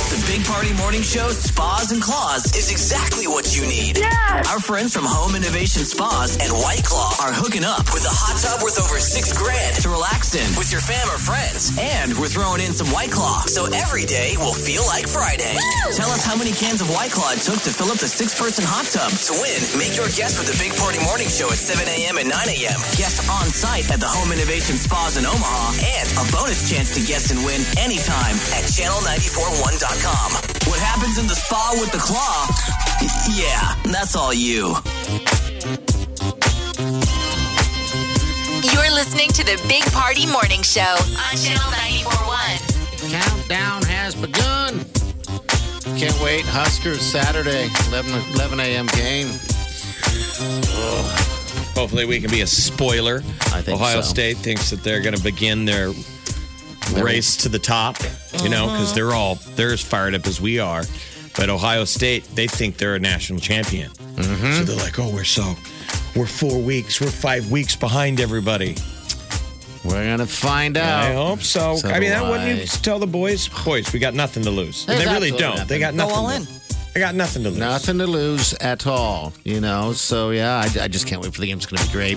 The 0.07 0.23
Big 0.27 0.47
Party 0.47 0.73
Morning 0.75 1.03
Show 1.03 1.31
Spas 1.31 1.91
and 1.93 2.01
Claws 2.03 2.55
is 2.57 2.71
exactly 2.71 3.27
what 3.27 3.55
you 3.55 3.67
need. 3.67 4.03
Our 4.51 4.59
friends 4.59 4.95
from 4.95 5.05
Home 5.05 5.35
Innovation 5.35 5.83
Spas 5.83 6.39
and 6.43 6.51
White 6.63 6.83
Claw 6.83 7.15
are 7.23 7.35
hooking 7.35 7.63
up 7.63 7.91
with 7.95 8.07
a 8.07 8.15
hot 8.15 8.39
tub 8.39 8.63
worth 8.63 8.79
over 8.79 8.99
six 8.99 9.35
grand 9.35 9.75
to 9.83 9.91
relax 9.91 10.35
in 10.35 10.47
with 10.59 10.71
your 10.71 10.81
fam 10.81 11.07
or 11.11 11.19
friends. 11.19 11.71
And 11.79 12.15
we're 12.19 12.31
throwing 12.31 12.63
in 12.63 12.73
some 12.73 12.87
White 12.95 13.11
Claw, 13.11 13.45
so 13.47 13.67
every 13.75 14.07
day 14.07 14.35
will 14.39 14.55
feel 14.55 14.87
like 14.87 15.07
Friday. 15.07 15.59
Tell 15.95 16.11
us 16.11 16.23
how 16.25 16.35
many 16.39 16.55
cans 16.55 16.81
of 16.81 16.89
White 16.91 17.11
Claw 17.11 17.35
it 17.35 17.43
took 17.43 17.59
to 17.67 17.71
fill 17.75 17.91
up 17.91 17.99
the 17.99 18.09
six 18.09 18.33
person 18.35 18.63
hot 18.67 18.87
tub. 18.87 19.11
To 19.11 19.35
win, 19.43 19.59
make 19.77 19.99
your 19.99 20.09
guess 20.17 20.41
with 20.41 20.49
the 20.49 20.57
Big 20.57 20.73
Party 20.81 20.97
Morning 21.05 21.29
Show 21.29 21.45
at 21.53 21.61
7 21.61 21.85
a.m. 21.85 22.17
and 22.17 22.25
9 22.25 22.49
a.m. 22.49 22.81
Guest 22.97 23.29
on 23.29 23.53
site 23.53 23.85
at 23.93 24.01
the 24.01 24.09
Home 24.09 24.33
Innovation 24.33 24.81
Spas 24.81 25.21
in 25.21 25.29
Omaha, 25.29 25.77
and 25.77 26.09
a 26.17 26.25
bonus 26.33 26.65
chance 26.73 26.89
to 26.97 27.05
guess 27.05 27.29
and 27.29 27.45
win 27.45 27.61
anytime 27.77 28.33
at 28.57 28.65
channel941.com. 28.65 30.29
What 30.73 30.81
happens 30.81 31.21
in 31.21 31.29
the 31.29 31.37
spa 31.37 31.77
with 31.77 31.93
the 31.93 32.01
claw? 32.01 32.49
Yeah, 33.29 33.77
that's 33.93 34.17
all 34.17 34.33
you. 34.33 34.81
You're 38.73 38.93
listening 38.97 39.29
to 39.37 39.45
the 39.45 39.61
Big 39.69 39.85
Party 39.93 40.25
Morning 40.25 40.65
Show 40.65 40.97
on 41.29 41.37
Channel 41.37 41.69
941. 42.09 43.13
Countdown 43.13 43.85
has 43.85 44.17
begun. 44.17 44.81
Can't 46.01 46.17
wait. 46.25 46.49
Huskers 46.49 47.05
Saturday, 47.05 47.69
11, 47.93 48.17
11 48.33 48.61
a.m. 48.61 48.87
game. 48.97 49.29
Hopefully, 51.75 52.07
we 52.07 52.21
can 52.21 52.31
be 52.31 52.41
a 52.41 52.47
spoiler. 52.47 53.17
I 53.53 53.61
think 53.63 53.79
Ohio 53.81 54.01
so. 54.01 54.09
State 54.09 54.39
thinks 54.39 54.71
that 54.71 54.83
they're 54.83 55.01
going 55.01 55.15
to 55.17 55.23
begin 55.23 55.65
their 55.65 55.93
race 56.95 57.37
to 57.39 57.49
the 57.49 57.59
top, 57.59 57.97
you 58.43 58.49
know, 58.49 58.67
because 58.67 58.95
they're 58.95 59.13
all 59.13 59.35
they're 59.57 59.73
as 59.73 59.83
fired 59.83 60.15
up 60.15 60.27
as 60.27 60.41
we 60.41 60.59
are. 60.59 60.83
But 61.37 61.51
Ohio 61.51 61.85
State, 61.85 62.25
they 62.35 62.47
think 62.47 62.79
they're 62.79 62.95
a 62.95 62.99
national 62.99 63.41
champion. 63.41 63.91
Mm-hmm. 63.91 64.53
So 64.53 64.65
they're 64.65 64.77
like, 64.85 64.99
oh, 64.99 65.11
we're 65.13 65.25
so, 65.25 65.55
we're 66.15 66.27
four 66.27 66.59
weeks, 66.63 66.99
we're 66.99 67.09
five 67.09 67.51
weeks 67.51 67.77
behind 67.77 68.21
everybody. 68.21 68.75
We're 69.85 70.03
going 70.05 70.19
to 70.19 70.27
find 70.27 70.79
out. 70.79 71.03
I 71.05 71.13
hope 71.15 71.41
so. 71.43 71.77
So 71.77 71.89
I 71.89 71.93
mean, 72.01 72.05
do 72.05 72.09
that 72.09 72.29
wouldn't 72.31 72.61
you 72.61 72.67
tell 72.67 72.99
the 72.99 73.07
boys? 73.07 73.49
Boys, 73.65 73.93
we 73.93 73.99
got 73.99 74.15
nothing 74.15 74.43
to 74.45 74.51
lose. 74.51 74.89
And 74.89 74.99
There's 74.99 75.05
they 75.05 75.13
really 75.15 75.29
absolutely 75.29 75.39
don't. 75.39 75.69
They 75.69 75.79
nothing. 75.79 75.81
got 75.81 75.91
Go 75.93 75.97
nothing. 75.99 76.17
all 76.17 76.29
to- 76.31 76.37
in. 76.37 76.61
They 76.97 77.01
got 77.01 77.15
nothing 77.15 77.43
to 77.43 77.51
lose. 77.51 77.59
Nothing 77.59 77.99
to 77.99 78.07
lose 78.07 78.55
at 78.55 78.87
all, 78.87 79.35
you 79.45 79.61
know. 79.61 79.93
So 79.93 80.31
yeah, 80.31 80.57
I, 80.57 80.85
I 80.85 80.89
just 80.89 81.07
can't 81.07 81.21
wait 81.21 81.35
for 81.35 81.43
the 81.43 81.47
game. 81.47 81.59
It's 81.59 81.67
going 81.67 81.77
to 81.77 81.87
be 81.87 81.93
great. 81.93 82.17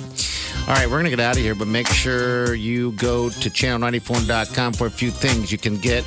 All 0.69 0.73
right, 0.73 0.85
we're 0.85 1.01
going 1.01 1.03
to 1.03 1.09
get 1.09 1.19
out 1.19 1.35
of 1.35 1.41
here, 1.41 1.53
but 1.53 1.67
make 1.67 1.87
sure 1.87 2.53
you 2.55 2.93
go 2.93 3.29
to 3.29 3.49
channel94.com 3.49 4.71
for 4.71 4.87
a 4.87 4.89
few 4.89 5.11
things. 5.11 5.51
You 5.51 5.57
can 5.57 5.75
get 5.79 6.05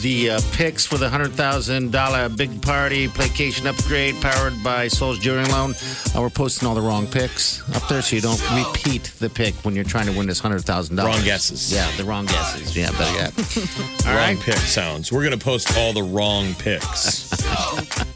the 0.00 0.30
uh, 0.30 0.40
picks 0.52 0.84
for 0.84 0.96
the 0.98 1.08
hundred 1.08 1.32
thousand 1.32 1.92
dollar 1.92 2.28
big 2.28 2.60
party 2.60 3.06
playcation 3.06 3.66
upgrade 3.66 4.20
powered 4.20 4.64
by 4.64 4.88
Saul's 4.88 5.20
Jewelry 5.20 5.44
Loan. 5.44 5.74
Uh, 6.16 6.20
we're 6.20 6.30
posting 6.30 6.66
all 6.66 6.74
the 6.74 6.80
wrong 6.80 7.06
picks 7.06 7.60
up 7.76 7.86
there, 7.88 8.02
so 8.02 8.16
you 8.16 8.22
don't 8.22 8.40
repeat 8.56 9.12
the 9.20 9.30
pick 9.30 9.54
when 9.64 9.76
you're 9.76 9.84
trying 9.84 10.06
to 10.06 10.12
win 10.12 10.26
this 10.26 10.40
hundred 10.40 10.64
thousand 10.64 10.96
dollars. 10.96 11.16
Wrong 11.16 11.24
guesses. 11.24 11.72
Yeah, 11.72 11.88
the 11.96 12.04
wrong 12.04 12.26
guesses. 12.26 12.76
Yeah, 12.76 12.90
better 12.92 13.14
yet. 13.16 14.06
All 14.08 14.14
right. 14.14 14.38
pick 14.40 14.56
sounds. 14.56 15.12
We're 15.12 15.24
going 15.24 15.38
to 15.38 15.44
post 15.44 15.76
all 15.76 15.92
the 15.92 16.02
wrong 16.02 16.54
picks. 16.54 17.28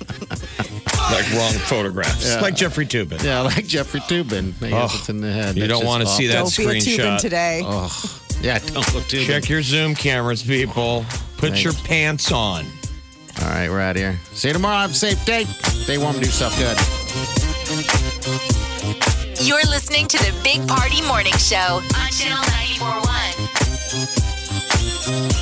like 1.12 1.30
wrong 1.34 1.52
photographs. 1.52 2.26
Yeah. 2.26 2.40
Like 2.40 2.54
Jeffrey 2.56 2.86
Toobin. 2.86 3.22
Yeah, 3.22 3.40
like 3.42 3.66
Jeffrey 3.66 4.00
Toobin. 4.00 4.54
He 4.54 4.70
has 4.70 4.90
Oh, 4.92 4.98
it 5.02 5.08
in 5.08 5.20
the 5.20 5.30
head. 5.32 5.56
you 5.56 5.66
That's 5.66 5.78
don't 5.80 5.86
wanna 5.86 6.06
see 6.06 6.26
that 6.28 6.34
Don't 6.38 6.56
be 6.56 6.64
a 6.64 6.80
tubing 6.80 7.04
screenshot. 7.04 7.20
today. 7.20 7.62
Oh, 7.64 8.20
yeah, 8.40 8.58
don't 8.58 8.92
go 8.92 9.00
tubing. 9.02 9.26
Check 9.26 9.48
your 9.48 9.62
Zoom 9.62 9.94
cameras, 9.94 10.42
people. 10.42 11.04
Put 11.36 11.50
Thanks. 11.50 11.62
your 11.64 11.72
pants 11.84 12.32
on. 12.32 12.64
All 13.40 13.48
right, 13.48 13.68
we're 13.70 13.80
out 13.80 13.96
of 13.96 14.02
here. 14.02 14.18
See 14.32 14.48
you 14.48 14.54
tomorrow. 14.54 14.80
Have 14.80 14.90
a 14.90 14.94
safe 14.94 15.24
day. 15.24 15.44
Stay 15.44 15.98
warm 15.98 16.14
do 16.14 16.20
yourself 16.20 16.56
good. 16.58 16.76
You're 19.44 19.64
listening 19.70 20.06
to 20.08 20.18
the 20.18 20.32
Big 20.44 20.66
Party 20.68 21.00
Morning 21.06 21.32
Show 21.38 21.80
on 21.96 22.10
Channel 22.10 22.44
941. 22.78 25.41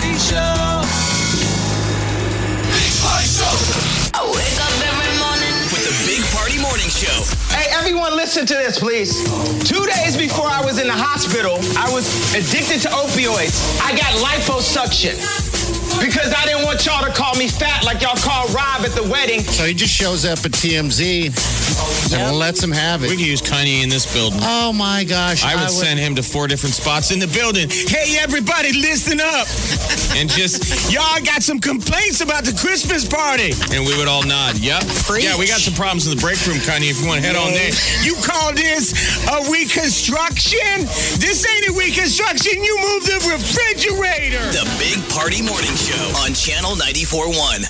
Everyone, 7.81 8.15
listen 8.15 8.45
to 8.45 8.53
this, 8.53 8.77
please. 8.77 9.23
Two 9.67 9.83
days 9.87 10.15
before 10.15 10.45
I 10.45 10.63
was 10.63 10.79
in 10.79 10.85
the 10.85 10.93
hospital, 10.93 11.55
I 11.75 11.91
was 11.91 12.05
addicted 12.35 12.79
to 12.81 12.89
opioids. 12.89 13.81
I 13.81 13.97
got 13.97 14.13
liposuction 14.21 15.50
because 16.01 16.33
I 16.33 16.45
didn't 16.45 16.65
want 16.65 16.85
y'all 16.85 17.05
to 17.05 17.13
call 17.13 17.35
me 17.35 17.47
fat 17.47 17.85
like 17.85 18.01
y'all 18.01 18.17
called 18.17 18.49
Rob 18.53 18.81
at 18.81 18.91
the 18.91 19.05
wedding. 19.05 19.41
So 19.41 19.65
he 19.65 19.73
just 19.73 19.93
shows 19.93 20.25
up 20.25 20.39
at 20.43 20.51
TMZ 20.51 21.29
and 22.17 22.37
lets 22.37 22.61
him 22.63 22.71
have 22.71 23.03
it. 23.03 23.09
We 23.09 23.17
could 23.17 23.25
use 23.25 23.41
Kanye 23.41 23.83
in 23.83 23.89
this 23.89 24.11
building. 24.11 24.39
Oh 24.41 24.73
my 24.73 25.03
gosh. 25.03 25.45
I 25.45 25.55
would, 25.55 25.69
send 25.69 25.99
him 25.99 26.15
to 26.15 26.23
four 26.23 26.47
different 26.47 26.75
spots 26.75 27.11
in 27.11 27.19
the 27.19 27.27
building. 27.27 27.69
Hey, 27.69 28.17
everybody, 28.17 28.73
listen 28.73 29.21
up. 29.21 29.45
and 30.17 30.27
just, 30.27 30.91
y'all 30.91 31.21
got 31.23 31.43
some 31.43 31.59
complaints 31.59 32.21
about 32.21 32.43
the 32.43 32.57
Christmas 32.57 33.07
party. 33.07 33.53
And 33.69 33.85
we 33.85 33.95
would 33.97 34.09
all 34.09 34.25
nod. 34.25 34.57
Yep. 34.57 34.83
Yeah, 35.21 35.37
we 35.37 35.45
got 35.47 35.61
some 35.61 35.77
problems 35.77 36.09
in 36.09 36.17
the 36.17 36.21
break 36.21 36.41
room, 36.49 36.57
Kanye, 36.65 36.89
if 36.89 36.99
you 36.99 37.07
want 37.07 37.21
to 37.21 37.25
head 37.27 37.37
on 37.37 37.53
there. 37.53 37.71
You 38.01 38.17
call 38.25 38.51
this 38.57 38.91
a 39.29 39.37
reconstruction? 39.53 40.89
This 41.21 41.45
ain't 41.45 41.69
a 41.69 41.73
reconstruction. 41.77 42.57
You 42.63 42.75
move 42.81 43.05
the 43.05 43.19
refrigerator. 43.37 44.41
The 44.49 44.65
Big 44.81 44.97
Party 45.13 45.45
Morning 45.45 45.73
Show 45.91 46.13
on 46.23 46.33
Channel 46.33 46.75
94.1. 46.75 47.65